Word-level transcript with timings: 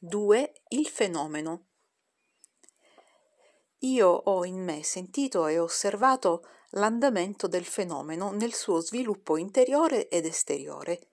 2. 0.00 0.52
Il 0.68 0.86
fenomeno. 0.86 1.64
Io 3.78 4.08
ho 4.08 4.44
in 4.44 4.62
me 4.62 4.84
sentito 4.84 5.48
e 5.48 5.58
osservato 5.58 6.46
l'andamento 6.70 7.48
del 7.48 7.64
fenomeno 7.64 8.30
nel 8.30 8.54
suo 8.54 8.78
sviluppo 8.78 9.36
interiore 9.36 10.06
ed 10.06 10.24
esteriore. 10.24 11.08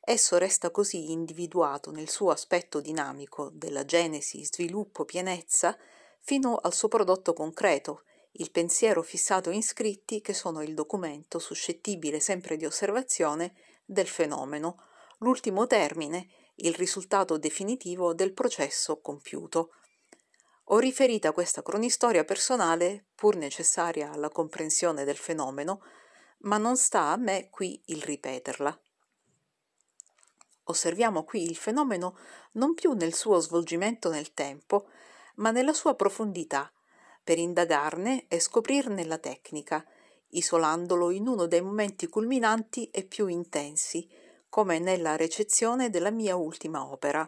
Esso 0.00 0.38
resta 0.38 0.72
così 0.72 1.12
individuato 1.12 1.92
nel 1.92 2.08
suo 2.08 2.30
aspetto 2.30 2.80
dinamico 2.80 3.48
della 3.52 3.84
genesi, 3.84 4.44
sviluppo, 4.44 5.04
pienezza, 5.04 5.78
fino 6.18 6.56
al 6.56 6.74
suo 6.74 6.88
prodotto 6.88 7.32
concreto, 7.32 8.02
il 8.32 8.50
pensiero 8.50 9.02
fissato 9.02 9.50
in 9.50 9.62
scritti 9.62 10.20
che 10.20 10.34
sono 10.34 10.62
il 10.62 10.74
documento 10.74 11.38
suscettibile 11.38 12.18
sempre 12.18 12.56
di 12.56 12.64
osservazione 12.64 13.54
del 13.84 14.08
fenomeno, 14.08 14.82
l'ultimo 15.18 15.68
termine, 15.68 16.28
il 16.60 16.74
risultato 16.74 17.38
definitivo 17.38 18.14
del 18.14 18.32
processo 18.32 19.00
compiuto. 19.00 19.74
Ho 20.64 20.78
riferita 20.78 21.32
questa 21.32 21.62
cronistoria 21.62 22.24
personale, 22.24 23.06
pur 23.14 23.36
necessaria 23.36 24.10
alla 24.10 24.28
comprensione 24.28 25.04
del 25.04 25.16
fenomeno, 25.16 25.82
ma 26.40 26.58
non 26.58 26.76
sta 26.76 27.10
a 27.10 27.16
me 27.16 27.48
qui 27.50 27.80
il 27.86 28.02
ripeterla. 28.02 28.80
Osserviamo 30.64 31.24
qui 31.24 31.42
il 31.42 31.56
fenomeno 31.56 32.16
non 32.52 32.74
più 32.74 32.92
nel 32.92 33.14
suo 33.14 33.40
svolgimento 33.40 34.08
nel 34.10 34.32
tempo, 34.32 34.88
ma 35.36 35.50
nella 35.50 35.72
sua 35.72 35.94
profondità, 35.94 36.72
per 37.22 37.38
indagarne 37.38 38.26
e 38.28 38.38
scoprirne 38.38 39.04
la 39.04 39.18
tecnica, 39.18 39.84
isolandolo 40.30 41.10
in 41.10 41.26
uno 41.26 41.46
dei 41.46 41.60
momenti 41.60 42.06
culminanti 42.06 42.88
e 42.90 43.04
più 43.04 43.26
intensi, 43.26 44.08
come 44.50 44.78
nella 44.78 45.16
recezione 45.16 45.88
della 45.88 46.10
mia 46.10 46.36
ultima 46.36 46.84
opera. 46.84 47.26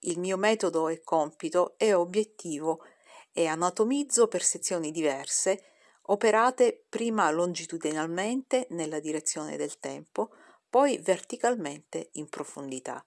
Il 0.00 0.18
mio 0.18 0.36
metodo 0.36 0.88
e 0.88 1.02
compito 1.02 1.74
è 1.76 1.94
obiettivo 1.94 2.84
e 3.32 3.46
anatomizzo 3.46 4.28
per 4.28 4.42
sezioni 4.42 4.92
diverse, 4.92 5.64
operate 6.02 6.84
prima 6.88 7.30
longitudinalmente 7.30 8.66
nella 8.70 9.00
direzione 9.00 9.56
del 9.56 9.78
tempo, 9.78 10.30
poi 10.68 10.98
verticalmente 10.98 12.10
in 12.12 12.28
profondità. 12.28 13.04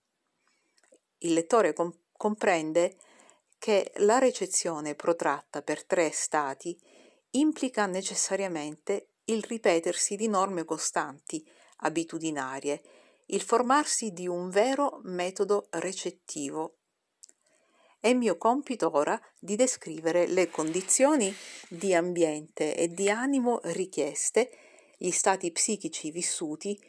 Il 1.19 1.34
lettore 1.34 1.73
com- 1.73 1.95
comprende 2.17 2.97
che 3.58 3.91
la 3.97 4.17
recezione 4.17 4.95
protratta 4.95 5.61
per 5.61 5.86
tre 5.86 6.11
stati 6.11 6.78
implica 7.31 7.86
necessariamente 7.86 9.09
il 9.25 9.41
ripetersi 9.44 10.16
di 10.16 10.28
norme 10.28 10.66
costanti, 10.66 11.47
abitudinarie, 11.78 12.81
il 13.34 13.42
formarsi 13.42 14.12
di 14.12 14.28
un 14.28 14.50
vero 14.50 15.00
metodo 15.03 15.66
recettivo 15.72 16.78
è 18.00 18.14
mio 18.14 18.38
compito 18.38 18.95
ora 18.95 19.20
di 19.40 19.56
descrivere 19.56 20.28
le 20.28 20.50
condizioni 20.50 21.34
di 21.67 21.95
ambiente 21.95 22.75
e 22.75 22.90
di 22.90 23.09
animo 23.09 23.59
richieste, 23.64 24.52
gli 24.98 25.09
stati 25.09 25.52
psichici 25.52 26.12
vissuti, 26.12 26.80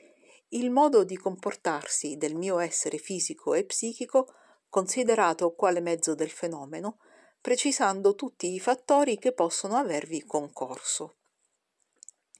il 0.48 0.70
modo 0.70 1.04
di 1.04 1.16
comportarsi 1.16 2.16
del 2.16 2.34
mio 2.34 2.58
essere 2.58 2.98
fisico 2.98 3.54
e 3.54 3.64
psichico 3.64 4.34
considerato 4.68 5.54
quale 5.54 5.80
mezzo 5.80 6.14
del 6.14 6.30
fenomeno, 6.30 6.98
precisando 7.40 8.14
tutti 8.14 8.52
i 8.52 8.60
fattori 8.60 9.16
che 9.16 9.32
possono 9.32 9.76
avervi 9.76 10.24
concorso. 10.24 11.16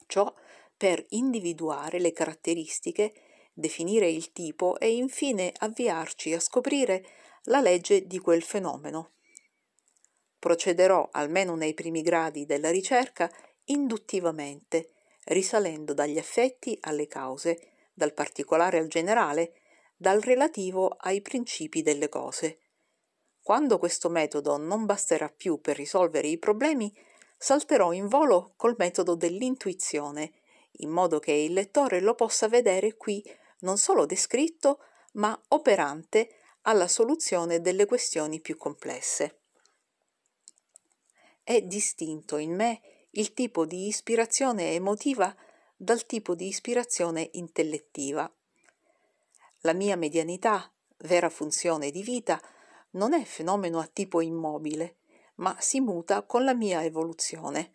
Ciò 0.07 0.35
per 0.77 1.05
individuare 1.11 2.01
le 2.01 2.13
caratteristiche, 2.13 3.15
definire 3.55 4.09
il 4.11 4.33
tipo 4.33 4.79
e 4.79 4.93
infine 4.95 5.53
avviarci 5.57 6.35
a 6.35 6.41
scoprire 6.41 7.07
la 7.45 7.61
legge 7.61 8.07
di 8.07 8.19
quel 8.19 8.43
fenomeno. 8.43 9.13
Procederò, 10.39 11.09
almeno 11.13 11.55
nei 11.55 11.73
primi 11.73 12.03
gradi 12.03 12.45
della 12.45 12.71
ricerca, 12.71 13.31
induttivamente, 13.67 14.91
risalendo 15.25 15.95
dagli 15.95 16.19
effetti 16.19 16.77
alle 16.83 17.07
cause, 17.07 17.89
dal 17.95 18.13
particolare 18.13 18.79
al 18.79 18.89
generale, 18.89 19.55
dal 19.97 20.21
relativo 20.21 20.89
ai 20.89 21.23
principi 21.23 21.81
delle 21.81 22.09
cose. 22.09 22.59
Quando 23.41 23.79
questo 23.79 24.09
metodo 24.09 24.57
non 24.57 24.85
basterà 24.85 25.29
più 25.29 25.61
per 25.61 25.77
risolvere 25.77 26.29
i 26.29 26.39
problemi, 26.39 26.93
salterò 27.39 27.93
in 27.93 28.09
volo 28.09 28.55
col 28.57 28.75
metodo 28.79 29.15
dell'intuizione, 29.15 30.33
in 30.79 30.91
modo 30.91 31.21
che 31.21 31.33
il 31.33 31.53
lettore 31.53 32.01
lo 32.01 32.15
possa 32.15 32.49
vedere 32.49 32.97
qui 32.97 33.23
non 33.65 33.79
solo 33.79 34.07
descritto, 34.07 34.79
ma 35.15 35.39
operante 35.49 36.37
alla 36.63 36.87
soluzione 36.87 37.61
delle 37.61 37.87
questioni 37.87 38.41
più 38.41 38.57
complesse. 38.57 39.41
È 41.43 41.61
distinto 41.61 42.37
in 42.37 42.55
me 42.55 42.81
il 43.11 43.33
tipo 43.33 43.67
di 43.67 43.87
ispirazione 43.87 44.73
emotiva 44.73 45.35
dal 45.77 46.07
tipo 46.07 46.35
di 46.35 46.47
ispirazione 46.47 47.31
intellettiva. 47.33 48.31
La 49.61 49.73
mia 49.73 49.97
medianità, 49.97 50.71
vera 50.99 51.29
funzione 51.29 51.91
di 51.91 52.03
vita, 52.03 52.41
non 52.93 53.13
è 53.13 53.25
fenomeno 53.25 53.79
a 53.79 53.87
tipo 53.87 54.21
immobile, 54.21 54.97
ma 55.37 55.57
si 55.61 55.81
muta 55.81 56.23
con 56.23 56.45
la 56.45 56.55
mia 56.55 56.85
evoluzione. 56.85 57.73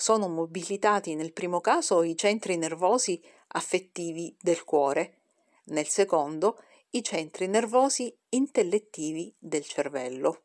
Sono 0.00 0.28
mobilitati 0.28 1.16
nel 1.16 1.32
primo 1.32 1.60
caso 1.60 2.04
i 2.04 2.16
centri 2.16 2.56
nervosi 2.56 3.20
affettivi 3.48 4.32
del 4.40 4.62
cuore, 4.62 5.16
nel 5.64 5.88
secondo 5.88 6.62
i 6.90 7.02
centri 7.02 7.48
nervosi 7.48 8.16
intellettivi 8.28 9.34
del 9.36 9.64
cervello. 9.64 10.42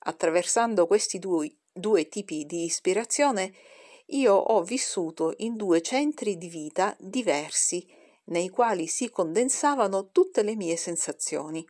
Attraversando 0.00 0.88
questi 0.88 1.20
due, 1.20 1.48
due 1.72 2.08
tipi 2.08 2.44
di 2.44 2.64
ispirazione, 2.64 3.54
io 4.06 4.34
ho 4.34 4.64
vissuto 4.64 5.32
in 5.36 5.54
due 5.54 5.80
centri 5.80 6.36
di 6.36 6.48
vita 6.48 6.96
diversi, 6.98 7.86
nei 8.24 8.48
quali 8.48 8.88
si 8.88 9.10
condensavano 9.10 10.10
tutte 10.10 10.42
le 10.42 10.56
mie 10.56 10.74
sensazioni. 10.76 11.64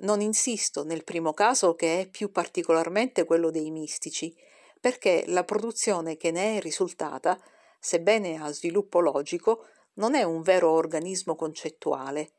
Non 0.00 0.20
insisto 0.20 0.84
nel 0.84 1.02
primo 1.02 1.32
caso 1.32 1.74
che 1.74 2.00
è 2.00 2.06
più 2.06 2.30
particolarmente 2.30 3.24
quello 3.24 3.50
dei 3.50 3.70
mistici, 3.70 4.36
perché 4.86 5.24
la 5.26 5.42
produzione 5.42 6.16
che 6.16 6.30
ne 6.30 6.58
è 6.58 6.60
risultata, 6.60 7.36
sebbene 7.80 8.40
a 8.40 8.52
sviluppo 8.52 9.00
logico, 9.00 9.66
non 9.94 10.14
è 10.14 10.22
un 10.22 10.42
vero 10.42 10.70
organismo 10.70 11.34
concettuale, 11.34 12.30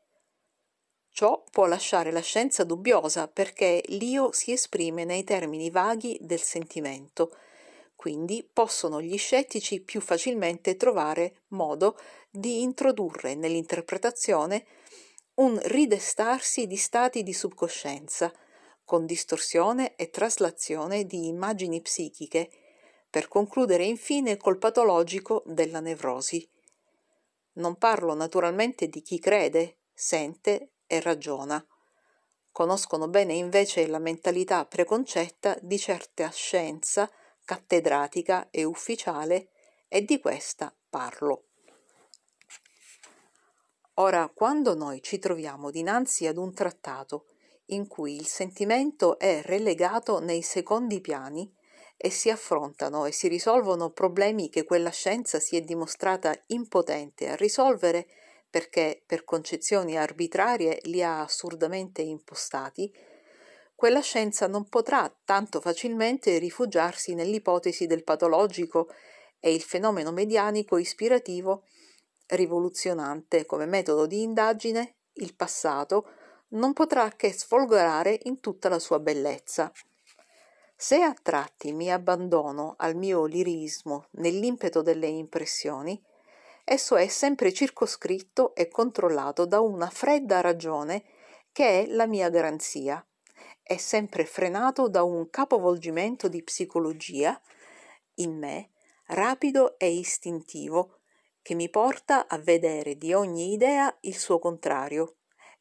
Ciò 1.10 1.44
può 1.50 1.66
lasciare 1.66 2.10
la 2.10 2.20
scienza 2.20 2.64
dubbiosa 2.64 3.28
perché 3.28 3.82
l'io 3.88 4.32
si 4.32 4.52
esprime 4.52 5.04
nei 5.04 5.24
termini 5.24 5.68
vaghi 5.68 6.16
del 6.22 6.40
sentimento, 6.40 7.36
quindi 7.94 8.48
possono 8.50 9.02
gli 9.02 9.18
scettici 9.18 9.80
più 9.82 10.00
facilmente 10.00 10.76
trovare 10.76 11.42
modo 11.48 11.98
di 12.30 12.62
introdurre 12.62 13.34
nell'interpretazione 13.34 14.64
un 15.34 15.60
ridestarsi 15.64 16.66
di 16.66 16.76
stati 16.76 17.22
di 17.22 17.34
subcoscienza, 17.34 18.32
con 18.88 19.04
distorsione 19.04 19.96
e 19.96 20.08
traslazione 20.08 21.04
di 21.04 21.26
immagini 21.26 21.82
psichiche, 21.82 22.48
per 23.10 23.28
concludere 23.28 23.84
infine 23.84 24.38
col 24.38 24.56
patologico 24.56 25.42
della 25.44 25.80
nevrosi. 25.80 26.50
Non 27.56 27.76
parlo 27.76 28.14
naturalmente 28.14 28.88
di 28.88 29.02
chi 29.02 29.18
crede, 29.18 29.80
sente 29.92 30.70
e 30.86 31.02
ragiona. 31.02 31.62
Conoscono 32.50 33.08
bene 33.08 33.34
invece 33.34 33.86
la 33.86 33.98
mentalità 33.98 34.64
preconcetta 34.64 35.58
di 35.60 35.78
certa 35.78 36.30
scienza 36.30 37.10
cattedratica 37.44 38.48
e 38.48 38.64
ufficiale 38.64 39.50
e 39.86 40.02
di 40.02 40.18
questa 40.18 40.74
parlo. 40.88 41.48
Ora, 43.96 44.30
quando 44.32 44.74
noi 44.74 45.02
ci 45.02 45.18
troviamo 45.18 45.70
dinanzi 45.70 46.26
ad 46.26 46.38
un 46.38 46.54
trattato 46.54 47.26
in 47.68 47.86
cui 47.86 48.14
il 48.16 48.26
sentimento 48.26 49.18
è 49.18 49.42
relegato 49.42 50.20
nei 50.20 50.42
secondi 50.42 51.00
piani 51.00 51.52
e 51.96 52.10
si 52.10 52.30
affrontano 52.30 53.06
e 53.06 53.12
si 53.12 53.26
risolvono 53.28 53.90
problemi 53.90 54.48
che 54.48 54.64
quella 54.64 54.90
scienza 54.90 55.40
si 55.40 55.56
è 55.56 55.62
dimostrata 55.62 56.32
impotente 56.46 57.28
a 57.28 57.34
risolvere, 57.34 58.06
perché 58.48 59.02
per 59.04 59.24
concezioni 59.24 59.98
arbitrarie 59.98 60.78
li 60.84 61.02
ha 61.02 61.20
assurdamente 61.22 62.00
impostati, 62.00 62.90
quella 63.74 64.00
scienza 64.00 64.46
non 64.46 64.68
potrà 64.68 65.12
tanto 65.24 65.60
facilmente 65.60 66.38
rifugiarsi 66.38 67.14
nell'ipotesi 67.14 67.86
del 67.86 68.04
patologico 68.04 68.88
e 69.40 69.52
il 69.52 69.62
fenomeno 69.62 70.10
medianico 70.10 70.78
ispirativo 70.78 71.64
rivoluzionante 72.26 73.46
come 73.46 73.66
metodo 73.66 74.06
di 74.06 74.22
indagine, 74.22 74.96
il 75.14 75.34
passato 75.34 76.10
non 76.50 76.72
potrà 76.72 77.10
che 77.10 77.32
sfolgorare 77.32 78.18
in 78.24 78.40
tutta 78.40 78.68
la 78.68 78.78
sua 78.78 78.98
bellezza. 78.98 79.70
Se 80.74 81.02
a 81.02 81.14
tratti 81.20 81.72
mi 81.72 81.92
abbandono 81.92 82.74
al 82.78 82.94
mio 82.94 83.24
lirismo 83.26 84.06
nell'impeto 84.12 84.80
delle 84.80 85.08
impressioni, 85.08 86.00
esso 86.64 86.96
è 86.96 87.08
sempre 87.08 87.52
circoscritto 87.52 88.54
e 88.54 88.68
controllato 88.68 89.44
da 89.44 89.60
una 89.60 89.90
fredda 89.90 90.40
ragione 90.40 91.04
che 91.52 91.82
è 91.82 91.86
la 91.86 92.06
mia 92.06 92.30
garanzia. 92.30 93.04
È 93.62 93.76
sempre 93.76 94.24
frenato 94.24 94.88
da 94.88 95.02
un 95.02 95.28
capovolgimento 95.28 96.28
di 96.28 96.42
psicologia 96.42 97.38
in 98.14 98.38
me, 98.38 98.70
rapido 99.06 99.78
e 99.78 99.90
istintivo, 99.90 101.00
che 101.42 101.54
mi 101.54 101.68
porta 101.68 102.28
a 102.28 102.38
vedere 102.38 102.96
di 102.96 103.12
ogni 103.12 103.52
idea 103.52 103.94
il 104.02 104.16
suo 104.16 104.38
contrario 104.38 105.17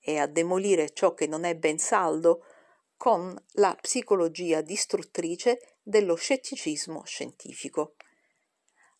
e 0.07 0.19
a 0.19 0.25
demolire 0.25 0.93
ciò 0.93 1.13
che 1.13 1.27
non 1.27 1.43
è 1.43 1.53
ben 1.53 1.77
saldo 1.77 2.45
con 2.95 3.37
la 3.55 3.75
psicologia 3.75 4.61
distruttrice 4.61 5.79
dello 5.83 6.15
scetticismo 6.15 7.03
scientifico. 7.03 7.95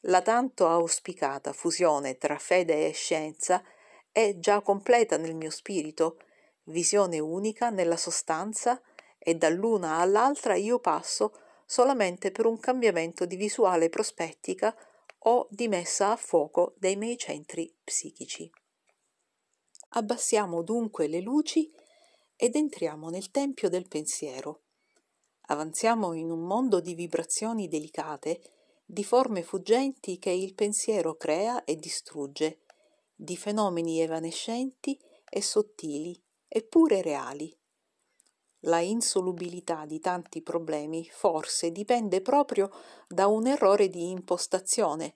La 0.02 0.22
tanto 0.22 0.68
auspicata 0.68 1.54
fusione 1.54 2.18
tra 2.18 2.38
fede 2.38 2.88
e 2.88 2.92
scienza 2.92 3.64
è 4.12 4.38
già 4.38 4.60
completa 4.60 5.16
nel 5.16 5.34
mio 5.34 5.50
spirito, 5.50 6.20
visione 6.66 7.20
unica 7.20 7.70
nella 7.70 7.96
sostanza 7.96 8.82
e 9.18 9.36
dall'una 9.36 10.00
all'altra 10.00 10.56
io 10.56 10.80
passo 10.80 11.40
solamente 11.66 12.32
per 12.32 12.46
un 12.46 12.60
cambiamento 12.60 13.26
di 13.26 13.38
visuale 13.38 13.88
prospettica 13.88 14.76
o 15.20 15.48
di 15.50 15.70
messa 15.70 16.12
a 16.12 16.18
fuoco 16.18 16.74
dei 16.78 16.98
miei 16.98 17.18
centri 17.18 17.74
psichici. 17.82 18.52
Abbassiamo 19.90 20.64
dunque 20.64 21.08
le 21.08 21.22
luci 21.22 21.72
ed 22.36 22.56
entriamo 22.56 23.10
nel 23.10 23.32
tempio 23.32 23.70
del 23.70 23.88
pensiero. 23.88 24.64
Avanziamo 25.50 26.14
in 26.14 26.30
un 26.30 26.42
mondo 26.42 26.82
di 26.82 26.94
vibrazioni 26.94 27.68
delicate, 27.68 28.42
di 28.86 29.04
forme 29.04 29.44
fuggenti 29.44 30.20
che 30.20 30.30
il 30.30 30.54
pensiero 30.54 31.16
crea 31.16 31.64
e 31.64 31.76
distrugge, 31.78 32.64
di 33.16 33.38
fenomeni 33.38 34.02
evanescenti 34.02 35.00
e 35.30 35.42
sottili, 35.42 36.22
eppure 36.48 37.02
reali. 37.02 37.58
La 38.62 38.80
insolubilità 38.80 39.86
di 39.86 40.00
tanti 40.00 40.42
problemi 40.42 41.08
forse 41.10 41.72
dipende 41.72 42.22
proprio 42.22 42.70
da 43.08 43.28
un 43.28 43.48
errore 43.48 43.90
di 43.90 44.10
impostazione. 44.10 45.14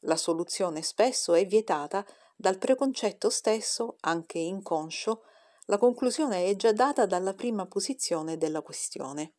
La 0.00 0.16
soluzione 0.16 0.82
spesso 0.82 1.34
è 1.34 1.46
vietata 1.46 2.04
dal 2.40 2.56
preconcetto 2.56 3.30
stesso, 3.30 3.96
anche 4.02 4.38
inconscio, 4.38 5.24
la 5.66 5.76
conclusione 5.76 6.46
è 6.46 6.54
già 6.54 6.70
data 6.70 7.04
dalla 7.04 7.34
prima 7.34 7.66
posizione 7.66 8.38
della 8.38 8.62
questione. 8.62 9.34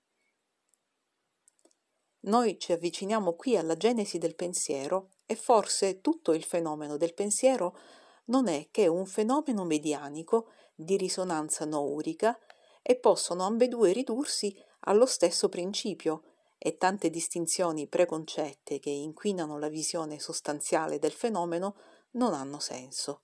Noi 2.24 2.60
ci 2.60 2.74
avviciniamo 2.74 3.36
qui 3.36 3.56
alla 3.56 3.78
genesi 3.78 4.18
del 4.18 4.36
pensiero 4.36 5.12
e 5.26 5.36
forse 5.36 6.02
tutto 6.02 6.34
il 6.34 6.44
fenomeno 6.44 6.98
del 6.98 7.14
pensiero 7.14 7.80
non 8.26 8.50
è 8.50 8.68
che 8.70 8.88
un 8.88 9.06
fenomeno 9.06 9.64
medianico 9.64 10.52
di 10.76 10.98
risonanza 10.98 11.64
nourica 11.64 12.38
e 12.82 12.98
possono 12.98 13.46
ambedue 13.46 13.94
ridursi 13.94 14.54
allo 14.82 15.06
stesso 15.06 15.48
principio 15.48 16.24
e 16.58 16.76
tante 16.76 17.10
distinzioni 17.10 17.88
preconcette 17.88 18.80
che 18.80 18.90
inquinano 18.90 19.58
la 19.58 19.70
visione 19.70 20.20
sostanziale 20.20 21.00
del 21.00 21.14
fenomeno 21.14 21.78
non 22.12 22.34
hanno 22.34 22.60
senso 22.60 23.24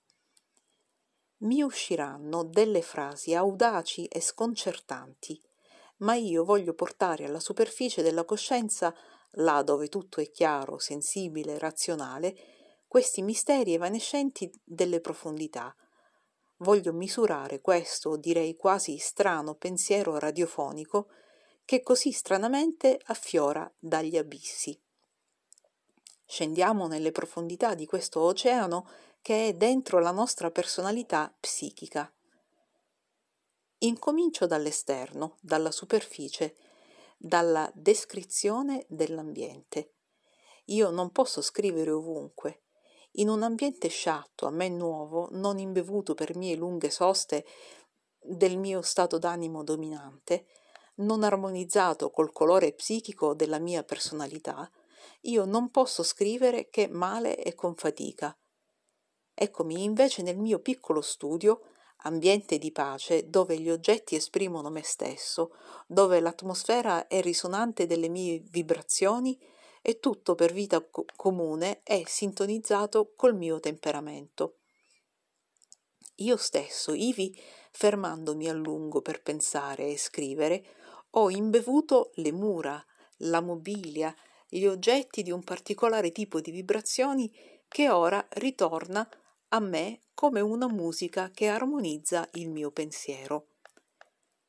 mi 1.45 1.61
usciranno 1.61 2.43
delle 2.43 2.81
frasi 2.81 3.33
audaci 3.33 4.05
e 4.05 4.21
sconcertanti, 4.21 5.39
ma 5.97 6.15
io 6.15 6.45
voglio 6.45 6.73
portare 6.73 7.25
alla 7.25 7.39
superficie 7.39 8.01
della 8.01 8.23
coscienza, 8.23 8.93
là 9.37 9.61
dove 9.61 9.89
tutto 9.89 10.21
è 10.21 10.29
chiaro, 10.31 10.79
sensibile, 10.79 11.59
razionale, 11.59 12.35
questi 12.87 13.21
misteri 13.21 13.73
evanescenti 13.73 14.49
delle 14.63 15.01
profondità. 15.01 15.75
Voglio 16.57 16.93
misurare 16.93 17.59
questo, 17.59 18.15
direi 18.15 18.55
quasi 18.55 18.97
strano 18.97 19.55
pensiero 19.55 20.17
radiofonico 20.17 21.09
che 21.65 21.81
così 21.81 22.11
stranamente 22.11 22.97
affiora 23.05 23.69
dagli 23.77 24.15
abissi. 24.15 24.79
Scendiamo 26.25 26.87
nelle 26.87 27.11
profondità 27.11 27.75
di 27.75 27.85
questo 27.85 28.19
oceano 28.21 28.87
che 29.21 29.47
è 29.47 29.53
dentro 29.53 29.99
la 29.99 30.11
nostra 30.11 30.51
personalità 30.51 31.33
psichica. 31.39 32.11
Incomincio 33.79 34.47
dall'esterno, 34.47 35.37
dalla 35.39 35.71
superficie, 35.71 36.55
dalla 37.17 37.71
descrizione 37.73 38.85
dell'ambiente. 38.89 39.93
Io 40.65 40.89
non 40.89 41.11
posso 41.11 41.41
scrivere 41.41 41.91
ovunque. 41.91 42.63
In 43.13 43.29
un 43.29 43.43
ambiente 43.43 43.87
sciatto, 43.87 44.47
a 44.47 44.51
me 44.51 44.67
nuovo, 44.67 45.29
non 45.31 45.59
imbevuto 45.59 46.15
per 46.15 46.35
mie 46.35 46.55
lunghe 46.55 46.89
soste 46.89 47.45
del 48.19 48.57
mio 48.57 48.81
stato 48.81 49.19
d'animo 49.19 49.63
dominante, 49.63 50.47
non 50.95 51.23
armonizzato 51.23 52.09
col 52.09 52.31
colore 52.31 52.73
psichico 52.73 53.33
della 53.33 53.59
mia 53.59 53.83
personalità, 53.83 54.69
io 55.21 55.45
non 55.45 55.69
posso 55.71 56.03
scrivere 56.03 56.69
che 56.69 56.87
male 56.87 57.41
e 57.41 57.55
con 57.55 57.75
fatica, 57.75 58.37
Eccomi 59.37 59.83
invece 59.83 60.21
nel 60.21 60.37
mio 60.37 60.59
piccolo 60.59 61.01
studio, 61.01 61.63
ambiente 62.03 62.57
di 62.57 62.71
pace, 62.71 63.29
dove 63.29 63.59
gli 63.59 63.69
oggetti 63.69 64.15
esprimono 64.15 64.69
me 64.69 64.81
stesso, 64.81 65.51
dove 65.87 66.21
l'atmosfera 66.21 67.07
è 67.07 67.19
risonante 67.19 67.85
delle 67.85 68.07
mie 68.07 68.41
vibrazioni 68.49 69.37
e 69.81 69.99
tutto 69.99 70.35
per 70.35 70.53
vita 70.53 70.81
co- 70.81 71.03
comune 71.17 71.81
è 71.83 72.01
sintonizzato 72.05 73.11
col 73.17 73.35
mio 73.35 73.59
temperamento. 73.59 74.59
Io 76.19 76.37
stesso, 76.37 76.93
ivi, 76.93 77.37
fermandomi 77.71 78.47
a 78.47 78.53
lungo 78.53 79.01
per 79.01 79.21
pensare 79.21 79.89
e 79.89 79.97
scrivere, 79.97 80.65
ho 81.11 81.29
imbevuto 81.29 82.11
le 82.15 82.31
mura, 82.31 82.81
la 83.17 83.41
mobilia, 83.41 84.15
gli 84.57 84.65
oggetti 84.65 85.21
di 85.21 85.31
un 85.31 85.43
particolare 85.43 86.11
tipo 86.11 86.39
di 86.39 86.51
vibrazioni 86.51 87.29
che 87.67 87.89
ora 87.89 88.25
ritorna 88.31 89.07
a 89.49 89.59
me 89.59 89.99
come 90.13 90.39
una 90.39 90.67
musica 90.67 91.29
che 91.31 91.47
armonizza 91.47 92.29
il 92.33 92.49
mio 92.49 92.71
pensiero. 92.71 93.47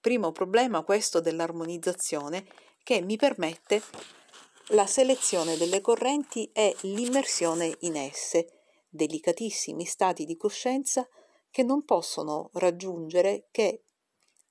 Primo 0.00 0.30
problema 0.30 0.82
questo 0.82 1.20
dell'armonizzazione 1.20 2.46
che 2.84 3.00
mi 3.00 3.16
permette 3.16 3.82
la 4.68 4.86
selezione 4.86 5.56
delle 5.56 5.80
correnti 5.80 6.50
e 6.52 6.76
l'immersione 6.82 7.76
in 7.80 7.96
esse, 7.96 8.60
delicatissimi 8.88 9.84
stati 9.84 10.24
di 10.24 10.36
coscienza 10.36 11.08
che 11.50 11.64
non 11.64 11.84
possono 11.84 12.50
raggiungere 12.54 13.48
che 13.50 13.82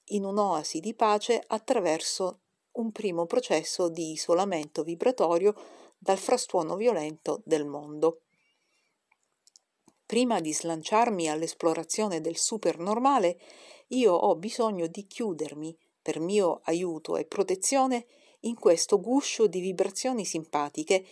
in 0.10 0.26
un'oasi 0.26 0.82
di 0.82 0.94
pace 0.94 1.42
attraverso 1.48 2.42
un 2.76 2.92
primo 2.92 3.26
processo 3.26 3.90
di 3.90 4.12
isolamento 4.12 4.84
vibratorio 4.84 5.54
dal 5.98 6.18
frastuono 6.18 6.76
violento 6.76 7.42
del 7.46 7.66
mondo. 7.66 8.22
Prima 10.06 10.40
di 10.40 10.54
slanciarmi 10.54 11.30
all'esplorazione 11.30 12.22
del 12.22 12.38
supernormale, 12.38 13.40
io 13.88 14.14
ho 14.14 14.36
bisogno 14.36 14.88
di 14.88 15.04
chiudermi, 15.04 15.78
per 16.02 16.20
mio 16.20 16.62
aiuto 16.66 17.18
e 17.18 17.26
protezione, 17.26 18.06
in 18.42 18.56
questo 18.56 19.00
guscio 19.00 19.48
di 19.48 19.60
vibrazioni 19.60 20.24
simpatiche, 20.24 21.04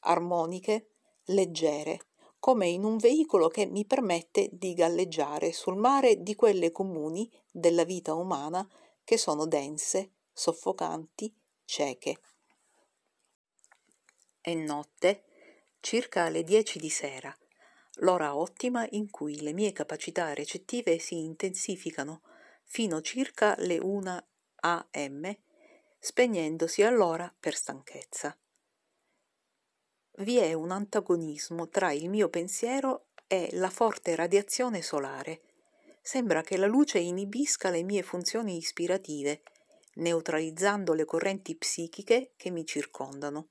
armoniche, 0.00 0.90
leggere, 1.24 2.00
come 2.38 2.68
in 2.68 2.84
un 2.84 2.98
veicolo 2.98 3.48
che 3.48 3.66
mi 3.66 3.84
permette 3.84 4.48
di 4.52 4.74
galleggiare 4.74 5.52
sul 5.52 5.76
mare 5.76 6.22
di 6.22 6.36
quelle 6.36 6.70
comuni 6.70 7.28
della 7.50 7.82
vita 7.82 8.14
umana 8.14 8.66
che 9.02 9.16
sono 9.16 9.46
dense, 9.46 10.12
soffocanti, 10.38 11.34
cieche. 11.64 12.20
È 14.40 14.54
notte, 14.54 15.24
circa 15.80 16.24
alle 16.24 16.44
dieci 16.44 16.78
di 16.78 16.90
sera 16.90 17.36
l'ora 18.00 18.36
ottima 18.36 18.86
in 18.90 19.10
cui 19.10 19.40
le 19.40 19.52
mie 19.52 19.72
capacità 19.72 20.32
recettive 20.34 20.98
si 20.98 21.18
intensificano 21.18 22.22
fino 22.64 23.00
circa 23.00 23.54
le 23.58 23.78
1 23.78 24.26
am, 24.60 25.36
spegnendosi 25.98 26.82
allora 26.82 27.32
per 27.38 27.56
stanchezza. 27.56 28.36
Vi 30.18 30.36
è 30.36 30.52
un 30.52 30.70
antagonismo 30.70 31.68
tra 31.68 31.92
il 31.92 32.08
mio 32.08 32.28
pensiero 32.28 33.06
e 33.26 33.48
la 33.52 33.70
forte 33.70 34.14
radiazione 34.14 34.82
solare. 34.82 35.42
Sembra 36.02 36.42
che 36.42 36.56
la 36.56 36.66
luce 36.66 36.98
inibisca 36.98 37.70
le 37.70 37.82
mie 37.82 38.02
funzioni 38.02 38.56
ispirative, 38.56 39.42
neutralizzando 39.98 40.92
le 40.92 41.04
correnti 41.04 41.56
psichiche 41.56 42.32
che 42.36 42.50
mi 42.50 42.64
circondano. 42.66 43.50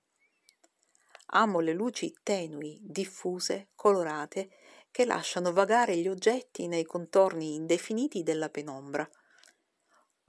Amo 1.31 1.59
le 1.59 1.73
luci 1.73 2.13
tenui, 2.23 2.79
diffuse, 2.81 3.69
colorate, 3.75 4.49
che 4.91 5.05
lasciano 5.05 5.51
vagare 5.51 5.97
gli 5.97 6.07
oggetti 6.07 6.67
nei 6.67 6.85
contorni 6.85 7.55
indefiniti 7.55 8.23
della 8.23 8.49
penombra. 8.49 9.07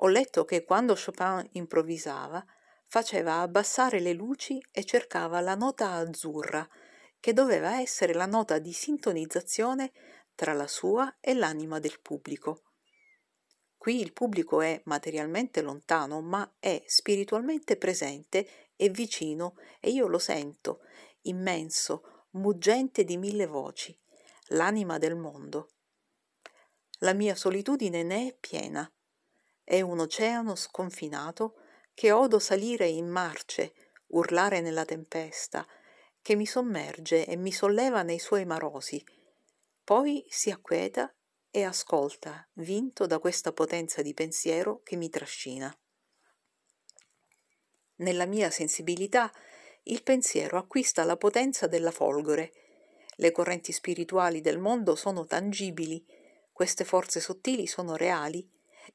Ho 0.01 0.09
letto 0.09 0.45
che 0.45 0.65
quando 0.65 0.95
Chopin 0.95 1.49
improvvisava, 1.53 2.45
faceva 2.87 3.41
abbassare 3.41 4.01
le 4.01 4.13
luci 4.13 4.61
e 4.71 4.85
cercava 4.85 5.41
la 5.41 5.55
nota 5.55 5.93
azzurra, 5.93 6.69
che 7.21 7.33
doveva 7.33 7.81
essere 7.81 8.13
la 8.13 8.27
nota 8.27 8.59
di 8.59 8.73
sintonizzazione 8.73 9.93
tra 10.35 10.53
la 10.53 10.67
sua 10.67 11.17
e 11.21 11.35
l'anima 11.35 11.79
del 11.79 12.01
pubblico. 12.01 12.63
Qui 13.89 14.03
il 14.03 14.13
pubblico 14.13 14.61
è 14.61 14.83
materialmente 14.85 15.63
lontano, 15.63 16.21
ma 16.21 16.57
è 16.59 16.83
spiritualmente 16.85 17.79
presente 17.79 18.47
e 18.77 18.91
vicino 18.91 19.55
e 19.81 19.89
io 19.89 20.09
lo 20.09 20.19
sento, 20.19 20.81
immenso, 21.23 22.27
muggente 22.33 23.03
di 23.05 23.17
mille 23.17 23.47
voci, 23.47 23.99
l'anima 24.49 24.99
del 24.99 25.17
mondo. 25.17 25.71
La 26.99 27.15
mia 27.15 27.35
solitudine 27.35 28.03
ne 28.03 28.29
è 28.29 28.37
piena. 28.39 28.93
È 29.65 29.81
un 29.81 30.01
oceano 30.01 30.55
sconfinato 30.55 31.55
che 31.95 32.13
odo 32.13 32.39
salire 32.39 32.87
in 32.87 33.09
marce, 33.09 33.73
urlare 34.09 34.61
nella 34.61 34.85
tempesta, 34.85 35.67
che 36.21 36.35
mi 36.35 36.45
sommerge 36.45 37.25
e 37.25 37.37
mi 37.37 37.53
solleva 37.53 38.03
nei 38.03 38.19
suoi 38.19 38.45
marosi, 38.45 39.03
poi 39.83 40.27
si 40.29 40.51
acqueta 40.51 41.11
e 41.51 41.65
ascolta, 41.65 42.47
vinto 42.55 43.07
da 43.07 43.19
questa 43.19 43.53
potenza 43.53 44.03
di 44.03 44.15
pensiero 44.15 44.81
che 44.83 44.97
mi 44.97 45.09
trascina. 45.09 45.75
Nella 47.97 48.27
mia 48.27 48.51
sensibilità 48.51 49.33
il 49.85 50.03
pensiero 50.03 50.59
acquista 50.59 51.05
la 51.05 51.17
potenza 51.17 51.67
della 51.67 51.91
folgore. 51.91 52.53
Le 53.17 53.33
correnti 53.33 53.73
spirituali 53.73 54.41
del 54.41 54.59
mondo 54.59 54.95
sono 54.95 55.25
tangibili, 55.25 56.05
queste 56.53 56.85
forze 56.85 57.21
sottili 57.21 57.67
sono 57.67 57.97
reali 57.97 58.49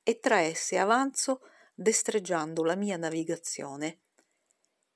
e 0.03 0.19
tra 0.19 0.39
esse 0.39 0.77
avanzo 0.77 1.41
destreggiando 1.73 2.63
la 2.63 2.75
mia 2.75 2.97
navigazione. 2.97 3.99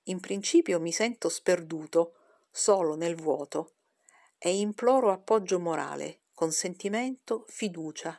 In 0.03 0.19
principio 0.19 0.79
mi 0.79 0.91
sento 0.91 1.27
sperduto, 1.27 2.13
solo 2.49 2.95
nel 2.95 3.15
vuoto, 3.15 3.73
e 4.37 4.57
imploro 4.57 5.11
appoggio 5.11 5.59
morale, 5.59 6.21
consentimento, 6.37 7.45
fiducia. 7.47 8.15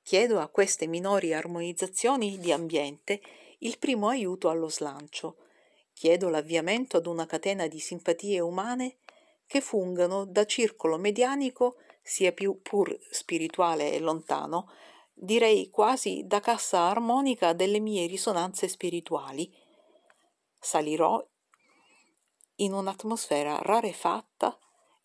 Chiedo 0.00 0.38
a 0.38 0.46
queste 0.46 0.86
minori 0.86 1.34
armonizzazioni 1.34 2.38
di 2.38 2.52
ambiente 2.52 3.20
il 3.58 3.78
primo 3.78 4.06
aiuto 4.06 4.48
allo 4.48 4.68
slancio. 4.68 5.38
Chiedo 5.92 6.28
l'avviamento 6.28 6.98
ad 6.98 7.06
una 7.06 7.26
catena 7.26 7.66
di 7.66 7.80
simpatie 7.80 8.38
umane 8.38 8.98
che 9.44 9.60
fungano 9.60 10.24
da 10.24 10.46
circolo 10.46 10.98
medianico, 10.98 11.78
sia 12.00 12.30
più 12.30 12.62
pur 12.62 12.96
spirituale 13.10 13.92
e 13.92 13.98
lontano, 13.98 14.70
direi 15.12 15.68
quasi 15.68 16.22
da 16.26 16.38
cassa 16.38 16.82
armonica 16.82 17.54
delle 17.54 17.80
mie 17.80 18.06
risonanze 18.06 18.68
spirituali. 18.68 19.52
Salirò 20.60 21.28
in 22.58 22.72
un'atmosfera 22.72 23.58
rarefatta 23.62 24.56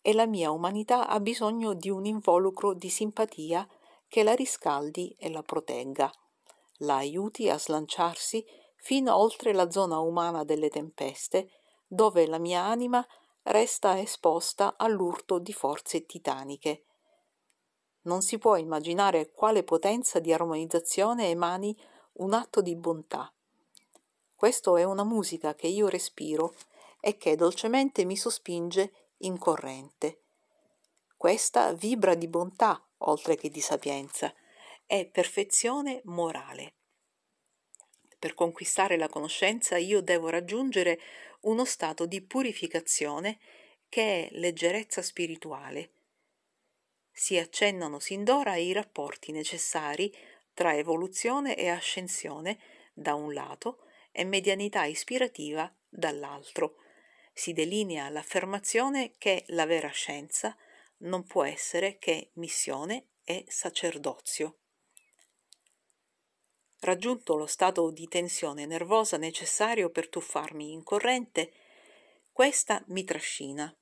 e 0.02 0.12
la 0.12 0.26
mia 0.26 0.50
umanità 0.50 1.06
ha 1.06 1.20
bisogno 1.20 1.74
di 1.74 1.88
un 1.88 2.04
involucro 2.04 2.74
di 2.74 2.90
simpatia 2.90 3.66
che 4.08 4.24
la 4.24 4.34
riscaldi 4.34 5.14
e 5.16 5.30
la 5.30 5.42
protegga, 5.42 6.12
la 6.78 6.96
aiuti 6.96 7.48
a 7.48 7.56
slanciarsi 7.56 8.44
fino 8.76 9.16
oltre 9.16 9.52
la 9.52 9.70
zona 9.70 10.00
umana 10.00 10.42
delle 10.42 10.68
tempeste, 10.68 11.48
dove 11.86 12.26
la 12.26 12.38
mia 12.38 12.62
anima 12.62 13.06
resta 13.44 13.98
esposta 13.98 14.74
all'urto 14.76 15.38
di 15.38 15.52
forze 15.52 16.04
titaniche. 16.04 16.84
Non 18.02 18.22
si 18.22 18.38
può 18.38 18.56
immaginare 18.56 19.30
quale 19.30 19.62
potenza 19.62 20.18
di 20.18 20.32
armonizzazione 20.32 21.28
emani 21.28 21.76
un 22.14 22.32
atto 22.32 22.60
di 22.60 22.74
bontà. 22.74 23.32
Questo 24.34 24.76
è 24.76 24.82
una 24.82 25.04
musica 25.04 25.54
che 25.54 25.68
io 25.68 25.86
respiro 25.86 26.54
e 27.00 27.16
che 27.16 27.36
dolcemente 27.36 28.04
mi 28.04 28.16
sospinge 28.16 29.01
in 29.22 29.38
corrente. 29.38 30.20
Questa 31.16 31.72
vibra 31.72 32.14
di 32.14 32.28
bontà 32.28 32.86
oltre 33.02 33.36
che 33.36 33.48
di 33.48 33.60
sapienza, 33.60 34.32
è 34.86 35.06
perfezione 35.06 36.00
morale. 36.04 36.74
Per 38.18 38.34
conquistare 38.34 38.96
la 38.96 39.08
conoscenza 39.08 39.76
io 39.76 40.00
devo 40.00 40.28
raggiungere 40.28 41.00
uno 41.42 41.64
stato 41.64 42.06
di 42.06 42.20
purificazione 42.22 43.38
che 43.88 44.28
è 44.28 44.38
leggerezza 44.38 45.02
spirituale. 45.02 45.90
Si 47.10 47.36
accennano 47.36 47.98
sin 47.98 48.24
d'ora 48.24 48.56
i 48.56 48.72
rapporti 48.72 49.32
necessari 49.32 50.14
tra 50.54 50.76
evoluzione 50.76 51.56
e 51.56 51.68
ascensione 51.68 52.58
da 52.92 53.14
un 53.14 53.32
lato 53.32 53.84
e 54.12 54.24
medianità 54.24 54.84
ispirativa 54.84 55.72
dall'altro 55.88 56.76
si 57.32 57.52
delinea 57.52 58.08
l'affermazione 58.08 59.12
che 59.18 59.44
la 59.48 59.66
vera 59.66 59.88
scienza 59.88 60.56
non 60.98 61.24
può 61.24 61.44
essere 61.44 61.98
che 61.98 62.30
missione 62.34 63.08
e 63.24 63.44
sacerdozio. 63.48 64.58
Raggiunto 66.80 67.36
lo 67.36 67.46
stato 67.46 67.90
di 67.90 68.08
tensione 68.08 68.66
nervosa 68.66 69.16
necessario 69.16 69.90
per 69.90 70.08
tuffarmi 70.08 70.72
in 70.72 70.82
corrente, 70.82 71.52
questa 72.32 72.82
mi 72.88 73.04
trascina. 73.04 73.74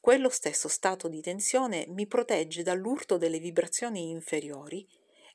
Quello 0.00 0.28
stesso 0.28 0.68
stato 0.68 1.08
di 1.08 1.20
tensione 1.20 1.86
mi 1.88 2.06
protegge 2.06 2.62
dall'urto 2.62 3.18
delle 3.18 3.38
vibrazioni 3.38 4.10
inferiori 4.10 4.88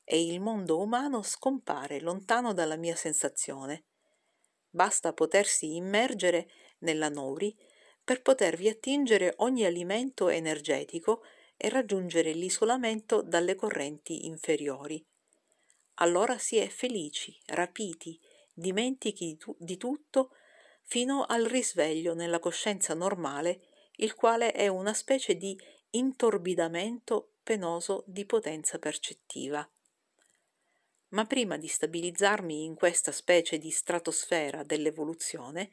e 0.04 0.22
il 0.22 0.40
mondo 0.40 0.80
umano 0.80 1.22
scompare 1.22 2.00
lontano 2.00 2.52
dalla 2.52 2.76
mia 2.76 2.96
sensazione. 2.96 3.84
Basta 4.68 5.12
potersi 5.12 5.76
immergere 5.76 6.48
nella 6.84 7.08
Nori 7.08 7.54
per 8.04 8.22
potervi 8.22 8.68
attingere 8.68 9.34
ogni 9.38 9.64
alimento 9.64 10.28
energetico 10.28 11.22
e 11.56 11.68
raggiungere 11.68 12.32
l'isolamento 12.32 13.22
dalle 13.22 13.54
correnti 13.54 14.26
inferiori. 14.26 15.04
Allora 15.94 16.38
si 16.38 16.56
è 16.56 16.68
felici, 16.68 17.36
rapiti, 17.46 18.20
dimentichi 18.52 19.26
di, 19.26 19.36
tu- 19.36 19.56
di 19.58 19.76
tutto 19.76 20.30
fino 20.82 21.24
al 21.24 21.44
risveglio 21.44 22.14
nella 22.14 22.38
coscienza 22.38 22.94
normale, 22.94 23.62
il 23.96 24.14
quale 24.14 24.52
è 24.52 24.68
una 24.68 24.92
specie 24.92 25.36
di 25.36 25.58
intorbidamento 25.90 27.34
penoso 27.42 28.04
di 28.06 28.24
potenza 28.26 28.78
percettiva. 28.78 29.68
Ma 31.10 31.24
prima 31.26 31.56
di 31.56 31.68
stabilizzarmi 31.68 32.64
in 32.64 32.74
questa 32.74 33.12
specie 33.12 33.58
di 33.58 33.70
stratosfera 33.70 34.64
dell'evoluzione, 34.64 35.70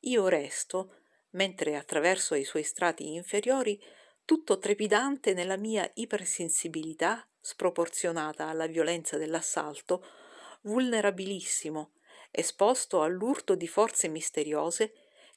io 0.00 0.28
resto, 0.28 0.96
mentre 1.30 1.76
attraverso 1.76 2.34
i 2.34 2.44
suoi 2.44 2.62
strati 2.62 3.12
inferiori, 3.14 3.80
tutto 4.24 4.58
trepidante 4.58 5.32
nella 5.32 5.56
mia 5.56 5.90
ipersensibilità 5.94 7.26
sproporzionata 7.40 8.46
alla 8.48 8.66
violenza 8.66 9.16
dell'assalto, 9.16 10.04
vulnerabilissimo, 10.62 11.92
esposto 12.30 13.02
all'urto 13.02 13.54
di 13.54 13.66
forze 13.66 14.08
misteriose 14.08 14.92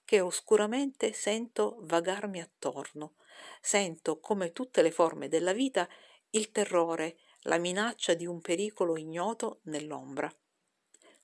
che 0.05 0.19
oscuramente 0.19 1.13
sento 1.13 1.77
vagarmi 1.81 2.41
attorno. 2.41 3.15
Sento, 3.61 4.19
come 4.19 4.51
tutte 4.51 4.81
le 4.81 4.91
forme 4.91 5.27
della 5.27 5.53
vita, 5.53 5.87
il 6.31 6.51
terrore, 6.51 7.17
la 7.43 7.57
minaccia 7.57 8.13
di 8.13 8.25
un 8.25 8.41
pericolo 8.41 8.97
ignoto 8.97 9.61
nell'ombra. 9.63 10.33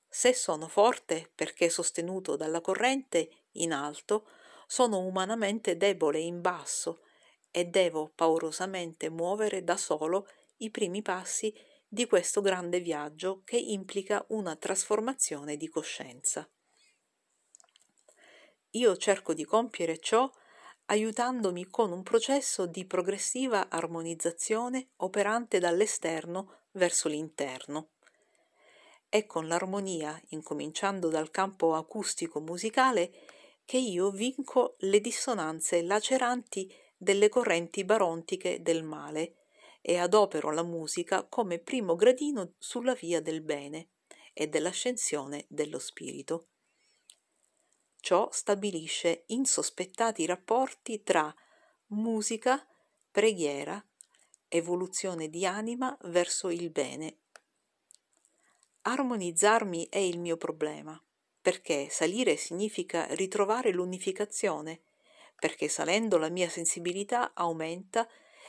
Se 0.10 0.34
sono 0.34 0.68
forte 0.68 1.32
perché 1.36 1.70
sostenuto 1.70 2.36
dalla 2.36 2.62
corrente 2.62 3.30
in 3.54 3.72
alto, 3.72 4.28
sono 4.66 5.00
umanamente 5.00 5.78
debole 5.78 6.20
in 6.20 6.42
basso 6.42 7.02
e 7.52 7.66
devo 7.66 8.12
paurosamente 8.14 9.10
muovere 9.10 9.64
da 9.64 9.78
solo 9.78 10.28
i 10.58 10.72
primi 10.72 11.02
passi 11.02 11.54
di 11.88 12.06
questo 12.06 12.42
grande 12.42 12.80
viaggio 12.80 13.42
che 13.44 13.58
implica 13.58 14.24
una 14.30 14.56
trasformazione 14.56 15.58
di 15.58 15.68
coscienza. 15.70 16.48
Io 18.72 18.98
cerco 18.98 19.34
di 19.34 19.46
compiere 19.46 19.98
ciò 19.98 20.30
aiutandomi 20.86 21.66
con 21.68 21.92
un 21.92 22.04
processo 22.04 22.66
di 22.66 22.86
progressiva 22.86 23.70
armonizzazione 23.70 24.90
operante 24.98 25.60
dall'esterno 25.60 26.62
verso 26.72 27.08
l'interno. 27.08 27.90
È 29.10 29.26
con 29.26 29.48
l'armonia, 29.48 30.22
incominciando 30.28 31.10
dal 31.10 31.32
campo 31.32 31.74
acustico 31.74 32.40
musicale, 32.40 33.12
che 33.66 33.78
io 33.78 34.12
vinco 34.12 34.76
le 34.82 35.02
dissonanze 35.02 35.82
laceranti 35.82 36.72
delle 36.96 37.28
correnti 37.28 37.84
barontiche 37.84 38.62
del 38.62 38.84
male 38.84 39.46
e 39.82 39.98
adopero 39.98 40.52
la 40.52 40.62
musica 40.62 41.24
come 41.24 41.58
primo 41.58 41.96
gradino 41.96 42.54
sulla 42.60 42.94
via 42.94 43.20
del 43.20 43.42
bene 43.42 43.90
e 44.32 44.48
dell'ascensione 44.48 45.46
dello 45.48 45.80
spirito. 45.80 46.50
Ciò 48.00 48.30
stabilisce 48.32 49.24
insospettati 49.28 50.28
rapporti 50.28 51.02
tra 51.02 51.34
musica, 51.88 52.64
preghiera, 53.10 53.84
evoluzione 54.48 55.30
di 55.30 55.48
anima 55.48 55.98
verso 56.04 56.50
il 56.50 56.70
bene 56.70 57.22
Armonizzarmi 58.82 59.88
è 59.90 59.98
il 59.98 60.20
mio 60.20 60.38
problema, 60.38 61.02
perché 61.42 61.90
salire 61.90 62.38
significa 62.38 63.06
ritrovare 63.14 63.72
l'unificazione, 63.72 64.82
perché 65.36 65.68
salendo 65.68 66.18
la 66.18 66.30
mia 66.30 66.50
sensibilità 66.50 67.34
aumenta 67.34 68.08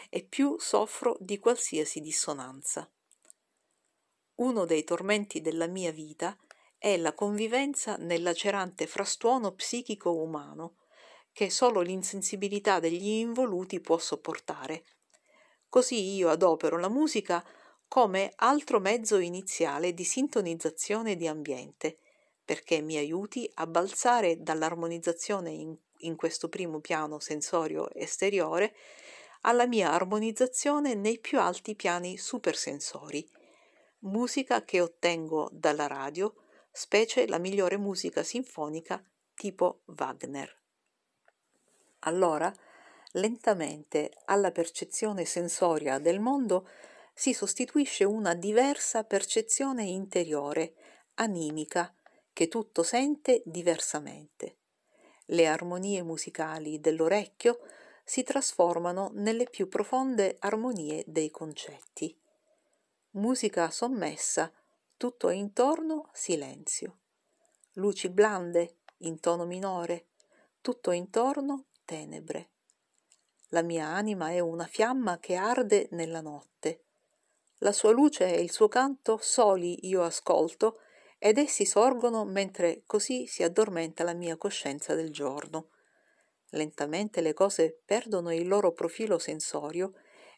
e 0.09 0.23
più 0.23 0.57
soffro 0.59 1.17
di 1.21 1.39
qualsiasi 1.39 2.01
dissonanza. 2.01 2.89
Uno 4.37 4.65
dei 4.65 4.85
tormenti 4.85 5.41
della 5.41 5.67
mia 5.67 5.93
vita 5.93 6.37
è 6.79 6.97
la 6.97 7.13
convivenza 7.13 7.97
nel 7.97 8.23
lacerante 8.23 8.87
frastuono 8.87 9.53
psichico 9.53 10.15
umano, 10.15 10.77
che 11.33 11.51
solo 11.51 11.81
l'insensibilità 11.81 12.81
degli 12.81 13.09
involuti 13.09 13.81
può 13.81 13.99
sopportare. 13.99 14.85
Così 15.69 16.15
io 16.15 16.31
adopero 16.31 16.79
la 16.79 16.89
musica 16.89 17.45
come 17.91 18.31
altro 18.37 18.79
mezzo 18.79 19.19
iniziale 19.19 19.93
di 19.93 20.05
sintonizzazione 20.05 21.17
di 21.17 21.27
ambiente, 21.27 21.99
perché 22.45 22.81
mi 22.83 22.97
aiuti 22.97 23.51
a 23.55 23.67
balzare 23.67 24.41
dall'armonizzazione 24.41 25.51
in, 25.51 25.77
in 26.03 26.15
questo 26.15 26.49
primo 26.49 26.79
piano 26.79 27.19
sensorio 27.19 27.93
esteriore 27.93 28.77
alla 29.41 29.67
mia 29.67 29.91
armonizzazione 29.91 30.95
nei 30.95 31.19
più 31.19 31.41
alti 31.41 31.75
piani 31.75 32.17
supersensori, 32.17 33.29
musica 34.03 34.65
che 34.65 34.81
ottengo 34.81 35.49
dalla 35.51 35.89
radio, 35.89 36.33
specie 36.71 37.27
la 37.27 37.39
migliore 37.39 37.77
musica 37.77 38.23
sinfonica 38.23 39.05
tipo 39.35 39.81
Wagner. 39.87 40.57
Allora, 42.01 42.55
lentamente 43.15 44.13
alla 44.27 44.53
percezione 44.53 45.25
sensoria 45.25 45.99
del 45.99 46.21
mondo 46.21 46.69
si 47.21 47.35
sostituisce 47.35 48.05
una 48.05 48.33
diversa 48.33 49.05
percezione 49.05 49.85
interiore, 49.85 50.73
animica, 51.17 51.95
che 52.33 52.49
tutto 52.49 52.83
sente 52.83 53.43
diversamente. 53.45 54.57
Le 55.27 55.47
armonie 55.47 56.03
musicali 56.03 56.81
dell'orecchio 56.81 57.61
si 58.05 58.23
trasformano 58.23 59.11
nelle 59.13 59.45
più 59.45 59.69
profonde 59.69 60.37
armonie 60.39 61.05
dei 61.07 61.29
concetti. 61.29 62.19
Musica 63.11 63.71
sommessa, 63.71 64.51
tutto 64.97 65.29
intorno 65.29 66.09
silenzio. 66.15 67.01
Luci 67.73 68.09
blande, 68.09 68.79
in 69.01 69.21
tono 69.21 69.45
minore, 69.45 70.07
tutto 70.63 70.91
intorno 70.91 71.67
tenebre. 71.85 72.49
La 73.49 73.61
mia 73.61 73.89
anima 73.89 74.31
è 74.31 74.39
una 74.39 74.67
fiamma 74.67 75.19
che 75.19 75.35
arde 75.35 75.87
nella 75.91 76.23
notte. 76.23 76.85
La 77.63 77.73
sua 77.73 77.91
luce 77.91 78.35
e 78.35 78.41
il 78.41 78.51
suo 78.51 78.69
canto 78.69 79.19
soli 79.21 79.87
io 79.87 80.03
ascolto 80.03 80.81
ed 81.19 81.37
essi 81.37 81.67
sorgono 81.67 82.25
mentre 82.25 82.85
così 82.87 83.27
si 83.27 83.43
addormenta 83.43 84.03
la 84.03 84.15
mia 84.15 84.39
coscienza 84.39 84.95
del 84.95 85.11
giorno. 85.11 85.69
Lentamente 86.53 87.21
le 87.21 87.35
cose 87.35 87.79
perdono 87.85 88.33
il 88.33 88.49
loro 88.49 88.73
profilo 88.73 89.19
sensorio 89.19 89.93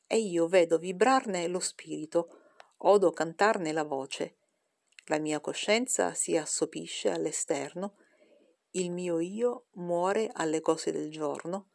e 0.08 0.18
io 0.18 0.48
vedo 0.48 0.78
vibrarne 0.78 1.46
lo 1.46 1.60
spirito, 1.60 2.40
odo 2.78 3.12
cantarne 3.12 3.70
la 3.70 3.84
voce. 3.84 4.38
La 5.04 5.18
mia 5.18 5.38
coscienza 5.38 6.14
si 6.14 6.36
assopisce 6.36 7.08
all'esterno, 7.08 7.98
il 8.70 8.90
mio 8.90 9.20
io 9.20 9.66
muore 9.74 10.28
alle 10.32 10.60
cose 10.60 10.90
del 10.90 11.08
giorno, 11.08 11.70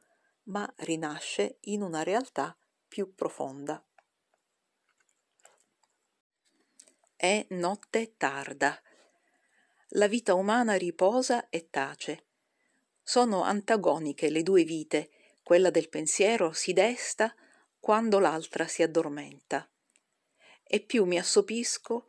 ma 0.48 0.70
rinasce 0.80 1.60
in 1.62 1.84
una 1.84 2.04
realtà 2.04 2.58
più 2.86 3.14
profonda. 3.16 3.82
È 7.20 7.48
notte 7.50 8.14
tarda. 8.16 8.80
La 9.90 10.08
vita 10.08 10.36
umana 10.36 10.76
riposa 10.76 11.50
e 11.50 11.68
tace. 11.72 12.26
Sono 13.02 13.42
antagoniche 13.42 14.30
le 14.30 14.44
due 14.44 14.64
vite, 14.64 15.10
quella 15.42 15.72
del 15.72 15.90
pensiero 15.90 16.52
si 16.52 16.74
desta 16.74 17.34
quando 17.80 18.20
l'altra 18.20 18.68
si 18.68 18.84
addormenta. 18.84 19.68
E 20.62 20.80
più 20.80 21.06
mi 21.06 21.18
assopisco, 21.18 22.06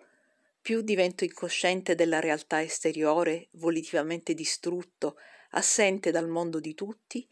più 0.61 0.83
divento 0.83 1.25
incosciente 1.25 1.95
della 1.95 2.21
realtà 2.21 2.61
esteriore, 2.61 3.49
volitivamente 3.53 4.35
distrutto, 4.35 5.17
assente 5.53 6.11
dal 6.11 6.29
mondo 6.29 6.61
di 6.61 6.75
tutti, 6.75 7.27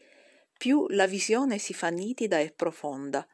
più 0.57 0.87
la 0.89 1.05
visione 1.05 1.59
si 1.59 1.75
fa 1.75 1.89
nitida 1.89 2.39
e 2.39 2.49
profonda, 2.49 3.27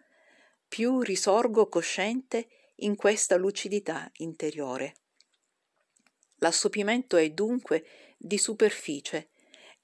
più 0.68 1.00
risorgo 1.00 1.70
cosciente 1.70 2.50
in 2.84 2.96
questa 2.96 3.36
lucidità 3.36 4.10
interiore. 4.18 4.96
L'assopimento 6.38 7.18
è 7.18 7.30
dunque 7.30 7.86
di 8.18 8.38
superficie, 8.38 9.30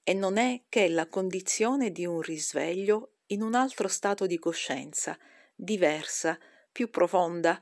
e 0.02 0.14
non 0.14 0.38
è 0.38 0.62
che 0.68 0.88
la 0.88 1.08
condizione 1.08 1.90
di 1.90 2.06
un 2.06 2.20
risveglio 2.20 3.16
in 3.26 3.42
un 3.42 3.54
altro 3.54 3.86
stato 3.86 4.26
di 4.26 4.38
coscienza, 4.38 5.18
diversa, 5.54 6.38
più 6.72 6.90
profonda, 6.90 7.60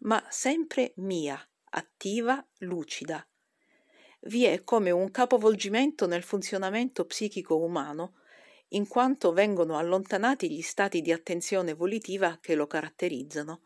ma 0.00 0.24
sempre 0.28 0.92
mia, 0.96 1.40
attiva, 1.70 2.44
lucida. 2.58 3.26
Vi 4.20 4.44
è 4.44 4.62
come 4.62 4.90
un 4.90 5.10
capovolgimento 5.10 6.06
nel 6.06 6.22
funzionamento 6.22 7.04
psichico 7.04 7.56
umano, 7.56 8.14
in 8.72 8.86
quanto 8.86 9.32
vengono 9.32 9.78
allontanati 9.78 10.50
gli 10.50 10.62
stati 10.62 11.00
di 11.00 11.10
attenzione 11.10 11.72
volitiva 11.72 12.38
che 12.40 12.54
lo 12.54 12.66
caratterizzano. 12.66 13.62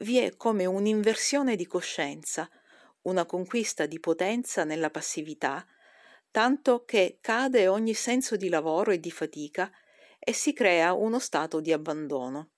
Vi 0.00 0.18
è 0.18 0.36
come 0.36 0.64
un'inversione 0.64 1.56
di 1.56 1.66
coscienza, 1.66 2.48
una 3.02 3.26
conquista 3.26 3.84
di 3.84 3.98
potenza 3.98 4.62
nella 4.62 4.90
passività, 4.90 5.66
tanto 6.30 6.84
che 6.84 7.18
cade 7.20 7.66
ogni 7.66 7.94
senso 7.94 8.36
di 8.36 8.48
lavoro 8.48 8.92
e 8.92 9.00
di 9.00 9.10
fatica 9.10 9.68
e 10.20 10.32
si 10.32 10.52
crea 10.52 10.92
uno 10.92 11.18
stato 11.18 11.60
di 11.60 11.72
abbandono. 11.72 12.50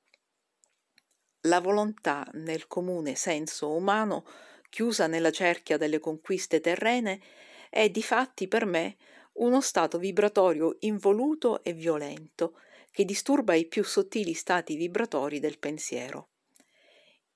La 1.45 1.61
volontà 1.61 2.29
nel 2.35 2.67
comune 2.67 3.15
senso 3.15 3.73
umano, 3.73 4.27
chiusa 4.69 5.07
nella 5.07 5.31
cerchia 5.31 5.79
delle 5.79 5.99
conquiste 5.99 6.61
terrene, 6.61 7.23
è 7.71 7.89
di 7.89 8.03
fatti 8.03 8.49
per 8.49 8.67
me 8.67 8.99
uno 9.35 9.63
stato 9.63 9.97
vibratorio 9.97 10.77
involuto 10.81 11.65
e 11.65 11.73
violento 11.73 12.61
che 12.91 13.07
disturba 13.07 13.55
i 13.55 13.65
più 13.65 13.83
sottili 13.83 14.35
stati 14.35 14.77
vibratori 14.77 15.41
del 15.41 15.59
pensiero. 15.59 16.29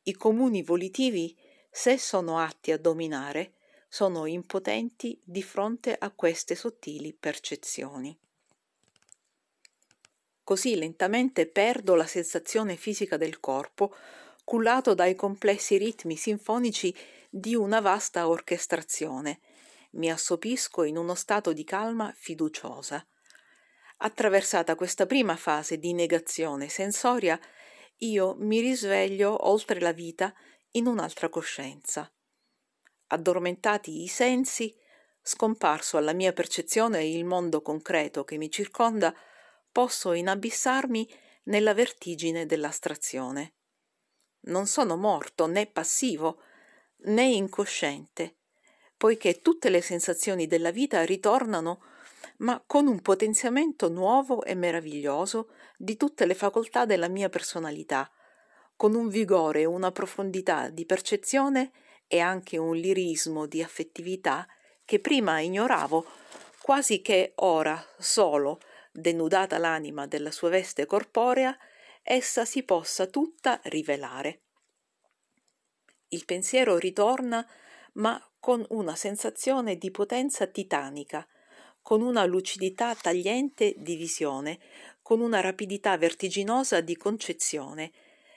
I 0.07 0.15
comuni 0.15 0.63
volitivi, 0.63 1.35
se 1.71 1.97
sono 1.97 2.39
atti 2.39 2.73
a 2.73 2.79
dominare, 2.79 3.55
sono 3.89 4.27
impotenti 4.27 5.19
di 5.25 5.43
fronte 5.43 5.97
a 5.99 6.11
queste 6.11 6.55
sottili 6.55 7.15
percezioni. 7.15 8.15
Così 10.43 10.77
lentamente 10.77 11.47
perdo 11.47 11.95
la 11.95 12.07
sensazione 12.07 12.77
fisica 12.77 13.17
del 13.17 13.41
corpo, 13.41 13.95
cullato 14.45 14.93
dai 14.93 15.15
complessi 15.15 15.79
ritmi 15.79 16.17
sinfonici 16.17 16.95
di 17.31 17.55
una 17.55 17.81
vasta 17.81 18.29
orchestrazione. 18.29 19.41
Mi 19.93 20.11
assopisco 20.11 20.83
in 20.83 20.99
uno 20.99 21.15
stato 21.15 21.55
di 21.55 21.65
calma 21.65 22.13
fiduciosa. 22.15 23.07
Attraversata 23.99 24.75
questa 24.75 25.07
prima 25.07 25.37
fase 25.37 25.79
di 25.79 25.95
negazione 25.95 26.69
sensoria, 26.69 27.41
io 27.99 28.35
mi 28.39 28.61
risveglio 28.61 29.49
oltre 29.49 29.81
la 29.81 29.93
vita 29.93 30.35
in 30.73 30.87
un'altra 30.87 31.29
coscienza 31.29 32.11
addormentati 33.15 34.03
i 34.03 34.09
sensi, 34.09 34.75
scomparso 35.23 35.97
alla 35.97 36.13
mia 36.13 36.33
percezione 36.33 37.05
il 37.05 37.25
mondo 37.25 37.63
concreto 37.63 38.25
che 38.25 38.37
mi 38.37 38.51
circonda, 38.51 39.15
posso 39.71 40.13
inabissarmi 40.13 41.09
nella 41.45 41.75
vertigine 41.75 42.47
dell'astrazione. 42.47 43.55
Non 44.47 44.67
sono 44.67 44.97
morto 44.97 45.47
né 45.47 45.67
passivo 45.67 46.41
né 47.07 47.25
incosciente, 47.25 48.37
poiché 48.97 49.41
tutte 49.41 49.71
le 49.71 49.81
sensazioni 49.81 50.47
della 50.47 50.71
vita 50.71 51.05
ritornano, 51.05 51.83
ma 52.39 52.63
con 52.67 52.87
un 52.87 53.01
potenziamento 53.01 53.89
nuovo 53.89 54.43
e 54.45 54.55
meraviglioso 54.55 55.51
di 55.85 55.99
tutte 55.99 56.25
le 56.25 56.35
facoltà 56.35 56.87
della 56.87 57.09
mia 57.09 57.29
personalità, 57.29 58.11
con 58.75 58.95
un 58.95 59.09
vigore 59.09 59.67
una 59.67 59.93
profondità 59.93 60.71
di 60.71 60.87
percezione 60.87 61.73
e 62.09 62.21
anche 62.21 62.57
un 62.57 62.75
lirismo 62.75 63.45
di 63.47 63.63
affettività 63.63 64.49
che 64.85 64.99
prima 64.99 65.41
ignoravo, 65.41 66.07
quasi 66.63 67.03
che 67.03 67.33
ora, 67.37 67.87
solo, 67.99 68.61
denudata 68.91 69.59
l'anima 69.59 70.07
della 70.07 70.31
sua 70.31 70.49
veste 70.49 70.87
corporea, 70.87 71.57
essa 72.03 72.47
si 72.47 72.63
possa 72.63 73.07
tutta 73.07 73.61
rivelare. 73.65 74.41
Il 76.09 76.25
pensiero 76.25 76.79
ritorna, 76.79 77.47
ma 77.95 78.19
con 78.41 78.65
una 78.71 78.97
sensazione 78.97 79.77
di 79.77 79.91
potenza 79.91 80.47
titanica, 80.47 81.27
con 81.85 82.01
una 82.01 82.25
lucidità 82.25 82.95
tagliente 82.95 83.75
di 83.77 83.95
visione, 83.97 84.59
con 85.05 85.21
una 85.21 85.41
rapidità 85.41 85.99
vertiginosa 85.99 86.81
di 86.81 86.97
concezione, 86.97 87.93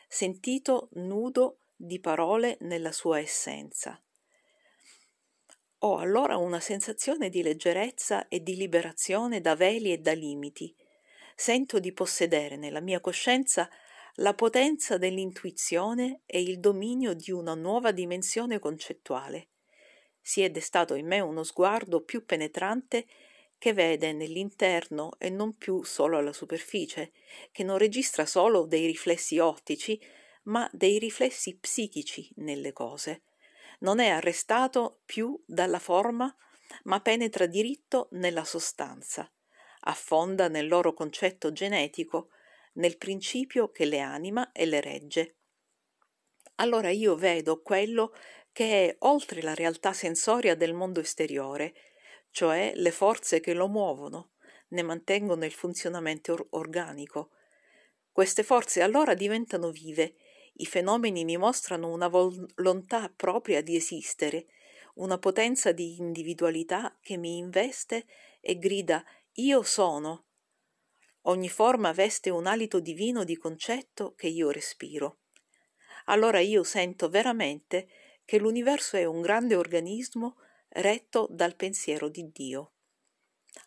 sentito 0.06 0.90
nudo 0.96 1.60
di 1.74 1.98
parole 2.02 2.58
nella 2.60 2.92
sua 2.92 3.20
essenza. 3.20 3.98
Ho 5.80 5.98
allora 5.98 6.36
una 6.36 6.60
sensazione 6.60 7.30
di 7.30 7.42
leggerezza 7.42 8.28
e 8.28 8.44
di 8.44 8.58
liberazione 8.58 9.40
da 9.40 9.56
veli 9.56 9.94
e 9.94 10.00
da 10.00 10.12
limiti. 10.12 10.76
Sento 11.38 11.80
di 11.80 11.94
possedere 11.94 12.58
nella 12.58 12.82
mia 12.82 13.00
coscienza 13.00 13.70
la 14.16 14.34
potenza 14.34 14.98
dell'intuizione 14.98 16.24
e 16.26 16.42
il 16.42 16.60
dominio 16.60 17.14
di 17.14 17.32
una 17.32 17.54
nuova 17.54 17.92
dimensione 17.92 18.60
concettuale. 18.60 19.52
Si 20.20 20.42
è 20.42 20.50
destato 20.50 20.96
in 20.96 21.08
me 21.08 21.22
uno 21.22 21.44
sguardo 21.44 22.02
più 22.02 22.26
penetrante 22.26 23.06
che 23.58 23.74
vede 23.74 24.14
nell'interno 24.14 25.14
e 25.18 25.30
non 25.30 25.58
più 25.58 25.84
solo 25.84 26.18
alla 26.18 26.34
superficie, 26.34 27.12
che 27.52 27.64
non 27.64 27.78
registra 27.78 28.26
solo 28.26 28.66
dei 28.66 28.86
riflessi 28.86 29.40
ottici, 29.40 30.00
ma 30.44 30.70
dei 30.72 31.00
riflessi 31.00 31.58
psichici 31.58 32.32
nelle 32.38 32.72
cose. 32.72 33.24
Non 33.80 34.00
è 34.00 34.08
arrestato 34.08 35.02
più 35.06 35.42
dalla 35.46 35.80
forma, 35.80 36.34
ma 36.84 37.00
penetra 37.02 37.46
diritto 37.46 38.08
nella 38.12 38.44
sostanza, 38.44 39.32
affonda 39.82 40.48
nel 40.48 40.68
loro 40.68 40.94
concetto 40.94 41.52
genetico 41.52 42.30
nel 42.74 42.98
principio 42.98 43.72
che 43.72 43.86
le 43.86 44.00
anima 44.00 44.52
e 44.52 44.66
le 44.66 44.82
regge. 44.82 45.36
Allora 46.56 46.90
io 46.90 47.16
vedo 47.16 47.62
quello 47.62 48.14
che 48.52 48.88
è 48.90 48.96
oltre 49.00 49.42
la 49.42 49.54
realtà 49.54 49.94
sensoria 49.94 50.56
del 50.56 50.74
mondo 50.74 51.00
esteriore, 51.00 51.74
cioè 52.38 52.72
le 52.76 52.92
forze 52.92 53.40
che 53.40 53.56
lo 53.56 53.68
muovono, 53.68 54.34
ne 54.68 54.84
mantengono 54.84 55.44
il 55.44 55.54
funzionamento 55.54 56.34
or- 56.34 56.48
organico. 56.52 57.32
Queste 58.12 58.44
forze 58.44 58.84
allora 58.84 59.16
diventano 59.16 59.72
vive, 59.72 60.14
i 60.58 60.68
fenomeni 60.68 61.26
mi 61.26 61.36
mostrano 61.36 61.92
una 61.92 62.08
volontà 62.08 63.10
propria 63.10 63.64
di 63.64 63.76
esistere, 63.76 64.46
una 64.98 65.18
potenza 65.18 65.72
di 65.72 65.98
individualità 65.98 66.96
che 67.02 67.18
mi 67.18 67.38
investe 67.38 68.06
e 68.40 68.60
grida 68.60 69.04
io 69.32 69.64
sono, 69.64 70.26
Ogni 71.22 71.50
forma 71.50 71.92
veste 71.92 72.30
un 72.30 72.46
alito 72.46 72.80
divino 72.80 73.24
di 73.24 73.36
concetto 73.36 74.14
che 74.14 74.28
io 74.28 74.52
respiro. 74.52 75.22
Allora 76.06 76.40
io 76.40 76.64
sento 76.64 77.10
veramente 77.10 77.88
che 78.26 78.38
l'universo 78.38 78.96
è 78.96 79.06
un 79.06 79.22
grande 79.22 79.56
organismo 79.56 80.38
retto 80.78 81.28
dal 81.30 81.56
pensiero 81.56 82.10
di 82.10 82.30
Dio. 82.32 82.74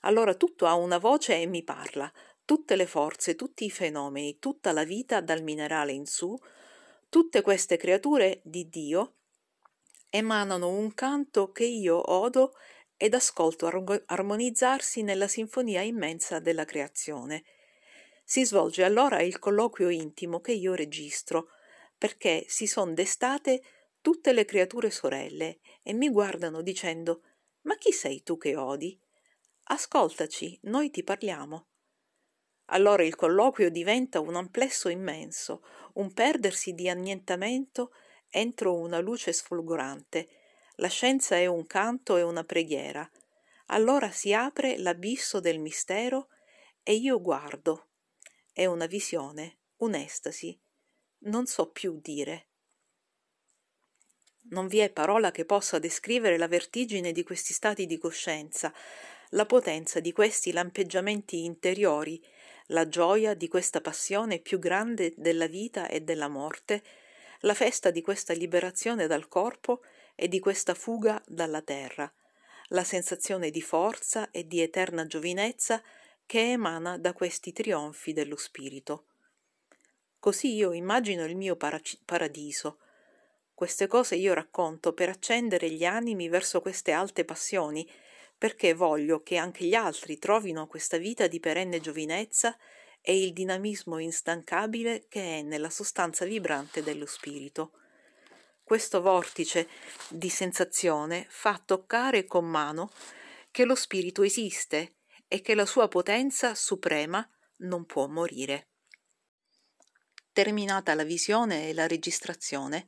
Allora 0.01 0.35
tutto 0.35 0.66
ha 0.66 0.75
una 0.75 0.99
voce 0.99 1.40
e 1.40 1.46
mi 1.46 1.62
parla, 1.62 2.11
tutte 2.44 2.77
le 2.77 2.87
forze, 2.87 3.35
tutti 3.35 3.64
i 3.64 3.70
fenomeni, 3.70 4.38
tutta 4.38 4.73
la 4.73 4.85
vita 4.85 5.20
dal 5.20 5.42
minerale 5.42 5.92
in 5.92 6.07
su, 6.07 6.38
tutte 7.09 7.42
queste 7.42 7.77
creature 7.77 8.40
di 8.44 8.68
Dio 8.68 9.14
emanano 10.11 10.68
un 10.68 10.92
canto 10.94 11.53
che 11.53 11.64
io 11.64 12.12
odo 12.12 12.55
ed 12.96 13.14
ascolto 13.14 13.66
armonizzarsi 14.07 15.03
nella 15.03 15.29
sinfonia 15.29 15.83
immensa 15.83 16.38
della 16.38 16.64
creazione. 16.64 17.44
Si 18.25 18.44
svolge 18.44 18.85
allora 18.85 19.23
il 19.23 19.38
colloquio 19.38 19.88
intimo 19.88 20.40
che 20.40 20.53
io 20.53 20.75
registro, 20.75 21.49
perché 21.96 22.44
si 22.49 22.66
son 22.66 22.94
destate 22.94 23.62
tutte 24.00 24.32
le 24.32 24.44
creature 24.44 24.90
sorelle 24.90 25.60
e 25.82 25.92
mi 25.92 26.08
guardano 26.08 26.62
dicendo 26.62 27.22
Ma 27.62 27.76
chi 27.76 27.92
sei 27.92 28.22
tu 28.22 28.36
che 28.38 28.56
odi? 28.56 28.98
Ascoltaci, 29.64 30.58
noi 30.62 30.90
ti 30.90 31.02
parliamo. 31.02 31.68
Allora 32.66 33.04
il 33.04 33.16
colloquio 33.16 33.70
diventa 33.70 34.20
un 34.20 34.36
amplesso 34.36 34.88
immenso, 34.88 35.64
un 35.94 36.12
perdersi 36.12 36.72
di 36.72 36.88
annientamento 36.88 37.92
entro 38.28 38.76
una 38.76 39.00
luce 39.00 39.32
sfolgorante, 39.32 40.28
la 40.76 40.88
scienza 40.88 41.36
è 41.36 41.46
un 41.46 41.66
canto 41.66 42.16
e 42.16 42.22
una 42.22 42.44
preghiera. 42.44 43.08
Allora 43.66 44.10
si 44.10 44.32
apre 44.32 44.78
l'abisso 44.78 45.38
del 45.38 45.58
mistero 45.58 46.28
e 46.82 46.94
io 46.94 47.20
guardo. 47.20 47.88
È 48.52 48.64
una 48.64 48.86
visione, 48.86 49.58
un'estasi. 49.76 50.58
Non 51.24 51.46
so 51.46 51.70
più 51.70 52.00
dire. 52.00 52.49
Non 54.50 54.66
vi 54.66 54.78
è 54.78 54.90
parola 54.90 55.30
che 55.30 55.44
possa 55.44 55.78
descrivere 55.78 56.36
la 56.36 56.48
vertigine 56.48 57.12
di 57.12 57.22
questi 57.22 57.52
stati 57.52 57.86
di 57.86 57.98
coscienza, 57.98 58.72
la 59.30 59.46
potenza 59.46 60.00
di 60.00 60.12
questi 60.12 60.52
lampeggiamenti 60.52 61.44
interiori, 61.44 62.20
la 62.66 62.88
gioia 62.88 63.34
di 63.34 63.48
questa 63.48 63.80
passione 63.80 64.38
più 64.38 64.58
grande 64.58 65.12
della 65.16 65.46
vita 65.46 65.88
e 65.88 66.00
della 66.00 66.28
morte, 66.28 66.82
la 67.40 67.54
festa 67.54 67.90
di 67.90 68.02
questa 68.02 68.32
liberazione 68.32 69.06
dal 69.06 69.28
corpo 69.28 69.82
e 70.14 70.28
di 70.28 70.40
questa 70.40 70.74
fuga 70.74 71.22
dalla 71.26 71.62
terra, 71.62 72.12
la 72.68 72.84
sensazione 72.84 73.50
di 73.50 73.62
forza 73.62 74.30
e 74.30 74.46
di 74.46 74.60
eterna 74.60 75.06
giovinezza 75.06 75.82
che 76.26 76.52
emana 76.52 76.98
da 76.98 77.12
questi 77.12 77.52
trionfi 77.52 78.12
dello 78.12 78.36
spirito. 78.36 79.06
Così 80.18 80.54
io 80.54 80.72
immagino 80.72 81.24
il 81.24 81.34
mio 81.36 81.56
paradiso. 81.56 82.78
Queste 83.61 83.87
cose 83.87 84.14
io 84.14 84.33
racconto 84.33 84.94
per 84.94 85.11
accendere 85.11 85.70
gli 85.70 85.85
animi 85.85 86.31
verso 86.31 86.62
queste 86.62 86.92
alte 86.92 87.27
passioni, 87.27 87.87
perché 88.38 88.73
voglio 88.73 89.23
che 89.23 89.37
anche 89.37 89.66
gli 89.66 89.75
altri 89.75 90.18
trovino 90.18 90.66
questa 90.66 90.96
vita 90.96 91.27
di 91.27 91.40
perenne 91.40 91.79
giovinezza 91.79 92.57
e 93.03 93.23
il 93.23 93.35
dinamismo 93.35 93.99
instancabile 93.99 95.05
che 95.09 95.40
è 95.40 95.42
nella 95.42 95.68
sostanza 95.68 96.25
vibrante 96.25 96.83
dello 96.83 97.05
spirito 97.05 97.73
questo 98.70 99.01
vortice 99.01 99.68
di 100.09 100.29
sensazione 100.29 101.27
fa 101.29 101.61
toccare 101.62 102.25
con 102.25 102.44
mano 102.44 102.92
che 103.51 103.64
lo 103.64 103.75
spirito 103.75 104.23
esiste 104.23 104.94
e 105.27 105.40
che 105.40 105.57
la 105.57 105.66
sua 105.66 105.88
potenza 105.88 106.55
suprema 106.55 107.29
non 107.62 107.85
può 107.85 108.07
morire. 108.07 108.68
Terminata 110.33 110.94
la 110.94 111.03
visione 111.03 111.68
e 111.68 111.75
la 111.75 111.88
registrazione, 111.88 112.87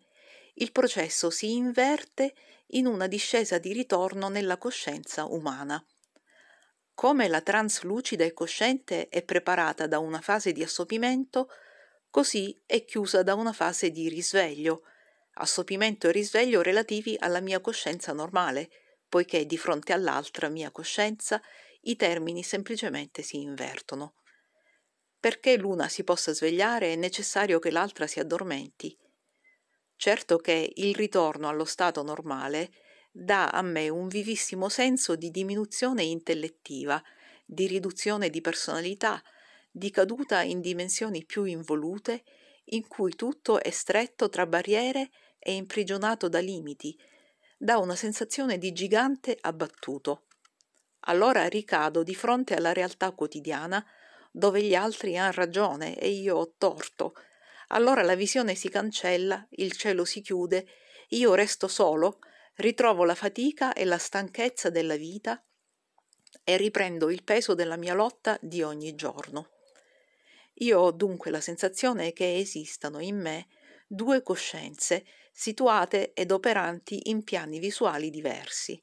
il 0.55 0.73
processo 0.73 1.31
si 1.31 1.53
inverte 1.53 2.35
in 2.75 2.87
una 2.87 3.07
discesa 3.07 3.59
di 3.59 3.73
ritorno 3.73 4.29
nella 4.29 4.59
coscienza 4.59 5.25
umana. 5.25 5.85
Come 6.95 7.29
la 7.29 7.41
translucida 7.41 8.25
e 8.25 8.33
cosciente 8.33 9.09
è 9.09 9.23
preparata 9.23 9.87
da 9.87 9.99
una 9.99 10.21
fase 10.21 10.53
di 10.53 10.63
assopimento, 10.63 11.49
così 12.11 12.61
è 12.67 12.85
chiusa 12.85 13.23
da 13.23 13.35
una 13.35 13.53
fase 13.53 13.91
di 13.91 14.09
risveglio, 14.09 14.83
assopimento 15.35 16.09
e 16.09 16.13
risveglio 16.13 16.61
relativi 16.61 17.17
alla 17.19 17.41
mia 17.41 17.61
coscienza 17.61 18.13
normale, 18.13 18.71
poiché 19.09 19.47
di 19.47 19.57
fronte 19.57 19.93
all'altra 19.93 20.49
mia 20.49 20.71
coscienza 20.71 21.41
i 21.83 21.97
termini 21.97 22.43
semplicemente 22.43 23.23
si 23.23 23.41
invertono. 23.41 24.15
Perché 25.19 25.57
l'una 25.57 25.89
si 25.89 26.05
possa 26.05 26.33
svegliare 26.35 26.93
è 26.93 26.97
necessario 26.97 27.59
che 27.59 27.71
l'altra 27.71 28.07
si 28.07 28.21
addormenti. 28.21 28.97
Certo 30.03 30.39
che 30.39 30.73
il 30.75 30.97
ritorno 30.97 31.49
allo 31.49 31.65
stato 31.65 32.03
normale 32.03 32.73
dà 33.13 33.51
a 33.51 33.63
me 33.63 33.89
un 33.89 34.09
vivissimo 34.09 34.69
senso 34.69 35.15
di 35.15 35.31
diminuzione 35.31 36.03
intellettiva, 36.03 37.01
di 37.45 37.69
riduzione 37.69 38.29
di 38.29 38.41
personalità, 38.41 39.23
di 39.71 39.91
caduta 39.93 40.43
in 40.43 40.61
dimensioni 40.61 41.25
più 41.25 41.45
involute, 41.45 42.25
in 42.71 42.89
cui 42.89 43.15
tutto 43.15 43.63
è 43.63 43.71
stretto 43.71 44.29
tra 44.29 44.45
barriere 44.45 45.11
e 45.39 45.55
imprigionato 45.55 46.29
da 46.29 46.41
limiti, 46.41 46.99
dà 47.57 47.79
una 47.79 47.95
sensazione 47.95 48.59
di 48.59 48.73
gigante 48.73 49.39
abbattuto. 49.41 50.25
Allora 51.03 51.47
ricado 51.47 52.03
di 52.03 52.17
fronte 52.17 52.55
alla 52.55 52.73
realtà 52.73 53.13
quotidiana, 53.13 53.87
dove 54.33 54.65
gli 54.65 54.75
altri 54.75 55.17
hanno 55.17 55.31
ragione 55.31 55.97
e 55.97 56.09
io 56.09 56.39
ho 56.39 56.55
torto. 56.59 57.15
Allora 57.75 58.03
la 58.03 58.15
visione 58.15 58.55
si 58.55 58.69
cancella, 58.69 59.47
il 59.53 59.73
cielo 59.73 60.05
si 60.05 60.21
chiude, 60.21 60.67
io 61.09 61.35
resto 61.35 61.69
solo, 61.69 62.19
ritrovo 62.57 63.05
la 63.05 63.15
fatica 63.15 63.73
e 63.73 63.87
la 63.87 63.97
stanchezza 63.97 64.69
della 64.69 64.97
vita 64.97 65.43
e 66.45 66.57
riprendo 66.59 67.09
il 67.11 67.23
peso 67.23 67.55
della 67.55 67.77
mia 67.77 67.95
lotta 67.95 68.39
di 68.43 68.63
ogni 68.63 68.95
giorno. 68.95 69.49
Io 70.57 70.81
ho 70.81 70.91
dunque 70.93 71.31
la 71.31 71.41
sensazione 71.41 72.13
che 72.13 72.37
esistano 72.37 73.01
in 73.01 73.19
me 73.19 73.47
due 73.87 74.23
coscienze 74.23 75.07
situate 75.33 76.13
ed 76.13 76.31
operanti 76.31 77.09
in 77.09 77.25
piani 77.25 77.59
visuali 77.59 78.11
diversi. 78.11 78.83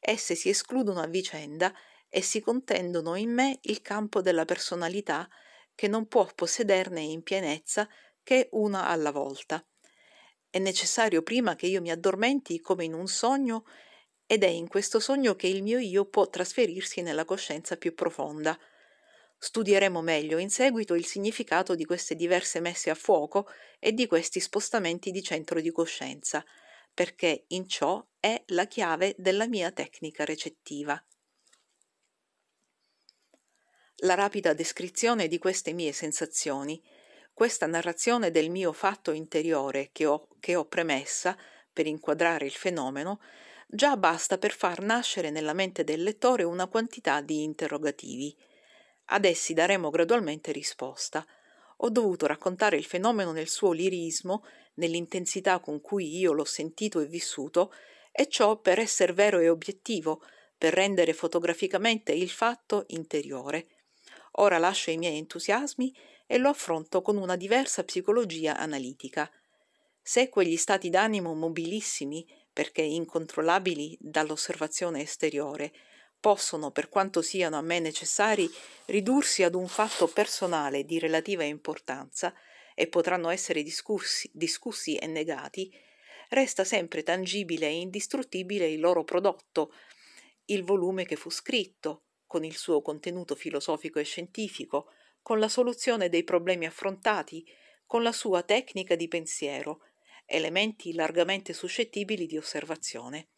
Esse 0.00 0.34
si 0.34 0.48
escludono 0.48 1.00
a 1.00 1.06
vicenda 1.06 1.74
e 2.08 2.22
si 2.22 2.40
contendono 2.40 3.16
in 3.16 3.34
me 3.34 3.58
il 3.62 3.82
campo 3.82 4.22
della 4.22 4.46
personalità 4.46 5.28
che 5.74 5.88
non 5.88 6.06
può 6.06 6.26
possederne 6.34 7.00
in 7.00 7.22
pienezza 7.22 7.86
che 8.24 8.48
una 8.52 8.88
alla 8.88 9.12
volta. 9.12 9.64
È 10.50 10.58
necessario 10.58 11.22
prima 11.22 11.54
che 11.54 11.66
io 11.66 11.80
mi 11.80 11.92
addormenti 11.92 12.60
come 12.60 12.82
in 12.82 12.94
un 12.94 13.06
sogno 13.06 13.64
ed 14.26 14.42
è 14.42 14.48
in 14.48 14.66
questo 14.66 14.98
sogno 14.98 15.36
che 15.36 15.46
il 15.46 15.62
mio 15.62 15.78
io 15.78 16.06
può 16.06 16.28
trasferirsi 16.28 17.02
nella 17.02 17.24
coscienza 17.24 17.76
più 17.76 17.94
profonda, 17.94 18.58
Studieremo 19.44 20.00
meglio 20.00 20.38
in 20.38 20.48
seguito 20.48 20.94
il 20.94 21.04
significato 21.04 21.74
di 21.74 21.84
queste 21.84 22.14
diverse 22.14 22.60
messe 22.60 22.88
a 22.88 22.94
fuoco 22.94 23.46
e 23.78 23.92
di 23.92 24.06
questi 24.06 24.40
spostamenti 24.40 25.10
di 25.10 25.22
centro 25.22 25.60
di 25.60 25.70
coscienza, 25.70 26.42
perché 26.94 27.44
in 27.48 27.68
ciò 27.68 28.02
è 28.18 28.42
la 28.46 28.66
chiave 28.66 29.14
della 29.18 29.46
mia 29.46 29.70
tecnica 29.70 30.24
recettiva. 30.24 30.98
La 33.96 34.14
rapida 34.14 34.54
descrizione 34.54 35.28
di 35.28 35.36
queste 35.36 35.74
mie 35.74 35.92
sensazioni 35.92 36.82
Questa 37.34 37.66
narrazione 37.66 38.30
del 38.30 38.48
mio 38.48 38.72
fatto 38.72 39.10
interiore 39.10 39.88
che 39.90 40.06
ho, 40.06 40.28
che 40.38 40.54
ho 40.54 40.66
premessa 40.66 41.36
per 41.72 41.88
inquadrare 41.88 42.46
il 42.46 42.52
fenomeno 42.52 43.20
già 43.66 43.96
basta 43.96 44.38
per 44.38 44.52
far 44.52 44.80
nascere 44.80 45.30
nella 45.30 45.52
mente 45.52 45.82
del 45.82 46.04
lettore 46.04 46.44
una 46.44 46.68
quantità 46.68 47.20
di 47.20 47.42
interrogativi. 47.42 48.36
Ad 49.06 49.24
essi 49.24 49.52
daremo 49.52 49.90
gradualmente 49.90 50.52
risposta. 50.52 51.26
Ho 51.78 51.90
dovuto 51.90 52.26
raccontare 52.26 52.76
il 52.76 52.84
fenomeno 52.84 53.32
nel 53.32 53.48
suo 53.48 53.72
lirismo, 53.72 54.44
nell'intensità 54.74 55.58
con 55.58 55.80
cui 55.80 56.16
io 56.16 56.32
l'ho 56.32 56.44
sentito 56.44 57.00
e 57.00 57.06
vissuto, 57.06 57.72
e 58.12 58.28
ciò 58.28 58.60
per 58.60 58.78
essere 58.78 59.12
vero 59.12 59.40
e 59.40 59.48
obiettivo, 59.48 60.22
per 60.56 60.72
rendere 60.72 61.12
fotograficamente 61.12 62.12
il 62.12 62.30
fatto 62.30 62.84
interiore. 62.88 63.66
Ora 64.36 64.58
lascio 64.58 64.92
i 64.92 64.96
miei 64.96 65.18
entusiasmi 65.18 65.92
e 66.26 66.38
lo 66.38 66.48
affronto 66.48 67.02
con 67.02 67.16
una 67.16 67.36
diversa 67.36 67.84
psicologia 67.84 68.56
analitica. 68.56 69.30
Se 70.02 70.28
quegli 70.28 70.56
stati 70.56 70.90
d'animo 70.90 71.34
mobilissimi, 71.34 72.26
perché 72.52 72.82
incontrollabili 72.82 73.96
dall'osservazione 74.00 75.00
esteriore, 75.00 75.72
possono, 76.20 76.70
per 76.70 76.88
quanto 76.88 77.20
siano 77.20 77.56
a 77.56 77.62
me 77.62 77.80
necessari, 77.80 78.50
ridursi 78.86 79.42
ad 79.42 79.54
un 79.54 79.68
fatto 79.68 80.06
personale 80.06 80.84
di 80.84 80.98
relativa 80.98 81.42
importanza 81.42 82.32
e 82.74 82.86
potranno 82.86 83.28
essere 83.28 83.62
discussi, 83.62 84.30
discussi 84.32 84.96
e 84.96 85.06
negati, 85.06 85.70
resta 86.30 86.64
sempre 86.64 87.02
tangibile 87.02 87.66
e 87.66 87.80
indistruttibile 87.80 88.68
il 88.68 88.80
loro 88.80 89.04
prodotto, 89.04 89.72
il 90.46 90.64
volume 90.64 91.04
che 91.04 91.16
fu 91.16 91.30
scritto, 91.30 92.04
con 92.26 92.44
il 92.44 92.56
suo 92.56 92.80
contenuto 92.82 93.34
filosofico 93.34 93.98
e 93.98 94.04
scientifico, 94.04 94.90
con 95.24 95.38
la 95.38 95.48
soluzione 95.48 96.10
dei 96.10 96.22
problemi 96.22 96.66
affrontati, 96.66 97.50
con 97.86 98.02
la 98.02 98.12
sua 98.12 98.42
tecnica 98.42 98.94
di 98.94 99.08
pensiero, 99.08 99.80
elementi 100.26 100.92
largamente 100.92 101.54
suscettibili 101.54 102.26
di 102.26 102.36
osservazione. 102.36 103.28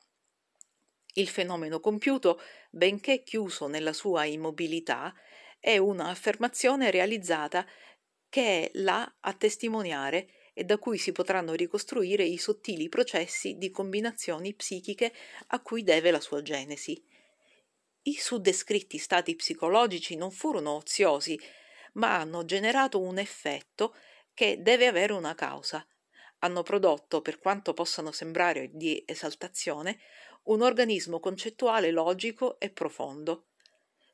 Il 1.15 1.29
fenomeno 1.29 1.79
compiuto, 1.79 2.41
benché 2.73 3.23
chiuso 3.23 3.69
nella 3.69 3.93
sua 3.93 4.25
immobilità, 4.25 5.15
è 5.61 5.79
una 5.79 6.09
affermazione 6.09 6.91
realizzata 6.91 7.65
che 8.29 8.65
è 8.65 8.71
là 8.79 9.19
a 9.21 9.33
testimoniare 9.35 10.51
e 10.55 10.65
da 10.65 10.79
cui 10.79 10.99
si 10.99 11.13
potranno 11.13 11.53
ricostruire 11.53 12.25
i 12.25 12.37
sottili 12.37 12.89
processi 12.89 13.59
di 13.59 13.71
combinazioni 13.71 14.55
psichiche 14.55 15.13
a 15.47 15.63
cui 15.63 15.85
deve 15.85 16.11
la 16.11 16.21
sua 16.21 16.43
genesi. 16.43 17.01
I 18.03 18.15
suddescritti 18.15 18.99
stati 18.99 19.37
psicologici 19.37 20.17
non 20.17 20.33
furono 20.33 20.73
oziosi, 20.73 21.39
ma 21.97 22.17
hanno 22.17 22.45
generato 22.45 23.01
un 23.01 23.19
effetto 23.19 23.95
che 24.33 24.63
deve 24.63 24.87
avere 24.87 25.13
una 25.13 25.35
causa. 25.35 25.87
Hanno 26.41 26.63
prodotto, 26.63 27.23
per 27.23 27.39
quanto 27.39 27.73
possano 27.73 28.13
sembrare 28.13 28.71
di 28.73 29.03
esaltazione, 29.07 29.99
un 30.45 30.63
organismo 30.63 31.21
concettuale 31.21 31.91
logico 31.91 32.59
e 32.61 32.71
profondo. 32.71 33.49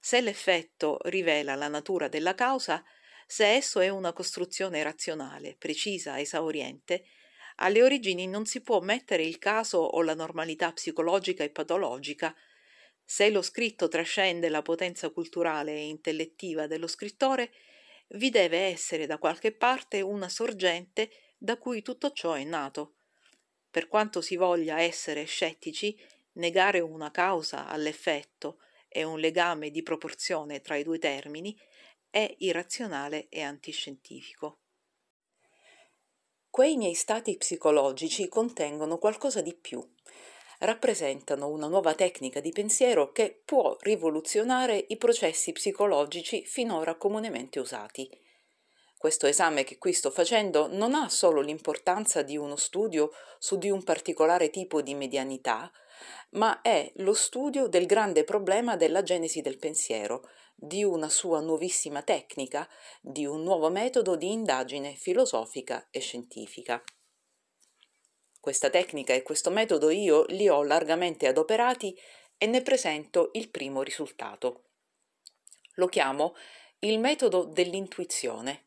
Se 0.00 0.20
l'effetto 0.20 0.98
rivela 1.04 1.54
la 1.54 1.68
natura 1.68 2.08
della 2.08 2.34
causa, 2.34 2.82
se 3.26 3.52
esso 3.54 3.80
è 3.80 3.88
una 3.88 4.12
costruzione 4.12 4.82
razionale, 4.82 5.56
precisa, 5.58 6.20
esauriente, 6.20 7.04
alle 7.56 7.82
origini 7.82 8.26
non 8.26 8.46
si 8.46 8.62
può 8.62 8.80
mettere 8.80 9.24
il 9.24 9.38
caso 9.38 9.78
o 9.78 10.02
la 10.02 10.14
normalità 10.14 10.72
psicologica 10.72 11.44
e 11.44 11.50
patologica. 11.50 12.34
Se 13.04 13.28
lo 13.30 13.42
scritto 13.42 13.88
trascende 13.88 14.48
la 14.48 14.62
potenza 14.62 15.10
culturale 15.10 15.72
e 15.72 15.86
intellettiva 15.86 16.66
dello 16.66 16.86
scrittore, 16.86 17.52
vi 18.14 18.30
deve 18.30 18.58
essere 18.58 19.06
da 19.06 19.18
qualche 19.18 19.52
parte 19.52 20.00
una 20.00 20.28
sorgente 20.28 21.10
da 21.38 21.56
cui 21.56 21.82
tutto 21.82 22.12
ciò 22.12 22.34
è 22.34 22.44
nato. 22.44 22.94
Per 23.70 23.88
quanto 23.88 24.20
si 24.20 24.36
voglia 24.36 24.80
essere 24.80 25.24
scettici, 25.24 25.98
negare 26.32 26.80
una 26.80 27.10
causa 27.10 27.66
all'effetto 27.66 28.58
e 28.88 29.04
un 29.04 29.18
legame 29.18 29.70
di 29.70 29.82
proporzione 29.82 30.60
tra 30.60 30.76
i 30.76 30.82
due 30.82 30.98
termini 30.98 31.58
è 32.10 32.34
irrazionale 32.38 33.28
e 33.28 33.40
antiscientifico. 33.40 34.58
Quei 36.50 36.76
miei 36.76 36.94
stati 36.94 37.38
psicologici 37.38 38.28
contengono 38.28 38.98
qualcosa 38.98 39.40
di 39.40 39.54
più. 39.54 39.82
Rappresentano 40.62 41.48
una 41.48 41.66
nuova 41.66 41.92
tecnica 41.94 42.38
di 42.38 42.52
pensiero 42.52 43.10
che 43.10 43.42
può 43.44 43.76
rivoluzionare 43.80 44.84
i 44.90 44.96
processi 44.96 45.50
psicologici 45.50 46.44
finora 46.44 46.94
comunemente 46.94 47.58
usati. 47.58 48.08
Questo 48.96 49.26
esame 49.26 49.64
che 49.64 49.78
qui 49.78 49.92
sto 49.92 50.12
facendo 50.12 50.68
non 50.72 50.94
ha 50.94 51.08
solo 51.08 51.40
l'importanza 51.40 52.22
di 52.22 52.36
uno 52.36 52.54
studio 52.54 53.10
su 53.40 53.58
di 53.58 53.70
un 53.70 53.82
particolare 53.82 54.50
tipo 54.50 54.82
di 54.82 54.94
medianità, 54.94 55.68
ma 56.30 56.60
è 56.60 56.92
lo 56.98 57.12
studio 57.12 57.66
del 57.66 57.86
grande 57.86 58.22
problema 58.22 58.76
della 58.76 59.02
genesi 59.02 59.40
del 59.40 59.58
pensiero, 59.58 60.28
di 60.54 60.84
una 60.84 61.08
sua 61.08 61.40
nuovissima 61.40 62.02
tecnica, 62.02 62.68
di 63.00 63.26
un 63.26 63.42
nuovo 63.42 63.68
metodo 63.68 64.14
di 64.14 64.30
indagine 64.30 64.94
filosofica 64.94 65.88
e 65.90 65.98
scientifica. 65.98 66.80
Questa 68.42 68.70
tecnica 68.70 69.12
e 69.14 69.22
questo 69.22 69.50
metodo 69.50 69.90
io 69.90 70.24
li 70.30 70.48
ho 70.48 70.64
largamente 70.64 71.28
adoperati 71.28 71.96
e 72.36 72.46
ne 72.46 72.62
presento 72.62 73.30
il 73.34 73.48
primo 73.50 73.82
risultato. 73.82 74.64
Lo 75.74 75.86
chiamo 75.86 76.34
il 76.80 76.98
metodo 76.98 77.44
dell'intuizione 77.44 78.64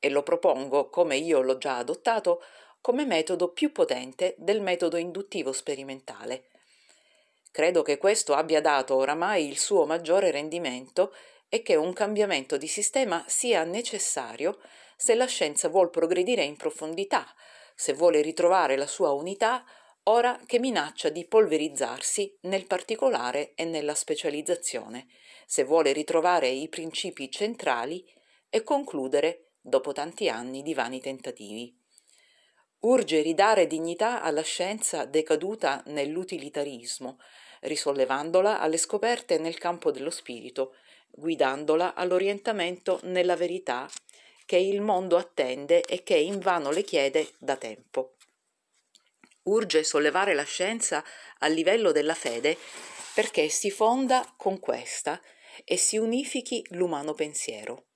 e 0.00 0.10
lo 0.10 0.24
propongo, 0.24 0.90
come 0.90 1.16
io 1.16 1.40
l'ho 1.42 1.58
già 1.58 1.76
adottato, 1.76 2.42
come 2.80 3.06
metodo 3.06 3.52
più 3.52 3.70
potente 3.70 4.34
del 4.38 4.60
metodo 4.60 4.96
induttivo 4.96 5.52
sperimentale, 5.52 6.48
Credo 7.56 7.80
che 7.80 7.96
questo 7.96 8.34
abbia 8.34 8.60
dato 8.60 8.96
oramai 8.96 9.48
il 9.48 9.58
suo 9.58 9.86
maggiore 9.86 10.30
rendimento 10.30 11.14
e 11.48 11.62
che 11.62 11.74
un 11.74 11.94
cambiamento 11.94 12.58
di 12.58 12.66
sistema 12.66 13.24
sia 13.28 13.64
necessario 13.64 14.58
se 14.94 15.14
la 15.14 15.24
scienza 15.24 15.70
vuol 15.70 15.88
progredire 15.88 16.42
in 16.42 16.58
profondità, 16.58 17.26
se 17.76 17.92
vuole 17.92 18.22
ritrovare 18.22 18.74
la 18.76 18.86
sua 18.86 19.12
unità, 19.12 19.62
ora 20.04 20.40
che 20.46 20.58
minaccia 20.58 21.10
di 21.10 21.26
polverizzarsi 21.26 22.38
nel 22.42 22.66
particolare 22.66 23.52
e 23.54 23.66
nella 23.66 23.94
specializzazione, 23.94 25.06
se 25.46 25.62
vuole 25.62 25.92
ritrovare 25.92 26.48
i 26.48 26.68
principi 26.70 27.30
centrali 27.30 28.02
e 28.48 28.62
concludere 28.62 29.50
dopo 29.60 29.92
tanti 29.92 30.30
anni 30.30 30.62
di 30.62 30.72
vani 30.72 31.00
tentativi. 31.00 31.78
Urge 32.80 33.20
ridare 33.20 33.66
dignità 33.66 34.22
alla 34.22 34.42
scienza 34.42 35.04
decaduta 35.04 35.82
nell'utilitarismo, 35.86 37.18
risollevandola 37.60 38.58
alle 38.58 38.78
scoperte 38.78 39.38
nel 39.38 39.58
campo 39.58 39.90
dello 39.90 40.10
spirito, 40.10 40.76
guidandola 41.10 41.94
all'orientamento 41.94 43.00
nella 43.02 43.36
verità 43.36 43.88
che 44.46 44.56
il 44.56 44.80
mondo 44.80 45.18
attende 45.18 45.82
e 45.82 46.02
che 46.02 46.16
invano 46.16 46.70
le 46.70 46.82
chiede 46.82 47.32
da 47.38 47.56
tempo. 47.56 48.14
Urge 49.42 49.84
sollevare 49.84 50.32
la 50.32 50.44
scienza 50.44 51.04
al 51.40 51.52
livello 51.52 51.92
della 51.92 52.14
fede 52.14 52.56
perché 53.12 53.50
si 53.50 53.70
fonda 53.70 54.34
con 54.38 54.58
questa 54.58 55.20
e 55.64 55.76
si 55.76 55.98
unifichi 55.98 56.64
l'umano 56.70 57.12
pensiero. 57.12 57.88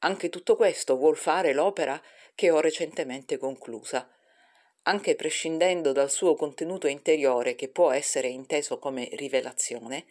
Anche 0.00 0.28
tutto 0.28 0.56
questo 0.56 0.96
vuol 0.96 1.16
fare 1.16 1.54
l'opera 1.54 1.98
che 2.34 2.50
ho 2.50 2.60
recentemente 2.60 3.38
conclusa 3.38 4.06
anche 4.88 5.14
prescindendo 5.14 5.92
dal 5.92 6.10
suo 6.10 6.34
contenuto 6.34 6.86
interiore 6.86 7.54
che 7.54 7.68
può 7.68 7.90
essere 7.90 8.28
inteso 8.28 8.78
come 8.78 9.08
rivelazione, 9.12 10.06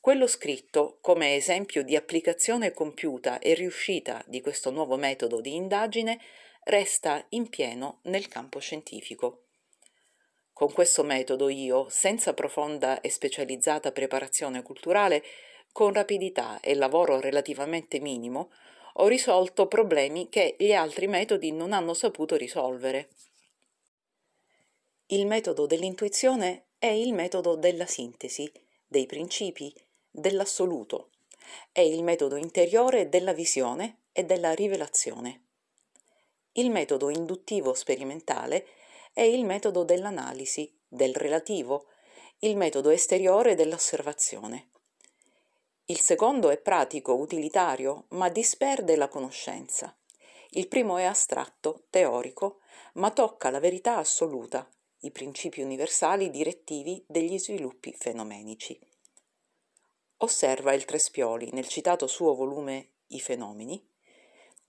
quello 0.00 0.26
scritto 0.26 0.98
come 1.00 1.34
esempio 1.34 1.82
di 1.82 1.96
applicazione 1.96 2.72
compiuta 2.72 3.38
e 3.38 3.54
riuscita 3.54 4.22
di 4.26 4.40
questo 4.40 4.70
nuovo 4.70 4.96
metodo 4.96 5.40
di 5.40 5.54
indagine 5.54 6.20
resta 6.64 7.24
in 7.30 7.48
pieno 7.48 8.00
nel 8.04 8.28
campo 8.28 8.58
scientifico. 8.58 9.44
Con 10.52 10.72
questo 10.72 11.02
metodo 11.02 11.48
io, 11.48 11.88
senza 11.88 12.34
profonda 12.34 13.00
e 13.00 13.10
specializzata 13.10 13.92
preparazione 13.92 14.62
culturale, 14.62 15.22
con 15.72 15.92
rapidità 15.92 16.60
e 16.60 16.74
lavoro 16.74 17.20
relativamente 17.20 18.00
minimo, 18.00 18.50
ho 18.94 19.06
risolto 19.06 19.68
problemi 19.68 20.28
che 20.28 20.56
gli 20.58 20.72
altri 20.72 21.06
metodi 21.06 21.52
non 21.52 21.72
hanno 21.72 21.94
saputo 21.94 22.36
risolvere. 22.36 23.10
Il 25.06 25.26
metodo 25.26 25.66
dell'intuizione 25.66 26.70
è 26.78 26.88
il 26.88 27.12
metodo 27.14 27.54
della 27.54 27.86
sintesi, 27.86 28.50
dei 28.86 29.06
principi, 29.06 29.72
dell'assoluto. 30.18 31.10
È 31.72 31.80
il 31.80 32.02
metodo 32.02 32.36
interiore 32.36 33.08
della 33.08 33.32
visione 33.32 34.02
e 34.12 34.24
della 34.24 34.52
rivelazione. 34.52 35.44
Il 36.52 36.70
metodo 36.70 37.08
induttivo 37.08 37.74
sperimentale 37.74 38.66
è 39.12 39.22
il 39.22 39.44
metodo 39.44 39.84
dell'analisi, 39.84 40.72
del 40.86 41.14
relativo, 41.14 41.86
il 42.40 42.56
metodo 42.56 42.90
esteriore 42.90 43.54
dell'osservazione. 43.54 44.70
Il 45.86 46.00
secondo 46.00 46.50
è 46.50 46.58
pratico, 46.58 47.14
utilitario, 47.14 48.06
ma 48.10 48.28
disperde 48.28 48.94
la 48.96 49.08
conoscenza. 49.08 49.96
Il 50.50 50.68
primo 50.68 50.98
è 50.98 51.04
astratto, 51.04 51.84
teorico, 51.90 52.60
ma 52.94 53.10
tocca 53.10 53.50
la 53.50 53.58
verità 53.58 53.96
assoluta, 53.96 54.68
i 55.00 55.10
principi 55.10 55.62
universali 55.62 56.30
direttivi 56.30 57.04
degli 57.06 57.38
sviluppi 57.38 57.94
fenomenici. 57.96 58.78
Osserva 60.20 60.72
il 60.72 60.84
Trespioli 60.84 61.50
nel 61.52 61.68
citato 61.68 62.08
suo 62.08 62.34
volume 62.34 62.88
I 63.08 63.20
fenomeni 63.20 63.80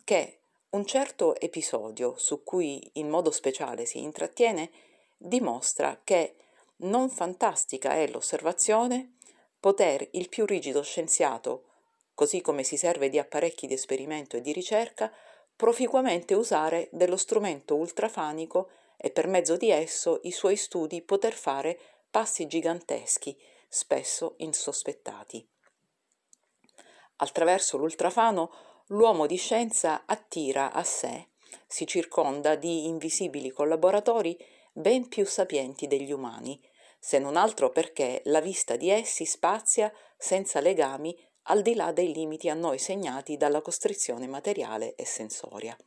che 0.03 0.41
un 0.69 0.85
certo 0.85 1.39
episodio 1.39 2.13
su 2.17 2.43
cui 2.43 2.87
in 2.93 3.09
modo 3.09 3.31
speciale 3.31 3.85
si 3.85 3.99
intrattiene 3.99 4.69
dimostra 5.17 6.01
che 6.03 6.35
non 6.77 7.09
fantastica 7.09 7.93
è 7.93 8.07
l'osservazione 8.09 9.15
poter 9.59 10.07
il 10.11 10.29
più 10.29 10.45
rigido 10.45 10.83
scienziato, 10.83 11.63
così 12.13 12.41
come 12.41 12.63
si 12.63 12.77
serve 12.77 13.09
di 13.09 13.17
apparecchi 13.17 13.65
di 13.65 13.73
esperimento 13.73 14.37
e 14.37 14.41
di 14.41 14.53
ricerca, 14.53 15.11
proficuamente 15.55 16.35
usare 16.35 16.89
dello 16.91 17.17
strumento 17.17 17.75
ultrafanico 17.75 18.69
e 18.97 19.09
per 19.09 19.25
mezzo 19.25 19.57
di 19.57 19.71
esso 19.71 20.19
i 20.23 20.31
suoi 20.31 20.55
studi 20.55 21.01
poter 21.01 21.33
fare 21.33 21.79
passi 22.11 22.45
giganteschi, 22.45 23.35
spesso 23.69 24.33
insospettati. 24.37 25.47
Attraverso 27.17 27.77
l'ultrafano 27.77 28.83
l'uomo 28.87 29.27
di 29.27 29.37
scienza 29.37 30.03
attira 30.05 30.73
a 30.73 30.83
sé, 30.83 31.29
si 31.67 31.85
circonda 31.85 32.55
di 32.55 32.87
invisibili 32.87 33.51
collaboratori 33.51 34.37
ben 34.73 35.07
più 35.07 35.25
sapienti 35.25 35.87
degli 35.87 36.11
umani, 36.11 36.59
se 36.99 37.19
non 37.19 37.37
altro 37.37 37.69
perché 37.69 38.21
la 38.25 38.41
vista 38.41 38.75
di 38.75 38.89
essi 38.89 39.25
spazia 39.25 39.91
senza 40.17 40.59
legami 40.59 41.15
al 41.43 41.61
di 41.61 41.75
là 41.75 41.91
dei 41.91 42.11
limiti 42.11 42.49
a 42.49 42.53
noi 42.53 42.77
segnati 42.77 43.37
dalla 43.37 43.61
costrizione 43.61 44.27
materiale 44.27 44.95
e 44.95 45.05
sensoria. 45.05 45.77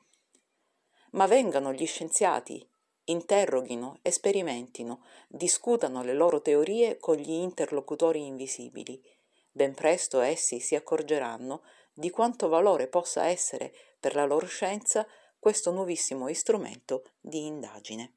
Ma 1.12 1.26
vengano 1.26 1.72
gli 1.72 1.86
scienziati, 1.86 2.66
interroghino, 3.04 3.98
sperimentino, 4.02 5.04
discutano 5.28 6.02
le 6.02 6.14
loro 6.14 6.40
teorie 6.40 6.98
con 6.98 7.16
gli 7.16 7.32
interlocutori 7.32 8.24
invisibili. 8.24 9.02
Ben 9.50 9.74
presto 9.74 10.20
essi 10.20 10.60
si 10.60 10.74
accorgeranno 10.74 11.62
di 11.92 12.10
quanto 12.10 12.48
valore 12.48 12.86
possa 12.88 13.26
essere 13.26 13.72
per 14.00 14.14
la 14.14 14.24
loro 14.24 14.46
scienza 14.46 15.06
questo 15.38 15.70
nuovissimo 15.72 16.32
strumento 16.32 17.10
di 17.20 17.46
indagine. 17.46 18.12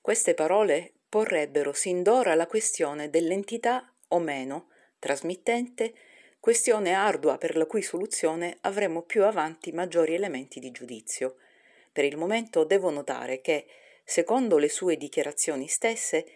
Queste 0.00 0.34
parole 0.34 0.94
porrebbero 1.08 1.72
sin 1.72 2.02
d'ora 2.02 2.34
la 2.34 2.46
questione 2.46 3.10
dell'entità 3.10 3.92
o 4.08 4.18
meno 4.18 4.68
trasmittente, 4.98 5.94
questione 6.38 6.92
ardua 6.92 7.38
per 7.38 7.56
la 7.56 7.66
cui 7.66 7.82
soluzione 7.82 8.56
avremo 8.60 9.02
più 9.02 9.24
avanti 9.24 9.72
maggiori 9.72 10.14
elementi 10.14 10.60
di 10.60 10.70
giudizio. 10.70 11.36
Per 11.92 12.04
il 12.04 12.16
momento 12.16 12.64
devo 12.64 12.90
notare 12.90 13.40
che, 13.40 13.66
secondo 14.04 14.58
le 14.58 14.68
sue 14.68 14.96
dichiarazioni 14.96 15.68
stesse, 15.68 16.26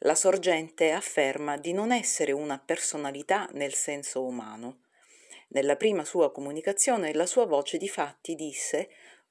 la 0.00 0.14
sorgente 0.14 0.90
afferma 0.90 1.56
di 1.56 1.72
non 1.72 1.90
essere 1.90 2.32
una 2.32 2.58
personalità 2.58 3.48
nel 3.52 3.72
senso 3.72 4.24
umano. 4.24 4.80
Nella 5.48 5.76
prima 5.76 6.04
sua 6.04 6.30
comunicazione 6.30 7.14
la 7.14 7.24
sua 7.24 7.46
voce 7.46 7.78
di 7.78 7.88
fatti 7.88 8.34
disse, 8.34 8.90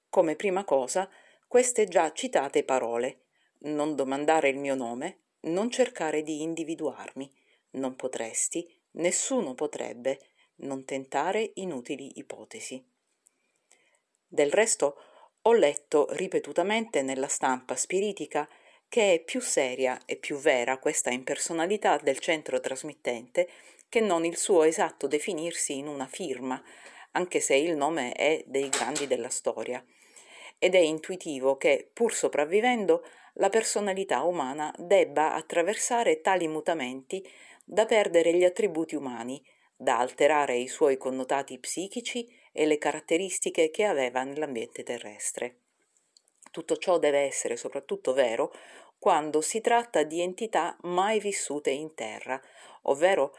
come 0.09 0.35
prima 0.35 0.63
cosa, 0.63 1.09
queste 1.47 1.85
già 1.85 2.11
citate 2.13 2.63
parole 2.63 3.19
non 3.65 3.95
domandare 3.95 4.49
il 4.49 4.57
mio 4.57 4.75
nome, 4.75 5.19
non 5.41 5.69
cercare 5.69 6.23
di 6.23 6.41
individuarmi, 6.41 7.31
non 7.71 7.95
potresti, 7.95 8.67
nessuno 8.91 9.53
potrebbe 9.53 10.19
non 10.57 10.85
tentare 10.85 11.51
inutili 11.55 12.17
ipotesi. 12.17 12.83
Del 14.27 14.51
resto 14.51 14.97
ho 15.47 15.53
letto 15.53 16.07
ripetutamente 16.11 17.03
nella 17.03 17.27
stampa 17.27 17.75
spiritica 17.75 18.49
che 18.89 19.13
è 19.13 19.19
più 19.19 19.39
seria 19.41 19.99
e 20.05 20.15
più 20.15 20.37
vera 20.37 20.79
questa 20.79 21.11
impersonalità 21.11 21.97
del 21.97 22.17
centro 22.17 22.59
trasmittente 22.59 23.47
che 23.87 23.99
non 23.99 24.25
il 24.25 24.37
suo 24.37 24.63
esatto 24.63 25.05
definirsi 25.05 25.77
in 25.77 25.87
una 25.87 26.07
firma, 26.07 26.61
anche 27.11 27.39
se 27.39 27.55
il 27.55 27.75
nome 27.75 28.13
è 28.13 28.43
dei 28.47 28.69
grandi 28.69 29.05
della 29.05 29.29
storia. 29.29 29.83
Ed 30.57 30.73
è 30.73 30.79
intuitivo 30.79 31.57
che, 31.57 31.89
pur 31.93 32.11
sopravvivendo, 32.11 33.05
la 33.33 33.49
personalità 33.49 34.23
umana 34.23 34.73
debba 34.79 35.35
attraversare 35.35 36.21
tali 36.21 36.47
mutamenti 36.47 37.23
da 37.63 37.85
perdere 37.85 38.33
gli 38.33 38.43
attributi 38.43 38.95
umani, 38.95 39.43
da 39.75 39.99
alterare 39.99 40.55
i 40.55 40.67
suoi 40.67 40.97
connotati 40.97 41.59
psichici 41.59 42.27
e 42.57 42.65
le 42.65 42.77
caratteristiche 42.77 43.69
che 43.69 43.83
aveva 43.83 44.23
nell'ambiente 44.23 44.81
terrestre. 44.81 45.57
Tutto 46.51 46.77
ciò 46.77 46.97
deve 46.99 47.19
essere 47.19 47.57
soprattutto 47.57 48.13
vero 48.13 48.53
quando 48.97 49.41
si 49.41 49.59
tratta 49.59 50.03
di 50.03 50.21
entità 50.21 50.77
mai 50.83 51.19
vissute 51.19 51.69
in 51.69 51.93
terra, 51.93 52.41
ovvero 52.83 53.35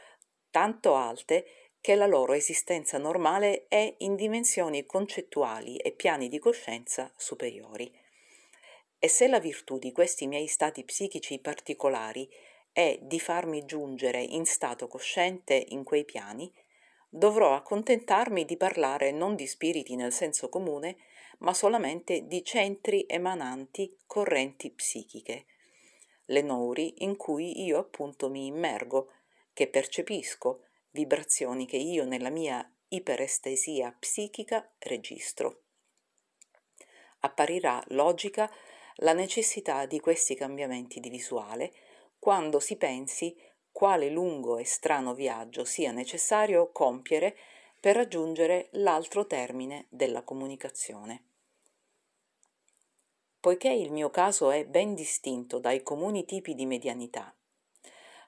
tanto 0.50 0.94
alte 0.94 1.46
che 1.80 1.94
la 1.94 2.06
loro 2.06 2.34
esistenza 2.34 2.98
normale 2.98 3.64
è 3.68 3.94
in 3.98 4.16
dimensioni 4.16 4.84
concettuali 4.84 5.76
e 5.78 5.92
piani 5.92 6.28
di 6.28 6.38
coscienza 6.38 7.10
superiori. 7.16 7.90
E 8.98 9.08
se 9.08 9.28
la 9.28 9.38
virtù 9.38 9.78
di 9.78 9.92
questi 9.92 10.26
miei 10.26 10.46
stati 10.46 10.84
psichici 10.84 11.38
particolari 11.38 12.28
è 12.70 12.98
di 13.00 13.18
farmi 13.18 13.64
giungere 13.64 14.20
in 14.20 14.44
stato 14.44 14.86
cosciente 14.86 15.54
in 15.68 15.84
quei 15.84 16.04
piani, 16.04 16.52
dovrò 17.16 17.54
accontentarmi 17.54 18.44
di 18.44 18.58
parlare 18.58 19.10
non 19.10 19.36
di 19.36 19.46
spiriti 19.46 19.96
nel 19.96 20.12
senso 20.12 20.50
comune, 20.50 20.96
ma 21.38 21.54
solamente 21.54 22.26
di 22.26 22.44
centri 22.44 23.06
emananti 23.08 23.96
correnti 24.06 24.70
psichiche, 24.70 25.46
le 26.26 26.42
nouri 26.42 27.02
in 27.04 27.16
cui 27.16 27.64
io 27.64 27.78
appunto 27.78 28.28
mi 28.28 28.46
immergo, 28.46 29.12
che 29.54 29.66
percepisco, 29.68 30.64
vibrazioni 30.90 31.66
che 31.66 31.78
io 31.78 32.04
nella 32.04 32.28
mia 32.28 32.70
iperestesia 32.88 33.96
psichica 33.98 34.70
registro. 34.80 35.62
Apparirà 37.20 37.82
logica 37.88 38.50
la 38.96 39.14
necessità 39.14 39.86
di 39.86 40.00
questi 40.00 40.34
cambiamenti 40.34 41.00
di 41.00 41.08
visuale 41.08 41.72
quando 42.18 42.60
si 42.60 42.76
pensi 42.76 43.34
quale 43.76 44.08
lungo 44.08 44.56
e 44.56 44.64
strano 44.64 45.12
viaggio 45.12 45.66
sia 45.66 45.92
necessario 45.92 46.72
compiere 46.72 47.36
per 47.78 47.94
raggiungere 47.94 48.68
l'altro 48.70 49.26
termine 49.26 49.84
della 49.90 50.22
comunicazione. 50.22 51.24
Poiché 53.38 53.68
il 53.68 53.92
mio 53.92 54.08
caso 54.08 54.50
è 54.50 54.64
ben 54.64 54.94
distinto 54.94 55.58
dai 55.58 55.82
comuni 55.82 56.24
tipi 56.24 56.54
di 56.54 56.64
medianità, 56.64 57.36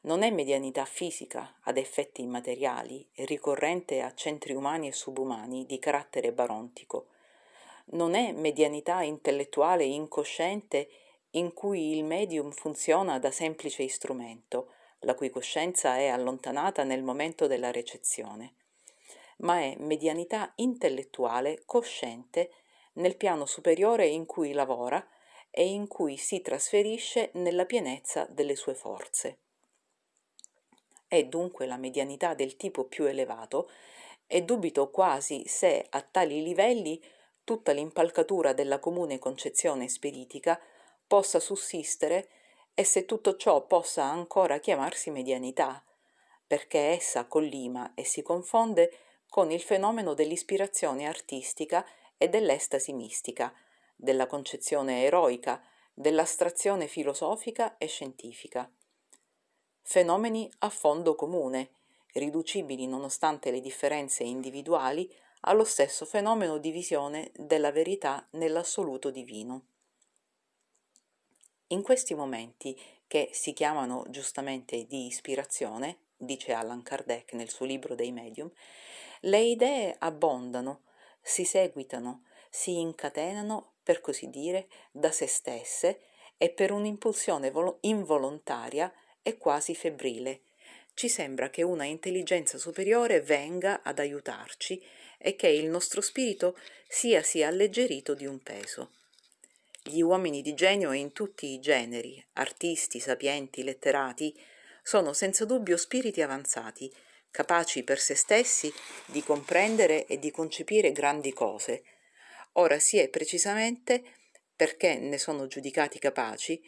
non 0.03 0.23
è 0.23 0.31
medianità 0.31 0.85
fisica 0.85 1.57
ad 1.63 1.79
effetti 1.79 2.21
immateriali, 2.21 3.09
ricorrente 3.15 4.03
a 4.03 4.13
centri 4.13 4.53
umani 4.53 4.89
e 4.89 4.93
subumani 4.93 5.65
di 5.65 5.79
carattere 5.79 6.31
barontico, 6.31 7.07
non 7.93 8.15
è 8.15 8.33
medianità 8.33 9.01
intellettuale 9.01 9.85
incosciente 9.85 10.91
in 11.31 11.55
cui 11.55 11.97
il 11.97 12.05
medium 12.05 12.51
funziona 12.51 13.19
da 13.19 13.31
semplice 13.31 13.89
strumento, 13.89 14.73
la 15.01 15.15
cui 15.15 15.31
coscienza 15.31 15.97
è 15.97 16.09
allontanata 16.09 16.83
nel 16.83 17.03
momento 17.03 17.47
della 17.47 17.71
recezione, 17.71 18.55
ma 19.39 19.61
è 19.61 19.77
medianità 19.79 20.53
intellettuale 20.57 21.63
cosciente 21.65 22.51
nel 22.95 23.17
piano 23.17 23.47
superiore 23.47 24.07
in 24.07 24.27
cui 24.27 24.53
lavora 24.53 25.07
e 25.51 25.67
in 25.67 25.87
cui 25.87 26.17
si 26.17 26.41
trasferisce 26.41 27.31
nella 27.35 27.65
pienezza 27.65 28.27
delle 28.31 28.57
sue 28.57 28.75
forze. 28.75 29.39
È 31.07 31.25
dunque 31.25 31.67
la 31.67 31.77
medianità 31.77 32.35
del 32.35 32.57
tipo 32.57 32.85
più 32.85 33.05
elevato 33.05 33.71
e 34.27 34.43
dubito 34.43 34.91
quasi 34.91 35.45
se 35.47 35.87
a 35.89 36.03
tali 36.03 36.43
livelli 36.43 37.03
tutta 37.45 37.72
l'impalcatura 37.72 38.53
della 38.53 38.79
comune 38.79 39.18
concezione 39.18 39.89
spiritica 39.89 40.61
possa 41.07 41.41
sussistere 41.41 42.29
e 42.79 42.85
se 42.85 43.07
tutto 43.07 43.35
ciò 43.35 43.66
possa 43.66 44.05
ancora 44.05 44.61
chiamarsi 44.61 45.11
medianità, 45.11 45.83
perché 46.47 46.79
essa 46.79 47.26
collima 47.26 47.93
e 47.95 48.05
si 48.05 48.22
confonde 48.22 48.93
con 49.29 49.51
il 49.51 49.61
fenomeno 49.61 50.14
dell'ispirazione 50.14 51.09
artistica 51.09 51.85
e 52.16 52.29
dell'estasi 52.29 52.93
mistica, 52.93 53.53
della 53.97 54.29
concezione 54.29 55.03
eroica, 55.03 55.61
dell'astrazione 55.93 56.87
filosofica 56.87 57.79
e 57.79 57.89
scientifica. 57.89 58.70
Fenomeni 59.83 60.49
a 60.59 60.70
fondo 60.70 61.16
comune, 61.16 61.70
riducibili 62.12 62.87
nonostante 62.87 63.51
le 63.51 63.61
differenze 63.61 64.22
individuali 64.22 65.12
allo 65.41 65.64
stesso 65.64 66.07
fenomeno 66.07 66.59
di 66.59 66.70
visione 66.70 67.33
della 67.35 67.72
verità 67.72 68.24
nell'assoluto 68.35 69.11
divino. 69.11 69.64
In 71.71 71.83
questi 71.83 72.14
momenti, 72.14 72.81
che 73.07 73.29
si 73.33 73.53
chiamano 73.53 74.07
giustamente 74.09 74.87
di 74.87 75.05
ispirazione, 75.07 75.99
dice 76.16 76.53
Allan 76.53 76.83
Kardec 76.83 77.35
nel 77.35 77.51
suo 77.51 77.66
libro 77.66 77.95
dei 77.95 78.11
medium, 78.11 78.51
le 79.21 79.41
idee 79.41 79.95
abbondano, 79.99 80.85
si 81.21 81.45
seguitano, 81.45 82.25
si 82.49 82.79
incatenano, 82.79 83.75
per 83.83 84.01
così 84.01 84.31
dire, 84.31 84.69
da 84.91 85.11
se 85.11 85.27
stesse 85.27 86.01
e 86.39 86.49
per 86.51 86.73
un'impulsione 86.73 87.51
vol- 87.51 87.77
involontaria 87.81 88.91
e 89.23 89.37
quasi 89.37 89.75
febbrile. 89.75 90.45
Ci 90.95 91.11
sembra 91.11 91.51
che 91.51 91.62
una 91.62 91.85
intelligenza 91.85 92.57
superiore 92.57 93.21
venga 93.21 93.83
ad 93.83 93.99
aiutarci 93.99 94.83
e 95.19 95.37
che 95.37 95.49
il 95.49 95.66
nostro 95.66 96.01
spirito 96.01 96.57
sia 96.89 97.23
sia 97.23 97.49
alleggerito 97.49 98.14
di 98.14 98.25
un 98.25 98.39
peso. 98.39 98.93
Gli 99.91 100.03
uomini 100.03 100.43
di 100.43 100.53
genio 100.53 100.93
in 100.93 101.12
tutti 101.12 101.47
i 101.47 101.61
generi, 101.61 102.22
artisti, 102.34 103.01
sapienti, 103.01 103.62
letterati, 103.62 104.39
sono 104.82 105.14
senza 105.14 105.47
dubbio 105.47 105.78
spiriti 105.78 106.20
avanzati, 106.20 106.95
capaci 107.30 107.84
per 107.84 107.99
se 107.99 108.14
stessi 108.14 108.70
di 109.07 109.22
comprendere 109.22 110.05
e 110.05 110.18
di 110.18 110.30
concepire 110.30 110.93
grandi 110.93 111.32
cose. 111.32 111.84
Ora 112.53 112.78
si 112.78 112.99
è 112.99 113.09
precisamente 113.09 114.03
perché 114.55 114.99
ne 114.99 115.16
sono 115.16 115.47
giudicati 115.47 115.99
capaci 115.99 116.61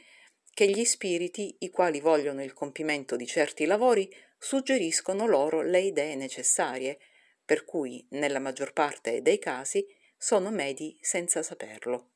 che 0.54 0.66
gli 0.70 0.86
spiriti, 0.86 1.56
i 1.58 1.68
quali 1.68 2.00
vogliono 2.00 2.42
il 2.42 2.54
compimento 2.54 3.16
di 3.16 3.26
certi 3.26 3.66
lavori, 3.66 4.10
suggeriscono 4.38 5.26
loro 5.26 5.60
le 5.60 5.80
idee 5.80 6.14
necessarie, 6.14 6.98
per 7.44 7.66
cui, 7.66 8.06
nella 8.12 8.38
maggior 8.38 8.72
parte 8.72 9.20
dei 9.20 9.38
casi, 9.38 9.86
sono 10.16 10.50
medi 10.50 10.96
senza 11.02 11.42
saperlo. 11.42 12.09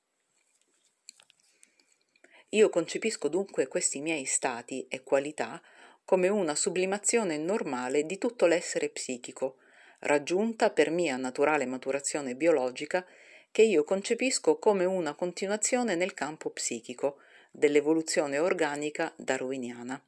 Io 2.55 2.71
concepisco 2.71 3.27
dunque 3.27 3.67
questi 3.67 4.01
miei 4.01 4.25
stati 4.25 4.87
e 4.89 5.03
qualità 5.03 5.61
come 6.05 6.29
una 6.29 6.55
sublimazione 6.55 7.37
normale 7.37 8.07
di 8.07 8.17
tutto 8.17 8.47
l'essere 8.47 8.91
psichico, 8.91 9.57
raggiunta 10.01 10.71
per 10.71 10.91
mia 10.91 11.17
naturale 11.17 11.67
maturazione 11.67 12.37
biologica, 12.37 13.05
che 13.51 13.63
io 13.63 13.83
concepisco 13.83 14.59
come 14.59 14.85
una 14.85 15.15
continuazione 15.15 15.97
nel 15.97 16.15
campo 16.15 16.51
psichico 16.51 17.19
dell'evoluzione 17.51 18.39
organica 18.39 19.13
darwiniana. 19.17 20.01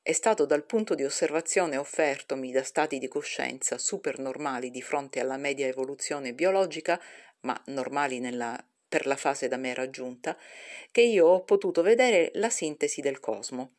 È 0.00 0.12
stato 0.12 0.46
dal 0.46 0.64
punto 0.64 0.94
di 0.94 1.04
osservazione 1.04 1.76
offertomi 1.76 2.52
da 2.52 2.62
stati 2.62 2.98
di 2.98 3.08
coscienza 3.08 3.76
supernormali 3.76 4.70
di 4.70 4.80
fronte 4.80 5.20
alla 5.20 5.36
media 5.36 5.66
evoluzione 5.66 6.32
biologica, 6.32 6.98
ma 7.40 7.60
normali 7.66 8.18
nella, 8.18 8.62
per 8.94 9.08
la 9.08 9.16
fase 9.16 9.48
da 9.48 9.56
me 9.56 9.74
raggiunta, 9.74 10.38
che 10.92 11.00
io 11.00 11.26
ho 11.26 11.42
potuto 11.42 11.82
vedere 11.82 12.30
la 12.34 12.48
sintesi 12.48 13.00
del 13.00 13.18
cosmo. 13.18 13.72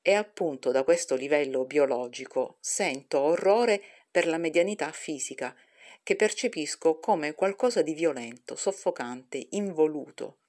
E 0.00 0.14
appunto 0.14 0.70
da 0.70 0.84
questo 0.84 1.16
livello 1.16 1.64
biologico 1.64 2.56
sento 2.60 3.18
orrore 3.18 3.82
per 4.08 4.28
la 4.28 4.38
medianità 4.38 4.92
fisica, 4.92 5.52
che 6.04 6.14
percepisco 6.14 7.00
come 7.00 7.34
qualcosa 7.34 7.82
di 7.82 7.92
violento, 7.92 8.54
soffocante, 8.54 9.48
involuto, 9.50 10.42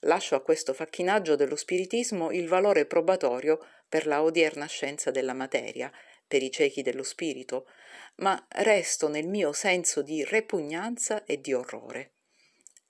lascio 0.00 0.34
a 0.34 0.40
questo 0.40 0.72
facchinaggio 0.72 1.36
dello 1.36 1.56
spiritismo 1.56 2.30
il 2.30 2.48
valore 2.48 2.86
probatorio 2.86 3.62
per 3.86 4.06
la 4.06 4.22
odierna 4.22 4.64
scienza 4.64 5.10
della 5.10 5.34
materia, 5.34 5.92
per 6.26 6.42
i 6.42 6.50
ciechi 6.50 6.80
dello 6.80 7.02
spirito, 7.02 7.68
ma 8.16 8.42
resto 8.52 9.08
nel 9.08 9.28
mio 9.28 9.52
senso 9.52 10.00
di 10.00 10.24
repugnanza 10.24 11.24
e 11.26 11.42
di 11.42 11.52
orrore. 11.52 12.12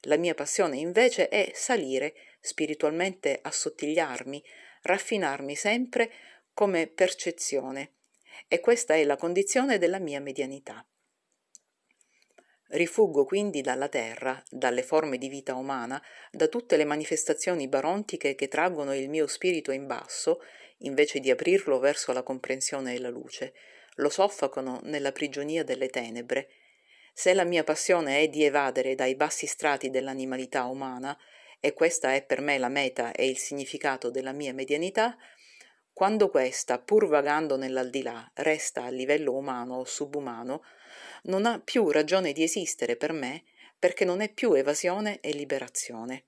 La 0.03 0.17
mia 0.17 0.35
passione 0.35 0.77
invece 0.77 1.29
è 1.29 1.51
salire, 1.55 2.15
spiritualmente 2.41 3.39
assottigliarmi, 3.43 4.43
raffinarmi 4.83 5.55
sempre 5.57 6.11
come 6.53 6.87
percezione, 6.87 7.95
e 8.49 8.61
questa 8.61 8.95
è 8.95 9.05
la 9.05 9.17
condizione 9.17 9.79
della 9.79 9.99
mia 9.99 10.21
medianità. 10.21 10.87
Rifuggo 12.69 13.25
quindi 13.25 13.61
dalla 13.61 13.89
terra, 13.89 14.43
dalle 14.51 14.83
forme 14.83 15.19
di 15.19 15.29
vita 15.29 15.55
umana, 15.55 16.03
da 16.33 16.49
tutte 16.49 16.77
le 16.77 16.85
manifestazioni 16.85 17.69
barontiche 17.69 18.35
che 18.35 18.49
traggono 18.49 18.95
il 18.95 19.09
mio 19.09 19.27
spirito 19.29 19.71
in 19.71 19.87
basso, 19.87 20.41
invece 20.79 21.21
di 21.21 21.31
aprirlo 21.31 21.79
verso 21.79 22.13
la 22.13 22.23
comprensione 22.23 22.95
e 22.95 22.99
la 22.99 23.09
luce, 23.09 23.55
lo 23.97 24.09
soffocano 24.09 24.81
nella 24.83 25.13
prigionia 25.13 25.63
delle 25.63 25.89
tenebre. 25.89 26.49
Se 27.19 27.33
la 27.33 27.45
mia 27.45 27.65
passione 27.65 28.21
è 28.21 28.29
di 28.29 28.45
evadere 28.45 28.95
dai 28.95 29.15
bassi 29.15 29.47
strati 29.47 29.89
dell'animalità 29.89 30.67
umana, 30.67 31.17
e 31.61 31.73
questa 31.73 32.13
è 32.13 32.23
per 32.23 32.43
me 32.43 32.59
la 32.59 32.69
meta 32.69 33.13
e 33.13 33.27
il 33.27 33.39
significato 33.39 34.11
della 34.11 34.33
mia 34.33 34.53
medianità, 34.53 35.17
quando 35.95 36.29
questa, 36.29 36.79
pur 36.79 37.07
vagando 37.07 37.57
nell'aldilà, 37.57 38.31
resta 38.35 38.85
a 38.85 38.91
livello 38.91 39.35
umano 39.35 39.77
o 39.77 39.85
subumano, 39.85 40.63
non 41.23 41.47
ha 41.47 41.59
più 41.59 41.91
ragione 41.91 42.35
di 42.35 42.43
esistere 42.43 42.97
per 42.97 43.13
me 43.13 43.45
perché 43.79 44.05
non 44.05 44.21
è 44.21 44.31
più 44.31 44.53
evasione 44.53 45.21
e 45.21 45.33
liberazione. 45.33 46.25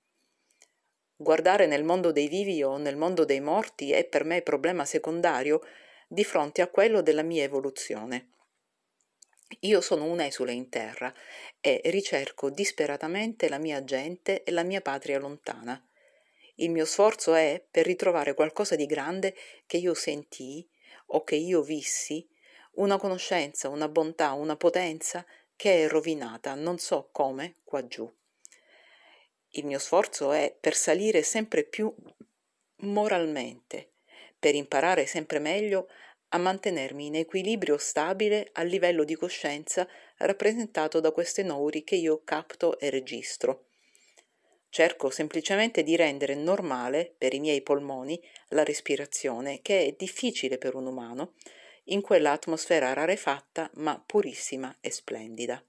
Guardare 1.14 1.66
nel 1.66 1.84
mondo 1.84 2.12
dei 2.12 2.28
vivi 2.28 2.62
o 2.62 2.78
nel 2.78 2.96
mondo 2.96 3.26
dei 3.26 3.40
morti 3.40 3.92
è 3.92 4.06
per 4.06 4.24
me 4.24 4.40
problema 4.40 4.86
secondario 4.86 5.60
di 6.08 6.24
fronte 6.24 6.62
a 6.62 6.68
quello 6.68 7.02
della 7.02 7.22
mia 7.22 7.42
evoluzione. 7.42 8.30
Io 9.60 9.80
sono 9.80 10.04
un 10.04 10.20
esule 10.20 10.52
in 10.52 10.68
terra 10.68 11.12
e 11.60 11.80
ricerco 11.86 12.50
disperatamente 12.50 13.48
la 13.48 13.58
mia 13.58 13.82
gente 13.82 14.44
e 14.44 14.50
la 14.50 14.62
mia 14.62 14.82
patria 14.82 15.18
lontana. 15.18 15.82
Il 16.56 16.70
mio 16.70 16.84
sforzo 16.84 17.34
è 17.34 17.64
per 17.70 17.86
ritrovare 17.86 18.34
qualcosa 18.34 18.76
di 18.76 18.84
grande 18.84 19.34
che 19.66 19.78
io 19.78 19.94
sentii 19.94 20.68
o 21.06 21.24
che 21.24 21.36
io 21.36 21.62
vissi 21.62 22.28
una 22.72 22.98
conoscenza, 22.98 23.68
una 23.68 23.88
bontà, 23.88 24.32
una 24.32 24.56
potenza 24.56 25.24
che 25.56 25.84
è 25.84 25.88
rovinata, 25.88 26.54
non 26.54 26.78
so 26.78 27.08
come, 27.10 27.56
qua 27.64 27.86
giù. 27.86 28.10
Il 29.52 29.64
mio 29.64 29.78
sforzo 29.78 30.32
è 30.32 30.54
per 30.58 30.74
salire 30.74 31.22
sempre 31.22 31.64
più 31.64 31.92
moralmente, 32.80 33.92
per 34.38 34.54
imparare 34.54 35.06
sempre 35.06 35.38
meglio 35.38 35.88
a 36.30 36.38
mantenermi 36.38 37.06
in 37.06 37.16
equilibrio 37.16 37.78
stabile 37.78 38.50
a 38.52 38.62
livello 38.62 39.04
di 39.04 39.14
coscienza 39.14 39.88
rappresentato 40.18 41.00
da 41.00 41.10
queste 41.12 41.42
nouri 41.42 41.84
che 41.84 41.96
io 41.96 42.22
capto 42.24 42.78
e 42.78 42.90
registro. 42.90 43.66
Cerco 44.70 45.08
semplicemente 45.08 45.82
di 45.82 45.96
rendere 45.96 46.34
normale 46.34 47.14
per 47.16 47.32
i 47.32 47.40
miei 47.40 47.62
polmoni 47.62 48.22
la 48.48 48.64
respirazione, 48.64 49.62
che 49.62 49.86
è 49.86 49.94
difficile 49.96 50.58
per 50.58 50.74
un 50.74 50.86
umano, 50.86 51.34
in 51.84 52.02
quell'atmosfera 52.02 52.92
rarefatta 52.92 53.70
ma 53.74 54.02
purissima 54.04 54.76
e 54.80 54.90
splendida. 54.90 55.62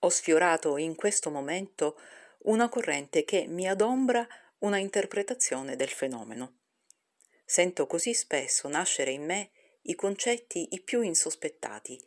Ho 0.00 0.08
sfiorato 0.10 0.76
in 0.76 0.94
questo 0.94 1.30
momento 1.30 1.98
una 2.40 2.68
corrente 2.68 3.24
che 3.24 3.46
mi 3.46 3.68
adombra 3.68 4.26
una 4.58 4.76
interpretazione 4.76 5.76
del 5.76 5.88
fenomeno. 5.88 6.61
Sento 7.44 7.86
così 7.86 8.14
spesso 8.14 8.68
nascere 8.68 9.10
in 9.10 9.24
me 9.24 9.50
i 9.82 9.94
concetti 9.94 10.68
i 10.72 10.80
più 10.80 11.02
insospettati. 11.02 12.00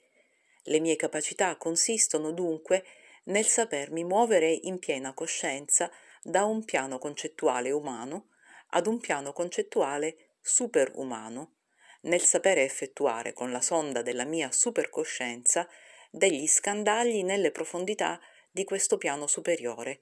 Le 0.64 0.80
mie 0.80 0.96
capacità 0.96 1.56
consistono 1.58 2.32
dunque 2.32 2.84
nel 3.26 3.46
sapermi 3.46 4.04
muovere 4.04 4.52
in 4.52 4.80
piena 4.80 5.14
coscienza 5.14 5.92
da 6.22 6.44
un 6.46 6.64
piano 6.64 6.98
concettuale 6.98 7.72
umano 7.72 8.30
ad 8.70 8.88
un 8.88 9.00
piano 9.00 9.32
concettuale 9.34 10.38
superumano 10.42 11.56
nel 12.02 12.22
sapere 12.22 12.64
effettuare 12.64 13.34
con 13.34 13.52
la 13.52 13.62
sonda 13.62 14.02
della 14.02 14.26
mia 14.26 14.52
supercoscienza 14.52 15.68
degli 16.12 16.48
scandagli 16.48 17.24
nelle 17.24 17.52
profondità 17.52 18.20
di 18.52 18.64
questo 18.64 18.98
piano 18.98 19.28
superiore 19.28 20.00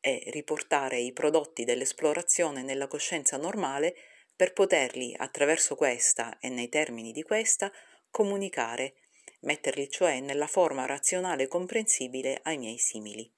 e 0.00 0.22
riportare 0.32 0.98
i 0.98 1.12
prodotti 1.12 1.64
dell'esplorazione 1.64 2.62
nella 2.62 2.88
coscienza 2.88 3.36
normale 3.36 3.96
per 4.36 4.52
poterli, 4.52 5.14
attraverso 5.16 5.74
questa 5.74 6.38
e 6.38 6.50
nei 6.50 6.68
termini 6.68 7.10
di 7.10 7.22
questa, 7.22 7.72
comunicare, 8.10 8.96
metterli 9.40 9.88
cioè 9.88 10.20
nella 10.20 10.46
forma 10.46 10.84
razionale 10.84 11.48
comprensibile 11.48 12.40
ai 12.42 12.58
miei 12.58 12.78
simili. 12.78 13.32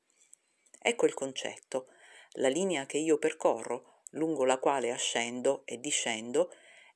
Ecco 0.81 1.07
il 1.07 1.15
concetto, 1.15 1.87
la 2.33 2.49
linea 2.49 2.85
che 2.87 2.99
io 2.99 3.19
percorro 3.19 4.03
lungo 4.13 4.45
la 4.45 4.59
quale 4.59 4.91
ascendo 4.91 5.63
e 5.65 5.79
discendo, 5.79 6.53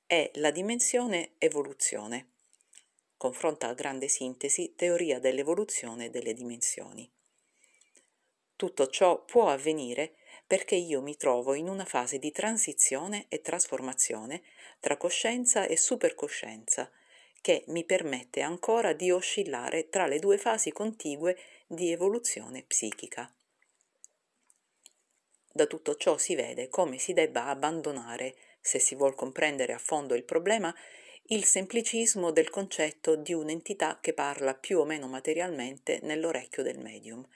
è 0.07 0.31
la 0.35 0.51
dimensione 0.51 1.35
evoluzione. 1.39 2.31
Confronta 3.17 3.69
a 3.69 3.75
grande 3.75 4.09
sintesi 4.09 4.75
teoria 4.75 5.19
dell'evoluzione 5.19 6.11
delle 6.11 6.33
dimensioni. 6.33 7.11
Tutto 8.57 8.89
ciò 8.89 9.25
può 9.25 9.49
avvenire 9.49 10.17
perché 10.53 10.75
io 10.75 11.01
mi 11.01 11.17
trovo 11.17 11.55
in 11.55 11.67
una 11.67 11.87
fase 11.87 12.19
di 12.19 12.31
transizione 12.31 13.25
e 13.31 13.41
trasformazione 13.41 14.43
tra 14.81 14.99
coscienza 14.99 15.65
e 15.65 15.79
supercoscienza, 15.79 16.91
che 17.41 17.65
mi 17.69 17.85
permette 17.85 18.43
ancora 18.43 18.93
di 18.93 19.11
oscillare 19.11 19.89
tra 19.89 20.07
le 20.07 20.19
due 20.19 20.37
fasi 20.37 20.71
contigue 20.71 21.39
di 21.67 21.91
evoluzione 21.91 22.65
psichica. 22.65 23.35
Da 25.51 25.65
tutto 25.65 25.97
ciò 25.97 26.19
si 26.19 26.35
vede 26.35 26.69
come 26.69 26.99
si 26.99 27.15
debba 27.15 27.47
abbandonare, 27.47 28.35
se 28.61 28.79
si 28.79 28.95
vuol 28.95 29.15
comprendere 29.15 29.73
a 29.73 29.79
fondo 29.79 30.15
il 30.15 30.25
problema, 30.25 30.75
il 31.29 31.45
semplicismo 31.45 32.31
del 32.31 32.51
concetto 32.51 33.17
di 33.17 33.33
un'entità 33.33 34.01
che 34.03 34.13
parla 34.13 34.53
più 34.53 34.81
o 34.81 34.85
meno 34.85 35.09
materialmente 35.09 36.01
nell'orecchio 36.03 36.63
del 36.63 36.79
medium. 36.79 37.27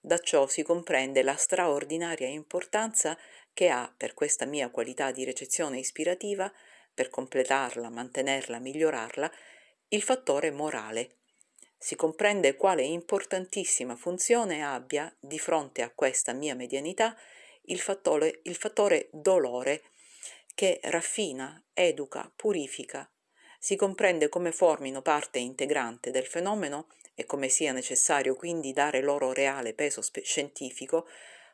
Da 0.00 0.18
ciò 0.18 0.46
si 0.46 0.62
comprende 0.62 1.22
la 1.22 1.36
straordinaria 1.36 2.26
importanza 2.26 3.18
che 3.52 3.68
ha 3.68 3.92
per 3.94 4.14
questa 4.14 4.46
mia 4.46 4.70
qualità 4.70 5.10
di 5.10 5.24
recezione 5.24 5.78
ispirativa, 5.78 6.50
per 6.94 7.10
completarla, 7.10 7.90
mantenerla, 7.90 8.58
migliorarla, 8.58 9.30
il 9.88 10.02
fattore 10.02 10.50
morale. 10.50 11.16
Si 11.76 11.96
comprende 11.96 12.56
quale 12.56 12.82
importantissima 12.82 13.94
funzione 13.94 14.64
abbia, 14.64 15.14
di 15.20 15.38
fronte 15.38 15.82
a 15.82 15.90
questa 15.90 16.32
mia 16.32 16.54
medianità, 16.54 17.16
il 17.64 17.78
fattore, 17.78 18.40
il 18.44 18.54
fattore 18.56 19.08
dolore, 19.12 19.82
che 20.54 20.80
raffina, 20.84 21.62
educa, 21.74 22.30
purifica. 22.34 23.10
Si 23.62 23.76
comprende 23.76 24.30
come 24.30 24.52
formino 24.52 25.02
parte 25.02 25.38
integrante 25.38 26.10
del 26.10 26.24
fenomeno 26.24 26.86
e 27.14 27.26
come 27.26 27.50
sia 27.50 27.72
necessario 27.72 28.34
quindi 28.34 28.72
dare 28.72 29.02
loro 29.02 29.34
reale 29.34 29.74
peso 29.74 30.00
scientifico, 30.00 31.06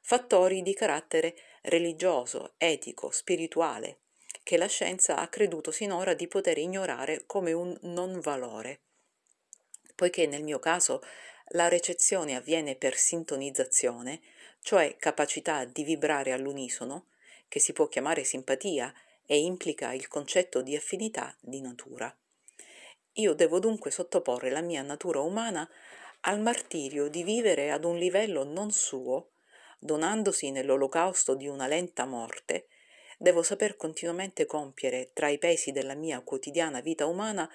fattori 0.03 0.63
di 0.63 0.73
carattere 0.73 1.35
religioso, 1.63 2.55
etico, 2.59 3.11
spirituale, 3.11 3.99
che 4.45 4.57
la 4.57 4.69
scienza 4.69 5.17
ha 5.17 5.27
creduto 5.27 5.73
sinora 5.73 6.15
di 6.15 6.29
poter 6.29 6.59
ignorare 6.59 7.25
come 7.27 7.51
un 7.51 7.77
non 7.83 8.21
valore. 8.21 8.83
Poiché 9.97 10.29
nel 10.29 10.45
mio 10.45 10.61
caso 10.61 11.03
la 11.49 11.67
recezione 11.67 12.37
avviene 12.37 12.77
per 12.77 12.95
sintonizzazione, 12.95 14.21
cioè 14.61 14.95
capacità 14.97 15.65
di 15.65 15.83
vibrare 15.83 16.31
all'unisono, 16.31 17.07
che 17.49 17.59
si 17.59 17.73
può 17.73 17.89
chiamare 17.89 18.23
simpatia 18.23 18.95
e 19.27 19.39
implica 19.39 19.93
il 19.93 20.09
concetto 20.09 20.63
di 20.63 20.75
affinità 20.75 21.37
di 21.41 21.61
natura. 21.61 22.15
Io 23.15 23.35
devo 23.35 23.59
dunque 23.59 23.91
sottoporre 23.91 24.51
la 24.51 24.61
mia 24.61 24.83
natura 24.83 25.21
umana 25.21 25.69
al 26.21 26.41
martirio 26.41 27.09
di 27.09 27.23
vivere 27.23 27.71
ad 27.71 27.85
un 27.85 27.97
livello 27.97 28.45
non 28.45 28.71
suo, 28.71 29.31
donandosi 29.79 30.51
nell'olocausto 30.51 31.35
di 31.35 31.47
una 31.47 31.67
lenta 31.67 32.05
morte, 32.05 32.69
devo 33.19 33.43
saper 33.43 33.77
continuamente 33.77 34.45
compiere 34.45 35.11
tra 35.13 35.29
i 35.29 35.39
pesi 35.39 35.73
della 35.73 35.95
mia 35.95 36.21
quotidiana 36.21 36.81
vita 36.81 37.07
umana 37.07 37.51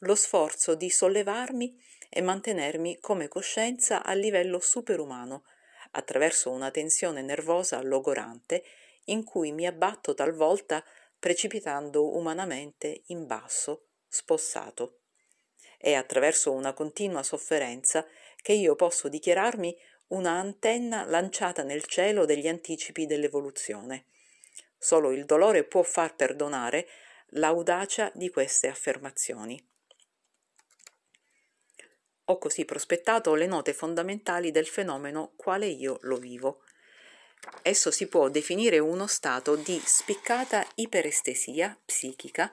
lo 0.00 0.14
sforzo 0.14 0.74
di 0.74 0.90
sollevarmi 0.90 1.80
e 2.10 2.20
mantenermi 2.20 2.98
come 3.00 3.28
coscienza 3.28 4.04
a 4.04 4.12
livello 4.12 4.60
superumano, 4.60 5.44
attraverso 5.92 6.50
una 6.50 6.70
tensione 6.70 7.22
nervosa 7.22 7.80
logorante 7.82 8.64
in 9.04 9.24
cui 9.24 9.52
mi 9.52 9.66
abbatto 9.66 10.14
talvolta 10.14 10.84
precipitando 11.26 12.16
umanamente 12.16 13.02
in 13.06 13.26
basso, 13.26 13.88
spossato. 14.06 15.00
È 15.76 15.92
attraverso 15.92 16.52
una 16.52 16.72
continua 16.72 17.24
sofferenza 17.24 18.06
che 18.40 18.52
io 18.52 18.76
posso 18.76 19.08
dichiararmi 19.08 19.76
una 20.10 20.30
antenna 20.30 21.04
lanciata 21.04 21.64
nel 21.64 21.84
cielo 21.86 22.26
degli 22.26 22.46
anticipi 22.46 23.06
dell'evoluzione. 23.06 24.04
Solo 24.78 25.10
il 25.10 25.24
dolore 25.24 25.64
può 25.64 25.82
far 25.82 26.14
perdonare 26.14 26.86
l'audacia 27.30 28.12
di 28.14 28.30
queste 28.30 28.68
affermazioni. 28.68 29.60
Ho 32.26 32.38
così 32.38 32.64
prospettato 32.64 33.34
le 33.34 33.46
note 33.46 33.72
fondamentali 33.72 34.52
del 34.52 34.68
fenomeno 34.68 35.32
quale 35.34 35.66
io 35.66 35.98
lo 36.02 36.18
vivo. 36.18 36.62
Esso 37.62 37.90
si 37.90 38.06
può 38.06 38.28
definire 38.28 38.78
uno 38.78 39.06
stato 39.06 39.56
di 39.56 39.80
spiccata 39.84 40.66
iperestesia 40.76 41.78
psichica 41.84 42.52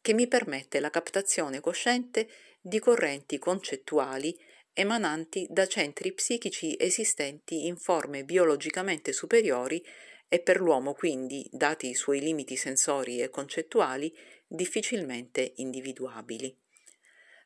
che 0.00 0.12
mi 0.14 0.26
permette 0.28 0.80
la 0.80 0.90
captazione 0.90 1.60
cosciente 1.60 2.28
di 2.60 2.78
correnti 2.78 3.38
concettuali 3.38 4.38
emananti 4.72 5.46
da 5.50 5.66
centri 5.66 6.12
psichici 6.12 6.76
esistenti 6.78 7.66
in 7.66 7.76
forme 7.76 8.24
biologicamente 8.24 9.12
superiori 9.12 9.84
e 10.28 10.40
per 10.40 10.60
l'uomo 10.60 10.94
quindi, 10.94 11.48
dati 11.50 11.88
i 11.88 11.94
suoi 11.94 12.20
limiti 12.20 12.56
sensori 12.56 13.20
e 13.20 13.30
concettuali, 13.30 14.16
difficilmente 14.46 15.54
individuabili. 15.56 16.56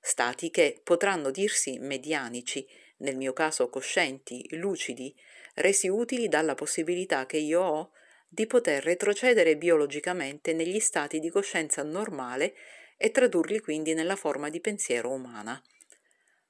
Stati 0.01 0.51
che 0.51 0.80
potranno 0.85 1.30
dirsi 1.30 1.78
medianici, 1.78 2.66
nel 2.99 3.16
mio 3.16 3.32
caso 3.32 3.70
coscienti, 3.70 4.47
lucidi, 4.57 5.14
resi 5.55 5.88
utili 5.88 6.28
dalla 6.28 6.55
possibilità 6.55 7.26
che 7.26 7.36
io 7.36 7.61
ho 7.61 7.90
di 8.28 8.46
poter 8.46 8.82
retrocedere 8.82 9.57
biologicamente 9.57 10.52
negli 10.52 10.80
stati 10.80 11.20
di 11.20 11.30
coscienza 11.30 11.82
normale 11.82 12.55
e 12.96 13.11
tradurli 13.11 13.61
quindi 13.61 13.94
nella 13.94 14.16
forma 14.16 14.48
di 14.48 14.61
pensiero 14.61 15.11
umana. 15.11 15.62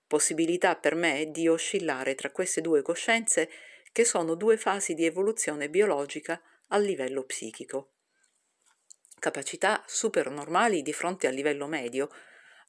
Possibilità 0.07 0.77
per 0.77 0.95
me 0.95 1.31
di 1.31 1.49
oscillare 1.49 2.15
tra 2.15 2.31
queste 2.31 2.61
due 2.61 2.83
coscienze 2.83 3.51
che 3.93 4.05
sono 4.05 4.35
due 4.35 4.57
fasi 4.57 4.95
di 4.95 5.05
evoluzione 5.05 5.69
biologica 5.69 6.41
a 6.69 6.79
livello 6.79 7.25
psichico. 7.25 7.91
Capacità 9.19 9.83
supernormali 9.87 10.83
di 10.83 10.93
fronte 10.93 11.27
al 11.27 11.35
livello 11.35 11.67
medio, 11.67 12.11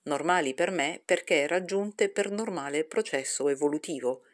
normali 0.04 0.54
per 0.54 0.72
me 0.72 1.02
perché 1.04 1.48
raggiunte 1.48 2.10
per 2.10 2.32
normale 2.32 2.84
processo 2.84 3.50
evolutivo, 3.50 4.25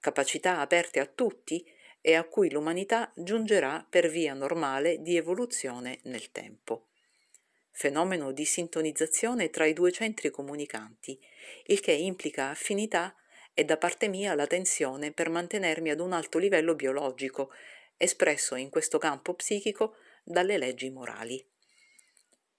capacità 0.00 0.58
aperte 0.58 0.98
a 0.98 1.06
tutti 1.06 1.64
e 2.00 2.14
a 2.14 2.24
cui 2.24 2.50
l'umanità 2.50 3.12
giungerà 3.14 3.86
per 3.88 4.08
via 4.08 4.34
normale 4.34 5.00
di 5.02 5.16
evoluzione 5.16 6.00
nel 6.04 6.32
tempo 6.32 6.86
fenomeno 7.80 8.30
di 8.32 8.44
sintonizzazione 8.44 9.48
tra 9.48 9.64
i 9.64 9.72
due 9.72 9.90
centri 9.90 10.28
comunicanti, 10.28 11.18
il 11.66 11.80
che 11.80 11.92
implica 11.92 12.50
affinità 12.50 13.14
e 13.54 13.64
da 13.64 13.78
parte 13.78 14.06
mia 14.06 14.34
la 14.34 14.46
tensione 14.46 15.12
per 15.12 15.30
mantenermi 15.30 15.88
ad 15.88 16.00
un 16.00 16.12
alto 16.12 16.36
livello 16.36 16.74
biologico, 16.74 17.50
espresso 17.96 18.54
in 18.54 18.68
questo 18.68 18.98
campo 18.98 19.32
psichico 19.32 19.96
dalle 20.22 20.58
leggi 20.58 20.90
morali. 20.90 21.42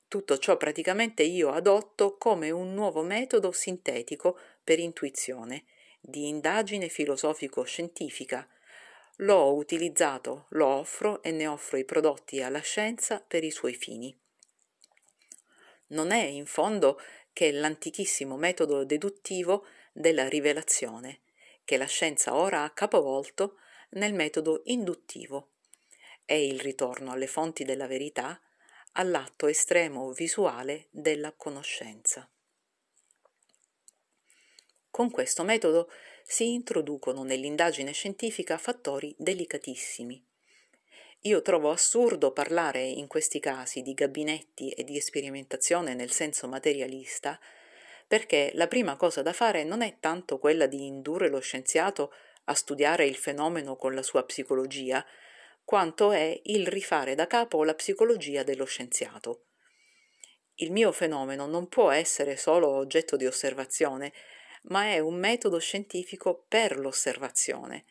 Tutto 0.08 0.40
ciò 0.40 0.58
praticamente 0.58 1.22
io 1.22 1.52
adotto 1.52 2.18
come 2.18 2.50
un 2.50 2.74
nuovo 2.74 3.04
metodo 3.04 3.52
sintetico 3.52 4.40
per 4.64 4.80
intuizione, 4.80 5.66
di 6.02 6.28
indagine 6.28 6.90
filosofico-scientifica. 6.90 8.48
L'ho 9.18 9.54
utilizzato, 9.54 10.48
lo 10.50 10.66
offro 10.66 11.22
e 11.24 11.32
ne 11.32 11.48
offro 11.48 11.78
i 11.78 11.86
prodotti 11.86 12.42
alla 12.42 12.62
scienza 12.62 13.24
per 13.26 13.44
i 13.44 13.52
suoi 13.52 13.76
fini 13.76 14.14
non 15.92 16.12
è 16.12 16.24
in 16.24 16.46
fondo 16.46 17.00
che 17.34 17.52
l'antichissimo 17.52 18.36
metodo 18.36 18.84
deduttivo 18.84 19.66
della 19.94 20.28
rivelazione, 20.28 21.22
che 21.64 21.78
la 21.78 21.86
scienza 21.86 22.36
ora 22.36 22.64
ha 22.64 22.72
capovolto 22.72 23.58
nel 23.92 24.14
metodo 24.14 24.62
induttivo. 24.66 25.50
È 26.26 26.34
il 26.34 26.60
ritorno 26.60 27.12
alle 27.12 27.28
fonti 27.28 27.64
della 27.64 27.88
verità, 27.88 28.40
all'atto 28.94 29.48
estremo 29.48 30.12
visuale 30.12 30.88
della 30.92 31.34
conoscenza. 31.34 32.30
Con 35.02 35.10
questo 35.10 35.42
metodo 35.42 35.90
si 36.22 36.54
introducono 36.54 37.24
nell'indagine 37.24 37.92
scientifica 37.92 38.60
fattori 38.60 39.16
delicatissimi, 39.18 40.24
io 41.22 41.42
trovo 41.42 41.72
assurdo 41.72 42.32
parlare 42.32 42.84
in 42.84 43.08
questi 43.08 43.40
casi 43.40 43.82
di 43.82 43.96
gabinetti 43.96 44.70
e 44.70 44.84
di 44.84 45.02
sperimentazione 45.02 45.96
nel 45.96 46.12
senso 46.12 46.48
materialista, 46.48 47.40
perché 48.08 48.52
la 48.54 48.68
prima 48.68 48.96
cosa 48.96 49.24
da 49.24 49.34
fare 49.34 49.64
non 49.64 49.82
è 49.82 49.98
tanto 50.00 50.38
quella 50.38 50.68
di 50.68 50.86
indurre 50.86 51.30
lo 51.30 51.40
scienziato 51.40 52.14
a 52.44 52.54
studiare 52.54 53.08
il 53.08 53.16
fenomeno 53.16 53.78
con 53.78 53.96
la 53.96 54.04
sua 54.04 54.24
psicologia, 54.24 55.04
quanto 55.64 56.12
è 56.12 56.40
il 56.44 56.68
rifare 56.68 57.16
da 57.16 57.26
capo 57.26 57.64
la 57.64 57.74
psicologia 57.74 58.44
dello 58.44 58.66
scienziato. 58.66 59.46
Il 60.58 60.72
mio 60.72 60.92
fenomeno 60.92 61.48
non 61.48 61.70
può 61.70 61.90
essere 61.90 62.38
solo 62.38 62.68
oggetto 62.68 63.16
di 63.16 63.26
osservazione, 63.26 64.14
ma 64.64 64.86
è 64.86 65.00
un 65.00 65.16
metodo 65.16 65.60
scientifico 65.60 66.46
per 66.48 66.78
l'osservazione 66.78 67.86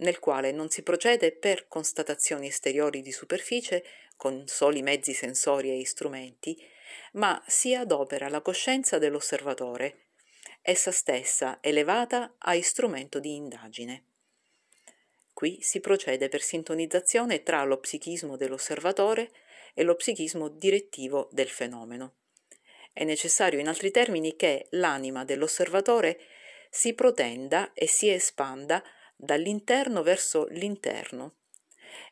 nel 0.00 0.18
quale 0.18 0.52
non 0.52 0.68
si 0.68 0.82
procede 0.82 1.32
per 1.32 1.68
constatazioni 1.68 2.48
esteriori 2.48 3.02
di 3.02 3.12
superficie 3.12 3.84
con 4.16 4.46
soli 4.46 4.82
mezzi 4.82 5.12
sensori 5.12 5.80
e 5.80 5.86
strumenti, 5.86 6.56
ma 7.12 7.42
si 7.46 7.74
adopera 7.74 8.28
la 8.28 8.42
coscienza 8.42 8.98
dell'osservatore, 8.98 10.08
essa 10.62 10.90
stessa 10.90 11.58
elevata 11.60 12.34
a 12.38 12.60
strumento 12.60 13.18
di 13.18 13.34
indagine. 13.34 14.04
Qui 15.32 15.58
si 15.62 15.80
procede 15.80 16.28
per 16.28 16.42
sintonizzazione 16.42 17.42
tra 17.42 17.62
lo 17.64 17.78
psichismo 17.78 18.36
dell'osservatore 18.36 19.30
e 19.72 19.84
lo 19.84 19.94
psichismo 19.94 20.48
direttivo 20.48 21.28
del 21.32 21.48
fenomeno. 21.48 22.16
È 22.92 23.04
necessario 23.04 23.58
in 23.60 23.68
altri 23.68 23.90
termini 23.90 24.36
che 24.36 24.66
l'anima 24.70 25.24
dell'osservatore 25.24 26.18
si 26.70 26.94
protenda 26.94 27.72
e 27.72 27.86
si 27.86 28.08
espanda 28.08 28.82
dall'interno 29.16 30.02
verso 30.02 30.46
l'interno 30.50 31.36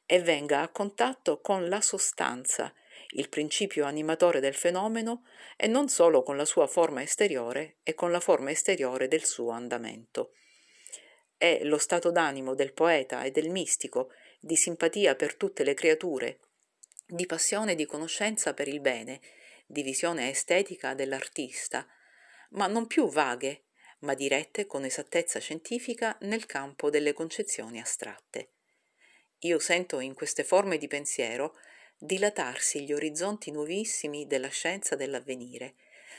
e 0.05 0.21
venga 0.21 0.63
a 0.63 0.69
contatto 0.69 1.41
con 1.41 1.69
la 1.69 1.81
sostanza, 1.81 2.73
il 3.11 3.29
principio 3.29 3.85
animatore 3.85 4.41
del 4.41 4.55
fenomeno 4.55 5.25
e 5.57 5.67
non 5.67 5.89
solo 5.89 6.23
con 6.23 6.37
la 6.37 6.45
sua 6.45 6.67
forma 6.67 7.03
esteriore 7.03 7.77
e 7.83 7.95
con 7.95 8.11
la 8.11 8.21
forma 8.21 8.51
esteriore 8.51 9.09
del 9.09 9.25
suo 9.25 9.51
andamento. 9.51 10.33
È 11.37 11.61
lo 11.63 11.79
stato 11.79 12.11
d'animo 12.11 12.55
del 12.55 12.73
poeta 12.73 13.23
e 13.23 13.31
del 13.31 13.49
mistico, 13.49 14.11
di 14.41 14.57
simpatia 14.57 15.15
per 15.15 15.37
tutte 15.37 15.63
le 15.63 15.75
creature, 15.75 16.41
di 17.07 17.27
passione 17.27 17.73
e 17.73 17.75
di 17.75 17.87
conoscenza 17.87 18.55
per 18.55 18.69
il 18.69 18.81
bene, 18.81 19.21
di 19.71 19.83
visione 19.83 20.31
estetica 20.31 20.95
dell'artista, 20.95 21.87
ma 22.51 22.67
non 22.67 22.87
più 22.87 23.07
vaghe, 23.11 23.65
ma 24.01 24.15
dirette 24.15 24.67
con 24.67 24.85
esattezza 24.85 25.39
scientifica 25.39 26.17
nel 26.23 26.47
campo 26.47 26.89
delle 26.89 27.13
concezioni 27.13 27.79
astratte. 27.79 28.53
Io 29.41 29.59
sento 29.59 30.01
in 30.01 30.15
queste 30.15 30.43
forme 30.43 30.79
di 30.79 30.89
pensiero 30.89 31.55
dilatarsi 31.99 32.85
gli 32.85 32.93
orizzonti 32.95 33.51
nuovissimi 33.51 34.27
della 34.27 34.49
scienza 34.49 34.97
dell'avvenire. 34.97 35.75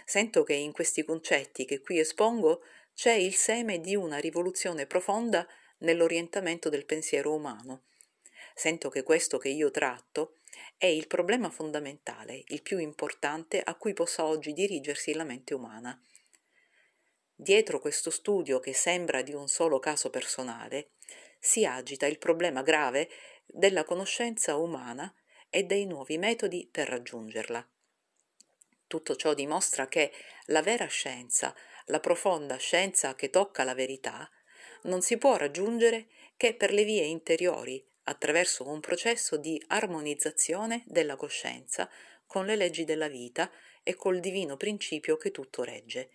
Sento 0.06 0.44
che 0.44 0.54
in 0.54 0.72
questi 0.72 1.04
concetti 1.04 1.66
che 1.66 1.82
qui 1.82 1.98
espongo 1.98 2.62
c'è 2.94 3.14
il 3.14 3.34
seme 3.34 3.80
di 3.80 3.96
una 3.96 4.18
rivoluzione 4.18 4.86
profonda 4.86 5.48
nell'orientamento 5.80 6.70
del 6.70 6.86
pensiero 6.86 7.34
umano. 7.34 7.86
Sento 8.54 8.90
che 8.90 9.04
questo 9.04 9.38
che 9.38 9.50
io 9.50 9.72
tratto 9.72 10.36
è 10.78 10.86
il 10.86 11.08
problema 11.08 11.50
fondamentale, 11.50 12.44
il 12.48 12.62
più 12.62 12.78
importante 12.78 13.62
a 13.62 13.76
cui 13.76 13.94
possa 13.94 14.26
oggi 14.26 14.54
dirigersi 14.54 15.14
la 15.14 15.24
mente 15.24 15.54
umana. 15.54 16.02
Dietro 17.36 17.80
questo 17.80 18.10
studio 18.10 18.60
che 18.60 18.74
sembra 18.74 19.22
di 19.22 19.34
un 19.34 19.48
solo 19.48 19.80
caso 19.80 20.10
personale, 20.10 20.92
si 21.40 21.66
agita 21.66 22.06
il 22.06 22.18
problema 22.18 22.62
grave 22.62 23.10
della 23.46 23.84
conoscenza 23.84 24.58
umana 24.58 25.14
e 25.50 25.64
dei 25.64 25.86
nuovi 25.86 26.18
metodi 26.18 26.68
per 26.70 26.90
raggiungerla. 26.90 27.68
Tutto 28.88 29.16
ciò 29.16 29.34
dimostra 29.34 29.88
che 29.88 30.12
la 30.46 30.62
vera 30.62 30.88
scienza, 30.88 31.56
la 31.86 32.00
profonda 32.00 32.58
scienza 32.58 33.16
che 33.16 33.30
tocca 33.30 33.64
la 33.64 33.74
verità, 33.74 34.30
non 34.84 35.02
si 35.02 35.18
può 35.18 35.36
raggiungere 35.36 36.08
che 36.38 36.54
per 36.54 36.72
le 36.72 36.84
vie 36.84 37.04
interiori, 37.04 37.86
attraverso 38.10 38.68
un 38.68 38.80
processo 38.80 39.38
di 39.38 39.62
armonizzazione 39.68 40.84
della 40.88 41.16
coscienza 41.16 41.90
con 42.26 42.46
le 42.46 42.56
leggi 42.56 42.84
della 42.84 43.08
vita 43.08 43.50
e 43.84 43.96
col 43.96 44.20
divino 44.20 44.58
principio 44.58 45.16
che 45.16 45.32
tutto 45.32 45.64
regge. 45.64 46.10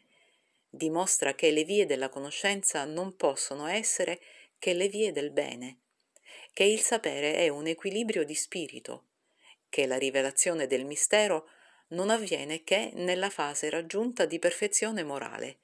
Dimostra 0.69 1.35
che 1.35 1.51
le 1.53 1.63
vie 1.63 1.87
della 1.87 2.09
conoscenza 2.09 2.85
non 2.85 3.15
possono 3.17 3.67
essere 3.67 4.21
che 4.59 4.75
le 4.75 4.89
vie 4.89 5.13
del 5.13 5.31
bene, 5.31 5.79
che 6.53 6.65
il 6.65 6.81
sapere 6.81 7.37
è 7.37 7.49
un 7.49 7.67
equilibrio 7.67 8.25
di 8.25 8.35
spirito, 8.35 9.07
che 9.69 9.87
la 9.87 9.99
rivelazione 9.99 10.67
del 10.67 10.85
mistero 10.85 11.49
non 11.89 12.11
avviene 12.11 12.65
che 12.65 12.91
nella 12.95 13.31
fase 13.31 13.71
raggiunta 13.71 14.25
di 14.25 14.39
perfezione 14.39 15.05
morale. 15.05 15.59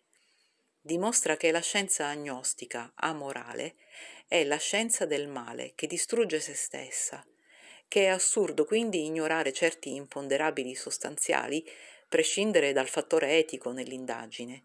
Dimostra 0.81 1.37
che 1.37 1.51
la 1.51 1.61
scienza 1.61 2.07
agnostica, 2.07 2.93
amorale, 2.95 3.75
è 4.31 4.45
la 4.45 4.59
scienza 4.59 5.07
del 5.07 5.27
male 5.27 5.73
che 5.75 5.89
distrugge 5.89 6.39
se 6.39 6.55
stessa, 6.55 7.27
che 7.89 8.05
è 8.05 8.07
assurdo 8.07 8.65
quindi 8.65 9.05
ignorare 9.05 9.53
certi 9.53 9.93
imponderabili 9.93 10.77
sostanziali, 10.77 11.69
prescindere 12.09 12.73
dal 12.73 12.87
fattore 12.87 13.39
etico 13.39 13.73
nell'indagine. 13.73 14.63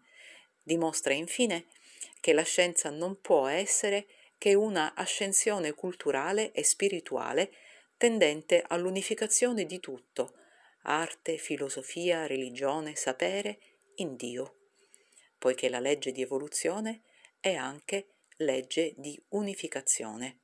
Dimostra 0.62 1.14
infine 1.14 1.64
che 2.20 2.32
la 2.32 2.44
scienza 2.44 2.90
non 2.90 3.20
può 3.20 3.48
essere 3.48 4.06
che 4.38 4.54
una 4.54 4.94
ascensione 4.94 5.72
culturale 5.72 6.52
e 6.52 6.62
spirituale 6.62 7.50
tendente 7.96 8.62
all'unificazione 8.64 9.64
di 9.64 9.80
tutto, 9.80 10.36
arte, 10.82 11.38
filosofia, 11.38 12.28
religione, 12.28 12.94
sapere, 12.94 13.58
in 13.96 14.14
Dio, 14.14 14.58
poiché 15.36 15.68
la 15.68 15.80
legge 15.80 16.12
di 16.12 16.22
evoluzione 16.22 17.02
è 17.40 17.54
anche 17.54 18.10
legge 18.38 18.92
di 18.98 19.18
unificazione. 19.28 20.40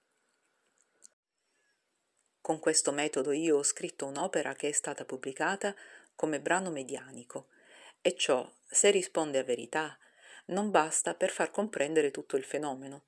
Con 2.40 2.58
questo 2.58 2.90
metodo 2.90 3.32
io 3.32 3.58
ho 3.58 3.62
scritto 3.62 4.06
un'opera 4.06 4.54
che 4.54 4.70
è 4.70 4.72
stata 4.72 5.04
pubblicata 5.04 5.74
come 6.14 6.40
brano 6.40 6.70
medianico 6.70 7.48
e 8.00 8.16
ciò, 8.16 8.50
se 8.64 8.90
risponde 8.90 9.38
a 9.38 9.44
verità, 9.44 9.98
non 10.46 10.70
basta 10.70 11.14
per 11.14 11.30
far 11.30 11.50
comprendere 11.50 12.10
tutto 12.10 12.36
il 12.36 12.44
fenomeno. 12.44 13.04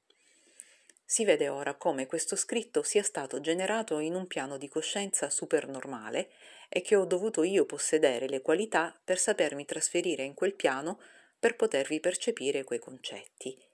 Si 1.03 1.25
vede 1.25 1.49
ora 1.49 1.75
come 1.75 2.07
questo 2.07 2.37
scritto 2.37 2.83
sia 2.83 3.03
stato 3.03 3.41
generato 3.41 3.99
in 4.01 4.15
un 4.15 4.27
piano 4.27 4.59
di 4.59 4.69
coscienza 4.69 5.31
supernormale 5.31 6.31
e 6.69 6.83
che 6.83 6.95
ho 6.95 7.07
dovuto 7.07 7.43
io 7.43 7.65
possedere 7.65 8.29
le 8.29 8.43
qualità 8.43 8.99
per 9.03 9.19
sapermi 9.19 9.65
trasferire 9.65 10.25
in 10.25 10.35
quel 10.35 10.55
piano 10.55 11.01
per 11.39 11.57
potervi 11.57 12.01
percepire 12.01 12.65
quei 12.65 12.79
concetti. 12.79 13.73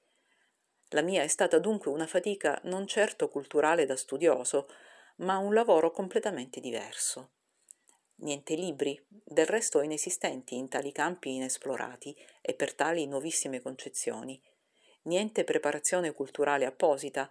La 0.91 1.03
mia 1.03 1.23
è 1.23 1.29
stata 1.29 1.59
dunque 1.59 1.91
una 1.91 2.07
fatica 2.07 2.61
non 2.65 2.87
certo 2.87 3.29
culturale 3.29 3.87
da 3.87 3.97
studioso, 3.97 4.69
ma 5.17 5.39
un 5.39 5.55
lavoro 5.55 5.91
completamente 5.91 6.61
diverso. 6.61 7.31
Niente 8.17 8.55
libri, 8.55 9.03
del 9.09 9.47
resto 9.47 9.81
inesistenti 9.81 10.57
in 10.57 10.69
tali 10.69 10.93
campi 10.93 11.35
inesplorati 11.35 12.17
e 12.41 12.55
per 12.55 12.75
tali 12.75 13.07
nuovissime 13.07 13.61
concezioni 13.61 14.41
niente 15.03 15.45
preparazione 15.45 16.13
culturale 16.13 16.67
apposita, 16.67 17.31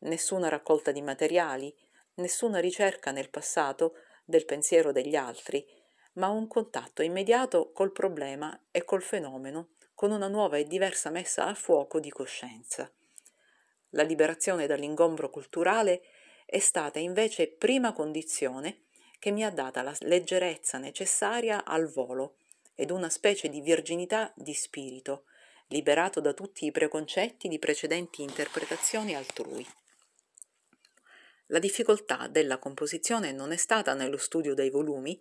nessuna 0.00 0.48
raccolta 0.48 0.92
di 0.92 1.02
materiali, 1.02 1.74
nessuna 2.14 2.58
ricerca 2.60 3.10
nel 3.10 3.30
passato 3.30 3.94
del 4.24 4.44
pensiero 4.44 4.92
degli 4.92 5.16
altri, 5.16 5.66
ma 6.14 6.28
un 6.28 6.46
contatto 6.46 7.02
immediato 7.02 7.72
col 7.72 7.92
problema 7.92 8.58
e 8.70 8.84
col 8.84 9.02
fenomeno, 9.02 9.70
con 9.94 10.12
una 10.12 10.28
nuova 10.28 10.56
e 10.56 10.64
diversa 10.64 11.10
messa 11.10 11.46
a 11.46 11.54
fuoco 11.54 12.00
di 12.00 12.10
coscienza. 12.10 12.90
La 13.90 14.02
liberazione 14.02 14.66
dall'ingombro 14.66 15.30
culturale 15.30 16.02
è 16.46 16.58
stata 16.58 16.98
invece 16.98 17.48
prima 17.48 17.92
condizione 17.92 18.82
che 19.18 19.30
mi 19.30 19.44
ha 19.44 19.50
data 19.50 19.82
la 19.82 19.94
leggerezza 20.00 20.78
necessaria 20.78 21.64
al 21.64 21.88
volo 21.88 22.36
ed 22.74 22.90
una 22.90 23.10
specie 23.10 23.48
di 23.48 23.60
virginità 23.60 24.32
di 24.34 24.54
spirito, 24.54 25.24
liberato 25.68 26.20
da 26.20 26.32
tutti 26.32 26.64
i 26.64 26.72
preconcetti 26.72 27.46
di 27.46 27.58
precedenti 27.58 28.22
interpretazioni 28.22 29.14
altrui. 29.14 29.66
La 31.48 31.58
difficoltà 31.58 32.28
della 32.28 32.58
composizione 32.58 33.32
non 33.32 33.52
è 33.52 33.56
stata 33.56 33.92
nello 33.94 34.16
studio 34.16 34.54
dei 34.54 34.70
volumi, 34.70 35.20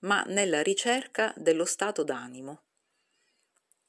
ma 0.00 0.22
nella 0.24 0.60
ricerca 0.62 1.32
dello 1.36 1.64
stato 1.64 2.02
d'animo. 2.02 2.62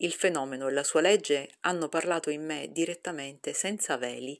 Il 0.03 0.11
fenomeno 0.11 0.67
e 0.67 0.73
la 0.73 0.83
sua 0.83 0.99
legge 0.99 1.49
hanno 1.61 1.87
parlato 1.87 2.29
in 2.29 2.43
me 2.43 2.69
direttamente, 2.73 3.53
senza 3.53 3.95
veli. 3.95 4.37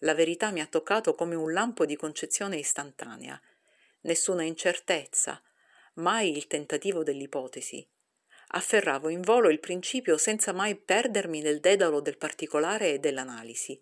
La 0.00 0.12
verità 0.12 0.50
mi 0.50 0.60
ha 0.60 0.66
toccato 0.66 1.14
come 1.14 1.36
un 1.36 1.52
lampo 1.52 1.86
di 1.86 1.94
concezione 1.94 2.56
istantanea. 2.56 3.40
Nessuna 4.00 4.42
incertezza, 4.42 5.40
mai 5.94 6.36
il 6.36 6.48
tentativo 6.48 7.04
dell'ipotesi, 7.04 7.86
afferravo 8.48 9.08
in 9.08 9.20
volo 9.20 9.50
il 9.50 9.60
principio 9.60 10.16
senza 10.18 10.52
mai 10.52 10.74
perdermi 10.74 11.42
nel 11.42 11.60
dedalo 11.60 12.00
del 12.00 12.18
particolare 12.18 12.94
e 12.94 12.98
dell'analisi. 12.98 13.80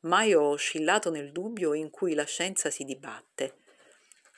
Mai 0.00 0.34
ho 0.34 0.50
oscillato 0.50 1.10
nel 1.10 1.32
dubbio 1.32 1.72
in 1.72 1.88
cui 1.88 2.12
la 2.12 2.24
scienza 2.24 2.68
si 2.68 2.84
dibatte. 2.84 3.60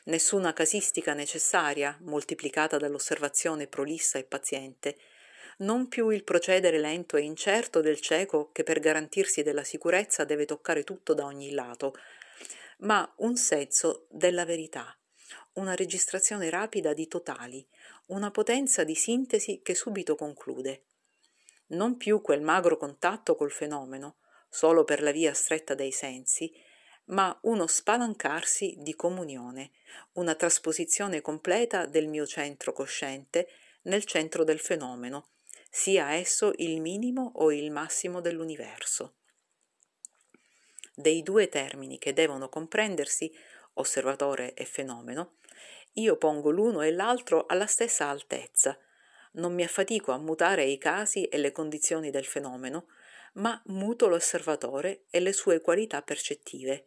Nessuna 0.05 0.53
casistica 0.53 1.15
necessaria, 1.15 1.99
moltiplicata 2.03 2.77
dall'osservazione 2.77 3.67
prolissa 3.67 4.19
e 4.19 4.25
paziente, 4.25 4.97
non 5.61 5.89
più 5.89 6.09
il 6.11 6.25
procedere 6.25 6.79
lento 6.79 7.17
e 7.17 7.23
incerto 7.23 7.81
del 7.81 8.01
cieco 8.01 8.51
che 8.53 8.63
per 8.63 8.81
garantirsi 8.81 9.43
della 9.43 9.65
sicurezza 9.65 10.25
deve 10.25 10.47
toccare 10.47 10.85
tutto 10.85 11.15
da 11.15 11.25
ogni 11.25 11.53
lato, 11.53 11.95
ma 12.79 13.11
un 13.19 13.37
senso 13.37 14.07
della 14.09 14.45
verità, 14.45 14.97
una 15.55 15.75
registrazione 15.75 16.49
rapida 16.49 16.95
di 16.95 17.07
totali, 17.09 17.67
una 18.07 18.31
potenza 18.31 18.85
di 18.85 18.95
sintesi 18.95 19.61
che 19.63 19.75
subito 19.75 20.15
conclude. 20.15 20.85
Non 21.69 21.97
più 21.97 22.21
quel 22.21 22.41
magro 22.41 22.77
contatto 22.77 23.37
col 23.37 23.53
fenomeno, 23.53 24.17
solo 24.49 24.85
per 24.85 25.03
la 25.03 25.13
via 25.13 25.35
stretta 25.35 25.75
dei 25.75 25.93
sensi, 25.93 26.53
ma 27.07 27.37
uno 27.43 27.67
spalancarsi 27.67 28.77
di 28.79 28.95
comunione, 28.95 29.73
una 30.13 30.35
trasposizione 30.35 31.21
completa 31.21 31.87
del 31.87 32.09
mio 32.09 32.27
centro 32.27 32.73
cosciente 32.73 33.49
nel 33.83 34.05
centro 34.05 34.43
del 34.45 34.59
fenomeno, 34.59 35.29
sia 35.71 36.15
esso 36.15 36.53
il 36.57 36.81
minimo 36.81 37.33
o 37.37 37.53
il 37.53 37.71
massimo 37.71 38.21
dell'universo. 38.21 39.15
Dei 40.95 41.23
due 41.23 41.49
termini 41.49 41.99
che 41.99 42.13
devono 42.13 42.49
comprendersi, 42.49 43.33
osservatore 43.75 44.53
e 44.55 44.65
fenomeno, 44.65 45.37
io 45.95 46.17
pongo 46.17 46.51
l'uno 46.51 46.83
e 46.83 46.91
l'altro 46.91 47.47
alla 47.47 47.67
stessa 47.67 48.09
altezza. 48.09 48.79
Non 49.33 49.55
mi 49.55 49.63
affatico 49.63 50.13
a 50.13 50.19
mutare 50.19 50.65
i 50.65 50.77
casi 50.77 51.25
e 51.25 51.39
le 51.39 51.53
condizioni 51.53 52.11
del 52.11 52.25
fenomeno, 52.25 52.89
ma 53.35 53.61
muto 53.67 54.09
l'osservatore 54.09 55.05
e 55.09 55.21
le 55.21 55.33
sue 55.33 55.61
qualità 55.61 56.03
percettive. 56.03 56.87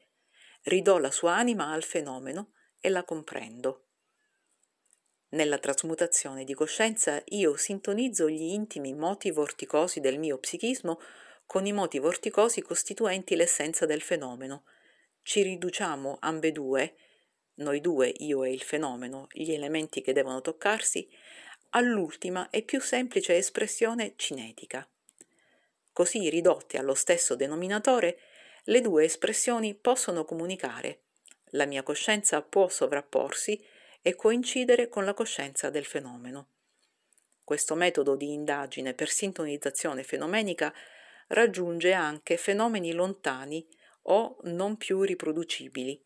Ridò 0.64 0.98
la 0.98 1.12
sua 1.12 1.36
anima 1.36 1.72
al 1.72 1.84
fenomeno 1.84 2.52
e 2.80 2.90
la 2.90 3.04
comprendo. 3.04 3.88
Nella 5.34 5.58
trasmutazione 5.58 6.44
di 6.44 6.54
coscienza 6.54 7.20
io 7.30 7.56
sintonizzo 7.58 8.30
gli 8.30 8.52
intimi 8.52 8.94
moti 8.94 9.32
vorticosi 9.32 10.00
del 10.00 10.20
mio 10.20 10.38
psichismo 10.38 11.02
con 11.48 11.66
i 11.66 11.74
moti 11.74 11.98
vorticosi 11.98 12.62
costituenti 12.62 13.36
l'essenza 13.36 13.88
del 13.88 14.02
fenomeno. 14.02 14.66
Ci 15.24 15.42
riduciamo 15.42 16.18
ambedue, 16.20 16.96
noi 17.56 17.82
due, 17.82 18.14
io 18.16 18.44
e 18.44 18.52
il 18.52 18.62
fenomeno, 18.62 19.26
gli 19.32 19.52
elementi 19.52 20.02
che 20.02 20.14
devono 20.14 20.40
toccarsi, 20.40 21.10
all'ultima 21.70 22.52
e 22.52 22.62
più 22.62 22.80
semplice 22.80 23.36
espressione 23.36 24.14
cinetica. 24.16 24.88
Così 25.92 26.30
ridotte 26.30 26.78
allo 26.78 26.94
stesso 26.94 27.36
denominatore, 27.36 28.20
le 28.66 28.82
due 28.82 29.06
espressioni 29.06 29.74
possono 29.74 30.26
comunicare. 30.26 31.06
La 31.54 31.66
mia 31.66 31.82
coscienza 31.82 32.44
può 32.44 32.70
sovrapporsi 32.70 33.60
e 34.04 34.16
coincidere 34.16 34.90
con 34.90 35.06
la 35.06 35.14
coscienza 35.14 35.70
del 35.70 35.86
fenomeno. 35.86 36.50
Questo 37.44 37.74
metodo 37.74 38.16
di 38.16 38.32
indagine 38.34 38.94
per 38.94 39.10
sintonizzazione 39.10 40.04
fenomenica 40.04 40.74
raggiunge 41.30 41.94
anche 41.94 42.38
fenomeni 42.38 42.92
lontani 42.92 43.66
o 44.04 44.38
non 44.44 44.76
più 44.76 45.02
riproducibili, 45.02 46.00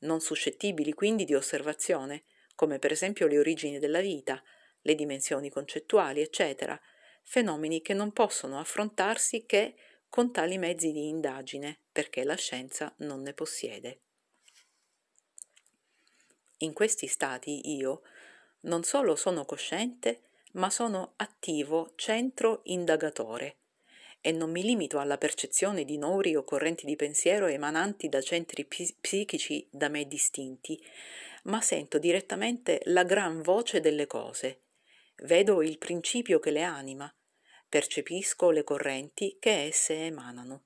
non 0.00 0.20
suscettibili 0.20 0.92
quindi 0.92 1.24
di 1.24 1.34
osservazione, 1.34 2.24
come 2.56 2.78
per 2.80 2.90
esempio 2.90 3.28
le 3.28 3.38
origini 3.38 3.78
della 3.78 4.00
vita, 4.00 4.42
le 4.82 4.94
dimensioni 4.94 5.48
concettuali, 5.48 6.20
eccetera, 6.20 6.78
fenomeni 7.22 7.80
che 7.80 7.94
non 7.94 8.12
possono 8.12 8.58
affrontarsi 8.58 9.46
che 9.46 9.76
con 10.08 10.32
tali 10.32 10.58
mezzi 10.58 10.90
di 10.90 11.08
indagine, 11.08 11.80
perché 11.92 12.24
la 12.24 12.36
scienza 12.36 12.92
non 12.98 13.22
ne 13.22 13.34
possiede. 13.34 14.00
In 16.58 16.72
questi 16.72 17.06
stati 17.06 17.76
io 17.76 18.02
non 18.60 18.82
solo 18.82 19.14
sono 19.14 19.44
cosciente, 19.44 20.22
ma 20.52 20.70
sono 20.70 21.12
attivo 21.16 21.92
centro 21.96 22.60
indagatore 22.64 23.58
e 24.26 24.32
non 24.32 24.50
mi 24.50 24.62
limito 24.62 24.98
alla 24.98 25.18
percezione 25.18 25.84
di 25.84 25.98
nori 25.98 26.34
o 26.34 26.42
correnti 26.42 26.84
di 26.84 26.96
pensiero 26.96 27.46
emananti 27.46 28.08
da 28.08 28.20
centri 28.20 28.64
psichici 28.64 29.68
da 29.70 29.88
me 29.88 30.06
distinti, 30.06 30.82
ma 31.44 31.60
sento 31.60 31.98
direttamente 31.98 32.80
la 32.86 33.04
gran 33.04 33.40
voce 33.42 33.78
delle 33.78 34.08
cose, 34.08 34.62
vedo 35.22 35.62
il 35.62 35.78
principio 35.78 36.40
che 36.40 36.50
le 36.50 36.62
anima, 36.62 37.08
percepisco 37.68 38.50
le 38.50 38.64
correnti 38.64 39.36
che 39.38 39.66
esse 39.66 40.06
emanano. 40.06 40.65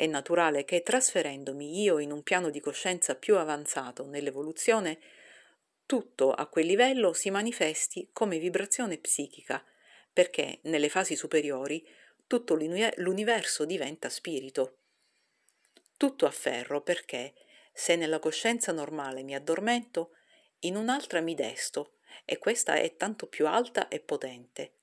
È 0.00 0.06
naturale 0.06 0.64
che 0.64 0.82
trasferendomi 0.82 1.82
io 1.82 1.98
in 1.98 2.10
un 2.10 2.22
piano 2.22 2.48
di 2.48 2.58
coscienza 2.58 3.16
più 3.16 3.36
avanzato 3.36 4.06
nell'evoluzione, 4.06 4.98
tutto 5.84 6.32
a 6.32 6.46
quel 6.46 6.64
livello 6.64 7.12
si 7.12 7.28
manifesti 7.28 8.08
come 8.10 8.38
vibrazione 8.38 8.96
psichica, 8.96 9.62
perché 10.10 10.60
nelle 10.62 10.88
fasi 10.88 11.16
superiori 11.16 11.86
tutto 12.26 12.54
l'universo 12.54 13.66
diventa 13.66 14.08
spirito. 14.08 14.78
Tutto 15.98 16.24
a 16.24 16.30
ferro 16.30 16.80
perché, 16.80 17.34
se 17.70 17.94
nella 17.94 18.20
coscienza 18.20 18.72
normale 18.72 19.22
mi 19.22 19.34
addormento, 19.34 20.12
in 20.60 20.76
un'altra 20.76 21.20
mi 21.20 21.34
desto, 21.34 21.96
e 22.24 22.38
questa 22.38 22.76
è 22.76 22.96
tanto 22.96 23.26
più 23.26 23.46
alta 23.46 23.88
e 23.88 24.00
potente. 24.00 24.76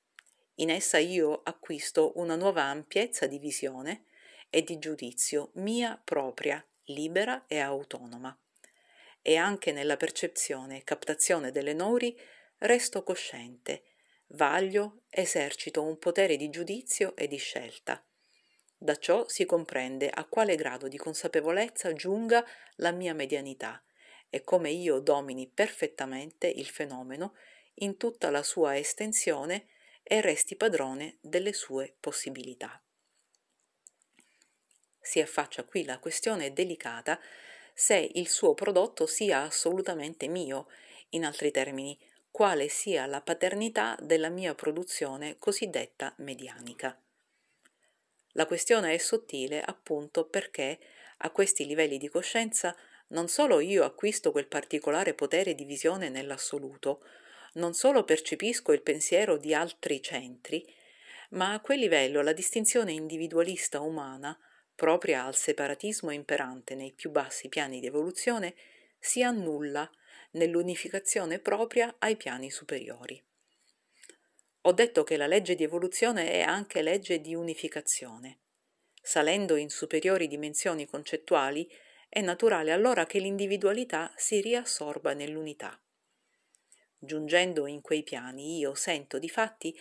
In 0.57 0.70
essa 0.70 0.99
io 0.99 1.41
acquisto 1.41 2.11
una 2.18 2.36
nuova 2.36 2.65
ampiezza 2.65 3.26
di 3.26 3.39
visione 3.39 4.03
e 4.50 4.64
di 4.64 4.80
giudizio 4.80 5.52
mia 5.56 6.00
propria, 6.04 6.66
libera 6.86 7.45
e 7.48 7.60
autonoma. 7.60 8.38
E 9.22 9.36
anche 9.36 9.72
nella 9.72 9.98
percezione 9.98 10.78
e 10.78 10.84
captazione 10.84 11.52
delle 11.52 11.74
nori 11.74 12.18
resto 12.60 13.04
cosciente, 13.04 13.84
vaglio, 14.28 15.04
esercito 15.10 15.84
un 15.84 15.98
potere 15.98 16.38
di 16.38 16.50
giudizio 16.50 17.16
e 17.16 17.28
di 17.28 17.38
scelta. 17.38 18.04
Da 18.78 18.95
ciò 18.95 19.28
si 19.28 19.45
comprende 19.45 20.10
a 20.10 20.26
quale 20.26 20.56
grado 20.56 20.88
di 20.88 20.98
consapevolezza 20.98 21.93
giunga 21.93 22.45
la 22.76 22.91
mia 22.91 23.14
medianità 23.14 23.82
e 24.30 24.43
come 24.43 24.70
io 24.70 25.00
domini 25.00 25.48
perfettamente 25.48 26.48
il 26.48 26.68
fenomeno 26.68 27.36
in 27.76 27.98
tutta 27.98 28.30
la 28.30 28.43
sua 28.43 28.78
estensione 28.78 29.68
e 30.04 30.22
resti 30.22 30.56
padrone 30.56 31.18
delle 31.22 31.54
sue 31.54 31.95
possibilità. 32.00 32.82
Si 35.08 35.22
affaccia 35.22 35.64
qui 35.64 35.86
la 35.86 35.99
questione 35.99 36.51
delicata 36.51 37.18
se 37.74 38.12
il 38.16 38.28
suo 38.28 38.53
prodotto 38.53 39.05
sia 39.05 39.43
assolutamente 39.43 40.28
mio, 40.28 40.68
in 41.12 41.24
altri 41.24 41.49
termini, 41.49 41.97
quale 42.30 42.68
sia 42.68 43.05
la 43.05 43.22
paternità 43.22 43.97
della 44.01 44.28
mia 44.28 44.53
produzione 44.53 45.38
cosiddetta 45.39 46.14
medianica. 46.18 47.01
La 48.34 48.45
questione 48.45 48.93
è 48.93 48.97
sottile 48.97 49.62
appunto 49.62 50.26
perché 50.26 50.78
a 51.20 51.30
questi 51.30 51.66
livelli 51.66 51.97
di 51.97 52.10
coscienza 52.10 52.76
non 53.08 53.30
solo 53.30 53.62
io 53.62 53.86
acquisto 53.86 54.34
quel 54.34 54.47
particolare 54.47 55.14
potere 55.14 55.55
di 55.55 55.64
visione 55.64 56.10
nell'assoluto, 56.10 57.01
non 57.53 57.74
solo 57.74 58.03
percepisco 58.03 58.74
il 58.74 58.82
pensiero 58.82 59.38
di 59.38 59.53
altri 59.53 60.01
centri, 60.01 60.70
ma 61.30 61.53
a 61.53 61.62
quel 61.62 61.80
livello 61.80 62.22
la 62.22 62.34
distinzione 62.34 62.91
individualista 62.91 63.80
umana, 63.80 64.38
propria 64.78 65.26
al 65.26 65.36
separatismo 65.36 66.12
imperante 66.12 66.76
nei 66.76 66.94
più 66.94 67.10
bassi 67.10 67.50
piani 67.50 67.80
di 67.80 67.88
evoluzione, 67.88 68.54
si 69.00 69.24
annulla 69.24 69.90
nell'unificazione 70.34 71.40
propria 71.40 71.96
ai 71.98 72.16
piani 72.16 72.52
superiori. 72.52 73.22
Ho 74.62 74.72
detto 74.74 75.04
che 75.04 75.18
la 75.18 75.26
legge 75.26 75.56
di 75.56 75.64
evoluzione 75.64 76.32
è 76.32 76.42
anche 76.42 76.84
legge 76.84 77.20
di 77.20 77.34
unificazione. 77.34 78.42
Salendo 79.02 79.56
in 79.56 79.70
superiori 79.70 80.28
dimensioni 80.28 80.86
concettuali, 80.86 81.68
è 82.08 82.22
naturale 82.22 82.72
allora 82.72 83.08
che 83.08 83.18
l'individualità 83.18 84.14
si 84.16 84.42
riassorba 84.42 85.14
nell'unità. 85.14 85.82
Giungendo 87.00 87.66
in 87.66 87.82
quei 87.82 88.04
piani 88.04 88.60
io 88.60 88.76
sento 88.76 89.18
di 89.18 89.30
fatti 89.30 89.76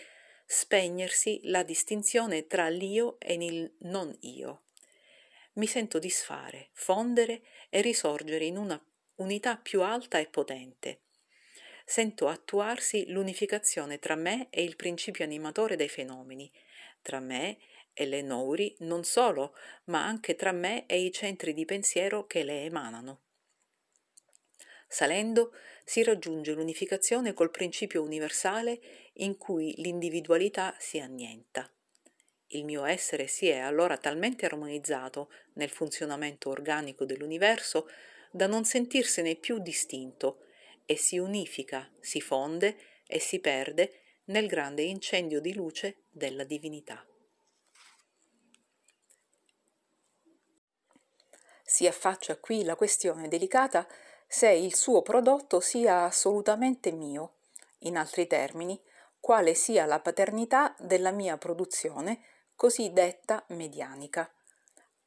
spegnersi 0.45 1.41
la 1.43 1.61
distinzione 1.61 2.47
tra 2.47 2.67
l'io 2.69 3.19
e 3.19 3.33
il 3.33 3.71
non 3.79 4.15
io. 4.21 4.63
Mi 5.57 5.65
sento 5.65 5.97
disfare, 5.97 6.69
fondere 6.73 7.41
e 7.69 7.81
risorgere 7.81 8.45
in 8.45 8.57
una 8.57 8.79
unità 9.15 9.57
più 9.57 9.81
alta 9.81 10.19
e 10.19 10.27
potente. 10.27 11.01
Sento 11.83 12.27
attuarsi 12.27 13.09
l'unificazione 13.09 13.97
tra 13.97 14.15
me 14.15 14.47
e 14.51 14.63
il 14.63 14.75
principio 14.75 15.23
animatore 15.23 15.75
dei 15.75 15.89
fenomeni, 15.89 16.51
tra 17.01 17.19
me 17.19 17.57
e 17.93 18.05
le 18.05 18.21
Nouri 18.21 18.75
non 18.79 19.03
solo, 19.03 19.55
ma 19.85 20.05
anche 20.05 20.35
tra 20.35 20.51
me 20.51 20.85
e 20.85 21.01
i 21.01 21.11
centri 21.11 21.53
di 21.53 21.65
pensiero 21.65 22.27
che 22.27 22.43
le 22.43 22.63
emanano. 22.63 23.21
Salendo 24.87 25.53
si 25.83 26.03
raggiunge 26.03 26.53
l'unificazione 26.53 27.33
col 27.33 27.49
principio 27.49 28.03
universale 28.03 28.79
in 29.13 29.37
cui 29.37 29.73
l'individualità 29.77 30.75
si 30.77 30.99
annienta. 30.99 31.71
Il 32.49 32.63
mio 32.63 32.85
essere 32.85 33.27
si 33.27 33.47
è 33.47 33.57
allora 33.57 33.97
talmente 33.97 34.45
armonizzato 34.45 35.31
nel 35.53 35.69
funzionamento 35.69 36.49
organico 36.49 37.05
dell'universo 37.05 37.89
da 38.31 38.47
non 38.47 38.63
sentirsene 38.63 39.35
più 39.35 39.59
distinto 39.59 40.45
e 40.85 40.95
si 40.95 41.17
unifica, 41.17 41.91
si 41.99 42.21
fonde 42.21 42.77
e 43.05 43.19
si 43.19 43.39
perde 43.39 44.01
nel 44.25 44.47
grande 44.47 44.83
incendio 44.83 45.41
di 45.41 45.53
luce 45.53 46.03
della 46.09 46.43
divinità. 46.43 47.05
si 51.67 51.85
affaccia 51.85 52.37
qui 52.37 52.63
la 52.63 52.77
questione 52.77 53.27
delicata 53.27 53.85
se 54.25 54.49
il 54.49 54.73
suo 54.73 55.01
prodotto 55.01 55.59
sia 55.59 56.05
assolutamente 56.05 56.93
mio, 56.93 57.33
in 57.79 57.97
altri 57.97 58.25
termini, 58.25 58.81
quale 59.19 59.53
sia 59.53 59.85
la 59.85 59.99
paternità 59.99 60.73
della 60.79 61.11
mia 61.11 61.37
produzione 61.37 62.21
cosiddetta 62.57 63.45
medianica. 63.49 64.27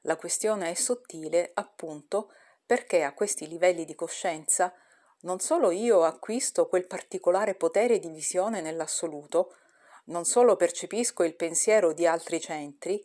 La 0.03 0.15
questione 0.15 0.71
è 0.71 0.75
sottile, 0.75 1.51
appunto, 1.55 2.33
perché 2.65 3.03
a 3.03 3.13
questi 3.13 3.49
livelli 3.49 3.85
di 3.85 3.97
coscienza 3.97 4.73
non 5.23 5.41
solo 5.41 5.73
io 5.73 6.05
acquisto 6.05 6.69
quel 6.69 6.87
particolare 6.87 7.57
potere 7.57 7.99
di 7.99 8.09
visione 8.09 8.61
nell'assoluto, 8.61 9.57
non 10.05 10.25
solo 10.25 10.55
percepisco 10.55 11.25
il 11.25 11.35
pensiero 11.35 11.93
di 11.93 12.07
altri 12.07 12.41
centri, 12.41 13.05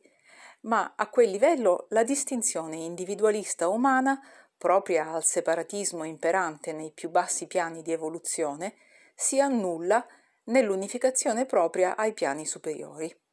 ma 0.61 0.93
a 0.95 1.09
quel 1.09 1.31
livello 1.31 1.87
la 1.89 2.03
distinzione 2.03 2.75
individualista 2.75 3.67
umana, 3.67 4.21
propria 4.55 5.11
al 5.11 5.23
separatismo 5.23 6.03
imperante 6.03 6.71
nei 6.71 6.91
più 6.91 7.09
bassi 7.09 7.47
piani 7.47 7.81
di 7.81 7.91
evoluzione, 7.91 8.75
si 9.15 9.39
annulla 9.39 10.05
nell'unificazione 10.45 11.47
propria 11.47 11.95
ai 11.95 12.13
piani 12.13 12.45
superiori. 12.45 13.23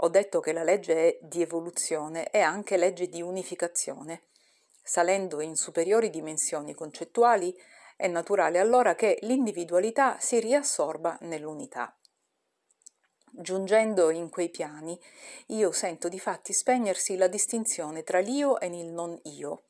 Ho 0.00 0.08
detto 0.08 0.40
che 0.40 0.52
la 0.52 0.62
legge 0.62 1.18
di 1.22 1.40
evoluzione 1.40 2.30
è 2.30 2.40
anche 2.40 2.76
legge 2.76 3.08
di 3.08 3.22
unificazione. 3.22 4.24
Salendo 4.82 5.40
in 5.40 5.56
superiori 5.56 6.10
dimensioni 6.10 6.74
concettuali, 6.74 7.56
È 7.98 8.08
naturale 8.08 8.58
allora 8.58 8.94
che 8.94 9.18
l'individualità 9.22 10.18
si 10.20 10.38
riassorba 10.38 11.16
nell'unità. 11.22 11.96
Giungendo 13.30 14.10
in 14.10 14.28
quei 14.28 14.50
piani, 14.50 15.00
io 15.46 15.72
sento 15.72 16.10
di 16.10 16.18
fatti 16.18 16.52
spegnersi 16.52 17.16
la 17.16 17.26
distinzione 17.26 18.02
tra 18.02 18.18
l'io 18.18 18.60
e 18.60 18.66
il 18.66 18.92
non 18.92 19.18
io. 19.24 19.64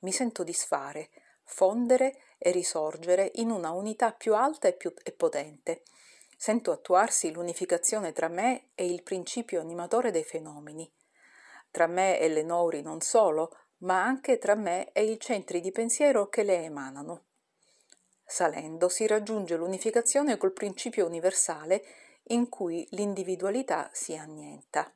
Mi 0.00 0.12
sento 0.12 0.44
disfare, 0.44 1.08
fondere 1.42 2.18
e 2.36 2.50
risorgere 2.50 3.30
in 3.36 3.50
una 3.50 3.70
unità 3.70 4.12
più 4.12 4.34
alta 4.34 4.68
e 4.68 4.74
più 4.74 4.92
e 5.02 5.12
potente. 5.12 5.82
Sento 6.42 6.72
attuarsi 6.72 7.32
l'unificazione 7.32 8.14
tra 8.14 8.28
me 8.28 8.70
e 8.74 8.86
il 8.86 9.02
principio 9.02 9.60
animatore 9.60 10.10
dei 10.10 10.24
fenomeni, 10.24 10.90
tra 11.70 11.86
me 11.86 12.18
e 12.18 12.30
le 12.30 12.42
nori 12.42 12.80
non 12.80 13.02
solo, 13.02 13.54
ma 13.80 14.02
anche 14.02 14.38
tra 14.38 14.54
me 14.54 14.90
e 14.92 15.04
i 15.04 15.20
centri 15.20 15.60
di 15.60 15.70
pensiero 15.70 16.30
che 16.30 16.42
le 16.42 16.64
emanano. 16.64 17.24
Salendo 18.24 18.88
si 18.88 19.06
raggiunge 19.06 19.54
l'unificazione 19.54 20.38
col 20.38 20.54
principio 20.54 21.04
universale 21.04 21.84
in 22.28 22.48
cui 22.48 22.88
l'individualità 22.92 23.90
si 23.92 24.16
annienta. 24.16 24.90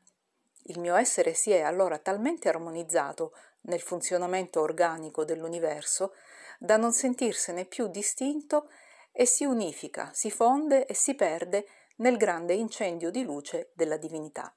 Il 0.63 0.79
mio 0.79 0.95
essere 0.95 1.35
si 1.35 1.51
è 1.51 1.61
allora 1.61 1.99
talmente 1.99 2.49
armonizzato 2.49 3.35
nel 3.65 3.83
funzionamento 3.83 4.63
organico 4.63 5.27
dell'universo 5.27 6.15
da 6.59 6.79
non 6.79 6.95
sentirsene 6.95 7.67
più 7.67 7.89
distinto 7.89 8.71
e 9.17 9.27
si 9.27 9.45
unifica, 9.45 10.11
si 10.12 10.29
fonde 10.29 10.87
e 10.87 10.95
si 10.95 11.15
perde 11.15 11.67
nel 11.99 12.17
grande 12.17 12.55
incendio 12.55 13.12
di 13.12 13.23
luce 13.23 13.71
della 13.75 13.97
divinità. 13.97 14.53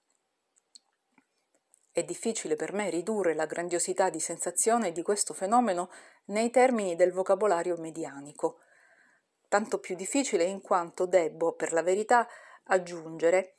È 1.91 2.03
difficile 2.03 2.55
per 2.55 2.73
me 2.73 2.89
ridurre 2.89 3.35
la 3.35 3.45
grandiosità 3.45 4.09
di 4.09 4.19
sensazione 4.19 4.91
di 4.91 5.03
questo 5.03 5.35
fenomeno 5.35 5.91
nei 6.25 6.49
termini 6.49 6.95
del 6.95 7.11
vocabolario 7.11 7.77
medianico, 7.77 8.59
tanto 9.47 9.79
più 9.79 9.95
difficile 9.95 10.43
in 10.43 10.61
quanto 10.61 11.05
debbo, 11.05 11.53
per 11.53 11.71
la 11.71 11.83
verità, 11.83 12.27
aggiungere 12.65 13.57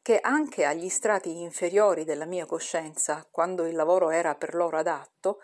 che 0.00 0.18
anche 0.18 0.64
agli 0.64 0.88
strati 0.88 1.40
inferiori 1.42 2.04
della 2.04 2.24
mia 2.24 2.46
coscienza, 2.46 3.28
quando 3.30 3.66
il 3.66 3.74
lavoro 3.74 4.08
era 4.08 4.34
per 4.34 4.54
loro 4.54 4.78
adatto, 4.78 5.40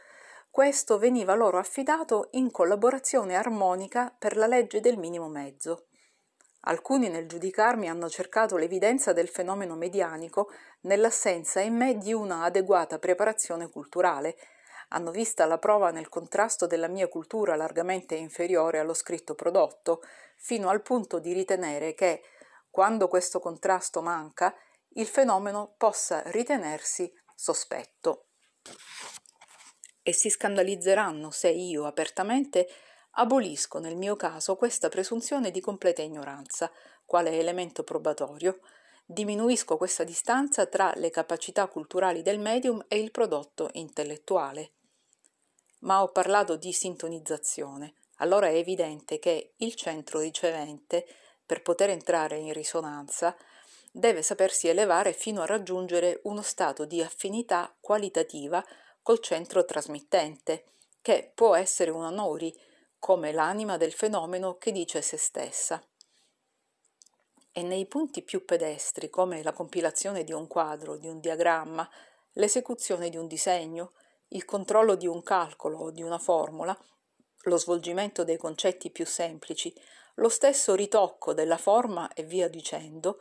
questo 0.55 0.99
veniva 0.99 1.35
loro 1.35 1.59
affidato 1.59 2.29
in 2.35 2.53
collaborazione 2.53 3.35
armonica 3.35 4.15
per 4.17 4.37
la 4.37 4.47
legge 4.47 4.79
del 4.79 4.97
minimo 4.97 5.27
mezzo. 5.27 5.89
Alcuni 6.67 7.09
nel 7.09 7.27
giudicarmi 7.27 7.89
hanno 7.89 8.09
cercato 8.09 8.57
l'evidenza 8.57 9.13
del 9.13 9.27
fenomeno 9.29 9.75
medianico 9.75 10.53
nell'assenza 10.83 11.59
in 11.59 11.75
me 11.75 11.99
di 11.99 12.13
una 12.13 12.45
adeguata 12.45 13.01
preparazione 13.01 13.69
culturale, 13.69 14.37
hanno 14.91 15.11
vista 15.11 15.45
la 15.45 15.59
prova 15.59 15.91
nel 15.91 16.09
contrasto 16.09 16.69
della 16.69 16.87
mia 16.87 17.09
cultura 17.09 17.57
largamente 17.57 18.15
inferiore 18.15 18.79
allo 18.79 18.95
scritto 18.95 19.35
prodotto, 19.35 20.03
fino 20.37 20.69
al 20.69 20.83
punto 20.83 21.19
di 21.19 21.33
ritenere 21.33 21.95
che, 21.95 22.23
quando 22.71 23.09
questo 23.09 23.41
contrasto 23.41 24.03
manca, 24.03 24.55
il 24.91 25.09
fenomeno 25.09 25.75
possa 25.77 26.23
ritenersi 26.27 27.13
sospetto. 27.35 28.27
E 30.07 30.13
si 30.13 30.29
scandalizzeranno 30.29 31.31
se 31.31 31.49
io 31.49 31.87
apertamente 31.87 32.69
abolisco 33.13 33.79
nel 33.79 33.97
mio 33.97 34.17
caso 34.17 34.55
questa 34.55 34.91
presunzione 34.91 35.51
di 35.51 35.63
completa 35.63 36.03
ignoranza, 36.03 36.71
quale 37.07 37.39
elemento 37.39 37.85
probatorio, 37.85 38.61
diminuisco 39.07 39.79
questa 39.79 40.05
distanza 40.05 40.67
tra 40.67 40.93
le 40.97 41.09
capacità 41.09 41.69
culturali 41.69 42.21
del 42.21 42.39
medium 42.39 42.85
e 42.87 42.99
il 42.99 43.11
prodotto 43.13 43.71
intellettuale. 43.73 44.73
Ma 45.81 46.03
ho 46.03 46.11
parlato 46.11 46.57
di 46.57 46.75
sintonizzazione, 46.75 47.95
allora 48.17 48.49
è 48.49 48.57
evidente 48.57 49.19
che 49.19 49.55
il 49.57 49.75
centro 49.75 50.21
ricevente 50.21 51.07
per 51.47 51.63
poter 51.63 51.89
entrare 51.89 52.37
in 52.37 52.53
risonanza, 52.53 53.35
deve 53.91 54.21
sapersi 54.21 54.69
elevare 54.69 55.15
fino 55.15 55.41
a 55.41 55.47
raggiungere 55.47 56.21
uno 56.25 56.43
stato 56.43 56.85
di 56.85 57.01
affinità 57.01 57.75
qualitativa 57.81 58.63
col 59.05 59.21
centro 59.21 59.67
trasmittente, 59.67 60.65
che 61.03 61.31
può 61.35 61.55
essere 61.55 61.91
una 61.91 62.09
nori, 62.09 62.59
come 62.99 63.33
l'anima 63.33 63.77
del 63.77 63.93
fenomeno 63.93 64.57
che 64.57 64.73
dice 64.73 65.03
se 65.03 65.19
stessa. 65.19 65.87
E 67.53 67.63
nei 67.63 67.85
punti 67.85 68.23
più 68.23 68.47
pedestri, 68.47 69.11
come 69.11 69.43
la 69.43 69.53
compilazione 69.53 70.25
di 70.25 70.33
un 70.33 70.47
quadro, 70.47 70.97
di 70.97 71.07
un 71.07 71.21
diagramma, 71.21 71.87
l'esecuzione 72.33 73.11
di 73.11 73.19
un 73.19 73.27
disegno, 73.27 73.93
il 74.29 74.47
controllo 74.47 74.95
di 74.95 75.07
un 75.07 75.23
calcolo 75.23 75.81
o 75.81 75.91
di 75.91 76.03
una 76.03 76.19
formula, 76.19 76.75
lo 77.43 77.59
svolgimento 77.59 78.25
dei 78.25 78.39
concetti 78.39 78.89
più 78.89 79.05
semplici, 79.05 79.71
lo 80.15 80.31
stesso 80.31 80.75
ritocco 80.75 81.35
della 81.35 81.59
forma 81.59 82.11
e 82.15 82.23
via 82.23 82.49
dicendo, 82.49 83.19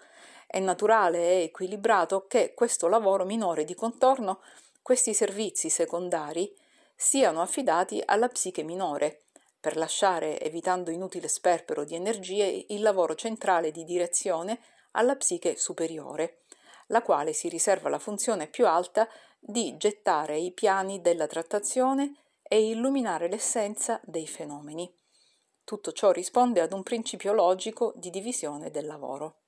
è 0.47 0.59
naturale 0.59 1.17
e 1.17 1.43
equilibrato 1.43 2.25
che 2.25 2.53
questo 2.53 2.87
lavoro 2.87 3.25
minore 3.25 3.65
di 3.65 3.75
contorno, 3.75 4.39
questi 4.83 5.13
servizi 5.13 5.69
secondari, 5.69 6.53
siano 6.93 7.41
affidati 7.41 8.01
alla 8.05 8.27
psiche 8.27 8.63
minore, 8.63 9.23
per 9.59 9.77
lasciare, 9.77 10.41
evitando 10.41 10.91
inutile 10.91 11.29
sperpero 11.29 11.85
di 11.85 11.95
energie, 11.95 12.65
il 12.67 12.81
lavoro 12.81 13.15
centrale 13.15 13.71
di 13.71 13.85
direzione 13.85 14.59
alla 14.91 15.15
psiche 15.15 15.55
superiore, 15.55 16.41
la 16.87 17.01
quale 17.01 17.31
si 17.31 17.47
riserva 17.47 17.87
la 17.87 17.97
funzione 17.97 18.47
più 18.47 18.67
alta 18.67 19.07
di 19.39 19.77
gettare 19.77 20.37
i 20.37 20.51
piani 20.51 20.99
della 20.99 21.27
trattazione 21.27 22.15
e 22.41 22.67
illuminare 22.67 23.29
l'essenza 23.29 24.01
dei 24.03 24.27
fenomeni. 24.27 24.93
Tutto 25.63 25.93
ciò 25.93 26.11
risponde 26.11 26.59
ad 26.59 26.73
un 26.73 26.83
principio 26.83 27.31
logico 27.31 27.93
di 27.95 28.09
divisione 28.09 28.69
del 28.69 28.85
lavoro. 28.85 29.42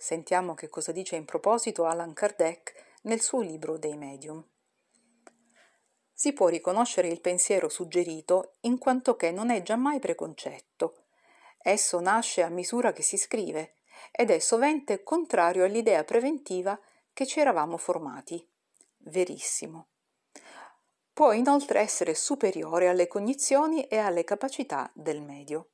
Sentiamo 0.00 0.54
che 0.54 0.68
cosa 0.68 0.92
dice 0.92 1.16
in 1.16 1.24
proposito 1.24 1.84
Allan 1.84 2.12
Kardec 2.12 2.98
nel 3.02 3.20
suo 3.20 3.40
libro 3.40 3.76
dei 3.76 3.96
medium. 3.96 4.42
Si 6.12 6.32
può 6.32 6.46
riconoscere 6.46 7.08
il 7.08 7.20
pensiero 7.20 7.68
suggerito 7.68 8.54
in 8.60 8.78
quanto 8.78 9.16
che 9.16 9.32
non 9.32 9.50
è 9.50 9.60
giammai 9.62 9.98
preconcetto. 9.98 11.06
Esso 11.58 11.98
nasce 11.98 12.42
a 12.42 12.48
misura 12.48 12.92
che 12.92 13.02
si 13.02 13.16
scrive 13.16 13.74
ed 14.12 14.30
è 14.30 14.38
sovente 14.38 15.02
contrario 15.02 15.64
all'idea 15.64 16.04
preventiva 16.04 16.78
che 17.12 17.26
ci 17.26 17.40
eravamo 17.40 17.76
formati. 17.76 18.48
Verissimo 18.98 19.88
può 21.18 21.32
inoltre 21.32 21.80
essere 21.80 22.14
superiore 22.14 22.86
alle 22.86 23.08
cognizioni 23.08 23.82
e 23.88 23.96
alle 23.96 24.22
capacità 24.22 24.88
del 24.94 25.20
medio. 25.20 25.70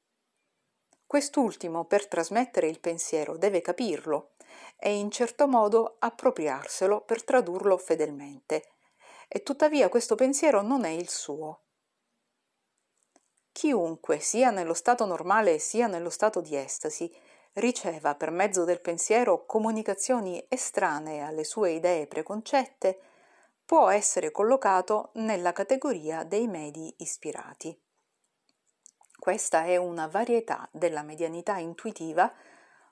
Quest'ultimo, 1.06 1.84
per 1.84 2.06
trasmettere 2.06 2.68
il 2.68 2.80
pensiero, 2.80 3.36
deve 3.36 3.60
capirlo 3.60 4.32
e 4.76 4.96
in 4.96 5.10
certo 5.10 5.46
modo 5.46 5.96
appropriarselo 5.98 7.02
per 7.02 7.22
tradurlo 7.24 7.76
fedelmente, 7.76 8.72
e 9.28 9.42
tuttavia 9.42 9.88
questo 9.88 10.14
pensiero 10.14 10.62
non 10.62 10.84
è 10.84 10.90
il 10.90 11.08
suo. 11.08 11.60
Chiunque, 13.52 14.18
sia 14.18 14.50
nello 14.50 14.74
stato 14.74 15.04
normale 15.04 15.58
sia 15.58 15.86
nello 15.86 16.10
stato 16.10 16.40
di 16.40 16.56
estasi, 16.56 17.12
riceva 17.54 18.16
per 18.16 18.30
mezzo 18.30 18.64
del 18.64 18.80
pensiero 18.80 19.46
comunicazioni 19.46 20.44
estranee 20.48 21.20
alle 21.20 21.44
sue 21.44 21.70
idee 21.70 22.06
preconcette, 22.06 22.98
può 23.64 23.88
essere 23.88 24.30
collocato 24.30 25.10
nella 25.14 25.52
categoria 25.52 26.24
dei 26.24 26.48
medi 26.48 26.92
ispirati. 26.98 27.83
Questa 29.24 29.64
è 29.64 29.78
una 29.78 30.06
varietà 30.06 30.68
della 30.70 31.00
medianità 31.00 31.56
intuitiva 31.56 32.30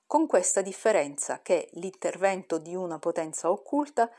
con 0.06 0.26
questa 0.26 0.62
differenza 0.62 1.42
che 1.42 1.68
l'intervento 1.72 2.56
di 2.56 2.74
una 2.74 2.98
potenza 2.98 3.50
occulta 3.50 4.10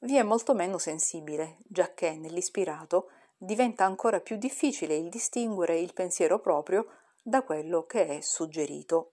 vi 0.00 0.16
è 0.16 0.22
molto 0.22 0.52
meno 0.52 0.76
sensibile, 0.76 1.56
giacché 1.66 2.10
nell'ispirato 2.10 3.08
diventa 3.38 3.86
ancora 3.86 4.20
più 4.20 4.36
difficile 4.36 4.96
il 4.96 5.08
distinguere 5.08 5.78
il 5.78 5.94
pensiero 5.94 6.40
proprio 6.40 6.88
da 7.22 7.42
quello 7.42 7.86
che 7.86 8.06
è 8.06 8.20
suggerito. 8.20 9.12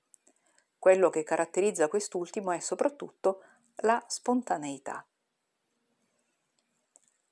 Quello 0.78 1.10
che 1.10 1.24
caratterizza 1.24 1.88
quest'ultimo 1.88 2.52
è 2.52 2.60
soprattutto 2.60 3.42
la 3.76 4.04
spontaneità. 4.06 5.06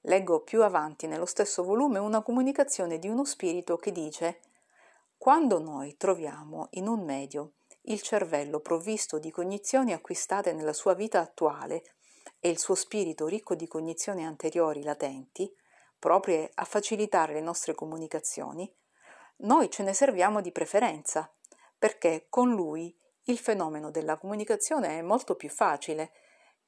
Leggo 0.04 0.40
più 0.40 0.64
avanti 0.64 1.06
nello 1.06 1.26
stesso 1.26 1.66
volume 1.66 2.00
una 2.00 2.22
comunicazione 2.22 2.98
di 2.98 3.10
uno 3.10 3.26
spirito 3.26 3.76
che 3.76 3.92
dice 3.92 4.40
Quando 5.18 5.60
noi 5.60 5.98
troviamo 5.98 6.68
in 6.72 6.88
un 6.88 7.04
medio 7.04 7.54
il 7.90 8.02
cervello 8.02 8.60
provvisto 8.60 9.18
di 9.18 9.32
cognizioni 9.32 9.92
acquistate 9.92 10.54
nella 10.54 10.74
sua 10.74 10.94
vita 10.94 11.20
attuale 11.20 11.96
e 12.40 12.50
il 12.50 12.60
suo 12.60 12.76
spirito 12.76 13.26
ricco 13.26 13.56
di 13.56 13.68
cognizioni 13.68 14.26
anteriori 14.26 14.84
latenti, 14.84 15.52
proprie 15.98 16.52
a 16.54 16.64
facilitare 16.66 17.34
le 17.34 17.42
nostre 17.42 17.74
comunicazioni, 17.74 18.72
noi 19.38 19.70
ce 19.70 19.84
ne 19.84 19.94
serviamo 19.94 20.40
di 20.40 20.52
preferenza, 20.52 21.34
perché 21.78 22.28
con 22.30 22.52
lui 22.52 22.96
il 23.24 23.40
fenomeno 23.40 23.90
della 23.90 24.18
comunicazione 24.18 25.00
è 25.00 25.02
molto 25.02 25.36
più 25.36 25.50
facile 25.50 26.12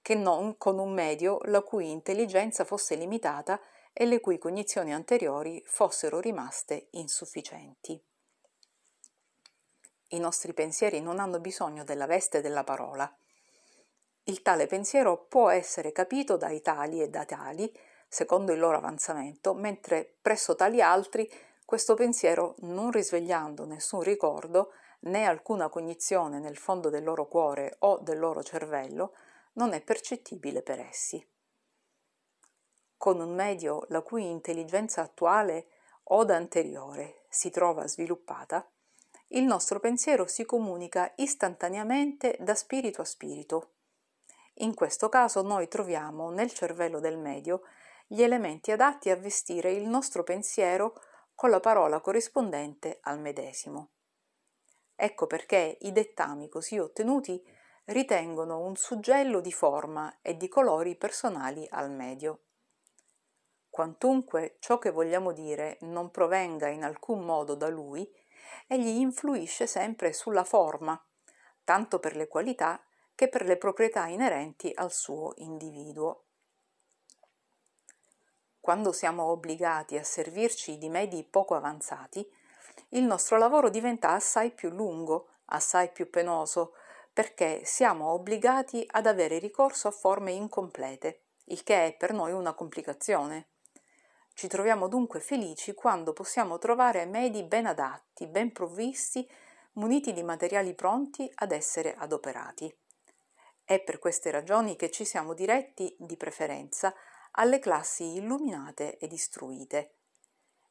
che 0.02 0.16
non 0.16 0.58
con 0.58 0.80
un 0.80 0.92
medio 0.92 1.38
la 1.44 1.62
cui 1.62 1.92
intelligenza 1.92 2.66
fosse 2.66 2.96
limitata 2.96 3.62
e 3.94 4.06
le 4.06 4.20
cui 4.20 4.38
cognizioni 4.38 4.94
anteriori 4.94 5.62
fossero 5.66 6.20
rimaste 6.20 6.88
insufficienti. 6.92 8.02
I 10.10 10.20
nostri 10.20 10.54
pensieri 10.54 11.02
non 11.02 11.20
hanno 11.20 11.40
bisogno 11.40 11.84
della 11.84 12.08
veste 12.08 12.42
della 12.42 12.64
parola. 12.64 13.12
Il 14.24 14.42
tale 14.42 14.66
pensiero 14.66 15.26
può 15.26 15.50
essere 15.50 15.92
capito 15.92 16.36
dai 16.36 16.62
tali 16.62 17.02
e 17.02 17.10
da 17.10 17.26
tali, 17.26 17.72
secondo 18.08 18.52
il 18.52 18.60
loro 18.60 18.78
avanzamento, 18.78 19.54
mentre 19.54 20.18
presso 20.22 20.56
tali 20.56 20.82
altri 20.82 21.32
questo 21.64 21.94
pensiero, 21.94 22.56
non 22.62 22.90
risvegliando 22.90 23.66
nessun 23.66 24.02
ricordo 24.02 24.74
né 25.02 25.26
alcuna 25.26 25.70
cognizione 25.70 26.40
nel 26.40 26.58
fondo 26.58 26.90
del 26.90 27.04
loro 27.04 27.28
cuore 27.28 27.76
o 27.80 28.00
del 28.00 28.18
loro 28.18 28.42
cervello, 28.42 29.14
non 29.54 29.74
è 29.74 29.82
percettibile 29.82 30.64
per 30.64 30.80
essi. 30.80 31.24
Con 32.98 33.20
un 33.20 33.36
medio 33.36 33.86
la 33.90 34.02
cui 34.02 34.28
intelligenza 34.28 35.02
attuale 35.02 35.68
o 36.06 36.26
da 36.26 36.36
anteriore 36.36 37.26
si 37.30 37.52
trova 37.52 37.88
sviluppata, 37.88 38.68
il 39.30 39.44
nostro 39.44 39.80
pensiero 39.80 40.26
si 40.26 40.46
comunica 40.46 41.12
istantaneamente 41.18 42.38
da 42.40 42.56
spirito 42.56 43.02
a 43.02 43.06
spirito. 43.06 43.74
In 44.62 44.74
questo 44.74 45.08
caso 45.08 45.42
noi 45.42 45.68
troviamo 45.68 46.32
nel 46.32 46.52
cervello 46.52 47.00
del 47.00 47.18
medio 47.18 47.62
gli 48.08 48.24
elementi 48.24 48.72
adatti 48.72 49.10
a 49.12 49.16
vestire 49.16 49.72
il 49.72 49.88
nostro 49.88 50.24
pensiero 50.24 51.00
con 51.36 51.52
la 51.52 51.60
parola 51.60 52.02
corrispondente 52.02 53.00
al 53.04 53.20
medesimo. 53.20 53.92
Ecco 54.96 55.28
perché 55.28 55.78
i 55.82 55.92
dettami 55.92 56.50
così 56.50 56.78
ottenuti 56.80 57.42
ritengono 57.86 58.60
un 58.60 58.76
suggello 58.76 59.40
di 59.42 59.52
forma 59.52 60.20
e 60.22 60.36
di 60.36 60.48
colori 60.48 60.96
personali 60.96 61.68
al 61.70 61.92
medio. 61.92 62.46
Quantunque 63.70 64.58
ciò 64.60 64.80
che 64.80 64.90
vogliamo 64.90 65.32
dire 65.32 65.78
non 65.82 66.10
provenga 66.10 66.68
in 66.68 66.84
alcun 66.84 67.24
modo 67.24 67.56
da 67.56 67.70
lui, 67.70 68.12
egli 68.68 69.00
influisce 69.00 69.68
sempre 69.68 70.14
sulla 70.14 70.44
forma, 70.44 71.02
tanto 71.64 72.00
per 72.00 72.16
le 72.16 72.28
qualità 72.28 72.82
che 73.16 73.28
per 73.28 73.44
le 73.44 73.58
proprietà 73.58 74.08
inerenti 74.08 74.72
al 74.74 74.92
suo 74.92 75.34
individuo. 75.38 76.24
Quando 78.60 78.92
siamo 78.92 79.24
obbligati 79.24 79.98
a 79.98 80.04
servirci 80.04 80.78
di 80.78 80.90
medi 80.90 81.24
poco 81.24 81.56
avanzati, 81.56 82.28
il 82.90 83.04
nostro 83.04 83.38
lavoro 83.38 83.70
diventa 83.70 84.12
assai 84.12 84.52
più 84.52 84.70
lungo, 84.70 85.30
assai 85.46 85.92
più 85.92 86.10
penoso, 86.10 86.74
perché 87.12 87.62
siamo 87.66 88.12
obbligati 88.12 88.86
ad 88.92 89.06
avere 89.06 89.40
ricorso 89.40 89.88
a 89.88 89.92
forme 89.92 90.32
incomplete, 90.32 91.24
il 91.46 91.64
che 91.64 91.88
è 91.88 91.98
per 91.98 92.14
noi 92.14 92.32
una 92.32 92.54
complicazione. 92.54 93.50
Ci 94.40 94.48
troviamo 94.48 94.88
dunque 94.88 95.20
felici 95.20 95.74
quando 95.74 96.14
possiamo 96.14 96.60
trovare 96.60 97.06
medi 97.06 97.44
ben 97.44 97.66
adatti, 97.66 98.26
ben 98.26 98.54
provvisti, 98.54 99.30
muniti 99.74 100.14
di 100.14 100.24
materiali 100.24 100.74
pronti 100.74 101.30
ad 101.36 101.52
essere 101.52 101.94
adoperati. 101.94 102.74
È 103.66 103.82
per 103.82 104.00
queste 104.00 104.32
ragioni 104.32 104.78
che 104.78 104.92
ci 104.92 105.04
siamo 105.04 105.34
diretti, 105.34 105.94
di 106.00 106.16
preferenza, 106.16 106.96
alle 107.32 107.60
classi 107.60 108.16
illuminate 108.16 108.98
ed 108.98 109.12
istruite 109.12 109.96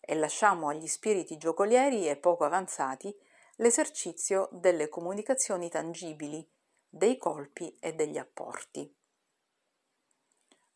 e 0.01 0.15
lasciamo 0.15 0.71
agli 0.71 0.87
spiriti 0.87 1.37
giocolieri 1.37 2.09
e 2.09 2.17
poco 2.17 2.45
avanzati 2.45 3.15
l'esercizio 3.57 4.49
delle 4.51 4.89
comunicazioni 4.89 5.69
tangibili, 5.69 6.43
dei 6.89 7.19
colpi 7.19 7.77
e 7.79 7.93
degli 7.93 8.17
apporti. 8.17 8.98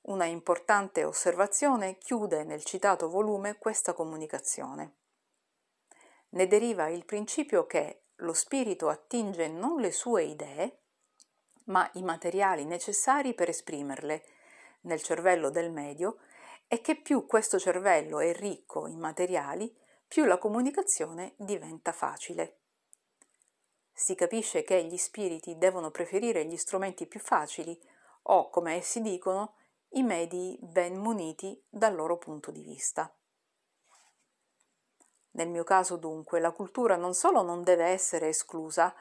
Una 0.02 0.24
importante 0.24 1.04
osservazione 1.04 1.96
chiude 1.96 2.42
nel 2.42 2.64
citato 2.64 3.08
volume 3.08 3.56
questa 3.58 3.92
comunicazione. 3.92 4.96
Ne 6.30 6.48
deriva 6.48 6.88
il 6.88 7.04
principio 7.04 7.66
che 7.66 8.06
lo 8.16 8.32
spirito 8.32 8.88
attinge 8.88 9.46
non 9.46 9.80
le 9.80 9.92
sue 9.92 10.24
idee, 10.24 10.80
ma 11.66 11.88
i 11.94 12.02
materiali 12.02 12.64
necessari 12.64 13.32
per 13.32 13.48
esprimerle 13.48 14.24
nel 14.82 15.00
cervello 15.02 15.50
del 15.50 15.70
medio 15.70 16.18
e 16.66 16.80
che 16.80 16.96
più 16.96 17.24
questo 17.24 17.60
cervello 17.60 18.18
è 18.18 18.32
ricco 18.34 18.88
in 18.88 18.98
materiali, 18.98 19.72
più 20.08 20.24
la 20.24 20.38
comunicazione 20.38 21.34
diventa 21.36 21.92
facile. 21.92 22.58
Si 23.92 24.16
capisce 24.16 24.64
che 24.64 24.82
gli 24.82 24.96
spiriti 24.96 25.58
devono 25.58 25.92
preferire 25.92 26.44
gli 26.44 26.56
strumenti 26.56 27.06
più 27.06 27.20
facili 27.20 27.78
o, 28.22 28.50
come 28.50 28.74
essi 28.74 29.00
dicono, 29.00 29.54
i 29.92 30.02
medi 30.02 30.58
ben 30.60 30.96
muniti 30.96 31.60
dal 31.68 31.94
loro 31.94 32.16
punto 32.18 32.50
di 32.50 32.62
vista. 32.62 33.14
Nel 35.32 35.48
mio 35.48 35.64
caso 35.64 35.96
dunque 35.96 36.40
la 36.40 36.52
cultura 36.52 36.96
non 36.96 37.14
solo 37.14 37.42
non 37.42 37.62
deve 37.62 37.86
essere 37.86 38.28
esclusa, 38.28 38.94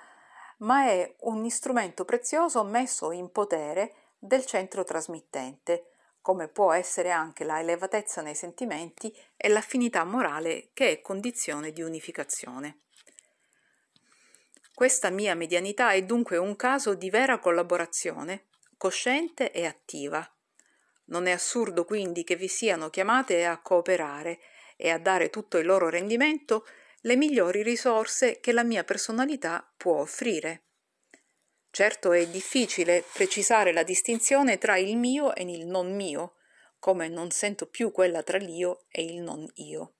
ma 0.59 0.85
è 0.85 1.15
un 1.21 1.49
strumento 1.49 2.05
prezioso 2.05 2.63
messo 2.63 3.11
in 3.11 3.31
potere 3.31 3.95
del 4.17 4.45
centro 4.45 4.83
trasmittente, 4.83 5.87
come 6.21 6.47
può 6.47 6.71
essere 6.71 7.09
anche 7.09 7.43
la 7.43 7.59
elevatezza 7.59 8.21
nei 8.21 8.35
sentimenti 8.35 9.13
e 9.35 9.49
l'affinità 9.49 10.03
morale 10.03 10.69
che 10.73 10.91
è 10.91 11.01
condizione 11.01 11.71
di 11.71 11.81
unificazione. 11.81 12.81
Questa 14.73 15.09
mia 15.09 15.35
medianità 15.35 15.91
è 15.91 16.03
dunque 16.03 16.37
un 16.37 16.55
caso 16.55 16.93
di 16.93 17.09
vera 17.09 17.39
collaborazione, 17.39 18.47
cosciente 18.77 19.51
e 19.51 19.65
attiva, 19.65 20.27
non 21.11 21.27
è 21.27 21.31
assurdo 21.31 21.85
quindi 21.85 22.23
che 22.23 22.35
vi 22.35 22.47
siano 22.47 22.89
chiamate 22.89 23.45
a 23.45 23.61
cooperare 23.61 24.39
e 24.75 24.89
a 24.89 24.97
dare 24.97 25.29
tutto 25.29 25.57
il 25.57 25.65
loro 25.65 25.89
rendimento 25.89 26.65
le 27.01 27.15
migliori 27.15 27.63
risorse 27.63 28.39
che 28.39 28.51
la 28.51 28.63
mia 28.63 28.83
personalità 28.83 29.71
può 29.77 29.99
offrire. 29.99 30.63
Certo 31.69 32.11
è 32.11 32.27
difficile 32.27 33.03
precisare 33.13 33.71
la 33.71 33.83
distinzione 33.83 34.57
tra 34.57 34.77
il 34.77 34.97
mio 34.97 35.33
e 35.35 35.43
il 35.43 35.65
non 35.65 35.95
mio, 35.95 36.35
come 36.79 37.07
non 37.07 37.31
sento 37.31 37.67
più 37.67 37.91
quella 37.91 38.23
tra 38.23 38.37
l'io 38.37 38.85
e 38.89 39.03
il 39.03 39.21
non 39.21 39.49
io. 39.55 39.93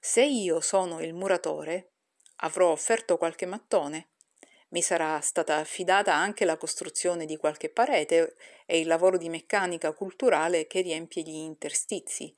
Se 0.00 0.24
io 0.24 0.60
sono 0.60 1.00
il 1.02 1.14
muratore, 1.14 1.92
avrò 2.36 2.70
offerto 2.70 3.16
qualche 3.16 3.46
mattone, 3.46 4.08
mi 4.68 4.82
sarà 4.82 5.20
stata 5.20 5.56
affidata 5.56 6.14
anche 6.14 6.44
la 6.44 6.56
costruzione 6.56 7.24
di 7.24 7.36
qualche 7.36 7.68
parete 7.68 8.36
e 8.66 8.80
il 8.80 8.86
lavoro 8.86 9.16
di 9.16 9.28
meccanica 9.28 9.92
culturale 9.92 10.66
che 10.66 10.80
riempie 10.80 11.22
gli 11.22 11.34
interstizi, 11.34 12.34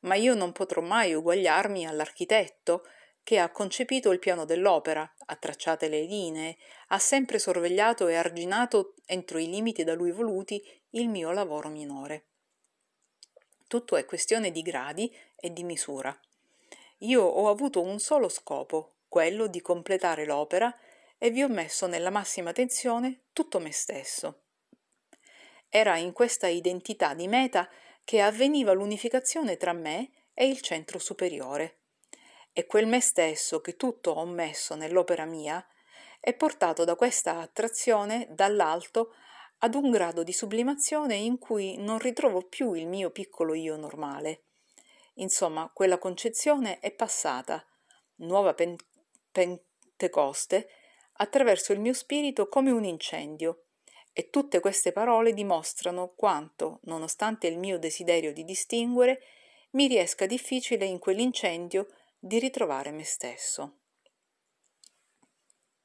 ma 0.00 0.14
io 0.14 0.34
non 0.34 0.52
potrò 0.52 0.80
mai 0.80 1.14
uguagliarmi 1.14 1.86
all'architetto 1.86 2.86
che 3.22 3.38
ha 3.40 3.50
concepito 3.50 4.12
il 4.12 4.20
piano 4.20 4.44
dell'opera, 4.44 5.12
ha 5.26 5.34
tracciate 5.34 5.88
le 5.88 6.02
linee, 6.02 6.56
ha 6.88 6.98
sempre 7.00 7.40
sorvegliato 7.40 8.06
e 8.06 8.14
arginato 8.14 8.94
entro 9.04 9.38
i 9.38 9.48
limiti 9.48 9.82
da 9.82 9.94
lui 9.94 10.12
voluti 10.12 10.62
il 10.90 11.08
mio 11.08 11.32
lavoro 11.32 11.68
minore. 11.68 12.26
Tutto 13.66 13.96
è 13.96 14.04
questione 14.04 14.52
di 14.52 14.62
gradi 14.62 15.12
e 15.34 15.52
di 15.52 15.64
misura. 15.64 16.16
Io 16.98 17.22
ho 17.22 17.48
avuto 17.48 17.82
un 17.82 17.98
solo 17.98 18.28
scopo, 18.28 18.98
quello 19.08 19.48
di 19.48 19.60
completare 19.60 20.24
l'opera 20.24 20.72
e 21.18 21.30
vi 21.30 21.42
ho 21.42 21.48
messo 21.48 21.86
nella 21.86 22.10
massima 22.10 22.52
tensione 22.52 23.26
tutto 23.32 23.58
me 23.58 23.72
stesso. 23.72 24.42
Era 25.68 25.96
in 25.96 26.12
questa 26.12 26.46
identità 26.46 27.14
di 27.14 27.28
meta 27.28 27.68
che 28.04 28.20
avveniva 28.20 28.72
l'unificazione 28.72 29.56
tra 29.56 29.72
me 29.72 30.10
e 30.32 30.46
il 30.46 30.60
centro 30.60 30.98
superiore. 30.98 31.78
E 32.52 32.66
quel 32.66 32.86
me 32.86 33.00
stesso 33.00 33.60
che 33.60 33.76
tutto 33.76 34.12
ho 34.12 34.24
messo 34.24 34.74
nell'opera 34.74 35.24
mia 35.24 35.66
è 36.20 36.34
portato 36.34 36.84
da 36.84 36.94
questa 36.94 37.38
attrazione 37.38 38.28
dall'alto 38.30 39.14
ad 39.58 39.74
un 39.74 39.90
grado 39.90 40.22
di 40.22 40.32
sublimazione 40.32 41.14
in 41.14 41.38
cui 41.38 41.76
non 41.78 41.98
ritrovo 41.98 42.42
più 42.42 42.72
il 42.74 42.86
mio 42.86 43.10
piccolo 43.10 43.54
io 43.54 43.76
normale. 43.76 44.42
Insomma, 45.14 45.70
quella 45.72 45.98
concezione 45.98 46.78
è 46.80 46.90
passata, 46.92 47.64
nuova 48.16 48.54
Pentecoste, 49.32 50.68
attraverso 51.16 51.72
il 51.72 51.80
mio 51.80 51.92
spirito 51.92 52.48
come 52.48 52.70
un 52.70 52.84
incendio. 52.84 53.64
E 54.12 54.30
tutte 54.30 54.60
queste 54.60 54.92
parole 54.92 55.34
dimostrano 55.34 56.14
quanto, 56.16 56.80
nonostante 56.84 57.46
il 57.46 57.58
mio 57.58 57.78
desiderio 57.78 58.32
di 58.32 58.44
distinguere, 58.44 59.22
mi 59.72 59.86
riesca 59.86 60.26
difficile 60.26 60.86
in 60.86 60.98
quell'incendio 60.98 61.88
di 62.18 62.38
ritrovare 62.38 62.90
me 62.90 63.04
stesso. 63.04 63.78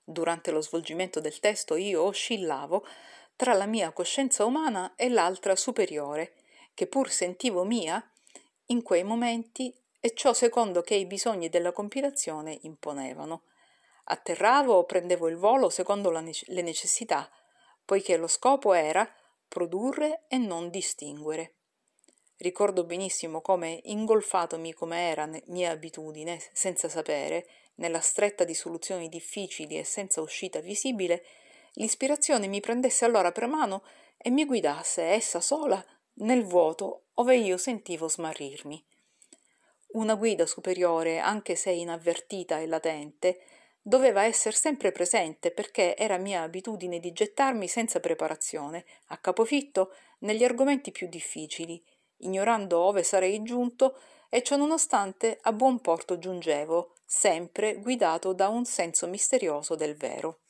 Durante 0.03 0.51
lo 0.51 0.61
svolgimento 0.61 1.19
del 1.19 1.39
testo 1.39 1.75
io 1.75 2.03
oscillavo 2.03 2.85
tra 3.35 3.53
la 3.53 3.65
mia 3.65 3.91
coscienza 3.91 4.45
umana 4.45 4.95
e 4.95 5.09
l'altra 5.09 5.55
superiore, 5.55 6.35
che 6.73 6.87
pur 6.87 7.09
sentivo 7.09 7.63
mia 7.63 8.03
in 8.67 8.81
quei 8.81 9.03
momenti 9.03 9.75
e 9.99 10.13
ciò 10.13 10.33
secondo 10.33 10.81
che 10.81 10.95
i 10.95 11.05
bisogni 11.05 11.49
della 11.49 11.71
compilazione 11.71 12.57
imponevano. 12.61 13.43
Atterravo 14.05 14.73
o 14.73 14.85
prendevo 14.85 15.27
il 15.27 15.37
volo 15.37 15.69
secondo 15.69 16.09
nece- 16.19 16.45
le 16.49 16.61
necessità, 16.61 17.29
poiché 17.85 18.17
lo 18.17 18.27
scopo 18.27 18.73
era 18.73 19.09
produrre 19.47 20.25
e 20.27 20.37
non 20.37 20.69
distinguere. 20.69 21.55
Ricordo 22.37 22.85
benissimo 22.85 23.41
come, 23.41 23.81
ingolfatomi 23.83 24.73
come 24.73 25.09
era 25.09 25.29
mia 25.47 25.71
abitudine, 25.71 26.41
senza 26.53 26.89
sapere, 26.89 27.47
nella 27.75 27.99
stretta 27.99 28.43
di 28.43 28.55
soluzioni 28.55 29.09
difficili 29.09 29.77
e 29.77 29.83
senza 29.83 30.21
uscita 30.21 30.59
visibile, 30.59 31.23
l'ispirazione 31.73 32.47
mi 32.47 32.59
prendesse 32.59 33.05
allora 33.05 33.31
per 33.31 33.47
mano 33.47 33.83
e 34.17 34.29
mi 34.29 34.45
guidasse 34.45 35.03
essa 35.03 35.39
sola 35.39 35.83
nel 36.15 36.43
vuoto 36.43 37.05
ove 37.15 37.37
io 37.37 37.57
sentivo 37.57 38.07
smarrirmi. 38.07 38.83
Una 39.93 40.15
guida 40.15 40.45
superiore, 40.45 41.19
anche 41.19 41.55
se 41.55 41.71
inavvertita 41.71 42.59
e 42.59 42.65
latente, 42.65 43.39
doveva 43.81 44.23
essere 44.23 44.55
sempre 44.55 44.91
presente 44.91 45.51
perché 45.51 45.97
era 45.97 46.17
mia 46.17 46.43
abitudine 46.43 46.99
di 46.99 47.11
gettarmi 47.11 47.67
senza 47.67 47.99
preparazione, 47.99 48.85
a 49.07 49.17
capofitto, 49.17 49.93
negli 50.19 50.43
argomenti 50.43 50.91
più 50.91 51.07
difficili, 51.07 51.83
ignorando 52.17 52.79
ove 52.79 53.03
sarei 53.03 53.41
giunto 53.41 53.97
e 54.29 54.43
ciò 54.43 54.55
nonostante 54.55 55.39
a 55.41 55.51
buon 55.51 55.81
porto 55.81 56.19
giungevo, 56.19 56.95
sempre 57.05 57.79
guidato 57.79 58.33
da 58.33 58.47
un 58.47 58.65
senso 58.65 59.07
misterioso 59.07 59.75
del 59.75 59.95
vero. 59.95 60.41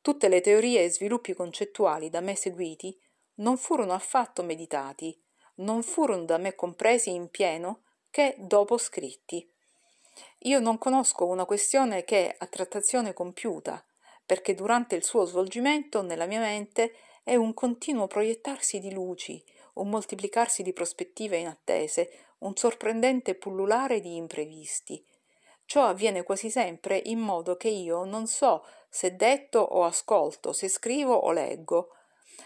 Tutte 0.00 0.28
le 0.28 0.40
teorie 0.40 0.84
e 0.84 0.90
sviluppi 0.90 1.34
concettuali 1.34 2.08
da 2.08 2.20
me 2.20 2.34
seguiti 2.34 2.98
non 3.36 3.56
furono 3.56 3.92
affatto 3.92 4.42
meditati, 4.42 5.20
non 5.56 5.82
furono 5.82 6.24
da 6.24 6.38
me 6.38 6.54
compresi 6.54 7.10
in 7.10 7.28
pieno 7.28 7.82
che 8.10 8.34
dopo 8.38 8.78
scritti. 8.78 9.48
Io 10.40 10.60
non 10.60 10.78
conosco 10.78 11.26
una 11.26 11.44
questione 11.44 12.04
che 12.04 12.34
a 12.36 12.46
trattazione 12.46 13.12
compiuta, 13.12 13.84
perché 14.24 14.54
durante 14.54 14.96
il 14.96 15.04
suo 15.04 15.24
svolgimento 15.24 16.02
nella 16.02 16.26
mia 16.26 16.40
mente 16.40 16.94
è 17.22 17.34
un 17.34 17.54
continuo 17.54 18.06
proiettarsi 18.06 18.78
di 18.78 18.92
luci, 18.92 19.42
un 19.74 19.88
moltiplicarsi 19.88 20.62
di 20.62 20.72
prospettive 20.72 21.36
inattese, 21.36 22.10
un 22.38 22.56
sorprendente 22.56 23.34
pullulare 23.34 24.00
di 24.00 24.16
imprevisti. 24.16 25.04
Ciò 25.64 25.86
avviene 25.86 26.22
quasi 26.22 26.50
sempre 26.50 27.00
in 27.06 27.18
modo 27.18 27.56
che 27.56 27.68
io 27.68 28.04
non 28.04 28.26
so 28.26 28.64
se 28.88 29.16
detto 29.16 29.58
o 29.58 29.84
ascolto, 29.84 30.52
se 30.52 30.68
scrivo 30.68 31.14
o 31.14 31.32
leggo. 31.32 31.90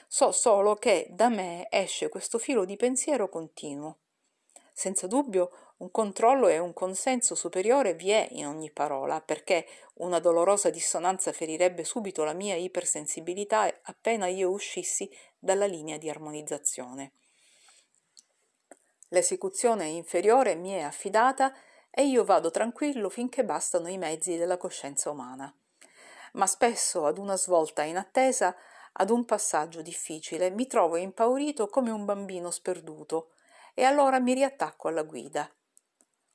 So 0.08 0.32
solo 0.32 0.76
che 0.76 1.06
da 1.10 1.28
me 1.28 1.66
esce 1.70 2.08
questo 2.08 2.38
filo 2.38 2.64
di 2.64 2.76
pensiero 2.76 3.28
continuo. 3.28 3.98
Senza 4.72 5.06
dubbio 5.06 5.69
un 5.80 5.90
controllo 5.90 6.48
e 6.48 6.58
un 6.58 6.74
consenso 6.74 7.34
superiore 7.34 7.94
vi 7.94 8.10
è 8.10 8.28
in 8.32 8.46
ogni 8.46 8.70
parola, 8.70 9.22
perché 9.22 9.66
una 9.94 10.18
dolorosa 10.18 10.68
dissonanza 10.68 11.32
ferirebbe 11.32 11.84
subito 11.84 12.22
la 12.22 12.34
mia 12.34 12.54
ipersensibilità 12.54 13.80
appena 13.82 14.26
io 14.26 14.50
uscissi 14.50 15.10
dalla 15.38 15.64
linea 15.64 15.96
di 15.96 16.10
armonizzazione. 16.10 17.12
L'esecuzione 19.08 19.86
inferiore 19.86 20.54
mi 20.54 20.72
è 20.72 20.82
affidata 20.82 21.54
e 21.90 22.04
io 22.04 22.24
vado 22.24 22.50
tranquillo 22.50 23.08
finché 23.08 23.42
bastano 23.42 23.88
i 23.88 23.96
mezzi 23.96 24.36
della 24.36 24.58
coscienza 24.58 25.10
umana. 25.10 25.52
Ma 26.34 26.46
spesso 26.46 27.06
ad 27.06 27.16
una 27.16 27.36
svolta 27.36 27.82
inattesa, 27.82 28.54
ad 28.92 29.08
un 29.08 29.24
passaggio 29.24 29.80
difficile, 29.80 30.50
mi 30.50 30.66
trovo 30.66 30.96
impaurito 30.96 31.68
come 31.68 31.90
un 31.90 32.04
bambino 32.04 32.50
sperduto 32.50 33.30
e 33.72 33.82
allora 33.84 34.20
mi 34.20 34.34
riattacco 34.34 34.88
alla 34.88 35.02
guida. 35.04 35.50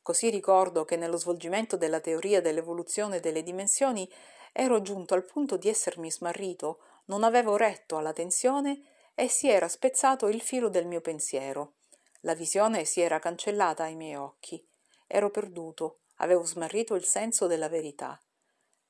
Così 0.05 0.29
ricordo 0.29 0.85
che 0.85 0.97
nello 0.97 1.17
svolgimento 1.17 1.77
della 1.77 1.99
teoria 1.99 2.39
dell'evoluzione 2.39 3.19
delle 3.19 3.41
dimensioni 3.41 4.07
ero 4.51 4.83
giunto 4.83 5.15
al 5.15 5.25
punto 5.25 5.57
di 5.57 5.67
essermi 5.67 6.11
smarrito, 6.11 6.77
non 7.05 7.23
avevo 7.23 7.57
retto 7.57 7.97
alla 7.97 8.13
tensione 8.13 8.83
e 9.15 9.27
si 9.27 9.49
era 9.49 9.67
spezzato 9.67 10.27
il 10.27 10.41
filo 10.41 10.69
del 10.69 10.85
mio 10.85 11.01
pensiero. 11.01 11.77
La 12.19 12.35
visione 12.35 12.85
si 12.85 13.01
era 13.01 13.17
cancellata 13.17 13.85
ai 13.85 13.95
miei 13.95 14.13
occhi. 14.13 14.63
Ero 15.07 15.31
perduto, 15.31 16.01
avevo 16.17 16.45
smarrito 16.45 16.93
il 16.93 17.03
senso 17.03 17.47
della 17.47 17.67
verità. 17.67 18.21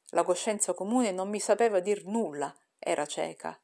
La 0.10 0.24
coscienza 0.24 0.74
comune 0.74 1.12
non 1.12 1.30
mi 1.30 1.40
sapeva 1.40 1.80
dir 1.80 2.04
nulla, 2.04 2.54
era 2.78 3.06
cieca. 3.06 3.58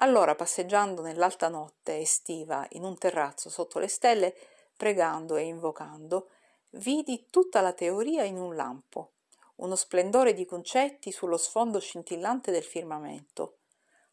Allora, 0.00 0.34
passeggiando 0.34 1.00
nell'alta 1.00 1.46
notte 1.46 1.98
estiva 1.98 2.66
in 2.70 2.82
un 2.82 2.98
terrazzo 2.98 3.50
sotto 3.50 3.78
le 3.78 3.86
stelle, 3.86 4.34
pregando 4.76 5.36
e 5.36 5.42
invocando, 5.42 6.30
vidi 6.76 7.26
tutta 7.30 7.60
la 7.60 7.72
teoria 7.72 8.24
in 8.24 8.36
un 8.36 8.54
lampo, 8.54 9.12
uno 9.56 9.76
splendore 9.76 10.34
di 10.34 10.44
concetti 10.44 11.12
sullo 11.12 11.36
sfondo 11.36 11.78
scintillante 11.78 12.50
del 12.50 12.62
firmamento. 12.62 13.58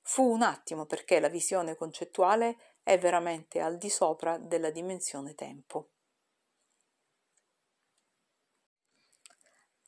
Fu 0.01 0.24
un 0.24 0.41
attimo 0.41 0.86
perché 0.86 1.20
la 1.20 1.30
visione 1.30 1.76
concettuale 1.76 2.57
è 2.84 2.97
veramente 2.97 3.59
al 3.61 3.78
di 3.78 3.89
sopra 3.89 4.38
della 4.38 4.70
dimensione 4.70 5.34
tempo. 5.34 5.89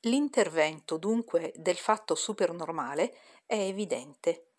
L'intervento 0.01 0.97
dunque 0.97 1.51
del 1.55 1.77
fatto 1.77 2.15
supernormale 2.15 3.17
è 3.45 3.55
evidente. 3.55 4.51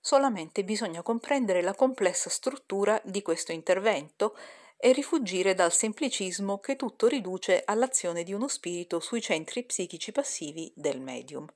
Solamente 0.00 0.62
bisogna 0.62 1.02
comprendere 1.02 1.62
la 1.62 1.74
complessa 1.74 2.30
struttura 2.30 3.00
di 3.04 3.22
questo 3.22 3.52
intervento 3.52 4.36
e 4.80 4.92
rifugire 4.92 5.54
dal 5.54 5.72
semplicismo 5.72 6.60
che 6.60 6.76
tutto 6.76 7.08
riduce 7.08 7.62
all'azione 7.64 8.22
di 8.22 8.32
uno 8.32 8.46
spirito 8.46 9.00
sui 9.00 9.20
centri 9.20 9.64
psichici 9.64 10.12
passivi 10.12 10.72
del 10.76 11.00
medium. 11.00 11.46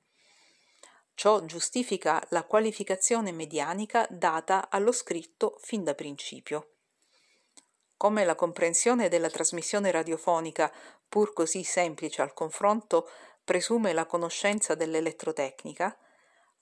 Ciò 1.15 1.45
giustifica 1.45 2.21
la 2.31 2.43
qualificazione 2.43 3.31
medianica 3.31 4.07
data 4.11 4.69
allo 4.71 4.91
scritto 4.91 5.57
fin 5.61 5.85
da 5.85 5.95
principio. 5.95 6.71
Come 7.97 8.25
la 8.25 8.35
comprensione 8.35 9.09
della 9.09 9.31
trasmissione 9.31 9.93
radiofonica, 9.93 10.73
pur 11.09 11.33
così 11.33 11.63
semplice 11.63 12.23
al 12.23 12.33
confronto, 12.35 13.09
presume 13.45 13.93
la 13.93 14.07
conoscenza 14.07 14.75
dell'elettrotecnica, 14.75 15.97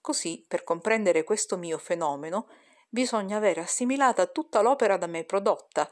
così 0.02 0.44
per 0.46 0.64
comprendere 0.64 1.24
questo 1.24 1.56
mio 1.56 1.78
fenomeno 1.78 2.48
bisogna 2.90 3.38
avere 3.38 3.62
assimilata 3.62 4.26
tutta 4.26 4.60
l'opera 4.60 4.98
da 4.98 5.06
me 5.06 5.24
prodotta, 5.24 5.90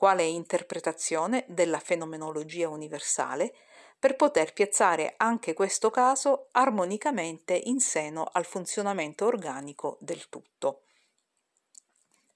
quale 0.00 0.24
interpretazione 0.24 1.44
della 1.46 1.78
fenomenologia 1.78 2.70
universale, 2.70 3.52
per 3.98 4.16
poter 4.16 4.54
piazzare 4.54 5.12
anche 5.18 5.52
questo 5.52 5.90
caso 5.90 6.48
armonicamente 6.52 7.52
in 7.52 7.80
seno 7.80 8.26
al 8.32 8.46
funzionamento 8.46 9.26
organico 9.26 9.98
del 10.00 10.30
tutto. 10.30 10.84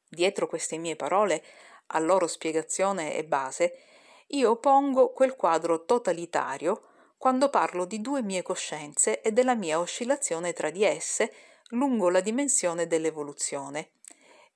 Dietro 0.06 0.46
queste 0.46 0.76
mie 0.76 0.94
parole, 0.94 1.42
a 1.86 2.00
loro 2.00 2.26
spiegazione 2.26 3.14
e 3.14 3.24
base, 3.24 3.78
io 4.26 4.56
pongo 4.56 5.14
quel 5.14 5.34
quadro 5.34 5.86
totalitario 5.86 6.88
quando 7.16 7.48
parlo 7.48 7.86
di 7.86 8.02
due 8.02 8.20
mie 8.20 8.42
coscienze 8.42 9.22
e 9.22 9.32
della 9.32 9.54
mia 9.54 9.78
oscillazione 9.78 10.52
tra 10.52 10.68
di 10.68 10.84
esse 10.84 11.32
lungo 11.68 12.10
la 12.10 12.20
dimensione 12.20 12.86
dell'evoluzione. 12.86 13.92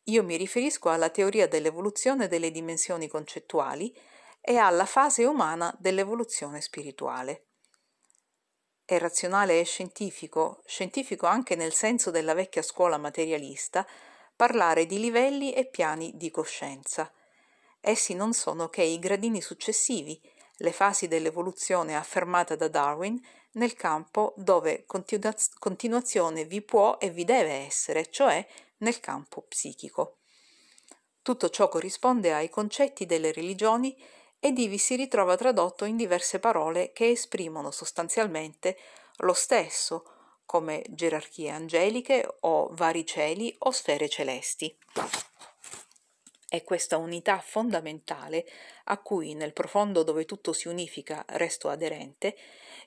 Io 0.09 0.23
mi 0.23 0.37
riferisco 0.37 0.89
alla 0.89 1.11
teoria 1.11 1.47
dell'evoluzione 1.47 2.29
delle 2.29 2.51
dimensioni 2.51 3.09
concettuali 3.09 3.95
e 4.41 4.57
alla 4.57 4.87
fase 4.87 5.25
umana 5.25 5.75
dell'evoluzione 5.79 6.63
spirituale. 6.63 7.45
È 8.87 8.97
razionale 8.97 9.61
e 9.61 9.65
scientifico, 9.65 10.63
scientifico 10.65 11.27
anche 11.27 11.57
nel 11.57 11.75
senso 11.75 12.11
della 12.11 12.33
vecchia 12.33 12.63
scuola 12.63 12.97
materialista, 12.97 13.87
parlare 14.35 14.87
di 14.87 14.99
livelli 14.99 15.53
e 15.53 15.67
piani 15.67 16.13
di 16.17 16.31
coscienza. 16.31 17.13
Essi 17.79 18.15
non 18.15 18.33
sono 18.33 18.71
che 18.71 18.83
i 18.83 18.99
gradini 18.99 19.43
successivi, 19.43 20.19
le 20.61 20.73
fasi 20.73 21.07
dell'evoluzione 21.07 21.95
affermata 21.95 22.57
da 22.57 22.69
Darwin 22.69 23.21
nel 23.53 23.75
campo 23.75 24.33
dove 24.37 24.87
continuazione 24.87 26.45
vi 26.47 26.63
può 26.63 26.97
e 26.99 27.11
vi 27.11 27.25
deve 27.25 27.53
essere, 27.53 28.11
cioè 28.11 28.47
nel 28.79 29.01
campo 29.01 29.43
psichico. 29.43 30.19
Tutto 31.23 31.51
ciò 31.51 31.69
corrisponde 31.69 32.33
ai 32.33 32.49
concetti 32.49 33.07
delle 33.07 33.33
religioni 33.33 33.97
ed 34.41 34.59
ivi 34.59 34.79
si 34.79 34.97
ritrova 34.97 35.37
tradotto 35.37 35.85
in 35.85 35.97
diverse 35.97 36.39
parole 36.39 36.93
che 36.93 37.11
esprimono 37.11 37.71
sostanzialmente 37.71 38.77
lo 39.19 39.33
stesso, 39.33 40.05
come 40.47 40.83
gerarchie 40.89 41.51
angeliche 41.51 42.27
o 42.41 42.69
vari 42.73 43.05
cieli 43.05 43.55
o 43.59 43.71
sfere 43.71 44.09
celesti. 44.09 44.75
È 46.49 46.65
questa 46.65 46.97
unità 46.97 47.39
fondamentale 47.41 48.47
a 48.85 48.97
cui 48.97 49.35
nel 49.35 49.53
profondo 49.53 50.03
dove 50.03 50.25
tutto 50.25 50.55
si 50.55 50.69
unifica 50.69 51.23
resto 51.29 51.69
aderente, 51.69 52.35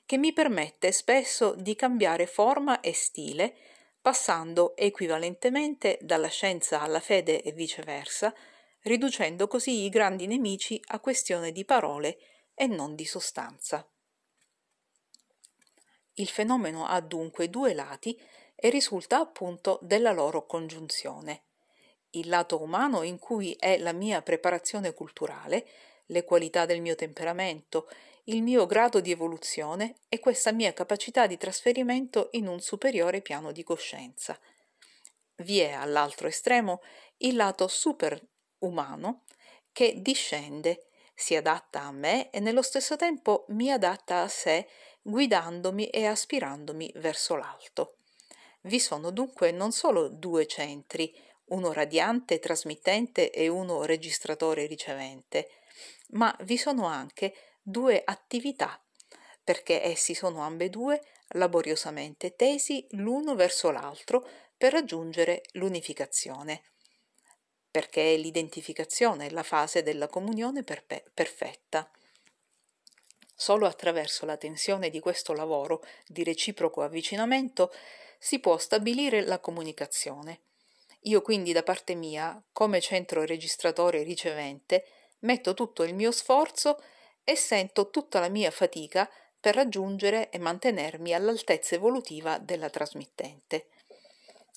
che 0.04 0.16
mi 0.16 0.32
permette 0.32 0.90
spesso 0.90 1.54
di 1.54 1.76
cambiare 1.76 2.26
forma 2.26 2.80
e 2.80 2.92
stile, 2.92 3.54
passando 4.02 4.76
equivalentemente 4.76 5.96
dalla 6.02 6.28
scienza 6.28 6.80
alla 6.80 7.00
fede 7.00 7.40
e 7.40 7.52
viceversa, 7.52 8.34
riducendo 8.82 9.46
così 9.46 9.84
i 9.84 9.88
grandi 9.88 10.26
nemici 10.26 10.80
a 10.88 10.98
questione 10.98 11.52
di 11.52 11.64
parole 11.64 12.18
e 12.52 12.66
non 12.66 12.96
di 12.96 13.04
sostanza. 13.06 13.88
Il 16.14 16.28
fenomeno 16.28 16.84
ha 16.84 17.00
dunque 17.00 17.48
due 17.48 17.72
lati 17.74 18.20
e 18.56 18.70
risulta 18.70 19.18
appunto 19.18 19.78
della 19.82 20.12
loro 20.12 20.46
congiunzione. 20.46 21.44
il 22.14 22.28
lato 22.28 22.60
umano 22.60 23.02
in 23.02 23.18
cui 23.18 23.56
è 23.58 23.78
la 23.78 23.92
mia 23.92 24.20
preparazione 24.20 24.92
culturale, 24.92 25.66
le 26.06 26.24
qualità 26.24 26.66
del 26.66 26.82
mio 26.82 26.94
temperamento, 26.94 27.88
il 28.26 28.42
mio 28.42 28.66
grado 28.66 29.00
di 29.00 29.10
evoluzione 29.10 29.96
e 30.08 30.20
questa 30.20 30.52
mia 30.52 30.72
capacità 30.72 31.26
di 31.26 31.36
trasferimento 31.36 32.28
in 32.32 32.46
un 32.46 32.60
superiore 32.60 33.20
piano 33.20 33.50
di 33.50 33.64
coscienza. 33.64 34.38
Vi 35.36 35.58
è 35.58 35.72
all'altro 35.72 36.28
estremo 36.28 36.82
il 37.18 37.34
lato 37.34 37.66
superumano 37.66 39.24
che 39.72 39.94
discende, 39.96 40.86
si 41.14 41.34
adatta 41.34 41.80
a 41.82 41.90
me 41.92 42.30
e 42.30 42.38
nello 42.38 42.62
stesso 42.62 42.94
tempo 42.94 43.44
mi 43.48 43.72
adatta 43.72 44.22
a 44.22 44.28
sé, 44.28 44.68
guidandomi 45.02 45.88
e 45.88 46.06
aspirandomi 46.06 46.92
verso 46.96 47.34
l'alto. 47.34 47.96
Vi 48.62 48.78
sono 48.78 49.10
dunque 49.10 49.50
non 49.50 49.72
solo 49.72 50.08
due 50.08 50.46
centri, 50.46 51.12
uno 51.46 51.72
radiante 51.72 52.38
trasmittente 52.38 53.30
e 53.30 53.48
uno 53.48 53.82
registratore 53.82 54.66
ricevente, 54.66 55.48
ma 56.10 56.34
vi 56.42 56.56
sono 56.56 56.86
anche 56.86 57.34
due 57.62 58.02
attività, 58.04 58.82
perché 59.42 59.82
essi 59.82 60.14
sono 60.14 60.42
ambedue 60.42 61.02
laboriosamente 61.34 62.34
tesi 62.34 62.86
l'uno 62.90 63.34
verso 63.34 63.70
l'altro 63.70 64.28
per 64.56 64.72
raggiungere 64.72 65.42
l'unificazione, 65.52 66.62
perché 67.70 68.14
è 68.14 68.16
l'identificazione 68.16 69.30
la 69.30 69.42
fase 69.42 69.82
della 69.82 70.08
comunione 70.08 70.62
perpe- 70.62 71.04
perfetta. 71.14 71.90
Solo 73.34 73.66
attraverso 73.66 74.26
la 74.26 74.36
tensione 74.36 74.90
di 74.90 75.00
questo 75.00 75.32
lavoro 75.32 75.84
di 76.06 76.22
reciproco 76.22 76.82
avvicinamento 76.82 77.72
si 78.18 78.38
può 78.38 78.56
stabilire 78.58 79.22
la 79.22 79.40
comunicazione. 79.40 80.42
Io 81.06 81.22
quindi 81.22 81.52
da 81.52 81.64
parte 81.64 81.94
mia, 81.94 82.40
come 82.52 82.80
centro 82.80 83.24
registratore 83.24 84.04
ricevente, 84.04 84.86
metto 85.20 85.54
tutto 85.54 85.82
il 85.82 85.94
mio 85.94 86.12
sforzo 86.12 86.80
e 87.24 87.36
sento 87.36 87.90
tutta 87.90 88.20
la 88.20 88.28
mia 88.28 88.50
fatica 88.50 89.08
per 89.38 89.54
raggiungere 89.54 90.30
e 90.30 90.38
mantenermi 90.38 91.12
all'altezza 91.12 91.74
evolutiva 91.74 92.38
della 92.38 92.70
trasmittente. 92.70 93.68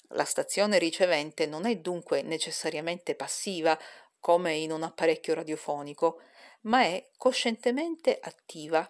La 0.10 0.26
stazione 0.26 0.78
ricevente 0.78 1.46
non 1.46 1.66
è 1.66 1.76
dunque 1.78 2.22
necessariamente 2.22 3.16
passiva 3.16 3.78
come 4.20 4.54
in 4.56 4.72
un 4.72 4.84
apparecchio 4.84 5.34
radiofonico, 5.34 6.22
ma 6.62 6.82
è 6.82 7.10
coscientemente 7.18 8.20
attiva, 8.22 8.90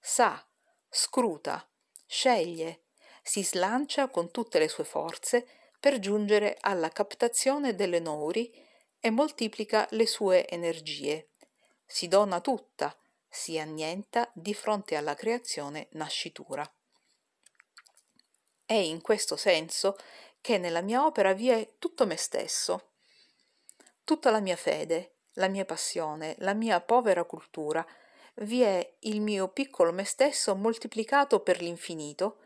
sa, 0.00 0.42
scruta, 0.88 1.66
sceglie, 2.06 2.80
si 3.22 3.42
slancia 3.42 4.08
con 4.08 4.30
tutte 4.30 4.58
le 4.58 4.68
sue 4.68 4.84
forze 4.84 5.46
per 5.80 5.98
giungere 5.98 6.56
alla 6.60 6.90
captazione 6.90 7.74
delle 7.74 7.98
nouri 7.98 8.52
e 9.00 9.10
moltiplica 9.10 9.86
le 9.90 10.06
sue 10.06 10.48
energie. 10.48 11.28
Si 11.86 12.08
dona 12.08 12.40
tutta, 12.40 12.94
si 13.34 13.58
annienta 13.58 14.30
di 14.32 14.54
fronte 14.54 14.94
alla 14.94 15.14
creazione 15.14 15.88
nascitura. 15.92 16.64
È 18.64 18.74
in 18.74 19.00
questo 19.00 19.36
senso 19.36 19.96
che 20.40 20.56
nella 20.56 20.80
mia 20.80 21.04
opera 21.04 21.32
vi 21.32 21.48
è 21.48 21.74
tutto 21.78 22.06
me 22.06 22.16
stesso, 22.16 22.92
tutta 24.04 24.30
la 24.30 24.40
mia 24.40 24.56
fede, 24.56 25.16
la 25.32 25.48
mia 25.48 25.64
passione, 25.64 26.36
la 26.38 26.54
mia 26.54 26.80
povera 26.80 27.24
cultura, 27.24 27.84
vi 28.36 28.62
è 28.62 28.96
il 29.00 29.20
mio 29.20 29.48
piccolo 29.48 29.92
me 29.92 30.04
stesso 30.04 30.54
moltiplicato 30.54 31.40
per 31.40 31.60
l'infinito, 31.60 32.38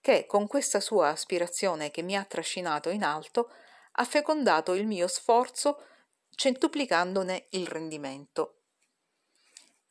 che 0.00 0.26
con 0.26 0.46
questa 0.46 0.80
sua 0.80 1.08
aspirazione 1.08 1.90
che 1.90 2.02
mi 2.02 2.16
ha 2.16 2.24
trascinato 2.24 2.88
in 2.88 3.02
alto 3.02 3.50
ha 3.92 4.04
fecondato 4.04 4.74
il 4.74 4.86
mio 4.86 5.08
sforzo 5.08 5.84
centuplicandone 6.30 7.46
il 7.50 7.66
rendimento. 7.66 8.59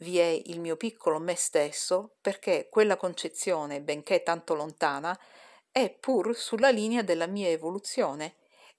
Vi 0.02 0.18
è 0.18 0.42
il 0.46 0.62
mio 0.62 0.78
piccolo 0.78 1.20
me 1.20 1.36
stesso 1.36 2.16
perché 2.22 2.70
quella 2.70 2.96
concezione, 2.96 3.82
benché 3.82 4.24
tanto 4.24 4.54
lontana, 4.54 5.18
è 5.72 5.90
pur 5.90 6.34
sulla 6.36 6.70
linea 6.70 7.02
della 7.02 7.28
mia 7.28 7.50
evoluzione 7.50 8.36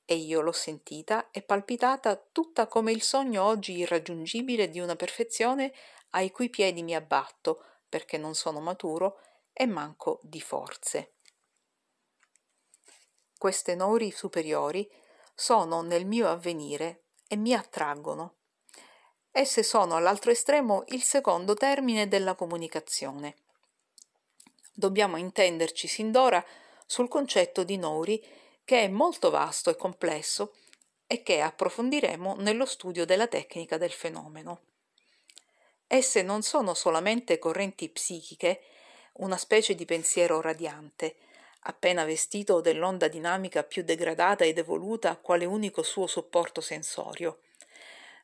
e 0.06 0.14
io 0.14 0.40
l'ho 0.40 0.52
sentita 0.52 1.30
e 1.30 1.42
palpitata 1.42 2.16
tutta 2.16 2.66
come 2.66 2.90
il 2.90 3.02
sogno 3.02 3.44
oggi 3.44 3.76
irraggiungibile 3.76 4.70
di 4.70 4.80
una 4.80 4.96
perfezione 4.96 5.74
ai 6.10 6.30
cui 6.30 6.48
piedi 6.48 6.82
mi 6.82 6.94
abbatto 6.94 7.64
perché 7.86 8.16
non 8.16 8.34
sono 8.34 8.60
maturo 8.60 9.20
e 9.52 9.66
manco 9.66 10.20
di 10.22 10.40
forze. 10.40 11.16
Queste 13.36 13.74
nori 13.74 14.10
superiori 14.10 14.90
sono 15.34 15.82
nel 15.82 16.06
mio 16.06 16.28
avvenire 16.28 17.04
e 17.28 17.36
mi 17.36 17.52
attraggono. 17.54 18.39
Esse 19.32 19.62
sono 19.62 19.94
all'altro 19.94 20.32
estremo 20.32 20.84
il 20.88 21.02
secondo 21.02 21.54
termine 21.54 22.08
della 22.08 22.34
comunicazione. 22.34 23.36
Dobbiamo 24.72 25.16
intenderci 25.16 25.86
sin 25.86 26.10
d'ora 26.10 26.44
sul 26.84 27.08
concetto 27.08 27.62
di 27.62 27.76
Nori 27.76 28.20
che 28.64 28.82
è 28.82 28.88
molto 28.88 29.30
vasto 29.30 29.70
e 29.70 29.76
complesso 29.76 30.54
e 31.06 31.22
che 31.22 31.40
approfondiremo 31.40 32.36
nello 32.38 32.66
studio 32.66 33.04
della 33.04 33.28
tecnica 33.28 33.76
del 33.76 33.92
fenomeno. 33.92 34.62
Esse 35.86 36.22
non 36.22 36.42
sono 36.42 36.74
solamente 36.74 37.38
correnti 37.38 37.88
psichiche, 37.88 38.62
una 39.14 39.36
specie 39.36 39.74
di 39.74 39.84
pensiero 39.84 40.40
radiante, 40.40 41.16
appena 41.62 42.04
vestito 42.04 42.60
dell'onda 42.60 43.08
dinamica 43.08 43.64
più 43.64 43.82
degradata 43.82 44.44
ed 44.44 44.58
evoluta 44.58 45.16
quale 45.16 45.44
unico 45.44 45.82
suo 45.82 46.06
supporto 46.06 46.60
sensorio, 46.60 47.40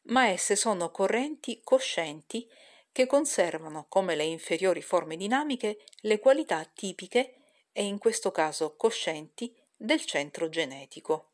ma 0.06 0.28
esse 0.28 0.56
sono 0.56 0.90
correnti 0.90 1.60
coscienti 1.62 2.48
che 2.92 3.06
conservano, 3.06 3.86
come 3.88 4.14
le 4.14 4.24
inferiori 4.24 4.82
forme 4.82 5.16
dinamiche, 5.16 5.84
le 6.00 6.18
qualità 6.18 6.64
tipiche 6.64 7.36
e 7.72 7.84
in 7.84 7.98
questo 7.98 8.30
caso 8.30 8.76
coscienti 8.76 9.54
del 9.76 10.04
centro 10.04 10.48
genetico. 10.48 11.32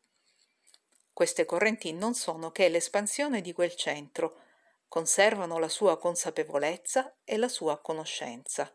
Queste 1.13 1.45
correnti 1.45 1.93
non 1.93 2.13
sono 2.15 2.51
che 2.51 2.69
l'espansione 2.69 3.41
di 3.41 3.53
quel 3.53 3.75
centro, 3.75 4.41
conservano 4.87 5.57
la 5.57 5.69
sua 5.69 5.97
consapevolezza 5.97 7.15
e 7.23 7.37
la 7.37 7.47
sua 7.47 7.79
conoscenza 7.79 8.71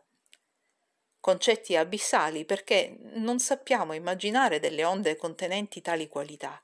concetti 1.19 1.75
abissali 1.75 2.45
perché 2.45 2.97
non 3.15 3.39
sappiamo 3.39 3.93
immaginare 3.93 4.59
delle 4.59 4.83
onde 4.83 5.15
contenenti 5.15 5.81
tali 5.81 6.07
qualità. 6.07 6.61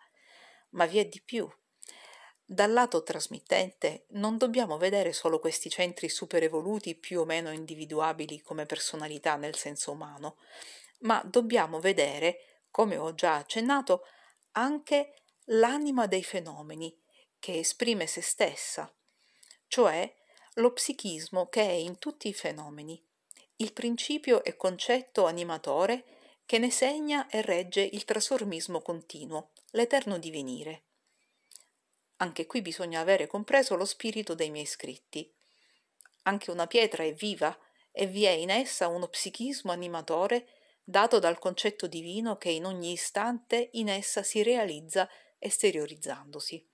Ma 0.70 0.86
vi 0.86 1.00
è 1.00 1.06
di 1.06 1.22
più. 1.22 1.50
Dal 2.48 2.72
lato 2.72 3.02
trasmittente 3.02 4.06
non 4.10 4.38
dobbiamo 4.38 4.78
vedere 4.78 5.14
solo 5.14 5.40
questi 5.40 5.68
centri 5.68 6.10
superevoluti 6.10 6.94
più 6.94 7.22
o 7.22 7.26
meno 7.26 7.52
individuabili 7.52 8.40
come 8.42 8.68
personalità 8.68 9.36
nel 9.36 9.56
senso 9.56 9.92
umano, 9.92 10.38
ma 11.00 11.24
dobbiamo 11.26 11.80
vedere, 11.80 12.66
come 12.70 12.98
ho 12.98 13.16
già 13.16 13.38
accennato, 13.38 14.04
anche 14.52 15.24
l'anima 15.46 16.06
dei 16.06 16.24
fenomeni, 16.24 16.96
che 17.40 17.58
esprime 17.58 18.06
se 18.06 18.22
stessa, 18.22 18.96
cioè 19.68 20.14
lo 20.56 20.72
psichismo 20.72 21.50
che 21.50 21.62
è 21.62 21.72
in 21.72 21.98
tutti 21.98 22.28
i 22.28 22.34
fenomeni, 22.34 23.04
il 23.58 23.74
principio 23.74 24.44
e 24.44 24.56
concetto 24.56 25.26
animatore 25.26 26.06
che 26.46 26.60
ne 26.60 26.70
segna 26.70 27.28
e 27.28 27.42
regge 27.42 27.82
il 27.82 28.06
trasformismo 28.06 28.82
continuo, 28.82 29.50
l'eterno 29.72 30.20
divenire. 30.20 30.85
Anche 32.18 32.46
qui 32.46 32.62
bisogna 32.62 33.02
avere 33.02 33.28
compreso 33.28 33.76
lo 33.76 33.86
spirito 33.86 34.36
dei 34.36 34.50
miei 34.50 34.66
scritti. 34.66 35.30
Anche 36.24 36.52
una 36.52 36.68
pietra 36.68 37.04
è 37.04 37.14
viva 37.14 37.58
e 37.92 38.08
vi 38.08 38.24
è 38.24 38.32
in 38.32 38.50
essa 38.50 38.88
uno 38.88 39.08
psichismo 39.08 39.72
animatore 39.72 40.48
dato 40.84 41.20
dal 41.20 41.40
concetto 41.40 41.88
divino 41.88 42.38
che 42.38 42.50
in 42.50 42.66
ogni 42.66 42.92
istante 42.92 43.70
in 43.74 43.90
essa 43.90 44.24
si 44.24 44.44
realizza 44.44 45.10
esteriorizzandosi. 45.40 46.66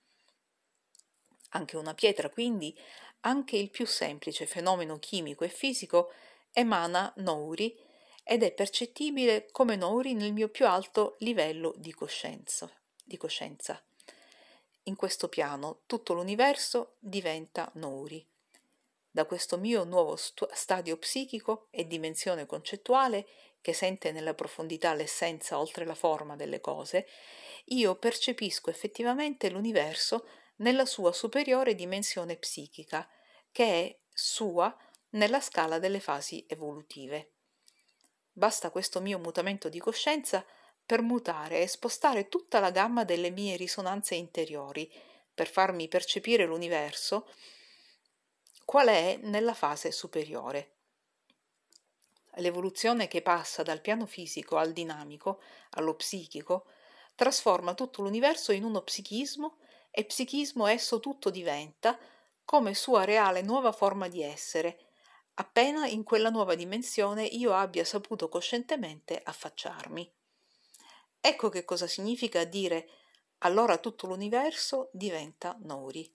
Anche 1.50 1.76
una 1.76 1.94
pietra, 1.94 2.30
quindi, 2.30 2.78
anche 3.20 3.56
il 3.56 3.70
più 3.70 3.86
semplice 3.86 4.46
fenomeno 4.46 4.98
chimico 4.98 5.44
e 5.44 5.48
fisico, 5.48 6.12
emana 6.52 7.12
Nouri 7.16 7.78
ed 8.24 8.42
è 8.42 8.52
percettibile 8.52 9.50
come 9.50 9.76
Nouri 9.76 10.14
nel 10.14 10.32
mio 10.32 10.48
più 10.48 10.66
alto 10.66 11.16
livello 11.18 11.74
di 11.76 11.92
coscienza. 11.92 12.70
Di 13.04 13.16
coscienza. 13.16 13.82
In 14.84 14.96
questo 14.96 15.28
piano 15.28 15.82
tutto 15.86 16.12
l'universo 16.12 16.96
diventa 16.98 17.70
Nouri. 17.74 18.26
Da 19.10 19.26
questo 19.26 19.56
mio 19.56 19.84
nuovo 19.84 20.16
stu- 20.16 20.48
stadio 20.52 20.96
psichico 20.96 21.68
e 21.70 21.86
dimensione 21.86 22.46
concettuale, 22.46 23.26
che 23.60 23.72
sente 23.72 24.10
nella 24.10 24.34
profondità 24.34 24.92
l'essenza 24.92 25.58
oltre 25.58 25.84
la 25.84 25.94
forma 25.94 26.34
delle 26.34 26.60
cose, 26.60 27.06
io 27.66 27.94
percepisco 27.94 28.70
effettivamente 28.70 29.50
l'universo 29.50 30.26
nella 30.56 30.84
sua 30.84 31.12
superiore 31.12 31.76
dimensione 31.76 32.36
psichica, 32.36 33.08
che 33.52 33.64
è 33.64 33.98
sua 34.12 34.76
nella 35.10 35.40
scala 35.40 35.78
delle 35.78 36.00
fasi 36.00 36.44
evolutive. 36.48 37.34
Basta 38.32 38.70
questo 38.70 39.00
mio 39.00 39.18
mutamento 39.18 39.68
di 39.68 39.78
coscienza 39.78 40.44
permutare 40.92 41.62
e 41.62 41.68
spostare 41.68 42.28
tutta 42.28 42.60
la 42.60 42.70
gamma 42.70 43.04
delle 43.04 43.30
mie 43.30 43.56
risonanze 43.56 44.14
interiori 44.14 44.92
per 45.32 45.48
farmi 45.48 45.88
percepire 45.88 46.44
l'universo 46.44 47.30
qual 48.66 48.88
è 48.88 49.18
nella 49.22 49.54
fase 49.54 49.90
superiore. 49.90 50.72
L'evoluzione 52.34 53.08
che 53.08 53.22
passa 53.22 53.62
dal 53.62 53.80
piano 53.80 54.04
fisico 54.04 54.58
al 54.58 54.74
dinamico, 54.74 55.40
allo 55.70 55.94
psichico, 55.94 56.66
trasforma 57.14 57.72
tutto 57.72 58.02
l'universo 58.02 58.52
in 58.52 58.62
uno 58.62 58.82
psichismo 58.82 59.60
e 59.90 60.04
psichismo 60.04 60.66
esso 60.66 61.00
tutto 61.00 61.30
diventa 61.30 61.98
come 62.44 62.74
sua 62.74 63.04
reale 63.04 63.40
nuova 63.40 63.72
forma 63.72 64.08
di 64.08 64.22
essere, 64.22 64.78
appena 65.36 65.86
in 65.86 66.02
quella 66.02 66.28
nuova 66.28 66.54
dimensione 66.54 67.24
io 67.24 67.54
abbia 67.54 67.86
saputo 67.86 68.28
coscientemente 68.28 69.18
affacciarmi. 69.24 70.20
Ecco 71.24 71.50
che 71.50 71.64
cosa 71.64 71.86
significa 71.86 72.42
dire 72.42 72.88
allora 73.44 73.78
tutto 73.78 74.08
l'universo 74.08 74.90
diventa 74.92 75.56
Nori. 75.62 76.12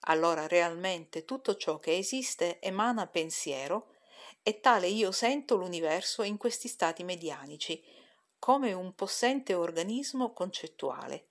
Allora 0.00 0.46
realmente 0.46 1.24
tutto 1.24 1.56
ciò 1.56 1.78
che 1.78 1.96
esiste 1.96 2.60
emana 2.60 3.06
pensiero 3.06 3.94
e 4.42 4.60
tale 4.60 4.88
io 4.88 5.10
sento 5.10 5.56
l'universo 5.56 6.22
in 6.22 6.36
questi 6.36 6.68
stati 6.68 7.02
medianici, 7.02 7.82
come 8.38 8.74
un 8.74 8.94
possente 8.94 9.54
organismo 9.54 10.34
concettuale. 10.34 11.28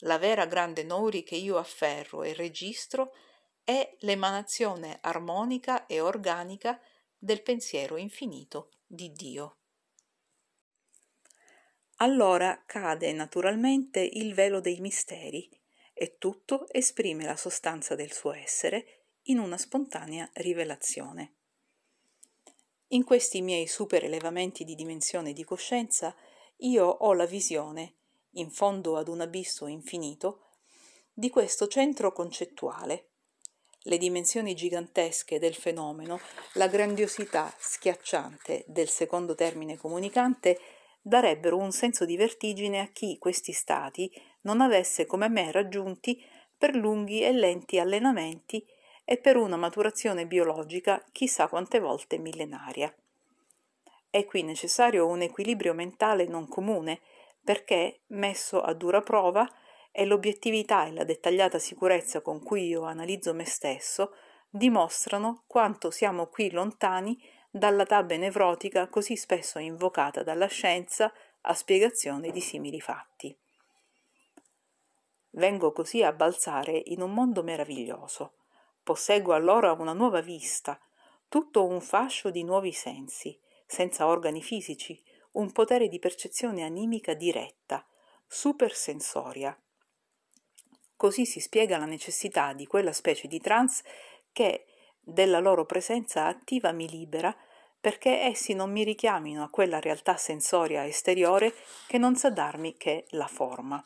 La 0.00 0.16
vera 0.16 0.46
grande 0.46 0.84
Nori 0.84 1.24
che 1.24 1.36
io 1.36 1.58
afferro 1.58 2.22
e 2.22 2.32
registro 2.32 3.12
è 3.62 3.94
l'emanazione 4.00 5.00
armonica 5.02 5.84
e 5.84 6.00
organica 6.00 6.80
del 7.18 7.42
pensiero 7.42 7.98
infinito 7.98 8.70
di 8.86 9.12
Dio. 9.12 9.61
Allora 12.02 12.64
cade 12.66 13.12
naturalmente 13.12 14.00
il 14.00 14.34
velo 14.34 14.58
dei 14.58 14.80
misteri 14.80 15.48
e 15.94 16.16
tutto 16.18 16.66
esprime 16.72 17.24
la 17.24 17.36
sostanza 17.36 17.94
del 17.94 18.10
suo 18.10 18.32
essere 18.32 19.04
in 19.26 19.38
una 19.38 19.56
spontanea 19.56 20.28
rivelazione. 20.34 21.36
In 22.88 23.04
questi 23.04 23.40
miei 23.40 23.68
super 23.68 24.02
elevamenti 24.02 24.64
di 24.64 24.74
dimensione 24.74 25.32
di 25.32 25.44
coscienza 25.44 26.12
io 26.56 26.86
ho 26.86 27.12
la 27.12 27.24
visione, 27.26 27.98
in 28.32 28.50
fondo 28.50 28.96
ad 28.96 29.06
un 29.06 29.20
abisso 29.20 29.68
infinito, 29.68 30.48
di 31.12 31.30
questo 31.30 31.68
centro 31.68 32.10
concettuale 32.10 33.10
le 33.82 33.98
dimensioni 33.98 34.54
gigantesche 34.54 35.38
del 35.38 35.54
fenomeno, 35.54 36.18
la 36.54 36.66
grandiosità 36.66 37.54
schiacciante 37.56 38.64
del 38.66 38.88
secondo 38.88 39.36
termine 39.36 39.76
comunicante 39.76 40.58
darebbero 41.02 41.58
un 41.58 41.72
senso 41.72 42.04
di 42.04 42.16
vertigine 42.16 42.78
a 42.78 42.86
chi 42.86 43.18
questi 43.18 43.52
stati 43.52 44.10
non 44.42 44.60
avesse 44.60 45.04
come 45.04 45.28
me 45.28 45.50
raggiunti 45.50 46.24
per 46.56 46.76
lunghi 46.76 47.22
e 47.22 47.32
lenti 47.32 47.78
allenamenti 47.80 48.64
e 49.04 49.18
per 49.18 49.36
una 49.36 49.56
maturazione 49.56 50.26
biologica 50.26 51.04
chissà 51.10 51.48
quante 51.48 51.80
volte 51.80 52.18
millenaria. 52.18 52.94
È 54.08 54.24
qui 54.24 54.42
necessario 54.42 55.06
un 55.06 55.22
equilibrio 55.22 55.74
mentale 55.74 56.26
non 56.26 56.46
comune, 56.46 57.00
perché, 57.42 58.02
messo 58.08 58.60
a 58.60 58.72
dura 58.74 59.00
prova, 59.00 59.48
e 59.90 60.06
l'obiettività 60.06 60.86
e 60.86 60.92
la 60.92 61.04
dettagliata 61.04 61.58
sicurezza 61.58 62.22
con 62.22 62.42
cui 62.42 62.66
io 62.68 62.84
analizzo 62.84 63.34
me 63.34 63.44
stesso 63.44 64.14
dimostrano 64.48 65.44
quanto 65.46 65.90
siamo 65.90 66.26
qui 66.26 66.50
lontani 66.50 67.18
dalla 67.54 67.84
tabbe 67.84 68.16
nevrotica 68.16 68.88
così 68.88 69.14
spesso 69.14 69.58
invocata 69.58 70.22
dalla 70.22 70.46
scienza 70.46 71.12
a 71.42 71.52
spiegazione 71.52 72.30
di 72.30 72.40
simili 72.40 72.80
fatti. 72.80 73.36
Vengo 75.34 75.72
così 75.72 76.02
a 76.02 76.12
balzare 76.12 76.80
in 76.86 77.02
un 77.02 77.12
mondo 77.12 77.42
meraviglioso. 77.42 78.36
Posseggo 78.82 79.34
allora 79.34 79.72
una 79.72 79.92
nuova 79.92 80.22
vista, 80.22 80.80
tutto 81.28 81.66
un 81.66 81.82
fascio 81.82 82.30
di 82.30 82.42
nuovi 82.42 82.72
sensi, 82.72 83.38
senza 83.66 84.06
organi 84.06 84.42
fisici, 84.42 85.00
un 85.32 85.52
potere 85.52 85.88
di 85.88 85.98
percezione 85.98 86.62
animica 86.62 87.12
diretta, 87.12 87.86
supersensoria, 88.26 89.54
Così 91.02 91.26
si 91.26 91.40
spiega 91.40 91.78
la 91.78 91.84
necessità 91.84 92.52
di 92.52 92.64
quella 92.64 92.92
specie 92.92 93.26
di 93.26 93.40
trance 93.40 93.82
che 94.30 94.66
della 95.02 95.40
loro 95.40 95.66
presenza 95.66 96.26
attiva 96.26 96.72
mi 96.72 96.88
libera 96.88 97.36
perché 97.80 98.20
essi 98.20 98.54
non 98.54 98.70
mi 98.70 98.84
richiamino 98.84 99.42
a 99.42 99.50
quella 99.50 99.80
realtà 99.80 100.16
sensoria 100.16 100.86
esteriore 100.86 101.52
che 101.88 101.98
non 101.98 102.14
sa 102.14 102.30
darmi 102.30 102.76
che 102.76 103.06
la 103.10 103.26
forma. 103.26 103.84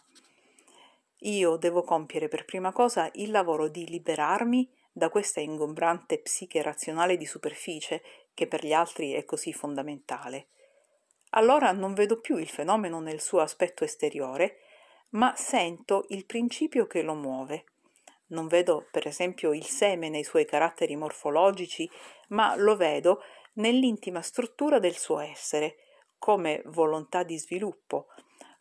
Io 1.20 1.56
devo 1.56 1.82
compiere 1.82 2.28
per 2.28 2.44
prima 2.44 2.72
cosa 2.72 3.08
il 3.14 3.30
lavoro 3.30 3.68
di 3.68 3.88
liberarmi 3.88 4.70
da 4.92 5.08
questa 5.08 5.40
ingombrante 5.40 6.18
psiche 6.18 6.60
razionale 6.60 7.16
di 7.16 7.24
superficie 7.24 8.02
che 8.34 8.46
per 8.46 8.64
gli 8.64 8.74
altri 8.74 9.12
è 9.12 9.24
così 9.24 9.54
fondamentale. 9.54 10.48
Allora 11.30 11.72
non 11.72 11.94
vedo 11.94 12.20
più 12.20 12.36
il 12.36 12.48
fenomeno 12.48 13.00
nel 13.00 13.20
suo 13.20 13.40
aspetto 13.40 13.82
esteriore, 13.82 14.58
ma 15.10 15.34
sento 15.36 16.04
il 16.08 16.26
principio 16.26 16.86
che 16.86 17.00
lo 17.00 17.14
muove. 17.14 17.64
Non 18.28 18.48
vedo, 18.48 18.88
per 18.90 19.06
esempio, 19.06 19.52
il 19.52 19.64
seme 19.64 20.08
nei 20.08 20.24
suoi 20.24 20.44
caratteri 20.44 20.96
morfologici, 20.96 21.88
ma 22.28 22.56
lo 22.56 22.76
vedo 22.76 23.22
nell'intima 23.54 24.20
struttura 24.20 24.78
del 24.78 24.96
suo 24.96 25.20
essere, 25.20 25.76
come 26.18 26.62
volontà 26.66 27.22
di 27.22 27.38
sviluppo, 27.38 28.08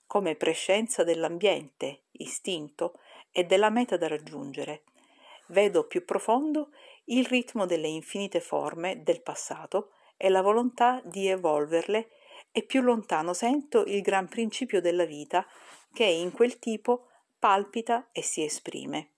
come 0.06 0.36
prescenza 0.36 1.04
dell'ambiente, 1.04 2.04
istinto 2.12 3.00
e 3.32 3.44
della 3.44 3.70
meta 3.70 3.98
da 3.98 4.08
raggiungere. 4.08 4.84
Vedo 5.48 5.86
più 5.88 6.06
profondo 6.06 6.70
il 7.06 7.26
ritmo 7.26 7.66
delle 7.66 7.88
infinite 7.88 8.40
forme 8.40 9.04
del 9.04 9.22
passato 9.22 9.92
e 10.18 10.30
la 10.30 10.42
volontà 10.42 11.02
di 11.04 11.28
evolverle 11.28 12.10
e 12.52 12.64
più 12.64 12.82
lontano 12.82 13.34
sento 13.34 13.84
il 13.86 14.02
gran 14.02 14.28
principio 14.28 14.80
della 14.80 15.06
vita 15.06 15.46
che 15.94 16.06
in 16.06 16.32
quel 16.32 16.58
tipo 16.58 17.08
palpita 17.38 18.10
e 18.12 18.22
si 18.22 18.44
esprime. 18.44 19.15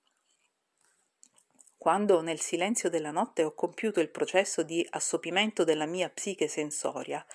Quando 1.88 2.20
nel 2.20 2.42
silenzio 2.42 2.90
della 2.90 3.12
notte 3.12 3.46
ho 3.46 3.54
compiuto 3.54 4.02
il 4.02 4.10
processo 4.10 4.62
di 4.62 4.86
assopimento 4.90 5.64
della 5.64 5.86
mia 5.86 6.10
psiche 6.10 6.50
sensoria, 6.50 7.26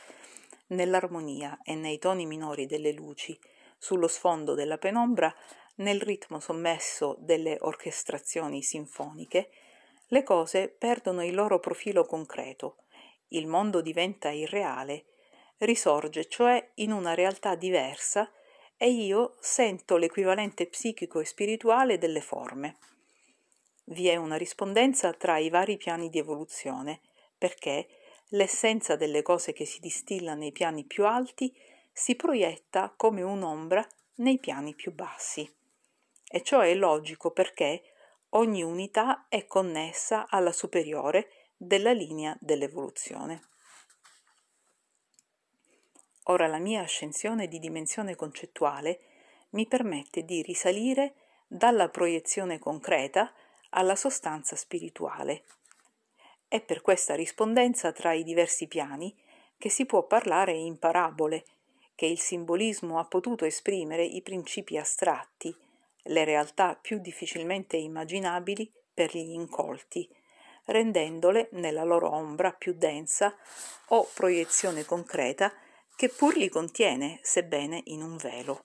nell'armonia 0.67 1.59
e 1.65 1.75
nei 1.75 1.99
toni 1.99 2.27
minori 2.27 2.67
delle 2.67 2.93
luci, 2.93 3.35
sullo 3.79 4.09
sfondo 4.09 4.53
della 4.53 4.77
penombra, 4.77 5.35
nel 5.77 6.03
ritmo 6.03 6.39
sommesso 6.39 7.17
delle 7.21 7.57
orchestrazioni 7.61 8.63
sinfoniche, 8.63 9.49
le 10.09 10.23
cose 10.23 10.69
perdono 10.69 11.25
il 11.25 11.35
loro 11.35 11.59
profilo 11.59 12.05
concreto, 12.05 12.83
il 13.29 13.47
mondo 13.47 13.81
diventa 13.81 14.29
irreale, 14.29 15.07
risorge 15.61 16.29
cioè 16.29 16.73
in 16.75 16.93
una 16.93 17.15
realtà 17.15 17.55
diversa 17.55 18.31
e 18.77 18.91
io 18.91 19.35
sento 19.41 19.97
l'equivalente 19.97 20.67
psichico 20.67 21.21
e 21.21 21.25
spirituale 21.25 21.97
delle 21.97 22.21
forme. 22.21 22.77
Vi 23.85 24.09
è 24.09 24.17
una 24.17 24.37
rispondenza 24.37 25.13
tra 25.13 25.39
i 25.39 25.49
vari 25.49 25.77
piani 25.77 26.09
di 26.09 26.19
evoluzione, 26.19 27.01
perché 27.37 27.89
l'essenza 28.29 28.97
delle 28.97 29.23
cose 29.23 29.53
che 29.53 29.65
si 29.65 29.81
distilla 29.81 30.35
nei 30.35 30.53
piani 30.53 30.85
più 30.85 31.07
alti 31.07 31.55
si 31.93 32.15
proietta 32.15 32.95
come 32.97 33.23
un'ombra 33.23 33.87
nei 34.17 34.39
piani 34.39 34.75
più 34.75 34.93
bassi. 34.93 35.51
E 36.29 36.43
ciò 36.43 36.61
è 36.61 36.75
logico 36.75 37.31
perché 37.33 37.83
ogni 38.31 38.63
unità 38.63 39.27
è 39.29 39.47
connessa 39.47 40.27
alla 40.29 40.53
superiore 40.53 41.51
della 41.57 41.93
linea 41.93 42.37
dell'evoluzione. 42.41 43.49
Ora 46.27 46.47
la 46.47 46.59
mia 46.59 46.83
ascensione 46.83 47.49
di 47.49 47.59
dimensione 47.59 48.15
concettuale 48.15 49.01
mi 49.51 49.67
permette 49.67 50.25
di 50.25 50.41
risalire 50.41 51.15
dalla 51.47 51.89
proiezione 51.89 52.59
concreta 52.59 53.33
alla 53.75 53.97
sostanza 53.97 54.57
spirituale. 54.57 55.45
È 56.49 56.61
per 56.61 56.83
questa 56.83 57.15
rispondenza 57.15 57.93
tra 57.93 58.13
i 58.13 58.25
diversi 58.25 58.67
piani 58.67 59.15
che 59.57 59.69
si 59.69 59.87
può 59.87 60.07
parlare 60.07 60.53
in 60.53 60.79
parabole, 60.79 61.45
che 61.95 62.07
il 62.07 62.19
simbolismo 62.19 62.99
ha 62.99 63.05
potuto 63.05 63.45
esprimere 63.45 64.05
i 64.05 64.23
principi 64.23 64.77
astratti, 64.77 65.55
le 66.05 66.25
realtà 66.25 66.75
più 66.75 66.99
difficilmente 66.99 67.77
immaginabili 67.77 68.71
per 68.93 69.17
gli 69.17 69.31
incolti, 69.31 70.09
rendendole 70.65 71.49
nella 71.53 71.85
loro 71.85 72.11
ombra 72.11 72.53
più 72.53 72.75
densa 72.75 73.35
o 73.89 74.09
proiezione 74.13 74.85
concreta 74.85 75.53
che 75.95 76.09
pur 76.09 76.37
li 76.37 76.49
contiene, 76.49 77.21
sebbene 77.23 77.81
in 77.85 78.03
un 78.03 78.17
velo. 78.17 78.65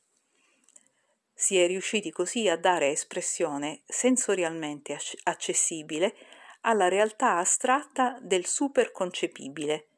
Si 1.40 1.56
è 1.56 1.68
riusciti 1.68 2.10
così 2.10 2.50
a 2.50 2.58
dare 2.58 2.90
espressione 2.90 3.84
sensorialmente 3.86 4.98
accessibile 5.22 6.16
alla 6.62 6.88
realtà 6.88 7.38
astratta 7.38 8.18
del 8.20 8.48
superconcepibile, 8.48 9.90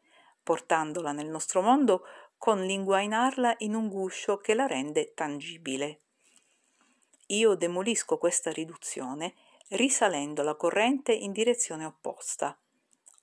portandola 0.44 1.14
nel 1.14 1.30
nostro 1.30 1.61
mondo 1.61 2.03
con 2.38 2.61
l'inguainarla 2.61 3.56
in 3.60 3.74
un 3.74 3.88
guscio 3.88 4.40
che 4.40 4.53
la 4.53 4.68
rende 4.68 5.14
tangibile. 5.14 6.02
Io 7.28 7.56
demolisco 7.56 8.18
questa 8.18 8.52
riduzione 8.52 9.34
risalendo 9.70 10.44
la 10.44 10.56
corrente 10.56 11.14
in 11.14 11.32
direzione 11.32 11.86
opposta, 11.86 12.60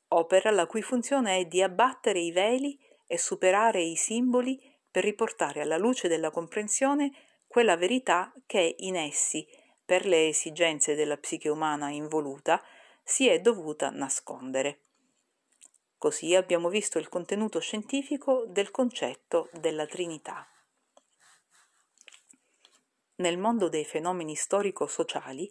opera 0.09 0.51
la 0.51 0.65
cui 0.65 0.81
funzione 0.81 1.37
è 1.37 1.45
di 1.45 1.61
abbattere 1.61 2.21
i 2.21 2.33
veli 2.33 2.81
e 3.07 3.19
superare 3.19 3.83
i 3.83 3.95
simboli 3.95 4.59
per 4.91 5.05
riportare 5.05 5.61
alla 5.61 5.77
luce 5.77 6.09
della 6.09 6.31
comprensione 6.31 7.13
quella 7.57 7.79
verità 7.79 8.35
che 8.45 8.75
in 8.81 8.97
essi, 8.97 9.49
per 9.83 10.05
le 10.05 10.29
esigenze 10.29 10.95
della 10.95 11.17
psiche 11.17 11.49
umana 11.49 11.89
involuta, 11.89 12.63
si 13.03 13.29
è 13.29 13.41
dovuta 13.41 13.89
nascondere. 13.89 14.81
Così 15.97 16.35
abbiamo 16.35 16.69
visto 16.69 16.99
il 16.99 17.09
contenuto 17.09 17.59
scientifico 17.59 18.45
del 18.47 18.71
concetto 18.71 19.49
della 19.55 19.87
Trinità. 19.87 20.47
Nel 23.15 23.39
mondo 23.39 23.71
dei 23.71 23.87
fenomeni 23.87 24.35
storico-sociali 24.35 25.51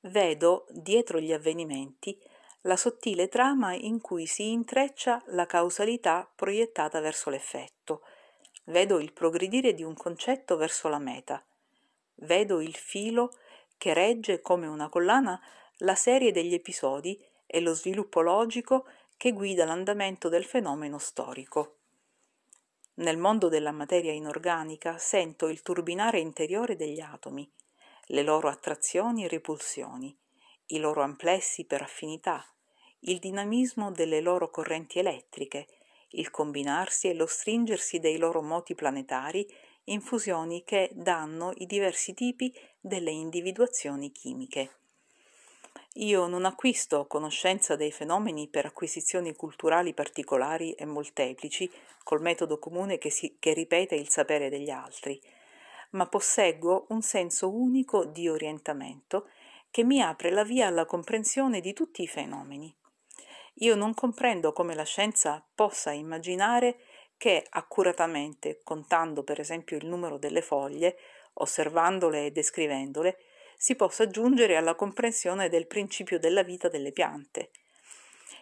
vedo, 0.00 0.66
dietro 0.70 1.20
gli 1.20 1.32
avvenimenti, 1.32 2.20
la 2.62 2.76
sottile 2.76 3.28
trama 3.28 3.72
in 3.72 4.00
cui 4.00 4.26
si 4.26 4.50
intreccia 4.50 5.22
la 5.26 5.46
causalità 5.46 6.28
proiettata 6.34 6.98
verso 6.98 7.30
l'effetto. 7.30 8.02
Vedo 8.68 8.98
il 8.98 9.12
progredire 9.12 9.74
di 9.74 9.84
un 9.84 9.94
concetto 9.94 10.56
verso 10.56 10.88
la 10.88 10.98
meta. 10.98 11.44
Vedo 12.16 12.60
il 12.60 12.74
filo 12.74 13.32
che 13.78 13.94
regge 13.94 14.40
come 14.40 14.66
una 14.66 14.88
collana 14.88 15.40
la 15.78 15.94
serie 15.94 16.32
degli 16.32 16.54
episodi 16.54 17.22
e 17.46 17.60
lo 17.60 17.74
sviluppo 17.74 18.22
logico 18.22 18.86
che 19.16 19.32
guida 19.32 19.64
l'andamento 19.64 20.28
del 20.28 20.44
fenomeno 20.44 20.98
storico. 20.98 21.76
Nel 22.94 23.18
mondo 23.18 23.48
della 23.48 23.70
materia 23.72 24.12
inorganica 24.12 24.98
sento 24.98 25.46
il 25.46 25.62
turbinare 25.62 26.18
interiore 26.18 26.74
degli 26.74 27.00
atomi, 27.00 27.48
le 28.06 28.22
loro 28.22 28.48
attrazioni 28.48 29.24
e 29.24 29.28
repulsioni, 29.28 30.16
i 30.66 30.78
loro 30.78 31.02
amplessi 31.02 31.66
per 31.66 31.82
affinità, 31.82 32.44
il 33.00 33.20
dinamismo 33.20 33.92
delle 33.92 34.20
loro 34.20 34.50
correnti 34.50 34.98
elettriche, 34.98 35.68
il 36.16 36.30
combinarsi 36.30 37.08
e 37.08 37.14
lo 37.14 37.26
stringersi 37.26 37.98
dei 37.98 38.18
loro 38.18 38.42
moti 38.42 38.74
planetari 38.74 39.46
in 39.84 40.00
fusioni 40.00 40.64
che 40.64 40.90
danno 40.92 41.52
i 41.56 41.66
diversi 41.66 42.12
tipi 42.12 42.52
delle 42.80 43.10
individuazioni 43.10 44.10
chimiche. 44.12 44.70
Io 45.94 46.26
non 46.26 46.44
acquisto 46.44 47.06
conoscenza 47.06 47.74
dei 47.74 47.90
fenomeni 47.90 48.48
per 48.48 48.66
acquisizioni 48.66 49.34
culturali 49.34 49.94
particolari 49.94 50.72
e 50.72 50.84
molteplici 50.84 51.70
col 52.02 52.20
metodo 52.20 52.58
comune 52.58 52.98
che, 52.98 53.10
si, 53.10 53.36
che 53.38 53.54
ripete 53.54 53.94
il 53.94 54.08
sapere 54.08 54.50
degli 54.50 54.68
altri, 54.68 55.20
ma 55.90 56.06
posseggo 56.06 56.86
un 56.90 57.00
senso 57.00 57.50
unico 57.50 58.04
di 58.04 58.28
orientamento 58.28 59.28
che 59.70 59.84
mi 59.84 60.02
apre 60.02 60.30
la 60.30 60.44
via 60.44 60.66
alla 60.66 60.84
comprensione 60.84 61.60
di 61.60 61.72
tutti 61.72 62.02
i 62.02 62.08
fenomeni. 62.08 62.74
Io 63.60 63.74
non 63.74 63.94
comprendo 63.94 64.52
come 64.52 64.74
la 64.74 64.84
scienza 64.84 65.42
possa 65.54 65.90
immaginare 65.90 66.78
che 67.16 67.46
accuratamente, 67.48 68.60
contando 68.62 69.22
per 69.22 69.40
esempio 69.40 69.78
il 69.78 69.86
numero 69.86 70.18
delle 70.18 70.42
foglie, 70.42 70.98
osservandole 71.34 72.26
e 72.26 72.30
descrivendole, 72.32 73.18
si 73.56 73.74
possa 73.74 74.08
giungere 74.08 74.56
alla 74.56 74.74
comprensione 74.74 75.48
del 75.48 75.66
principio 75.66 76.18
della 76.18 76.42
vita 76.42 76.68
delle 76.68 76.92
piante. 76.92 77.50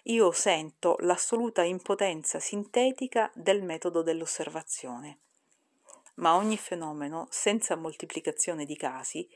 Io 0.05 0.33
sento 0.33 0.97
l'assoluta 1.01 1.63
impotenza 1.63 2.41
sintetica 2.41 3.31
del 3.35 3.63
metodo 3.63 4.03
dell'osservazione. 4.03 5.19
Ma 6.17 6.35
ogni 6.35 6.59
fenomeno, 6.59 7.29
senza 7.31 7.77
moltiplicazione 7.77 8.65
di 8.65 8.77
casi, 8.77 9.29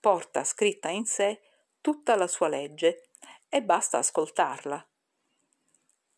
porta 0.00 0.42
scritta 0.42 0.88
in 0.88 1.04
sé 1.04 1.40
tutta 1.80 2.16
la 2.16 2.26
sua 2.26 2.48
legge 2.48 3.10
e 3.48 3.62
basta 3.62 3.98
ascoltarla 3.98 4.89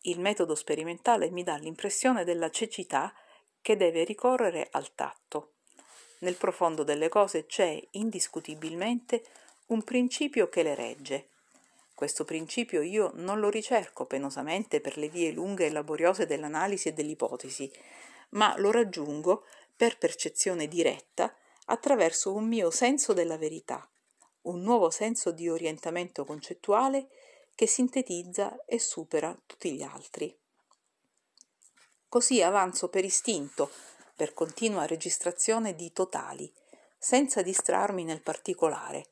il 0.03 0.19
metodo 0.19 0.55
sperimentale 0.55 1.29
mi 1.29 1.43
dà 1.43 1.55
l'impressione 1.55 2.23
della 2.23 2.49
cecità 2.49 3.13
che 3.61 3.77
deve 3.77 4.03
ricorrere 4.03 4.67
al 4.71 4.93
tatto. 4.95 5.53
Nel 6.19 6.35
profondo 6.35 6.83
delle 6.83 7.09
cose 7.09 7.45
c'è 7.45 7.81
indiscutibilmente 7.91 9.23
un 9.67 9.83
principio 9.83 10.49
che 10.49 10.63
le 10.63 10.75
regge. 10.75 11.29
Questo 11.93 12.25
principio 12.25 12.81
io 12.81 13.11
non 13.15 13.39
lo 13.39 13.49
ricerco 13.49 14.05
penosamente 14.05 14.81
per 14.81 14.97
le 14.97 15.07
vie 15.07 15.31
lunghe 15.31 15.67
e 15.67 15.71
laboriose 15.71 16.25
dell'analisi 16.25 16.89
e 16.89 16.93
dell'ipotesi, 16.93 17.71
ma 18.29 18.55
lo 18.57 18.71
raggiungo 18.71 19.45
per 19.75 19.97
percezione 19.97 20.67
diretta 20.67 21.33
attraverso 21.65 22.33
un 22.33 22.47
mio 22.47 22.71
senso 22.71 23.13
della 23.13 23.37
verità, 23.37 23.87
un 24.41 24.61
nuovo 24.61 24.89
senso 24.89 25.31
di 25.31 25.47
orientamento 25.47 26.25
concettuale 26.25 27.07
che 27.55 27.67
sintetizza 27.67 28.65
e 28.65 28.79
supera 28.79 29.37
tutti 29.45 29.71
gli 29.73 29.83
altri. 29.83 30.35
Così 32.09 32.41
avanzo 32.41 32.89
per 32.89 33.03
istinto, 33.03 33.71
per 34.15 34.33
continua 34.33 34.85
registrazione 34.85 35.75
di 35.75 35.91
totali, 35.91 36.51
senza 36.97 37.41
distrarmi 37.41 38.03
nel 38.03 38.21
particolare. 38.21 39.07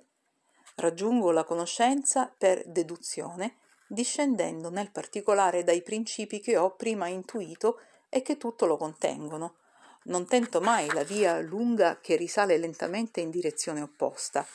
Raggiungo 0.75 1.31
la 1.31 1.43
conoscenza 1.43 2.33
per 2.35 2.65
deduzione, 2.67 3.57
discendendo 3.87 4.69
nel 4.69 4.91
particolare 4.91 5.63
dai 5.63 5.81
principi 5.81 6.39
che 6.39 6.57
ho 6.57 6.75
prima 6.75 7.07
intuito 7.07 7.79
e 8.07 8.21
che 8.21 8.37
tutto 8.37 8.65
lo 8.65 8.77
contengono. 8.77 9.55
Non 10.03 10.25
tento 10.25 10.61
mai 10.61 10.87
la 10.93 11.03
via 11.03 11.39
lunga 11.39 11.99
che 11.99 12.15
risale 12.15 12.57
lentamente 12.57 13.19
in 13.19 13.29
direzione 13.29 13.81
opposta. 13.81 14.47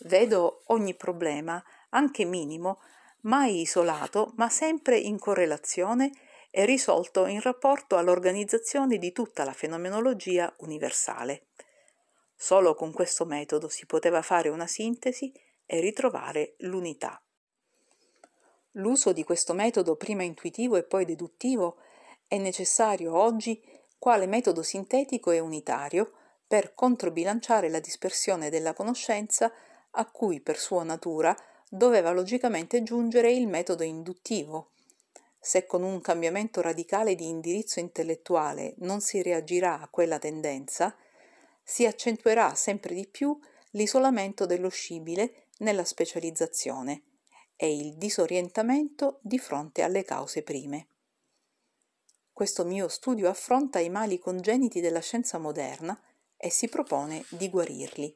Vedo 0.00 0.62
ogni 0.66 0.94
problema, 0.94 1.62
anche 1.90 2.24
minimo, 2.24 2.80
mai 3.26 3.60
isolato, 3.60 4.32
ma 4.36 4.48
sempre 4.48 4.98
in 4.98 5.18
correlazione 5.18 6.10
e 6.50 6.64
risolto 6.64 7.26
in 7.26 7.40
rapporto 7.40 7.96
all'organizzazione 7.96 8.98
di 8.98 9.12
tutta 9.12 9.44
la 9.44 9.52
fenomenologia 9.52 10.52
universale. 10.58 11.48
Solo 12.34 12.74
con 12.74 12.92
questo 12.92 13.24
metodo 13.24 13.68
si 13.68 13.86
poteva 13.86 14.22
fare 14.22 14.48
una 14.48 14.66
sintesi 14.66 15.32
e 15.64 15.80
ritrovare 15.80 16.54
l'unità. 16.58 17.20
L'uso 18.72 19.12
di 19.12 19.24
questo 19.24 19.54
metodo 19.54 19.96
prima 19.96 20.22
intuitivo 20.22 20.76
e 20.76 20.84
poi 20.84 21.04
deduttivo 21.04 21.78
è 22.26 22.36
necessario 22.36 23.16
oggi 23.16 23.62
quale 23.98 24.26
metodo 24.26 24.62
sintetico 24.62 25.30
e 25.30 25.40
unitario 25.40 26.12
per 26.46 26.74
controbilanciare 26.74 27.68
la 27.70 27.80
dispersione 27.80 28.50
della 28.50 28.74
conoscenza 28.74 29.50
a 29.90 30.10
cui 30.10 30.40
per 30.40 30.58
sua 30.58 30.84
natura 30.84 31.34
doveva 31.68 32.12
logicamente 32.12 32.82
giungere 32.82 33.32
il 33.32 33.46
metodo 33.46 33.82
induttivo. 33.82 34.70
Se 35.38 35.66
con 35.66 35.82
un 35.82 36.00
cambiamento 36.00 36.60
radicale 36.60 37.14
di 37.14 37.28
indirizzo 37.28 37.78
intellettuale 37.80 38.74
non 38.78 39.00
si 39.00 39.22
reagirà 39.22 39.80
a 39.80 39.88
quella 39.88 40.18
tendenza, 40.18 40.96
si 41.62 41.86
accentuerà 41.86 42.54
sempre 42.54 42.94
di 42.94 43.06
più 43.06 43.38
l'isolamento 43.70 44.46
dello 44.46 44.68
scibile 44.68 45.46
nella 45.58 45.84
specializzazione 45.84 47.02
e 47.56 47.74
il 47.74 47.96
disorientamento 47.96 49.18
di 49.22 49.38
fronte 49.38 49.82
alle 49.82 50.04
cause 50.04 50.42
prime. 50.42 50.88
Questo 52.32 52.64
mio 52.64 52.88
studio 52.88 53.28
affronta 53.30 53.78
i 53.78 53.88
mali 53.88 54.18
congeniti 54.18 54.80
della 54.80 55.00
scienza 55.00 55.38
moderna 55.38 55.98
e 56.36 56.50
si 56.50 56.68
propone 56.68 57.24
di 57.30 57.48
guarirli. 57.48 58.14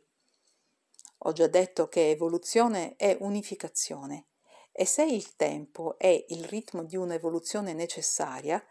Ho 1.24 1.32
già 1.32 1.48
detto 1.48 1.88
che 1.88 2.10
evoluzione 2.10 2.96
è 2.96 3.16
unificazione 3.20 4.28
e 4.72 4.86
se 4.86 5.04
il 5.04 5.36
tempo 5.36 5.98
è 5.98 6.24
il 6.28 6.44
ritmo 6.44 6.84
di 6.84 6.96
un'evoluzione 6.96 7.74
necessaria, 7.74 8.64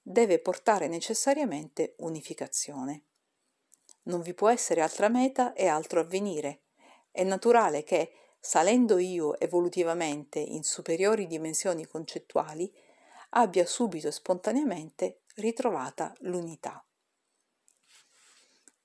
deve 0.00 0.40
portare 0.40 0.88
necessariamente 0.88 1.94
unificazione. 1.98 3.04
Non 4.04 4.20
vi 4.20 4.34
può 4.34 4.48
essere 4.48 4.80
altra 4.80 5.08
meta 5.08 5.52
e 5.52 5.68
altro 5.68 6.00
avvenire. 6.00 6.62
È 7.12 7.22
naturale 7.22 7.84
che, 7.84 8.12
salendo 8.40 8.98
io 8.98 9.38
evolutivamente 9.38 10.40
in 10.40 10.64
superiori 10.64 11.28
dimensioni 11.28 11.86
concettuali, 11.86 12.72
abbia 13.30 13.64
subito 13.64 14.08
e 14.08 14.12
spontaneamente 14.12 15.20
ritrovata 15.36 16.12
l'unità. 16.20 16.84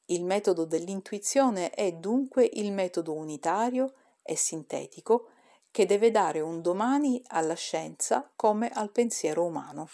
Il 0.09 0.23
metodo 0.23 0.63
dell'intuizione 0.63 1.71
è 1.71 1.91
dunque 1.91 2.49
il 2.53 2.71
metodo 2.71 3.13
unitario 3.13 3.93
e 4.23 4.38
sintetico 4.38 5.29
che 5.69 5.85
deve 5.85 6.11
dare 6.11 6.39
un 6.39 6.61
domani 6.61 7.21
alla 7.27 7.55
scienza 7.55 8.31
come 8.35 8.69
al 8.69 8.91
pensiero 8.91 9.43
umano. 9.43 9.89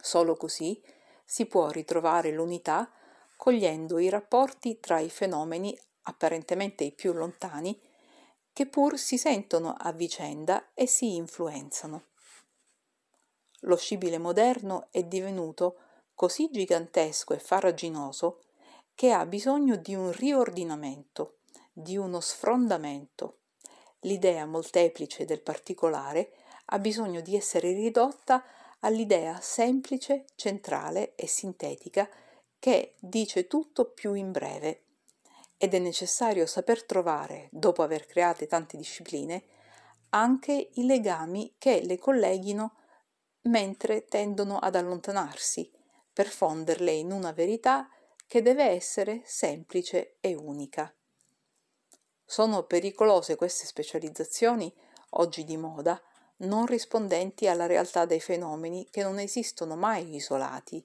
Solo 0.00 0.36
così 0.36 0.80
si 1.24 1.46
può 1.46 1.68
ritrovare 1.68 2.30
l'unità 2.30 2.88
cogliendo 3.36 3.98
i 3.98 4.08
rapporti 4.08 4.78
tra 4.78 5.00
i 5.00 5.10
fenomeni 5.10 5.76
apparentemente 6.02 6.84
i 6.84 6.92
più 6.92 7.12
lontani 7.12 7.78
che 8.52 8.66
pur 8.66 8.96
si 8.96 9.18
sentono 9.18 9.74
a 9.76 9.90
vicenda 9.90 10.68
e 10.74 10.86
si 10.86 11.16
influenzano. 11.16 12.04
Lo 13.62 13.76
scibile 13.76 14.18
moderno 14.18 14.86
è 14.92 15.02
divenuto 15.02 15.76
così 16.14 16.48
gigantesco 16.52 17.34
e 17.34 17.40
farraginoso 17.40 18.44
che 18.96 19.12
ha 19.12 19.26
bisogno 19.26 19.76
di 19.76 19.94
un 19.94 20.10
riordinamento, 20.10 21.40
di 21.70 21.98
uno 21.98 22.20
sfrondamento. 22.20 23.40
L'idea 24.00 24.46
molteplice 24.46 25.26
del 25.26 25.42
particolare 25.42 26.32
ha 26.66 26.78
bisogno 26.78 27.20
di 27.20 27.36
essere 27.36 27.72
ridotta 27.72 28.42
all'idea 28.80 29.38
semplice, 29.42 30.24
centrale 30.34 31.14
e 31.14 31.26
sintetica 31.26 32.08
che 32.58 32.94
dice 32.98 33.46
tutto 33.46 33.90
più 33.90 34.14
in 34.14 34.32
breve. 34.32 34.84
Ed 35.58 35.74
è 35.74 35.78
necessario 35.78 36.46
saper 36.46 36.82
trovare, 36.84 37.48
dopo 37.52 37.82
aver 37.82 38.06
create 38.06 38.46
tante 38.46 38.78
discipline, 38.78 39.44
anche 40.10 40.70
i 40.72 40.86
legami 40.86 41.54
che 41.58 41.82
le 41.82 41.98
colleghino 41.98 42.76
mentre 43.42 44.06
tendono 44.06 44.56
ad 44.56 44.74
allontanarsi, 44.74 45.70
per 46.14 46.28
fonderle 46.28 46.92
in 46.92 47.12
una 47.12 47.32
verità 47.32 47.90
che 48.26 48.42
deve 48.42 48.64
essere 48.64 49.22
semplice 49.24 50.16
e 50.20 50.34
unica. 50.34 50.92
Sono 52.24 52.64
pericolose 52.64 53.36
queste 53.36 53.66
specializzazioni, 53.66 54.72
oggi 55.10 55.44
di 55.44 55.56
moda, 55.56 56.00
non 56.38 56.66
rispondenti 56.66 57.46
alla 57.46 57.66
realtà 57.66 58.04
dei 58.04 58.20
fenomeni 58.20 58.88
che 58.90 59.02
non 59.02 59.18
esistono 59.18 59.76
mai 59.76 60.14
isolati. 60.14 60.84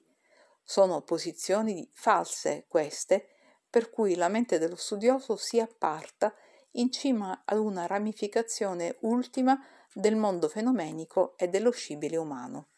Sono 0.62 1.02
posizioni 1.02 1.90
false 1.92 2.64
queste, 2.68 3.28
per 3.68 3.90
cui 3.90 4.14
la 4.14 4.28
mente 4.28 4.58
dello 4.58 4.76
studioso 4.76 5.36
si 5.36 5.58
apparta 5.58 6.32
in 6.72 6.90
cima 6.90 7.42
ad 7.44 7.58
una 7.58 7.86
ramificazione 7.86 8.96
ultima 9.00 9.60
del 9.92 10.14
mondo 10.16 10.48
fenomenico 10.48 11.36
e 11.36 11.48
dello 11.48 11.70
scibile 11.70 12.16
umano. 12.16 12.68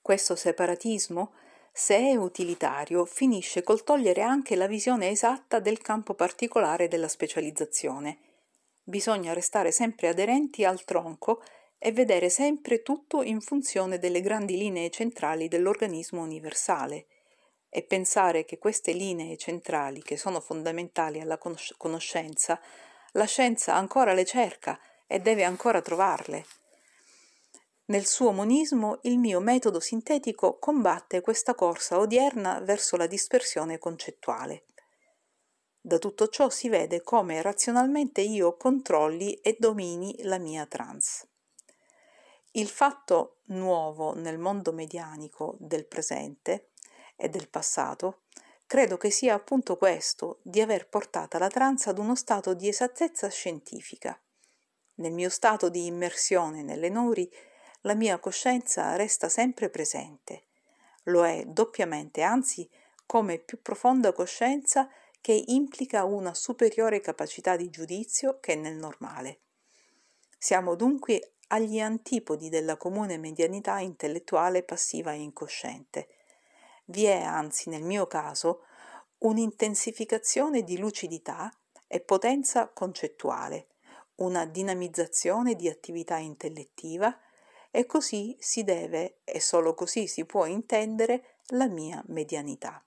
Questo 0.00 0.34
separatismo 0.34 1.34
se 1.78 1.96
è 1.96 2.16
utilitario, 2.16 3.04
finisce 3.04 3.62
col 3.62 3.84
togliere 3.84 4.20
anche 4.20 4.56
la 4.56 4.66
visione 4.66 5.10
esatta 5.10 5.60
del 5.60 5.80
campo 5.80 6.14
particolare 6.14 6.88
della 6.88 7.06
specializzazione. 7.06 8.18
Bisogna 8.82 9.32
restare 9.32 9.70
sempre 9.70 10.08
aderenti 10.08 10.64
al 10.64 10.82
tronco 10.82 11.40
e 11.78 11.92
vedere 11.92 12.30
sempre 12.30 12.82
tutto 12.82 13.22
in 13.22 13.40
funzione 13.40 14.00
delle 14.00 14.20
grandi 14.22 14.56
linee 14.56 14.90
centrali 14.90 15.46
dell'organismo 15.46 16.20
universale 16.20 17.06
e 17.68 17.84
pensare 17.84 18.44
che 18.44 18.58
queste 18.58 18.90
linee 18.90 19.36
centrali, 19.36 20.02
che 20.02 20.16
sono 20.16 20.40
fondamentali 20.40 21.20
alla 21.20 21.38
conoscenza, 21.38 22.60
la 23.12 23.24
scienza 23.24 23.74
ancora 23.74 24.14
le 24.14 24.24
cerca 24.24 24.80
e 25.06 25.20
deve 25.20 25.44
ancora 25.44 25.80
trovarle. 25.80 26.44
Nel 27.90 28.04
suo 28.04 28.32
monismo 28.32 28.98
il 29.04 29.18
mio 29.18 29.40
metodo 29.40 29.80
sintetico 29.80 30.58
combatte 30.58 31.22
questa 31.22 31.54
corsa 31.54 31.98
odierna 31.98 32.60
verso 32.60 32.98
la 32.98 33.06
dispersione 33.06 33.78
concettuale. 33.78 34.64
Da 35.80 35.96
tutto 35.96 36.28
ciò 36.28 36.50
si 36.50 36.68
vede 36.68 37.00
come 37.00 37.40
razionalmente 37.40 38.20
io 38.20 38.58
controlli 38.58 39.36
e 39.36 39.56
domini 39.58 40.22
la 40.24 40.36
mia 40.36 40.66
trans. 40.66 41.26
Il 42.50 42.68
fatto 42.68 43.38
nuovo 43.46 44.14
nel 44.14 44.36
mondo 44.36 44.70
medianico 44.70 45.56
del 45.58 45.86
presente 45.86 46.72
e 47.16 47.30
del 47.30 47.48
passato 47.48 48.24
credo 48.66 48.98
che 48.98 49.08
sia 49.08 49.32
appunto 49.32 49.78
questo 49.78 50.40
di 50.42 50.60
aver 50.60 50.90
portata 50.90 51.38
la 51.38 51.48
trans 51.48 51.86
ad 51.86 51.96
uno 51.96 52.14
stato 52.14 52.52
di 52.52 52.68
esattezza 52.68 53.30
scientifica. 53.30 54.20
Nel 54.96 55.12
mio 55.12 55.30
stato 55.30 55.70
di 55.70 55.86
immersione 55.86 56.62
nelle 56.62 56.90
nori 56.90 57.32
la 57.88 57.94
mia 57.94 58.18
coscienza 58.18 58.96
resta 58.96 59.30
sempre 59.30 59.70
presente. 59.70 60.42
Lo 61.04 61.24
è 61.24 61.42
doppiamente, 61.46 62.20
anzi 62.20 62.68
come 63.06 63.38
più 63.38 63.62
profonda 63.62 64.12
coscienza 64.12 64.90
che 65.22 65.42
implica 65.46 66.04
una 66.04 66.34
superiore 66.34 67.00
capacità 67.00 67.56
di 67.56 67.70
giudizio 67.70 68.40
che 68.40 68.56
nel 68.56 68.76
normale. 68.76 69.40
Siamo 70.36 70.74
dunque 70.74 71.36
agli 71.48 71.80
antipodi 71.80 72.50
della 72.50 72.76
comune 72.76 73.16
medianità 73.16 73.78
intellettuale 73.78 74.62
passiva 74.62 75.12
e 75.12 75.22
incosciente. 75.22 76.08
Vi 76.84 77.04
è 77.04 77.22
anzi 77.22 77.70
nel 77.70 77.84
mio 77.84 78.06
caso 78.06 78.64
un'intensificazione 79.20 80.62
di 80.62 80.76
lucidità 80.76 81.50
e 81.86 82.00
potenza 82.00 82.68
concettuale, 82.68 83.68
una 84.16 84.44
dinamizzazione 84.44 85.54
di 85.54 85.70
attività 85.70 86.18
intellettiva 86.18 87.18
e 87.70 87.86
così 87.86 88.36
si 88.40 88.64
deve 88.64 89.18
e 89.24 89.40
solo 89.40 89.74
così 89.74 90.06
si 90.06 90.24
può 90.24 90.46
intendere 90.46 91.38
la 91.48 91.66
mia 91.66 92.02
medianità. 92.06 92.82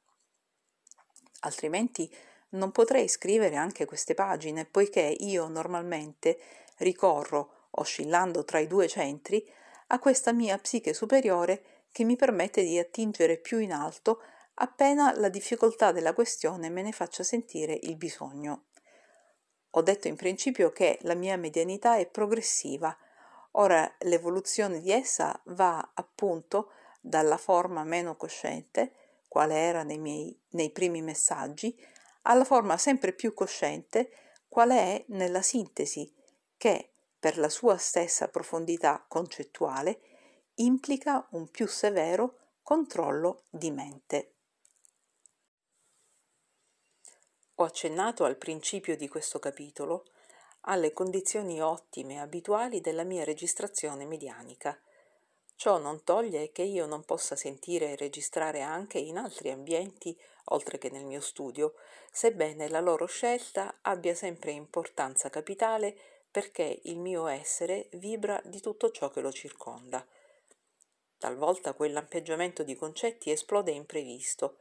Altrimenti 1.42 2.14
non 2.50 2.72
potrei 2.72 3.08
scrivere 3.08 3.56
anche 3.56 3.86
queste 3.86 4.14
pagine, 4.14 4.66
poiché 4.66 5.16
io 5.20 5.48
normalmente 5.48 6.40
ricorro, 6.78 7.68
oscillando 7.72 8.44
tra 8.44 8.60
i 8.60 8.68
due 8.68 8.88
centri, 8.88 9.44
a 9.88 10.00
questa 10.00 10.34
mia 10.34 10.58
psiche 10.58 10.94
superiore 10.94 11.64
che 11.92 12.04
mi 12.04 12.16
permette 12.16 12.64
di 12.64 12.78
attingere 12.78 13.38
più 13.38 13.60
in 13.60 13.74
alto 13.74 14.22
appena 14.56 15.14
la 15.18 15.30
difficoltà 15.30 15.92
della 15.92 16.14
questione 16.14 16.70
me 16.70 16.82
ne 16.82 16.92
faccia 16.92 17.24
sentire 17.24 17.78
il 17.82 17.96
bisogno. 17.96 18.66
Ho 19.72 19.82
detto 19.82 20.08
in 20.08 20.16
principio 20.16 20.72
che 20.72 21.00
la 21.02 21.16
mia 21.16 21.38
medianità 21.38 21.96
è 21.98 22.06
progressiva, 22.06 22.96
Ora 23.52 23.94
l'evoluzione 24.00 24.80
di 24.80 24.92
essa 24.92 25.40
va 25.46 25.92
appunto 25.94 26.72
dalla 27.02 27.38
forma 27.38 27.84
meno 27.84 28.16
cosciente, 28.16 28.94
quale 29.28 29.56
era 29.56 29.84
nei, 29.84 29.98
miei, 29.98 30.40
nei 30.50 30.70
primi 30.70 31.02
messaggi, 31.02 31.78
alla 32.24 32.46
forma 32.46 32.78
sempre 32.78 33.14
più 33.14 33.34
cosciente, 33.34 34.12
quale 34.48 34.78
è 34.78 35.06
nella 35.08 35.42
sintesi, 35.42 36.14
che 36.58 36.92
per 37.20 37.38
la 37.38 37.50
sua 37.50 37.78
stessa 37.78 38.30
profondità 38.30 39.04
concettuale 39.08 40.02
implica 40.56 41.28
un 41.32 41.50
più 41.50 41.68
severo 41.68 42.38
controllo 42.62 43.44
di 43.50 43.72
mente. 43.72 44.34
Ho 47.56 47.64
accennato 47.64 48.24
al 48.24 48.38
principio 48.38 48.96
di 48.96 49.08
questo 49.08 49.40
capitolo 49.40 50.06
alle 50.62 50.94
condizioni 50.94 51.62
ottime 51.62 52.16
e 52.16 52.20
abituali 52.20 52.82
della 52.82 53.04
mia 53.04 53.24
registrazione 53.24 54.06
medianica. 54.06 54.80
Ciò 55.56 55.78
non 55.78 56.04
toglie 56.04 56.52
che 56.52 56.64
io 56.64 56.86
non 56.86 57.04
possa 57.04 57.36
sentire 57.36 57.92
e 57.92 57.96
registrare 57.96 58.62
anche 58.62 58.98
in 58.98 59.18
altri 59.18 59.52
ambienti, 59.52 60.20
oltre 60.46 60.78
che 60.78 60.90
nel 60.90 61.06
mio 61.06 61.22
studio, 61.22 61.76
sebbene 62.12 62.68
la 62.68 62.80
loro 62.80 63.06
scelta 63.06 63.78
abbia 63.82 64.16
sempre 64.16 64.52
importanza 64.52 65.30
capitale 65.30 65.96
perché 66.32 66.80
il 66.84 66.98
mio 66.98 67.28
essere 67.28 67.90
vibra 67.94 68.42
di 68.46 68.60
tutto 68.60 68.90
ciò 68.92 69.10
che 69.10 69.22
lo 69.22 69.32
circonda. 69.32 70.06
Talvolta 71.18 71.74
quell'ampeggiamento 71.74 72.64
di 72.64 72.76
concetti 72.76 73.30
esplode 73.30 73.72
imprevisto, 73.72 74.58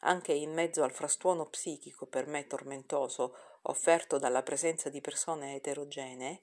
anche 0.00 0.32
in 0.32 0.52
mezzo 0.52 0.82
al 0.82 0.92
frastuono 0.92 1.46
psichico 1.46 2.06
per 2.06 2.26
me 2.26 2.46
tormentoso 2.46 3.36
offerto 3.62 4.18
dalla 4.18 4.42
presenza 4.42 4.88
di 4.88 5.00
persone 5.00 5.54
eterogenee, 5.54 6.42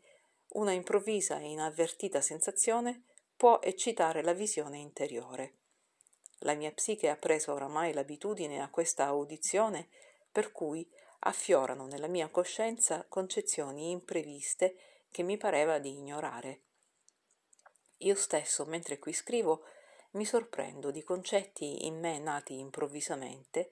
una 0.50 0.72
improvvisa 0.72 1.40
e 1.40 1.50
inavvertita 1.50 2.22
sensazione 2.22 3.04
può 3.36 3.60
eccitare 3.62 4.22
la 4.24 4.34
visione 4.34 4.78
interiore. 4.78 5.56
La 6.42 6.54
mia 6.54 6.72
psiche 6.72 7.10
ha 7.10 7.16
preso 7.16 7.54
oramai 7.54 7.94
l'abitudine 7.94 8.62
a 8.62 8.70
questa 8.70 9.06
audizione, 9.06 9.90
per 10.32 10.52
cui 10.52 10.88
affiorano 11.20 11.88
nella 11.88 12.08
mia 12.08 12.30
coscienza 12.30 13.06
concezioni 13.08 13.90
impreviste 13.90 14.78
che 15.10 15.24
mi 15.24 15.38
pareva 15.38 15.80
di 15.80 15.90
ignorare. 15.90 16.62
Io 18.02 18.16
stesso, 18.16 18.66
mentre 18.66 19.00
qui 19.00 19.14
scrivo, 19.14 19.64
mi 20.18 20.26
sorprendo 20.26 20.90
di 20.90 21.04
concetti 21.04 21.86
in 21.86 22.00
me 22.00 22.18
nati 22.18 22.60
improvvisamente, 22.60 23.70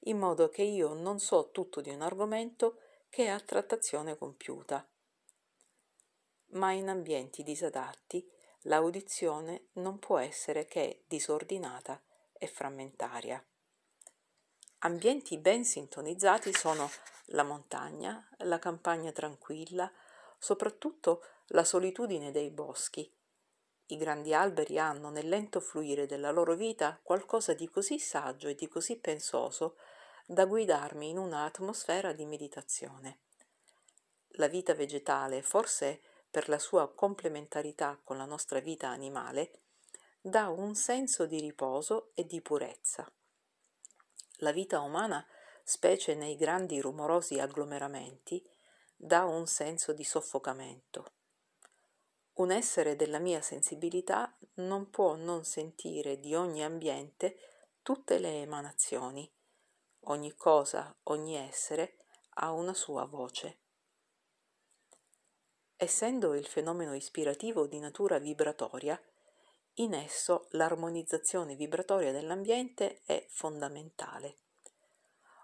in 0.00 0.18
modo 0.18 0.48
che 0.48 0.62
io 0.62 0.92
non 0.92 1.20
so 1.20 1.50
tutto 1.50 1.80
di 1.80 1.90
un 1.90 2.02
argomento 2.02 2.80
che 3.08 3.28
ha 3.28 3.38
trattazione 3.38 4.18
compiuta. 4.18 4.86
Ma 6.50 6.72
in 6.72 6.88
ambienti 6.88 7.42
disadatti 7.42 8.28
l'audizione 8.62 9.68
non 9.74 10.00
può 10.00 10.18
essere 10.18 10.66
che 10.66 11.04
disordinata 11.06 12.02
e 12.32 12.48
frammentaria. 12.48 13.42
Ambienti 14.80 15.38
ben 15.38 15.64
sintonizzati 15.64 16.52
sono 16.52 16.90
la 17.26 17.44
montagna, 17.44 18.28
la 18.38 18.58
campagna 18.58 19.12
tranquilla, 19.12 19.90
soprattutto 20.38 21.24
la 21.48 21.64
solitudine 21.64 22.30
dei 22.30 22.50
boschi, 22.50 23.12
i 23.90 23.96
grandi 23.96 24.34
alberi 24.34 24.78
hanno 24.78 25.10
nel 25.10 25.28
lento 25.28 25.60
fluire 25.60 26.06
della 26.06 26.30
loro 26.30 26.54
vita 26.54 26.98
qualcosa 27.02 27.54
di 27.54 27.68
così 27.68 27.98
saggio 27.98 28.48
e 28.48 28.54
di 28.54 28.68
così 28.68 28.96
pensoso 28.96 29.76
da 30.26 30.44
guidarmi 30.44 31.08
in 31.08 31.16
una 31.16 31.44
atmosfera 31.44 32.12
di 32.12 32.26
meditazione. 32.26 33.20
La 34.32 34.46
vita 34.46 34.74
vegetale, 34.74 35.40
forse 35.40 36.02
per 36.30 36.50
la 36.50 36.58
sua 36.58 36.92
complementarità 36.92 37.98
con 38.04 38.18
la 38.18 38.26
nostra 38.26 38.60
vita 38.60 38.88
animale, 38.88 39.52
dà 40.20 40.48
un 40.48 40.74
senso 40.74 41.24
di 41.24 41.40
riposo 41.40 42.10
e 42.14 42.26
di 42.26 42.42
purezza. 42.42 43.10
La 44.40 44.52
vita 44.52 44.80
umana, 44.80 45.26
specie 45.64 46.14
nei 46.14 46.36
grandi 46.36 46.78
rumorosi 46.80 47.40
agglomeramenti, 47.40 48.46
dà 48.94 49.24
un 49.24 49.46
senso 49.46 49.94
di 49.94 50.04
soffocamento. 50.04 51.12
Un 52.38 52.52
essere 52.52 52.94
della 52.94 53.18
mia 53.18 53.40
sensibilità 53.40 54.32
non 54.54 54.90
può 54.90 55.16
non 55.16 55.44
sentire 55.44 56.20
di 56.20 56.36
ogni 56.36 56.62
ambiente 56.62 57.36
tutte 57.82 58.20
le 58.20 58.42
emanazioni. 58.42 59.28
Ogni 60.02 60.32
cosa, 60.36 60.96
ogni 61.04 61.34
essere 61.34 61.96
ha 62.34 62.52
una 62.52 62.74
sua 62.74 63.06
voce. 63.06 63.58
Essendo 65.76 66.34
il 66.34 66.46
fenomeno 66.46 66.94
ispirativo 66.94 67.66
di 67.66 67.80
natura 67.80 68.18
vibratoria, 68.18 69.00
in 69.74 69.94
esso 69.94 70.46
l'armonizzazione 70.50 71.56
vibratoria 71.56 72.12
dell'ambiente 72.12 73.00
è 73.04 73.26
fondamentale. 73.28 74.36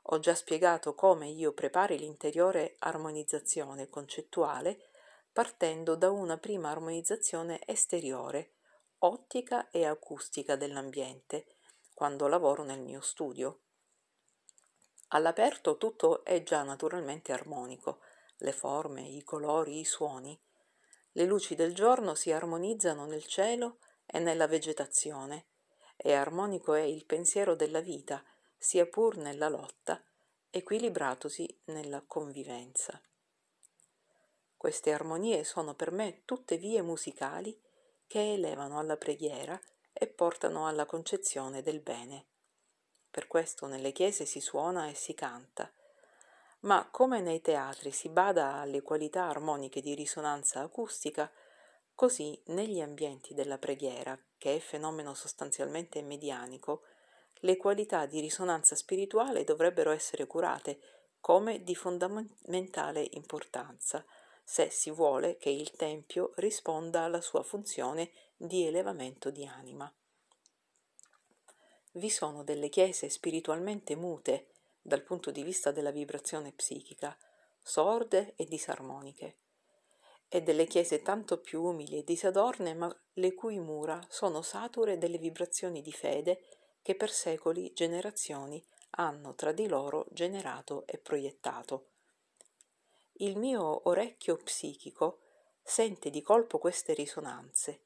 Ho 0.09 0.21
già 0.21 0.37
spiegato 0.37 0.95
come 0.95 1.29
io 1.29 1.53
prepari 1.55 1.99
l'interiore 1.99 2.77
armonizzazione 2.79 3.89
concettuale 3.89 4.91
partendo 5.35 5.97
da 5.97 6.13
una 6.13 6.39
prima 6.39 6.71
armonizzazione 6.71 7.59
esteriore, 7.67 8.53
ottica 8.99 9.69
e 9.71 9.85
acustica 9.85 10.55
dell'ambiente, 10.55 11.57
quando 11.93 12.29
lavoro 12.29 12.63
nel 12.63 12.81
mio 12.81 13.01
studio. 13.01 13.63
All'aperto 15.09 15.77
tutto 15.77 16.25
è 16.25 16.45
già 16.45 16.63
naturalmente 16.63 17.33
armonico, 17.33 17.99
le 18.37 18.53
forme, 18.53 19.09
i 19.09 19.25
colori, 19.25 19.81
i 19.81 19.85
suoni. 19.85 20.41
Le 21.11 21.25
luci 21.25 21.57
del 21.57 21.75
giorno 21.75 22.15
si 22.15 22.31
armonizzano 22.31 23.05
nel 23.05 23.27
cielo 23.27 23.79
e 24.07 24.21
nella 24.21 24.47
vegetazione, 24.47 25.49
e 25.97 26.13
armonico 26.13 26.75
è 26.75 26.83
il 26.83 27.07
pensiero 27.07 27.57
della 27.57 27.81
vita, 27.81 28.23
sia 28.57 28.87
pur 28.87 29.17
nella 29.17 29.49
lotta, 29.49 30.01
equilibratosi 30.49 31.63
nella 31.65 32.05
convivenza. 32.07 33.03
Queste 34.65 34.95
armonie 34.95 35.45
sono 35.45 35.75
per 35.75 35.91
me 35.91 36.23
tutte 36.25 36.57
vie 36.57 36.81
musicali 36.81 37.55
che 38.07 38.33
elevano 38.33 38.79
alla 38.79 38.97
preghiera 38.97 39.61
e 39.93 40.07
portano 40.07 40.67
alla 40.67 40.87
concezione 40.87 41.61
del 41.61 41.81
bene. 41.81 42.29
Per 43.11 43.27
questo 43.27 43.67
nelle 43.67 43.93
chiese 43.93 44.25
si 44.25 44.41
suona 44.41 44.89
e 44.89 44.95
si 44.95 45.13
canta, 45.13 45.71
ma 46.61 46.89
come 46.91 47.21
nei 47.21 47.43
teatri 47.43 47.91
si 47.91 48.09
bada 48.09 48.55
alle 48.55 48.81
qualità 48.81 49.25
armoniche 49.25 49.83
di 49.83 49.95
risonanza 49.95 50.61
acustica, 50.61 51.31
così 51.95 52.41
negli 52.47 52.81
ambienti 52.81 53.35
della 53.35 53.59
preghiera, 53.59 54.19
che 54.39 54.57
è 54.57 54.59
fenomeno 54.61 55.13
sostanzialmente 55.13 56.01
medianico, 56.01 56.85
le 57.41 57.59
qualità 57.59 58.07
di 58.07 58.19
risonanza 58.19 58.75
spirituale 58.75 59.45
dovrebbero 59.45 59.91
essere 59.91 60.27
curate 60.27 60.81
come 61.21 61.63
di 61.63 61.75
fondamentale 61.75 63.07
importanza, 63.11 64.03
se 64.45 64.69
si 64.71 64.91
vuole 64.91 65.39
che 65.39 65.49
il 65.49 65.71
Tempio 65.73 66.33
risponda 66.37 67.03
alla 67.03 67.23
sua 67.23 67.43
funzione 67.43 68.11
di 68.37 68.67
elevamento 68.67 69.31
di 69.31 69.47
anima. 69.47 69.93
Vi 71.93 72.11
sono 72.11 72.45
delle 72.45 72.69
chiese 72.69 73.09
spiritualmente 73.09 73.97
mute 73.97 74.51
dal 74.83 75.03
punto 75.03 75.31
di 75.31 75.43
vista 75.43 75.71
della 75.71 75.91
vibrazione 75.91 76.53
psichica, 76.53 77.17
sorde 77.63 78.35
e 78.37 78.45
disarmoniche, 78.45 79.39
e 80.29 80.43
delle 80.43 80.67
chiese 80.67 81.01
tanto 81.01 81.41
più 81.41 81.63
umili 81.63 81.99
e 81.99 82.05
disadorne, 82.05 82.75
ma 82.75 82.95
le 83.15 83.35
cui 83.35 83.59
mura 83.59 84.05
sono 84.11 84.43
sature 84.43 84.99
delle 84.99 85.19
vibrazioni 85.19 85.81
di 85.81 85.93
fede 85.93 86.43
che 86.83 86.95
per 86.95 87.11
secoli, 87.11 87.73
generazioni, 87.73 88.63
hanno 88.97 89.35
tra 89.35 89.53
di 89.53 89.67
loro 89.67 90.07
generato 90.11 90.87
e 90.87 90.99
proiettato 90.99 91.94
il 93.19 93.37
mio 93.37 93.89
orecchio 93.89 94.37
psichico 94.39 95.21
sente 95.63 96.11
di 96.11 96.21
colpo 96.21 96.59
queste 96.59 96.95
risonanze. 96.95 97.83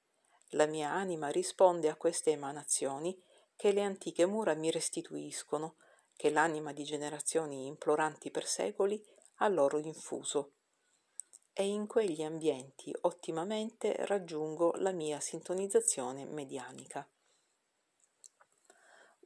La 0.52 0.64
mia 0.64 0.90
anima 0.90 1.28
risponde 1.28 1.90
a 1.90 1.96
queste 1.96 2.30
emanazioni 2.30 3.20
che 3.54 3.72
le 3.72 3.82
antiche 3.82 4.24
mura 4.24 4.54
mi 4.54 4.70
restituiscono, 4.70 5.76
che 6.16 6.30
l'anima 6.30 6.72
di 6.72 6.82
generazioni 6.82 7.66
imploranti 7.66 8.30
per 8.30 8.46
secoli 8.46 9.04
ha 9.36 9.48
loro 9.48 9.78
infuso. 9.78 10.52
E 11.52 11.66
in 11.66 11.86
quegli 11.86 12.22
ambienti 12.22 12.96
ottimamente 13.02 14.06
raggiungo 14.06 14.72
la 14.76 14.92
mia 14.92 15.20
sintonizzazione 15.20 16.24
medianica. 16.24 17.06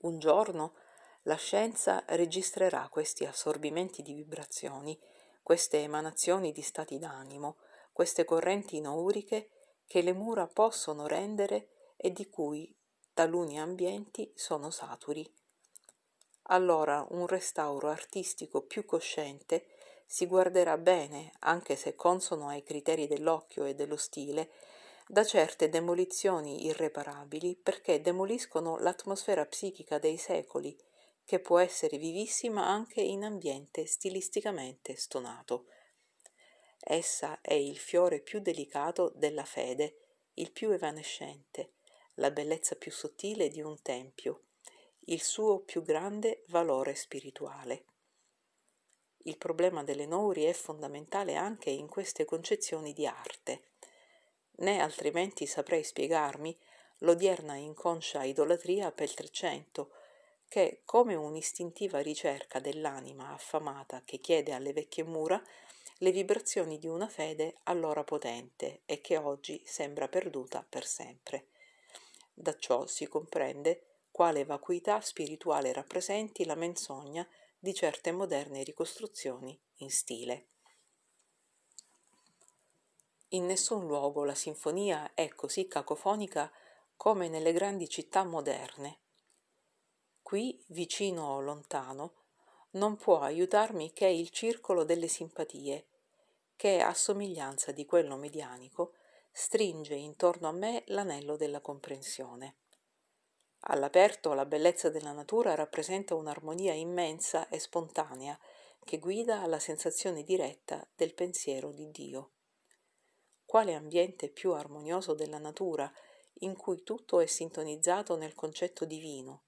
Un 0.00 0.18
giorno 0.18 0.74
la 1.22 1.36
scienza 1.36 2.02
registrerà 2.08 2.88
questi 2.88 3.24
assorbimenti 3.24 4.02
di 4.02 4.14
vibrazioni 4.14 4.98
queste 5.42 5.78
emanazioni 5.78 6.52
di 6.52 6.62
stati 6.62 6.98
d'animo, 6.98 7.56
queste 7.92 8.24
correnti 8.24 8.80
nouriche 8.80 9.50
che 9.86 10.02
le 10.02 10.12
mura 10.12 10.46
possono 10.46 11.06
rendere 11.06 11.68
e 11.96 12.10
di 12.12 12.28
cui 12.28 12.74
taluni 13.12 13.60
ambienti 13.60 14.32
sono 14.34 14.70
saturi. 14.70 15.30
Allora 16.46 17.06
un 17.10 17.26
restauro 17.26 17.88
artistico 17.88 18.62
più 18.62 18.84
cosciente 18.84 19.66
si 20.06 20.26
guarderà 20.26 20.76
bene, 20.76 21.32
anche 21.40 21.76
se 21.76 21.94
consono 21.94 22.48
ai 22.48 22.62
criteri 22.62 23.06
dell'occhio 23.06 23.64
e 23.64 23.74
dello 23.74 23.96
stile, 23.96 24.50
da 25.06 25.24
certe 25.24 25.68
demolizioni 25.68 26.66
irreparabili 26.66 27.56
perché 27.56 28.00
demoliscono 28.00 28.78
l'atmosfera 28.78 29.44
psichica 29.46 29.98
dei 29.98 30.16
secoli 30.16 30.76
che 31.32 31.40
può 31.40 31.58
essere 31.58 31.96
vivissima 31.96 32.66
anche 32.66 33.00
in 33.00 33.24
ambiente 33.24 33.86
stilisticamente 33.86 34.96
stonato. 34.96 35.64
Essa 36.78 37.40
è 37.40 37.54
il 37.54 37.78
fiore 37.78 38.20
più 38.20 38.40
delicato 38.40 39.10
della 39.14 39.46
fede, 39.46 39.96
il 40.34 40.52
più 40.52 40.72
evanescente, 40.72 41.76
la 42.16 42.30
bellezza 42.30 42.74
più 42.74 42.92
sottile 42.92 43.48
di 43.48 43.62
un 43.62 43.80
tempio, 43.80 44.42
il 45.06 45.22
suo 45.22 45.60
più 45.60 45.82
grande 45.82 46.42
valore 46.48 46.94
spirituale. 46.94 47.84
Il 49.22 49.38
problema 49.38 49.82
delle 49.82 50.04
Nouri 50.04 50.44
è 50.44 50.52
fondamentale 50.52 51.34
anche 51.34 51.70
in 51.70 51.88
queste 51.88 52.26
concezioni 52.26 52.92
di 52.92 53.06
arte. 53.06 53.70
Né 54.56 54.80
altrimenti 54.80 55.46
saprei 55.46 55.82
spiegarmi 55.82 56.54
l'odierna 56.98 57.54
inconscia 57.54 58.22
idolatria 58.22 58.92
per 58.92 59.14
Trecento, 59.14 59.92
che, 60.52 60.82
come 60.84 61.14
un'istintiva 61.14 62.00
ricerca 62.00 62.60
dell'anima 62.60 63.32
affamata 63.32 64.02
che 64.04 64.18
chiede 64.18 64.52
alle 64.52 64.74
vecchie 64.74 65.02
mura 65.02 65.42
le 65.96 66.10
vibrazioni 66.10 66.78
di 66.78 66.86
una 66.86 67.08
fede 67.08 67.54
allora 67.62 68.04
potente 68.04 68.82
e 68.84 69.00
che 69.00 69.16
oggi 69.16 69.62
sembra 69.64 70.08
perduta 70.08 70.62
per 70.68 70.84
sempre. 70.84 71.46
Da 72.34 72.54
ciò 72.54 72.86
si 72.86 73.08
comprende 73.08 74.00
quale 74.10 74.44
vacuità 74.44 75.00
spirituale 75.00 75.72
rappresenti 75.72 76.44
la 76.44 76.54
menzogna 76.54 77.26
di 77.58 77.72
certe 77.72 78.12
moderne 78.12 78.62
ricostruzioni 78.62 79.58
in 79.76 79.88
stile. 79.90 80.48
In 83.28 83.46
nessun 83.46 83.86
luogo 83.86 84.22
la 84.24 84.34
sinfonia 84.34 85.14
è 85.14 85.30
così 85.30 85.66
cacofonica 85.66 86.52
come 86.94 87.30
nelle 87.30 87.54
grandi 87.54 87.88
città 87.88 88.22
moderne, 88.22 88.98
qui 90.32 90.58
vicino 90.68 91.26
o 91.26 91.40
lontano, 91.40 92.14
non 92.70 92.96
può 92.96 93.20
aiutarmi 93.20 93.92
che 93.92 94.06
il 94.06 94.30
circolo 94.30 94.82
delle 94.82 95.06
simpatie, 95.06 95.88
che 96.56 96.80
a 96.80 96.94
somiglianza 96.94 97.70
di 97.70 97.84
quello 97.84 98.16
medianico 98.16 98.94
stringe 99.30 99.92
intorno 99.92 100.48
a 100.48 100.52
me 100.52 100.84
l'anello 100.86 101.36
della 101.36 101.60
comprensione. 101.60 102.54
All'aperto 103.64 104.32
la 104.32 104.46
bellezza 104.46 104.88
della 104.88 105.12
natura 105.12 105.54
rappresenta 105.54 106.14
un'armonia 106.14 106.72
immensa 106.72 107.50
e 107.50 107.58
spontanea 107.58 108.38
che 108.84 108.98
guida 108.98 109.42
alla 109.42 109.58
sensazione 109.58 110.22
diretta 110.22 110.88
del 110.96 111.12
pensiero 111.12 111.72
di 111.72 111.90
Dio. 111.90 112.30
Quale 113.44 113.74
ambiente 113.74 114.30
più 114.30 114.52
armonioso 114.54 115.12
della 115.12 115.36
natura 115.36 115.92
in 116.38 116.56
cui 116.56 116.82
tutto 116.84 117.20
è 117.20 117.26
sintonizzato 117.26 118.16
nel 118.16 118.34
concetto 118.34 118.86
divino, 118.86 119.42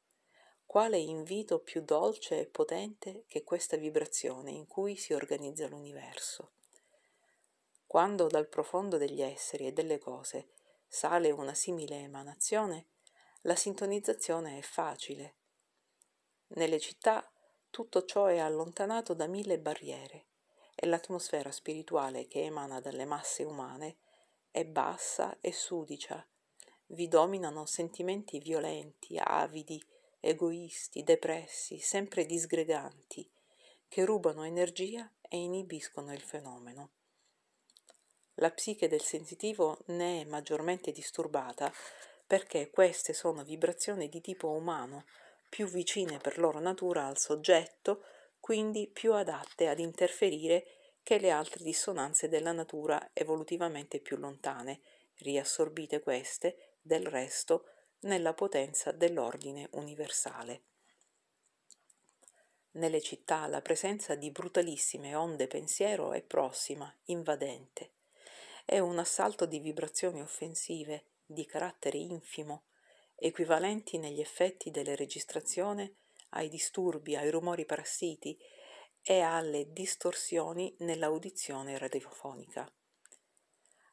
quale 0.66 0.99
invito 0.99 1.61
più 1.61 1.82
dolce 1.82 2.41
e 2.41 2.47
potente 2.47 3.24
che 3.27 3.45
questa 3.45 3.77
vibrazione 3.77 4.51
in 4.51 4.66
cui 4.66 4.97
si 4.97 5.12
organizza 5.12 5.69
l'universo? 5.69 6.53
Quando 7.86 8.27
dal 8.27 8.49
profondo 8.49 8.97
degli 8.97 9.23
esseri 9.23 9.66
e 9.66 9.73
delle 9.73 9.99
cose 9.99 10.49
sale 10.86 11.31
una 11.31 11.55
simile 11.55 11.97
emanazione, 11.99 12.89
la 13.43 13.57
sintonizzazione 13.57 14.59
è 14.59 14.62
facile. 14.62 15.35
Nelle 16.49 16.81
città 16.81 17.31
tutto 17.70 18.05
ciò 18.05 18.27
è 18.27 18.39
allontanato 18.39 19.15
da 19.15 19.27
mille 19.27 19.59
barriere 19.59 20.27
e 20.74 20.86
l'atmosfera 20.86 21.51
spirituale 21.51 22.27
che 22.27 22.43
emana 22.43 22.81
dalle 22.81 23.05
masse 23.05 23.43
umane 23.45 23.97
è 24.51 24.65
bassa 24.65 25.36
e 25.41 25.53
sudicia, 25.53 26.27
vi 26.86 27.09
dominano 27.09 27.66
sentimenti 27.66 28.39
violenti, 28.39 29.19
avidi, 29.19 29.82
egoisti, 30.25 31.03
depressi, 31.03 31.79
sempre 31.79 32.25
disgreganti, 32.25 33.29
che 33.87 34.05
rubano 34.05 34.45
energia 34.45 35.11
e 35.29 35.37
inibiscono 35.37 36.13
il 36.13 36.23
fenomeno. 36.23 36.91
La 38.39 38.51
psiche 38.51 38.89
del 38.89 39.03
sensitivo 39.03 39.79
ne 39.87 40.23
è 40.23 40.25
maggiormente 40.25 40.91
disturbata 40.91 41.73
perché 42.27 42.71
queste 42.71 43.13
sono 43.13 43.45
vibrazioni 43.45 44.09
di 44.09 44.21
tipo 44.21 44.49
umano, 44.49 45.05
più 45.49 45.67
vicine 45.67 46.19
per 46.19 46.39
loro 46.39 46.59
natura 46.59 47.07
al 47.07 47.19
soggetto, 47.19 48.03
quindi 48.41 48.89
più 48.89 49.13
adatte 49.13 49.69
ad 49.69 49.79
interferire 49.79 50.67
che 51.03 51.19
le 51.19 51.31
altre 51.31 51.63
dissonanze 51.63 52.29
della 52.29 52.53
natura 52.53 53.11
evolutivamente 53.13 54.01
più 54.01 54.17
lontane, 54.17 54.81
riassorbite 55.19 56.01
queste, 56.01 56.79
del 56.81 57.07
resto, 57.07 57.69
nella 58.05 58.33
potenza 58.35 58.93
dell'ordine 58.93 59.69
universale. 59.73 60.63
Nelle 62.73 63.01
città 63.01 63.47
la 63.47 63.61
presenza 63.61 64.15
di 64.15 64.31
brutalissime 64.31 65.15
onde 65.15 65.47
pensiero 65.47 66.13
è 66.13 66.23
prossima, 66.23 66.93
invadente. 67.05 67.93
È 68.65 68.79
un 68.79 68.99
assalto 68.99 69.47
di 69.47 69.59
vibrazioni 69.59 70.21
offensive, 70.21 71.11
di 71.25 71.47
carattere 71.47 71.99
infimo, 71.99 72.65
equivalenti 73.15 73.99
negli 73.99 74.21
effetti 74.21 74.71
delle 74.71 74.97
registrazioni 74.97 75.95
ai 76.31 76.49
disturbi, 76.49 77.15
ai 77.15 77.31
rumori 77.31 77.65
parassiti 77.65 78.37
e 79.03 79.21
alle 79.21 79.73
distorsioni 79.73 80.75
nell'audizione 80.81 81.79
radiofonica. 81.79 82.71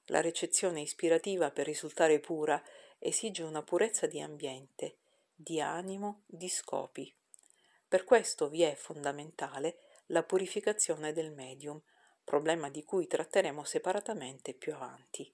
La 0.05 0.21
recezione 0.21 0.81
ispirativa 0.81 1.51
per 1.51 1.65
risultare 1.65 2.19
pura 2.19 2.61
esige 3.03 3.41
una 3.41 3.63
purezza 3.63 4.05
di 4.05 4.21
ambiente, 4.21 4.97
di 5.33 5.59
animo, 5.59 6.21
di 6.27 6.47
scopi. 6.47 7.11
Per 7.87 8.03
questo 8.03 8.47
vi 8.47 8.61
è 8.61 8.75
fondamentale 8.75 9.79
la 10.07 10.21
purificazione 10.21 11.11
del 11.11 11.31
medium, 11.31 11.81
problema 12.23 12.69
di 12.69 12.83
cui 12.83 13.07
tratteremo 13.07 13.63
separatamente 13.63 14.53
più 14.53 14.75
avanti. 14.75 15.33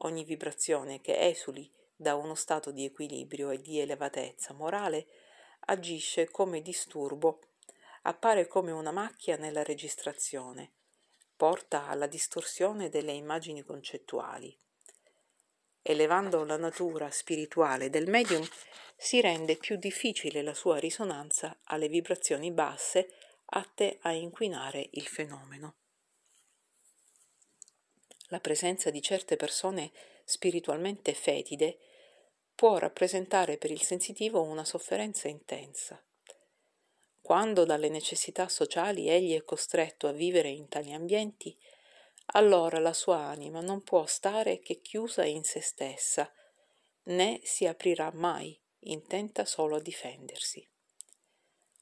Ogni 0.00 0.22
vibrazione 0.24 1.00
che 1.00 1.18
esuli 1.18 1.72
da 1.96 2.14
uno 2.14 2.34
stato 2.34 2.70
di 2.70 2.84
equilibrio 2.84 3.48
e 3.48 3.58
di 3.58 3.80
elevatezza 3.80 4.52
morale 4.52 5.06
agisce 5.60 6.30
come 6.30 6.60
disturbo, 6.60 7.40
appare 8.02 8.46
come 8.46 8.70
una 8.70 8.92
macchia 8.92 9.38
nella 9.38 9.62
registrazione, 9.62 10.72
porta 11.34 11.86
alla 11.86 12.06
distorsione 12.06 12.90
delle 12.90 13.12
immagini 13.12 13.62
concettuali 13.62 14.54
elevando 15.86 16.44
la 16.44 16.56
natura 16.56 17.10
spirituale 17.10 17.88
del 17.90 18.08
medium, 18.08 18.46
si 18.96 19.20
rende 19.20 19.56
più 19.56 19.76
difficile 19.76 20.42
la 20.42 20.54
sua 20.54 20.78
risonanza 20.78 21.60
alle 21.64 21.88
vibrazioni 21.88 22.50
basse 22.50 23.08
atte 23.46 23.98
a 24.00 24.10
inquinare 24.12 24.88
il 24.92 25.06
fenomeno. 25.06 25.74
La 28.30 28.40
presenza 28.40 28.90
di 28.90 29.00
certe 29.00 29.36
persone 29.36 29.92
spiritualmente 30.24 31.14
fetide 31.14 31.78
può 32.56 32.78
rappresentare 32.78 33.56
per 33.56 33.70
il 33.70 33.82
sensitivo 33.82 34.42
una 34.42 34.64
sofferenza 34.64 35.28
intensa. 35.28 36.02
Quando 37.20 37.64
dalle 37.64 37.88
necessità 37.88 38.48
sociali 38.48 39.08
egli 39.08 39.36
è 39.36 39.44
costretto 39.44 40.08
a 40.08 40.12
vivere 40.12 40.48
in 40.48 40.68
tali 40.68 40.92
ambienti, 40.92 41.56
allora 42.32 42.78
la 42.78 42.92
sua 42.92 43.18
anima 43.18 43.60
non 43.60 43.82
può 43.82 44.06
stare 44.06 44.58
che 44.58 44.80
chiusa 44.80 45.24
in 45.24 45.44
se 45.44 45.60
stessa, 45.60 46.30
né 47.04 47.40
si 47.44 47.66
aprirà 47.66 48.10
mai, 48.12 48.58
intenta 48.80 49.44
solo 49.44 49.76
a 49.76 49.80
difendersi. 49.80 50.68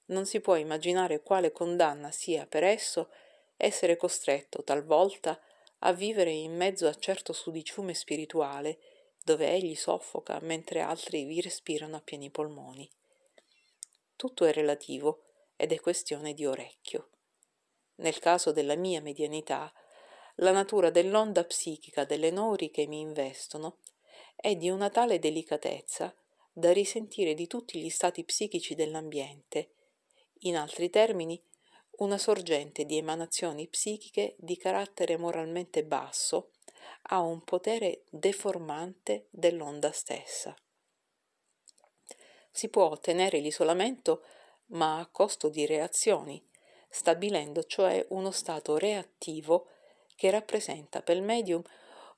Non 0.06 0.26
si 0.26 0.40
può 0.40 0.56
immaginare 0.56 1.22
quale 1.22 1.50
condanna 1.50 2.10
sia 2.10 2.46
per 2.46 2.62
esso 2.62 3.10
essere 3.56 3.96
costretto 3.96 4.62
talvolta 4.62 5.40
a 5.80 5.92
vivere 5.92 6.30
in 6.30 6.54
mezzo 6.54 6.86
a 6.86 6.94
certo 6.94 7.32
sudiciume 7.32 7.94
spirituale 7.94 8.78
dove 9.22 9.50
egli 9.50 9.74
soffoca 9.74 10.38
mentre 10.42 10.80
altri 10.80 11.24
vi 11.24 11.40
respirano 11.40 11.96
a 11.96 12.00
pieni 12.00 12.30
polmoni. 12.30 12.90
Tutto 14.16 14.44
è 14.44 14.52
relativo 14.52 15.22
ed 15.56 15.72
è 15.72 15.80
questione 15.80 16.34
di 16.34 16.44
orecchio. 16.44 17.08
Nel 17.96 18.18
caso 18.18 18.52
della 18.52 18.76
mia 18.76 19.00
medianità, 19.00 19.72
la 20.36 20.50
natura 20.50 20.90
dell'onda 20.90 21.44
psichica 21.44 22.04
delle 22.04 22.30
nori 22.30 22.70
che 22.70 22.86
mi 22.86 23.00
investono 23.00 23.78
è 24.34 24.56
di 24.56 24.68
una 24.68 24.90
tale 24.90 25.18
delicatezza 25.18 26.14
da 26.52 26.72
risentire 26.72 27.34
di 27.34 27.46
tutti 27.46 27.80
gli 27.80 27.88
stati 27.88 28.24
psichici 28.24 28.74
dell'ambiente, 28.74 29.70
in 30.40 30.56
altri 30.56 30.90
termini, 30.90 31.42
una 31.98 32.18
sorgente 32.18 32.84
di 32.84 32.96
emanazioni 32.96 33.68
psichiche 33.68 34.34
di 34.38 34.56
carattere 34.56 35.16
moralmente 35.16 35.84
basso 35.84 36.50
ha 37.08 37.20
un 37.20 37.42
potere 37.42 38.04
deformante 38.10 39.26
dell'onda 39.30 39.92
stessa. 39.92 40.54
Si 42.50 42.68
può 42.68 42.86
ottenere 42.86 43.38
l'isolamento 43.38 44.22
ma 44.66 44.98
a 44.98 45.06
costo 45.06 45.48
di 45.48 45.66
reazioni, 45.66 46.42
stabilendo 46.88 47.64
cioè 47.64 48.04
uno 48.10 48.30
stato 48.30 48.76
reattivo 48.76 49.68
che 50.14 50.30
rappresenta 50.30 51.02
per 51.02 51.16
il 51.16 51.22
medium 51.22 51.62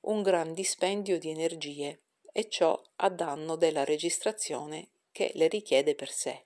un 0.01 0.21
gran 0.21 0.53
dispendio 0.53 1.19
di 1.19 1.29
energie 1.29 2.01
e 2.31 2.49
ciò 2.49 2.79
a 2.97 3.09
danno 3.09 3.55
della 3.55 3.83
registrazione 3.83 4.89
che 5.11 5.31
le 5.33 5.47
richiede 5.47 5.95
per 5.95 6.11
sé. 6.11 6.45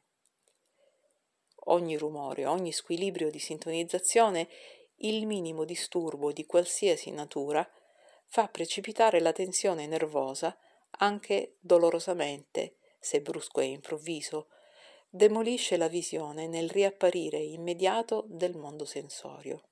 Ogni 1.65 1.97
rumore, 1.97 2.45
ogni 2.45 2.71
squilibrio 2.71 3.29
di 3.29 3.39
sintonizzazione, 3.39 4.47
il 5.03 5.25
minimo 5.25 5.63
disturbo 5.63 6.31
di 6.31 6.45
qualsiasi 6.45 7.11
natura 7.11 7.69
fa 8.25 8.47
precipitare 8.47 9.19
la 9.19 9.33
tensione 9.33 9.85
nervosa 9.87 10.57
anche 10.99 11.55
dolorosamente, 11.59 12.77
se 12.99 13.21
brusco 13.21 13.59
e 13.59 13.65
improvviso, 13.65 14.47
demolisce 15.09 15.75
la 15.75 15.87
visione 15.87 16.47
nel 16.47 16.69
riapparire 16.69 17.37
immediato 17.37 18.25
del 18.27 18.55
mondo 18.55 18.85
sensorio. 18.85 19.70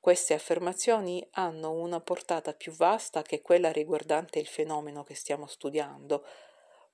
Queste 0.00 0.32
affermazioni 0.32 1.24
hanno 1.32 1.72
una 1.72 2.00
portata 2.00 2.54
più 2.54 2.72
vasta 2.72 3.20
che 3.20 3.42
quella 3.42 3.70
riguardante 3.70 4.38
il 4.38 4.46
fenomeno 4.46 5.04
che 5.04 5.14
stiamo 5.14 5.46
studiando, 5.46 6.24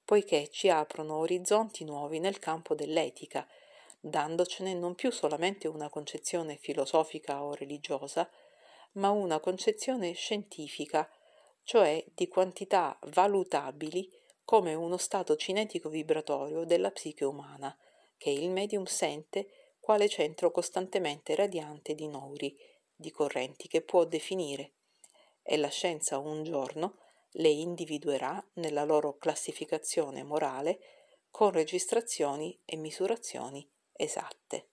poiché 0.04 0.48
ci 0.50 0.68
aprono 0.68 1.18
orizzonti 1.18 1.84
nuovi 1.84 2.18
nel 2.18 2.40
campo 2.40 2.74
dell'etica, 2.74 3.46
dandocene 4.00 4.74
non 4.74 4.96
più 4.96 5.12
solamente 5.12 5.68
una 5.68 5.88
concezione 5.88 6.56
filosofica 6.56 7.44
o 7.44 7.54
religiosa, 7.54 8.28
ma 8.94 9.10
una 9.10 9.38
concezione 9.38 10.12
scientifica, 10.12 11.08
cioè 11.62 12.04
di 12.12 12.26
quantità 12.26 12.98
valutabili 13.02 14.10
come 14.44 14.74
uno 14.74 14.96
stato 14.96 15.36
cinetico 15.36 15.88
vibratorio 15.88 16.64
della 16.64 16.90
psiche 16.90 17.24
umana, 17.24 17.76
che 18.16 18.30
il 18.30 18.50
medium 18.50 18.84
sente 18.84 19.74
quale 19.78 20.08
centro 20.08 20.50
costantemente 20.50 21.36
radiante 21.36 21.94
di 21.94 22.08
Nouri, 22.08 22.74
di 22.96 23.10
correnti 23.10 23.68
che 23.68 23.82
può 23.82 24.04
definire 24.04 24.72
e 25.42 25.56
la 25.56 25.68
scienza 25.68 26.18
un 26.18 26.42
giorno 26.42 26.98
le 27.32 27.48
individuerà 27.48 28.42
nella 28.54 28.84
loro 28.84 29.16
classificazione 29.18 30.22
morale 30.22 30.80
con 31.30 31.50
registrazioni 31.50 32.58
e 32.64 32.76
misurazioni 32.76 33.68
esatte. 33.92 34.68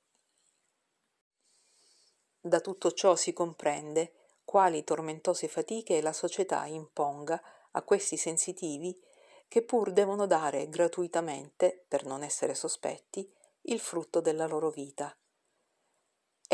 Da 2.40 2.60
tutto 2.62 2.92
ciò 2.94 3.16
si 3.16 3.34
comprende 3.34 4.14
quali 4.46 4.84
tormentose 4.84 5.48
fatiche 5.48 6.02
la 6.02 6.14
società 6.14 6.66
imponga 6.66 7.42
a 7.72 7.82
questi 7.84 8.18
sensitivi 8.18 9.00
che 9.48 9.62
pur 9.62 9.92
devono 9.92 10.26
dare 10.26 10.68
gratuitamente, 10.70 11.86
per 11.88 12.06
non 12.06 12.24
essere 12.24 12.56
sospetti, 12.56 13.32
il 13.64 13.80
frutto 13.80 14.20
della 14.20 14.48
loro 14.48 14.70
vita 14.70 15.16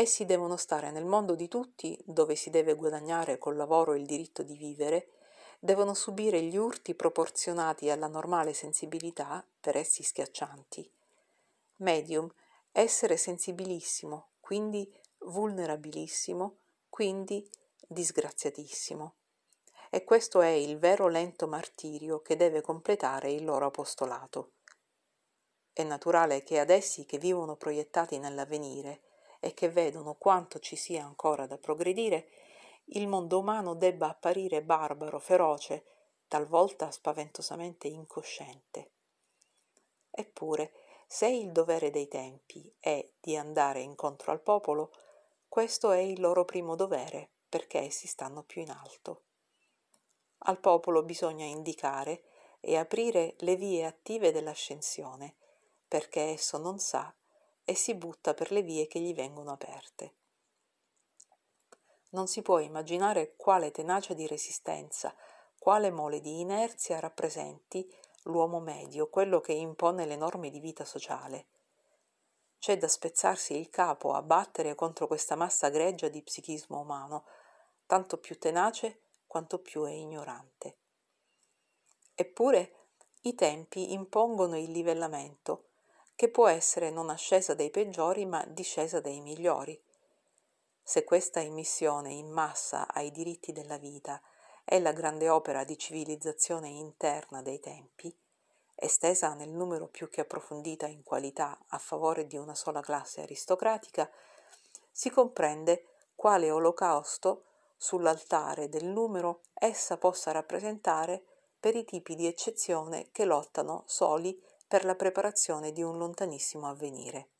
Essi 0.00 0.24
devono 0.24 0.56
stare 0.56 0.90
nel 0.90 1.04
mondo 1.04 1.34
di 1.34 1.46
tutti, 1.46 1.94
dove 2.06 2.34
si 2.34 2.48
deve 2.48 2.72
guadagnare 2.72 3.36
col 3.36 3.54
lavoro 3.54 3.94
il 3.94 4.06
diritto 4.06 4.42
di 4.42 4.56
vivere, 4.56 5.08
devono 5.58 5.92
subire 5.92 6.40
gli 6.40 6.56
urti 6.56 6.94
proporzionati 6.94 7.90
alla 7.90 8.06
normale 8.06 8.54
sensibilità, 8.54 9.46
per 9.60 9.76
essi 9.76 10.02
schiaccianti. 10.02 10.90
Medium, 11.80 12.32
essere 12.72 13.18
sensibilissimo, 13.18 14.28
quindi 14.40 14.90
vulnerabilissimo, 15.18 16.56
quindi 16.88 17.46
disgraziatissimo. 17.86 19.16
E 19.90 20.02
questo 20.04 20.40
è 20.40 20.48
il 20.48 20.78
vero 20.78 21.08
lento 21.08 21.46
martirio 21.46 22.22
che 22.22 22.36
deve 22.36 22.62
completare 22.62 23.30
il 23.30 23.44
loro 23.44 23.66
apostolato. 23.66 24.52
È 25.74 25.82
naturale 25.82 26.42
che 26.42 26.58
ad 26.58 26.70
essi 26.70 27.04
che 27.04 27.18
vivono 27.18 27.54
proiettati 27.54 28.18
nell'avvenire, 28.18 29.02
e 29.40 29.54
che 29.54 29.70
vedono 29.70 30.14
quanto 30.14 30.60
ci 30.60 30.76
sia 30.76 31.04
ancora 31.04 31.46
da 31.46 31.56
progredire, 31.56 32.28
il 32.92 33.08
mondo 33.08 33.38
umano 33.38 33.74
debba 33.74 34.08
apparire 34.08 34.62
barbaro, 34.62 35.18
feroce, 35.18 35.84
talvolta 36.28 36.90
spaventosamente 36.90 37.88
incosciente. 37.88 38.90
Eppure, 40.10 40.72
se 41.06 41.28
il 41.28 41.50
dovere 41.50 41.90
dei 41.90 42.06
tempi 42.06 42.72
è 42.78 43.08
di 43.18 43.36
andare 43.36 43.80
incontro 43.80 44.30
al 44.30 44.40
popolo, 44.40 44.92
questo 45.48 45.90
è 45.90 45.98
il 45.98 46.20
loro 46.20 46.44
primo 46.44 46.76
dovere, 46.76 47.30
perché 47.48 47.80
essi 47.80 48.06
stanno 48.06 48.42
più 48.42 48.60
in 48.60 48.70
alto. 48.70 49.22
Al 50.44 50.58
popolo 50.58 51.02
bisogna 51.02 51.44
indicare 51.44 52.22
e 52.60 52.76
aprire 52.76 53.34
le 53.38 53.56
vie 53.56 53.84
attive 53.84 54.30
dell'ascensione, 54.30 55.34
perché 55.88 56.20
esso 56.20 56.58
non 56.58 56.78
sa 56.78 57.12
e 57.70 57.76
si 57.76 57.94
butta 57.94 58.34
per 58.34 58.50
le 58.50 58.62
vie 58.62 58.88
che 58.88 58.98
gli 58.98 59.14
vengono 59.14 59.52
aperte. 59.52 60.14
Non 62.08 62.26
si 62.26 62.42
può 62.42 62.58
immaginare 62.58 63.36
quale 63.36 63.70
tenacia 63.70 64.12
di 64.12 64.26
resistenza, 64.26 65.14
quale 65.56 65.92
mole 65.92 66.20
di 66.20 66.40
inerzia 66.40 66.98
rappresenti 66.98 67.88
l'uomo 68.24 68.58
medio, 68.58 69.08
quello 69.08 69.38
che 69.38 69.52
impone 69.52 70.04
le 70.04 70.16
norme 70.16 70.50
di 70.50 70.58
vita 70.58 70.84
sociale. 70.84 71.46
C'è 72.58 72.76
da 72.76 72.88
spezzarsi 72.88 73.56
il 73.56 73.70
capo 73.70 74.14
a 74.14 74.22
battere 74.22 74.74
contro 74.74 75.06
questa 75.06 75.36
massa 75.36 75.68
greggia 75.68 76.08
di 76.08 76.22
psichismo 76.22 76.80
umano, 76.80 77.24
tanto 77.86 78.18
più 78.18 78.36
tenace 78.36 79.02
quanto 79.28 79.60
più 79.60 79.84
è 79.84 79.92
ignorante. 79.92 80.78
Eppure 82.16 82.88
i 83.20 83.36
tempi 83.36 83.92
impongono 83.92 84.58
il 84.58 84.72
livellamento, 84.72 85.69
che 86.20 86.28
può 86.28 86.48
essere 86.48 86.90
non 86.90 87.08
ascesa 87.08 87.54
dei 87.54 87.70
peggiori 87.70 88.26
ma 88.26 88.44
discesa 88.46 89.00
dei 89.00 89.22
migliori. 89.22 89.82
Se 90.82 91.02
questa 91.02 91.40
immissione 91.40 92.12
in 92.12 92.30
massa 92.30 92.86
ai 92.92 93.10
diritti 93.10 93.52
della 93.52 93.78
vita 93.78 94.20
è 94.62 94.78
la 94.80 94.92
grande 94.92 95.30
opera 95.30 95.64
di 95.64 95.78
civilizzazione 95.78 96.68
interna 96.68 97.40
dei 97.40 97.58
tempi, 97.58 98.14
estesa 98.74 99.32
nel 99.32 99.48
numero 99.48 99.86
più 99.88 100.10
che 100.10 100.20
approfondita 100.20 100.86
in 100.86 101.02
qualità 101.04 101.58
a 101.68 101.78
favore 101.78 102.26
di 102.26 102.36
una 102.36 102.54
sola 102.54 102.82
classe 102.82 103.22
aristocratica, 103.22 104.10
si 104.90 105.08
comprende 105.08 105.86
quale 106.14 106.50
olocausto 106.50 107.44
sull'altare 107.78 108.68
del 108.68 108.84
numero 108.84 109.40
essa 109.54 109.96
possa 109.96 110.32
rappresentare 110.32 111.24
per 111.58 111.76
i 111.76 111.84
tipi 111.86 112.14
di 112.14 112.26
eccezione 112.26 113.08
che 113.10 113.24
lottano 113.24 113.84
soli 113.86 114.38
per 114.70 114.84
la 114.84 114.94
preparazione 114.94 115.72
di 115.72 115.82
un 115.82 115.98
lontanissimo 115.98 116.68
avvenire. 116.68 117.30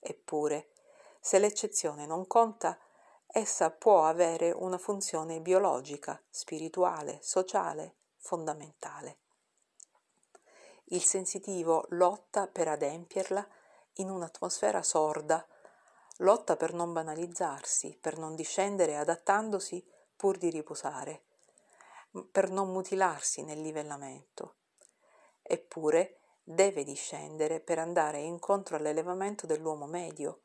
Eppure, 0.00 0.70
se 1.20 1.38
l'eccezione 1.38 2.06
non 2.06 2.26
conta, 2.26 2.78
essa 3.26 3.70
può 3.70 4.06
avere 4.06 4.50
una 4.50 4.78
funzione 4.78 5.42
biologica, 5.42 6.18
spirituale, 6.30 7.18
sociale, 7.20 7.96
fondamentale. 8.16 9.18
Il 10.84 11.02
sensitivo 11.02 11.84
lotta 11.90 12.46
per 12.46 12.66
adempierla 12.68 13.46
in 13.96 14.08
un'atmosfera 14.08 14.82
sorda, 14.82 15.46
lotta 16.16 16.56
per 16.56 16.72
non 16.72 16.94
banalizzarsi, 16.94 17.98
per 18.00 18.16
non 18.16 18.34
discendere 18.34 18.96
adattandosi 18.96 19.86
pur 20.16 20.38
di 20.38 20.48
riposare, 20.48 21.24
per 22.30 22.48
non 22.48 22.72
mutilarsi 22.72 23.42
nel 23.42 23.60
livellamento. 23.60 24.54
Eppure 25.42 26.20
deve 26.42 26.84
discendere 26.84 27.60
per 27.60 27.78
andare 27.78 28.20
incontro 28.20 28.76
all'elevamento 28.76 29.46
dell'uomo 29.46 29.86
medio, 29.86 30.42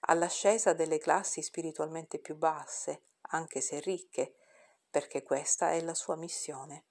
all'ascesa 0.00 0.72
delle 0.72 0.98
classi 0.98 1.42
spiritualmente 1.42 2.18
più 2.18 2.36
basse, 2.36 3.06
anche 3.30 3.60
se 3.60 3.80
ricche, 3.80 4.36
perché 4.88 5.22
questa 5.22 5.72
è 5.72 5.80
la 5.80 5.94
sua 5.94 6.16
missione. 6.16 6.86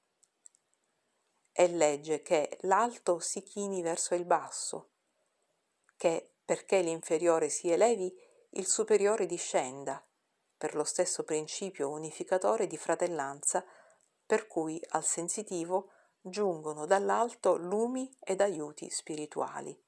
È 1.51 1.67
legge 1.67 2.21
che 2.21 2.57
l'alto 2.61 3.19
si 3.19 3.41
chini 3.41 3.81
verso 3.81 4.13
il 4.13 4.25
basso, 4.25 4.91
che 5.95 6.35
perché 6.43 6.81
l'inferiore 6.81 7.49
si 7.49 7.71
elevi, 7.71 8.13
il 8.51 8.67
superiore 8.67 9.25
discenda, 9.25 10.05
per 10.57 10.75
lo 10.75 10.83
stesso 10.83 11.23
principio 11.23 11.89
unificatore 11.89 12.67
di 12.67 12.77
fratellanza 12.77 13.65
per 14.25 14.47
cui 14.47 14.81
al 14.89 15.03
sensitivo 15.03 15.91
giungono 16.27 16.85
dall'alto 16.85 17.55
lumi 17.55 18.15
ed 18.19 18.41
aiuti 18.41 18.89
spirituali 18.89 19.79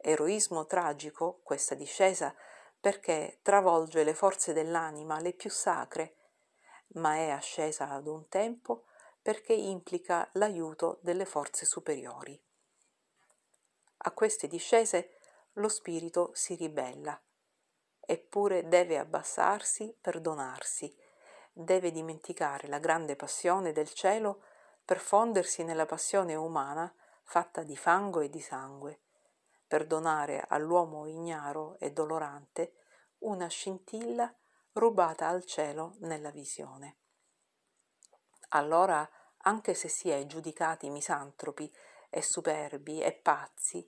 eroismo 0.00 0.64
tragico 0.66 1.40
questa 1.42 1.74
discesa 1.74 2.34
perché 2.80 3.40
travolge 3.42 4.04
le 4.04 4.14
forze 4.14 4.52
dell'anima 4.52 5.18
le 5.18 5.32
più 5.32 5.50
sacre, 5.50 6.14
ma 6.94 7.16
è 7.16 7.30
ascesa 7.30 7.90
ad 7.90 8.06
un 8.06 8.28
tempo 8.28 8.84
perché 9.20 9.52
implica 9.52 10.28
l'aiuto 10.34 10.98
delle 11.02 11.24
forze 11.24 11.66
superiori. 11.66 12.40
A 13.98 14.12
queste 14.12 14.46
discese 14.46 15.18
lo 15.54 15.68
spirito 15.68 16.30
si 16.34 16.54
ribella, 16.54 17.20
eppure 18.00 18.68
deve 18.68 18.96
abbassarsi 18.96 19.94
per 20.00 20.20
donarsi, 20.20 20.96
deve 21.52 21.90
dimenticare 21.90 22.68
la 22.68 22.78
grande 22.78 23.16
passione 23.16 23.72
del 23.72 23.92
cielo 23.92 24.44
per 24.88 25.00
fondersi 25.00 25.64
nella 25.64 25.84
passione 25.84 26.34
umana 26.34 26.90
fatta 27.22 27.62
di 27.62 27.76
fango 27.76 28.20
e 28.20 28.30
di 28.30 28.40
sangue 28.40 29.00
per 29.66 29.86
donare 29.86 30.42
all'uomo 30.48 31.04
ignaro 31.04 31.78
e 31.78 31.92
dolorante 31.92 32.72
una 33.18 33.48
scintilla 33.48 34.34
rubata 34.72 35.28
al 35.28 35.44
cielo 35.44 35.96
nella 35.98 36.30
visione. 36.30 37.00
Allora, 38.52 39.06
anche 39.42 39.74
se 39.74 39.88
si 39.88 40.08
è 40.08 40.24
giudicati 40.24 40.88
misantropi 40.88 41.70
e 42.08 42.22
superbi 42.22 43.02
e 43.02 43.12
pazzi, 43.12 43.86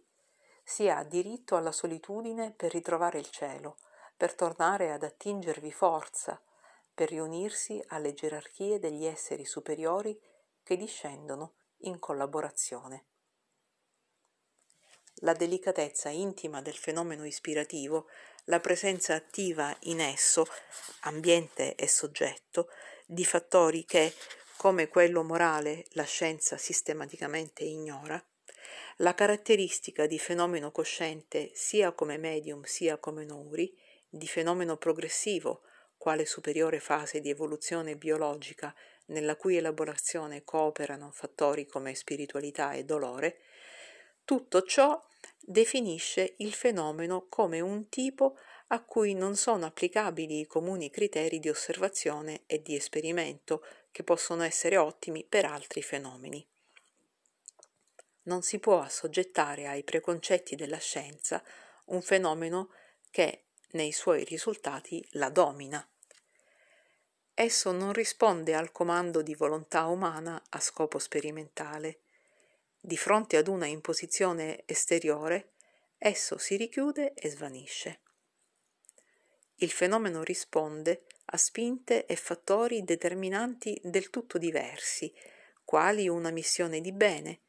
si 0.62 0.90
ha 0.90 1.02
diritto 1.02 1.56
alla 1.56 1.72
solitudine 1.72 2.52
per 2.52 2.72
ritrovare 2.72 3.18
il 3.18 3.30
cielo, 3.30 3.78
per 4.18 4.34
tornare 4.34 4.92
ad 4.92 5.02
attingervi 5.02 5.72
forza, 5.72 6.38
per 6.92 7.08
riunirsi 7.08 7.82
alle 7.88 8.12
gerarchie 8.12 8.78
degli 8.78 9.06
esseri 9.06 9.46
superiori 9.46 10.28
che 10.62 10.76
discendono 10.76 11.54
in 11.82 11.98
collaborazione. 11.98 13.06
La 15.22 15.32
delicatezza 15.32 16.08
intima 16.08 16.62
del 16.62 16.76
fenomeno 16.76 17.26
ispirativo, 17.26 18.06
la 18.44 18.60
presenza 18.60 19.14
attiva 19.14 19.76
in 19.80 20.00
esso, 20.00 20.46
ambiente 21.00 21.74
e 21.74 21.86
soggetto, 21.86 22.68
di 23.04 23.24
fattori 23.24 23.84
che, 23.84 24.14
come 24.56 24.88
quello 24.88 25.22
morale, 25.22 25.86
la 25.90 26.04
scienza 26.04 26.56
sistematicamente 26.56 27.64
ignora, 27.64 28.22
la 28.98 29.14
caratteristica 29.14 30.06
di 30.06 30.18
fenomeno 30.18 30.70
cosciente 30.70 31.50
sia 31.54 31.92
come 31.92 32.18
medium 32.18 32.62
sia 32.64 32.98
come 32.98 33.24
nouri, 33.24 33.74
di 34.08 34.26
fenomeno 34.26 34.76
progressivo, 34.76 35.62
quale 35.96 36.24
superiore 36.24 36.80
fase 36.80 37.20
di 37.20 37.30
evoluzione 37.30 37.96
biologica 37.96 38.74
nella 39.10 39.36
cui 39.36 39.56
elaborazione 39.56 40.42
cooperano 40.42 41.10
fattori 41.12 41.66
come 41.66 41.94
spiritualità 41.94 42.72
e 42.72 42.84
dolore, 42.84 43.40
tutto 44.24 44.62
ciò 44.62 45.00
definisce 45.38 46.34
il 46.38 46.52
fenomeno 46.52 47.26
come 47.28 47.60
un 47.60 47.88
tipo 47.88 48.36
a 48.68 48.82
cui 48.82 49.14
non 49.14 49.34
sono 49.36 49.66
applicabili 49.66 50.40
i 50.40 50.46
comuni 50.46 50.90
criteri 50.90 51.40
di 51.40 51.48
osservazione 51.48 52.42
e 52.46 52.62
di 52.62 52.76
esperimento 52.76 53.64
che 53.90 54.04
possono 54.04 54.44
essere 54.44 54.76
ottimi 54.76 55.24
per 55.24 55.44
altri 55.44 55.82
fenomeni. 55.82 56.46
Non 58.22 58.42
si 58.42 58.60
può 58.60 58.80
assoggettare 58.80 59.66
ai 59.66 59.82
preconcetti 59.82 60.54
della 60.54 60.78
scienza 60.78 61.42
un 61.86 62.00
fenomeno 62.00 62.70
che 63.10 63.46
nei 63.72 63.90
suoi 63.90 64.22
risultati 64.22 65.04
la 65.12 65.30
domina. 65.30 65.84
Esso 67.42 67.72
non 67.72 67.94
risponde 67.94 68.54
al 68.54 68.70
comando 68.70 69.22
di 69.22 69.34
volontà 69.34 69.86
umana 69.86 70.42
a 70.50 70.60
scopo 70.60 70.98
sperimentale, 70.98 72.00
di 72.78 72.98
fronte 72.98 73.38
ad 73.38 73.48
una 73.48 73.64
imposizione 73.64 74.64
esteriore, 74.66 75.52
esso 75.96 76.36
si 76.36 76.56
richiude 76.56 77.14
e 77.14 77.30
svanisce. 77.30 78.00
Il 79.54 79.70
fenomeno 79.70 80.22
risponde 80.22 81.06
a 81.24 81.38
spinte 81.38 82.04
e 82.04 82.14
fattori 82.14 82.84
determinanti 82.84 83.80
del 83.82 84.10
tutto 84.10 84.36
diversi, 84.36 85.10
quali 85.64 86.10
una 86.10 86.28
missione 86.28 86.82
di 86.82 86.92
bene, 86.92 87.40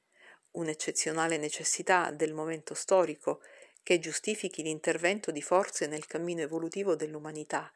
un'eccezionale 0.52 1.36
necessità 1.36 2.12
del 2.12 2.32
momento 2.32 2.76
storico 2.76 3.42
che 3.84 4.00
giustifichi 4.00 4.64
l'intervento 4.64 5.32
di 5.32 5.42
forze 5.42 5.86
nel 5.86 6.06
cammino 6.06 6.40
evolutivo 6.40 6.96
dell'umanità, 6.96 7.70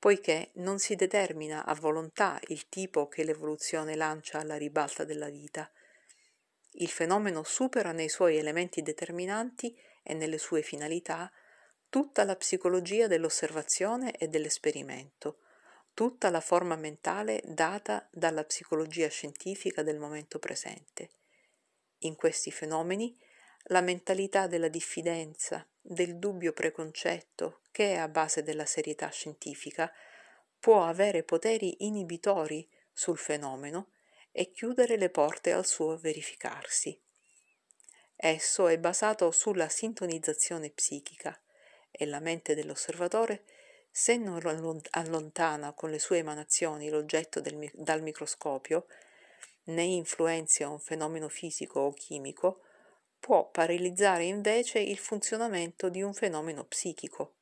poiché 0.00 0.50
non 0.54 0.78
si 0.78 0.96
determina 0.96 1.66
a 1.66 1.74
volontà 1.74 2.40
il 2.48 2.70
tipo 2.70 3.06
che 3.06 3.22
l'evoluzione 3.22 3.94
lancia 3.94 4.38
alla 4.38 4.56
ribalta 4.56 5.04
della 5.04 5.28
vita, 5.28 5.70
il 6.74 6.88
fenomeno 6.88 7.42
supera 7.42 7.92
nei 7.92 8.08
suoi 8.08 8.38
elementi 8.38 8.80
determinanti 8.80 9.78
e 10.02 10.14
nelle 10.14 10.38
sue 10.38 10.62
finalità 10.62 11.30
tutta 11.90 12.24
la 12.24 12.34
psicologia 12.34 13.08
dell'osservazione 13.08 14.16
e 14.16 14.28
dell'esperimento, 14.28 15.40
tutta 15.92 16.30
la 16.30 16.40
forma 16.40 16.76
mentale 16.76 17.42
data 17.44 18.08
dalla 18.10 18.44
psicologia 18.44 19.08
scientifica 19.08 19.82
del 19.82 19.98
momento 19.98 20.38
presente. 20.38 21.10
In 22.04 22.16
questi 22.16 22.50
fenomeni 22.50 23.14
la 23.64 23.82
mentalità 23.82 24.46
della 24.46 24.68
diffidenza, 24.68 25.68
del 25.78 26.16
dubbio 26.16 26.54
preconcetto 26.54 27.59
che 27.70 27.92
è 27.92 27.96
a 27.96 28.08
base 28.08 28.42
della 28.42 28.66
serietà 28.66 29.08
scientifica, 29.08 29.92
può 30.58 30.84
avere 30.84 31.22
poteri 31.22 31.84
inibitori 31.86 32.68
sul 32.92 33.16
fenomeno 33.16 33.92
e 34.32 34.50
chiudere 34.50 34.96
le 34.96 35.10
porte 35.10 35.52
al 35.52 35.66
suo 35.66 35.96
verificarsi. 35.96 37.00
Esso 38.14 38.68
è 38.68 38.78
basato 38.78 39.30
sulla 39.30 39.68
sintonizzazione 39.68 40.70
psichica 40.70 41.40
e 41.90 42.04
la 42.04 42.20
mente 42.20 42.54
dell'osservatore, 42.54 43.44
se 43.90 44.16
non 44.16 44.40
allontana 44.90 45.72
con 45.72 45.90
le 45.90 45.98
sue 45.98 46.18
emanazioni 46.18 46.90
l'oggetto 46.90 47.40
del, 47.40 47.70
dal 47.72 48.02
microscopio, 48.02 48.86
né 49.64 49.82
influenzia 49.82 50.68
un 50.68 50.78
fenomeno 50.78 51.28
fisico 51.28 51.80
o 51.80 51.92
chimico, 51.92 52.60
può 53.18 53.50
paralizzare 53.50 54.24
invece 54.24 54.78
il 54.78 54.98
funzionamento 54.98 55.88
di 55.88 56.02
un 56.02 56.14
fenomeno 56.14 56.64
psichico, 56.64 57.36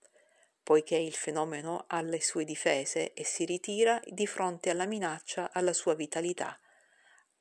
poiché 0.68 0.96
il 0.96 1.14
fenomeno 1.14 1.86
ha 1.86 2.02
le 2.02 2.20
sue 2.20 2.44
difese 2.44 3.14
e 3.14 3.24
si 3.24 3.46
ritira 3.46 3.98
di 4.04 4.26
fronte 4.26 4.68
alla 4.68 4.84
minaccia 4.84 5.50
alla 5.50 5.72
sua 5.72 5.94
vitalità. 5.94 6.60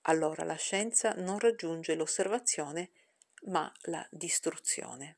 Allora 0.04 0.46
la 0.46 0.56
scienza 0.56 1.12
non 1.12 1.38
raggiunge 1.38 1.94
l'osservazione, 1.96 2.92
ma 3.48 3.70
la 3.82 4.08
distruzione. 4.12 5.18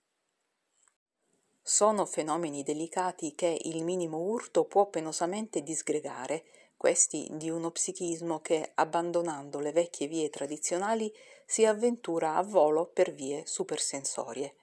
Sono 1.62 2.08
fenomeni 2.08 2.64
delicati 2.64 3.36
che 3.36 3.56
il 3.66 3.84
minimo 3.84 4.18
urto 4.18 4.66
può 4.66 4.88
penosamente 4.88 5.62
disgregare, 5.62 6.46
questi 6.78 7.28
di 7.34 7.52
uno 7.52 7.70
psichismo 7.70 8.40
che, 8.40 8.72
abbandonando 8.74 9.60
le 9.60 9.72
vecchie 9.72 10.08
vie 10.08 10.32
tradizionali, 10.32 11.14
si 11.46 11.64
avventura 11.64 12.38
a 12.38 12.42
volo 12.42 12.88
per 12.88 13.14
vie 13.14 13.46
supersensorie. 13.46 14.56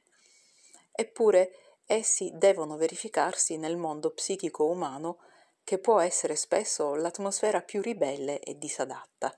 Eppure 0.91 1.66
essi 1.87 2.31
devono 2.35 2.77
verificarsi 2.77 3.57
nel 3.57 3.77
mondo 3.77 4.11
psichico 4.11 4.67
umano 4.67 5.19
che 5.65 5.79
può 5.79 5.99
essere 6.01 6.37
spesso 6.37 6.95
l'atmosfera 6.95 7.63
più 7.63 7.81
ribelle 7.81 8.41
e 8.41 8.59
disadatta. 8.59 9.37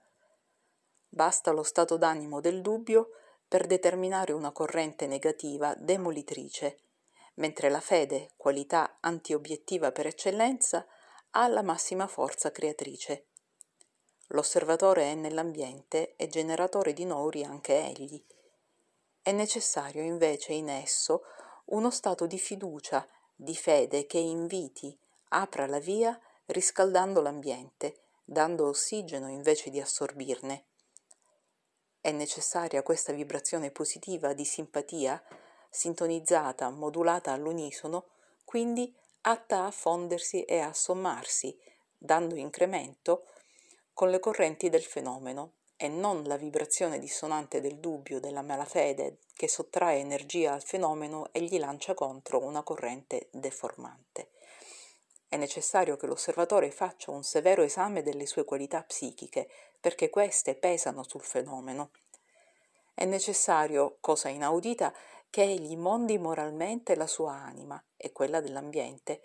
Basta 1.09 1.53
lo 1.53 1.62
stato 1.62 1.97
d'animo 1.97 2.41
del 2.41 2.61
dubbio 2.61 3.11
per 3.47 3.66
determinare 3.66 4.33
una 4.33 4.51
corrente 4.51 5.07
negativa 5.07 5.75
demolitrice 5.77 6.83
mentre 7.39 7.69
la 7.69 7.81
fede, 7.81 8.33
qualità 8.37 8.99
antiobiettiva 9.01 9.91
per 9.93 10.07
eccellenza, 10.07 10.87
ha 11.31 11.49
la 11.49 11.62
massima 11.62 12.07
forza 12.07 12.51
creatrice. 12.51 13.27
L'osservatore 14.29 15.11
è 15.11 15.15
nell'ambiente 15.15 16.15
e 16.16 16.29
generatore 16.29 16.93
di 16.93 17.05
nouri 17.05 17.45
anche 17.45 17.77
egli. 17.77 18.23
È 19.23 19.33
necessario 19.33 20.03
invece 20.03 20.53
in 20.53 20.69
esso 20.69 21.23
uno 21.70 21.90
stato 21.90 22.27
di 22.27 22.39
fiducia, 22.39 23.07
di 23.35 23.55
fede 23.55 24.07
che 24.07 24.19
inviti, 24.19 24.97
apra 25.28 25.66
la 25.66 25.78
via 25.78 26.19
riscaldando 26.47 27.20
l'ambiente, 27.20 28.03
dando 28.24 28.69
ossigeno 28.69 29.28
invece 29.28 29.70
di 29.70 29.81
assorbirne. 29.81 30.65
È 32.01 32.11
necessaria 32.11 32.82
questa 32.82 33.12
vibrazione 33.12 33.70
positiva 33.70 34.32
di 34.32 34.45
simpatia 34.45 35.23
sintonizzata, 35.69 36.70
modulata 36.70 37.32
all'unisono, 37.32 38.07
quindi 38.45 38.95
atta 39.23 39.66
a 39.66 39.70
fondersi 39.70 40.45
e 40.45 40.61
a 40.61 40.73
sommarsi, 40.73 41.57
dando 41.99 42.35
incremento 42.36 43.27
con 43.93 44.11
le 44.11 44.20
correnti 44.20 44.70
del 44.70 44.85
fenomeno 44.85 45.57
e 45.80 45.86
non 45.86 46.24
la 46.24 46.36
vibrazione 46.36 46.98
dissonante 46.98 47.60
del 47.60 47.76
dubbio, 47.76 48.18
della 48.18 48.42
malafede, 48.42 49.18
che 49.32 49.46
sottrae 49.46 50.00
energia 50.00 50.52
al 50.52 50.62
fenomeno 50.64 51.28
e 51.30 51.40
gli 51.40 51.56
lancia 51.56 51.94
contro 51.94 52.42
una 52.42 52.64
corrente 52.64 53.28
deformante. 53.30 54.30
È 55.28 55.36
necessario 55.36 55.96
che 55.96 56.06
l'osservatore 56.06 56.72
faccia 56.72 57.12
un 57.12 57.22
severo 57.22 57.62
esame 57.62 58.02
delle 58.02 58.26
sue 58.26 58.44
qualità 58.44 58.82
psichiche, 58.82 59.48
perché 59.78 60.10
queste 60.10 60.56
pesano 60.56 61.05
sul 61.05 61.22
fenomeno. 61.22 61.90
È 62.92 63.05
necessario, 63.05 63.98
cosa 64.00 64.28
inaudita, 64.30 64.92
che 65.30 65.42
egli 65.42 65.76
mondi 65.76 66.18
moralmente 66.18 66.96
la 66.96 67.06
sua 67.06 67.34
anima 67.34 67.80
e 67.96 68.10
quella 68.10 68.40
dell'ambiente, 68.40 69.20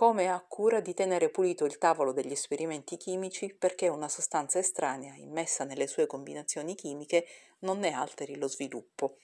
come 0.00 0.30
ha 0.30 0.40
cura 0.40 0.80
di 0.80 0.94
tenere 0.94 1.28
pulito 1.28 1.66
il 1.66 1.76
tavolo 1.76 2.12
degli 2.12 2.32
esperimenti 2.32 2.96
chimici 2.96 3.52
perché 3.52 3.88
una 3.88 4.08
sostanza 4.08 4.58
estranea 4.58 5.14
immessa 5.14 5.64
nelle 5.64 5.86
sue 5.86 6.06
combinazioni 6.06 6.74
chimiche 6.74 7.26
non 7.58 7.80
ne 7.80 7.92
alteri 7.92 8.38
lo 8.38 8.48
sviluppo. 8.48 9.18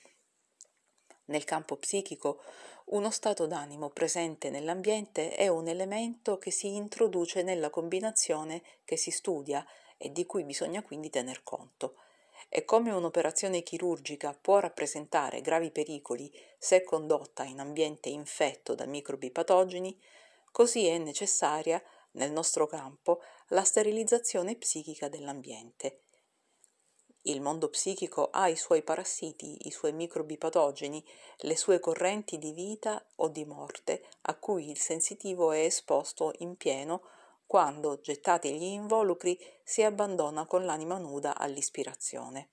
Nel 1.28 1.44
campo 1.44 1.76
psichico, 1.76 2.42
uno 2.88 3.10
stato 3.10 3.46
d'animo 3.46 3.88
presente 3.88 4.50
nell'ambiente 4.50 5.34
è 5.34 5.48
un 5.48 5.66
elemento 5.66 6.36
che 6.36 6.50
si 6.50 6.74
introduce 6.74 7.42
nella 7.42 7.70
combinazione 7.70 8.62
che 8.84 8.98
si 8.98 9.10
studia 9.10 9.66
e 9.96 10.12
di 10.12 10.26
cui 10.26 10.44
bisogna 10.44 10.82
quindi 10.82 11.08
tener 11.08 11.42
conto 11.42 11.94
e 12.50 12.66
come 12.66 12.90
un'operazione 12.90 13.62
chirurgica 13.62 14.36
può 14.38 14.58
rappresentare 14.58 15.40
gravi 15.40 15.70
pericoli 15.70 16.30
se 16.58 16.84
condotta 16.84 17.44
in 17.44 17.60
ambiente 17.60 18.10
infetto 18.10 18.74
da 18.74 18.84
microbi 18.84 19.30
patogeni, 19.30 19.98
così 20.56 20.86
è 20.86 20.96
necessaria, 20.96 21.82
nel 22.12 22.32
nostro 22.32 22.66
campo, 22.66 23.20
la 23.48 23.62
sterilizzazione 23.62 24.56
psichica 24.56 25.06
dell'ambiente. 25.06 26.04
Il 27.24 27.42
mondo 27.42 27.68
psichico 27.68 28.30
ha 28.30 28.48
i 28.48 28.56
suoi 28.56 28.82
parassiti, 28.82 29.66
i 29.66 29.70
suoi 29.70 29.92
microbi 29.92 30.38
patogeni, 30.38 31.04
le 31.40 31.56
sue 31.58 31.78
correnti 31.78 32.38
di 32.38 32.52
vita 32.52 33.06
o 33.16 33.28
di 33.28 33.44
morte 33.44 34.08
a 34.22 34.34
cui 34.38 34.70
il 34.70 34.78
sensitivo 34.78 35.52
è 35.52 35.58
esposto 35.58 36.32
in 36.38 36.56
pieno 36.56 37.02
quando, 37.44 38.00
gettati 38.00 38.56
gli 38.56 38.62
involucri, 38.62 39.38
si 39.62 39.82
abbandona 39.82 40.46
con 40.46 40.64
l'anima 40.64 40.96
nuda 40.96 41.36
all'ispirazione. 41.36 42.52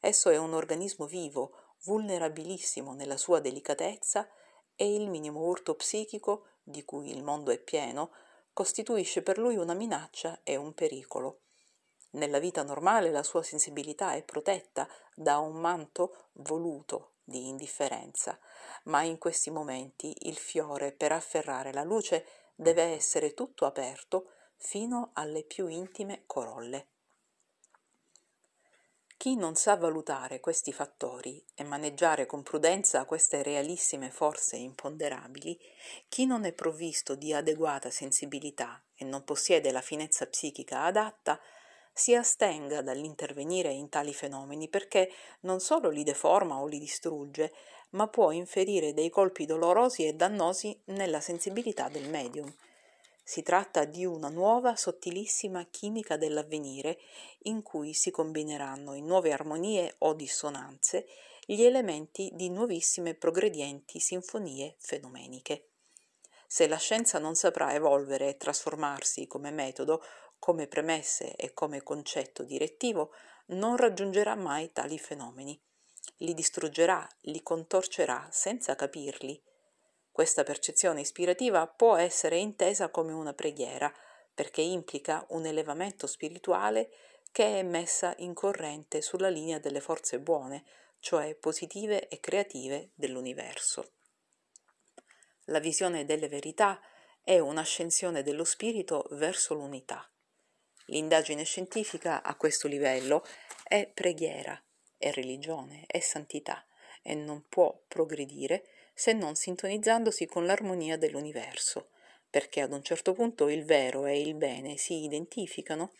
Esso 0.00 0.30
è 0.30 0.36
un 0.36 0.52
organismo 0.52 1.06
vivo, 1.06 1.76
vulnerabilissimo 1.84 2.92
nella 2.92 3.16
sua 3.16 3.38
delicatezza 3.38 4.28
e 4.74 4.92
il 4.92 5.08
minimo 5.08 5.42
urto 5.42 5.76
psichico, 5.76 6.48
di 6.64 6.84
cui 6.84 7.10
il 7.10 7.22
mondo 7.22 7.52
è 7.52 7.58
pieno, 7.58 8.10
costituisce 8.52 9.22
per 9.22 9.38
lui 9.38 9.56
una 9.56 9.74
minaccia 9.74 10.40
e 10.42 10.56
un 10.56 10.72
pericolo. 10.72 11.42
Nella 12.12 12.38
vita 12.38 12.62
normale 12.62 13.10
la 13.10 13.22
sua 13.22 13.42
sensibilità 13.42 14.14
è 14.14 14.22
protetta 14.22 14.88
da 15.14 15.38
un 15.38 15.56
manto 15.56 16.28
voluto 16.32 17.14
di 17.24 17.48
indifferenza, 17.48 18.38
ma 18.84 19.02
in 19.02 19.18
questi 19.18 19.50
momenti 19.50 20.14
il 20.28 20.36
fiore 20.36 20.92
per 20.92 21.12
afferrare 21.12 21.72
la 21.72 21.82
luce 21.82 22.26
deve 22.54 22.82
essere 22.82 23.34
tutto 23.34 23.66
aperto 23.66 24.30
fino 24.56 25.10
alle 25.14 25.42
più 25.42 25.66
intime 25.66 26.22
corolle. 26.26 26.93
Chi 29.24 29.36
non 29.36 29.54
sa 29.54 29.74
valutare 29.76 30.38
questi 30.38 30.70
fattori 30.70 31.42
e 31.54 31.64
maneggiare 31.64 32.26
con 32.26 32.42
prudenza 32.42 33.06
queste 33.06 33.42
realissime 33.42 34.10
forze 34.10 34.56
imponderabili, 34.56 35.58
chi 36.10 36.26
non 36.26 36.44
è 36.44 36.52
provvisto 36.52 37.14
di 37.14 37.32
adeguata 37.32 37.88
sensibilità 37.88 38.84
e 38.94 39.06
non 39.06 39.24
possiede 39.24 39.72
la 39.72 39.80
finezza 39.80 40.26
psichica 40.26 40.82
adatta, 40.82 41.40
si 41.90 42.14
astenga 42.14 42.82
dall'intervenire 42.82 43.72
in 43.72 43.88
tali 43.88 44.12
fenomeni 44.12 44.68
perché 44.68 45.10
non 45.40 45.58
solo 45.58 45.88
li 45.88 46.02
deforma 46.02 46.60
o 46.60 46.66
li 46.66 46.78
distrugge, 46.78 47.50
ma 47.92 48.06
può 48.08 48.30
inferire 48.30 48.92
dei 48.92 49.08
colpi 49.08 49.46
dolorosi 49.46 50.06
e 50.06 50.12
dannosi 50.12 50.78
nella 50.88 51.22
sensibilità 51.22 51.88
del 51.88 52.10
medium. 52.10 52.54
Si 53.24 53.42
tratta 53.42 53.84
di 53.84 54.04
una 54.04 54.28
nuova 54.28 54.76
sottilissima 54.76 55.64
chimica 55.70 56.16
dell'avvenire 56.16 56.98
in 57.44 57.62
cui 57.62 57.94
si 57.94 58.10
combineranno 58.10 58.92
in 58.94 59.06
nuove 59.06 59.32
armonie 59.32 59.94
o 59.98 60.12
dissonanze 60.12 61.06
gli 61.46 61.62
elementi 61.62 62.30
di 62.34 62.50
nuovissime 62.50 63.14
progredienti 63.14 63.98
sinfonie 63.98 64.76
fenomeniche. 64.78 65.70
Se 66.46 66.68
la 66.68 66.76
scienza 66.76 67.18
non 67.18 67.34
saprà 67.34 67.74
evolvere 67.74 68.28
e 68.28 68.36
trasformarsi 68.36 69.26
come 69.26 69.50
metodo, 69.50 70.02
come 70.38 70.66
premesse 70.66 71.34
e 71.34 71.52
come 71.54 71.82
concetto 71.82 72.44
direttivo, 72.44 73.12
non 73.46 73.76
raggiungerà 73.76 74.34
mai 74.34 74.70
tali 74.72 74.98
fenomeni 74.98 75.60
li 76.18 76.34
distruggerà, 76.34 77.06
li 77.22 77.42
contorcerà 77.42 78.28
senza 78.30 78.74
capirli. 78.76 79.40
Questa 80.14 80.44
percezione 80.44 81.00
ispirativa 81.00 81.66
può 81.66 81.96
essere 81.96 82.36
intesa 82.36 82.88
come 82.88 83.10
una 83.10 83.32
preghiera, 83.32 83.92
perché 84.32 84.60
implica 84.60 85.26
un 85.30 85.44
elevamento 85.44 86.06
spirituale 86.06 86.88
che 87.32 87.58
è 87.58 87.62
messa 87.64 88.14
in 88.18 88.32
corrente 88.32 89.02
sulla 89.02 89.28
linea 89.28 89.58
delle 89.58 89.80
forze 89.80 90.20
buone, 90.20 90.62
cioè 91.00 91.34
positive 91.34 92.06
e 92.06 92.20
creative 92.20 92.90
dell'universo. 92.94 93.94
La 95.46 95.58
visione 95.58 96.04
delle 96.04 96.28
verità 96.28 96.80
è 97.24 97.40
un'ascensione 97.40 98.22
dello 98.22 98.44
spirito 98.44 99.08
verso 99.10 99.54
l'unità. 99.54 100.08
L'indagine 100.86 101.42
scientifica 101.42 102.22
a 102.22 102.36
questo 102.36 102.68
livello 102.68 103.26
è 103.64 103.90
preghiera, 103.92 104.62
è 104.96 105.10
religione, 105.10 105.82
è 105.88 105.98
santità 105.98 106.64
e 107.02 107.16
non 107.16 107.48
può 107.48 107.76
progredire 107.88 108.68
se 108.94 109.12
non 109.12 109.34
sintonizzandosi 109.34 110.26
con 110.26 110.46
l'armonia 110.46 110.96
dell'universo, 110.96 111.90
perché 112.30 112.60
ad 112.60 112.72
un 112.72 112.82
certo 112.82 113.12
punto 113.12 113.48
il 113.48 113.64
vero 113.64 114.06
e 114.06 114.20
il 114.20 114.34
bene 114.34 114.76
si 114.76 115.02
identificano 115.04 115.92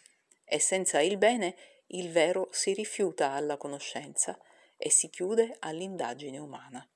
e 0.45 0.59
senza 0.59 1.01
il 1.01 1.17
bene 1.17 1.57
il 1.89 2.11
vero 2.11 2.49
si 2.53 2.73
rifiuta 2.73 3.33
alla 3.33 3.57
conoscenza 3.57 4.39
e 4.77 4.91
si 4.91 5.11
chiude 5.11 5.57
all'indagine 5.61 6.39
umana. 6.39 6.89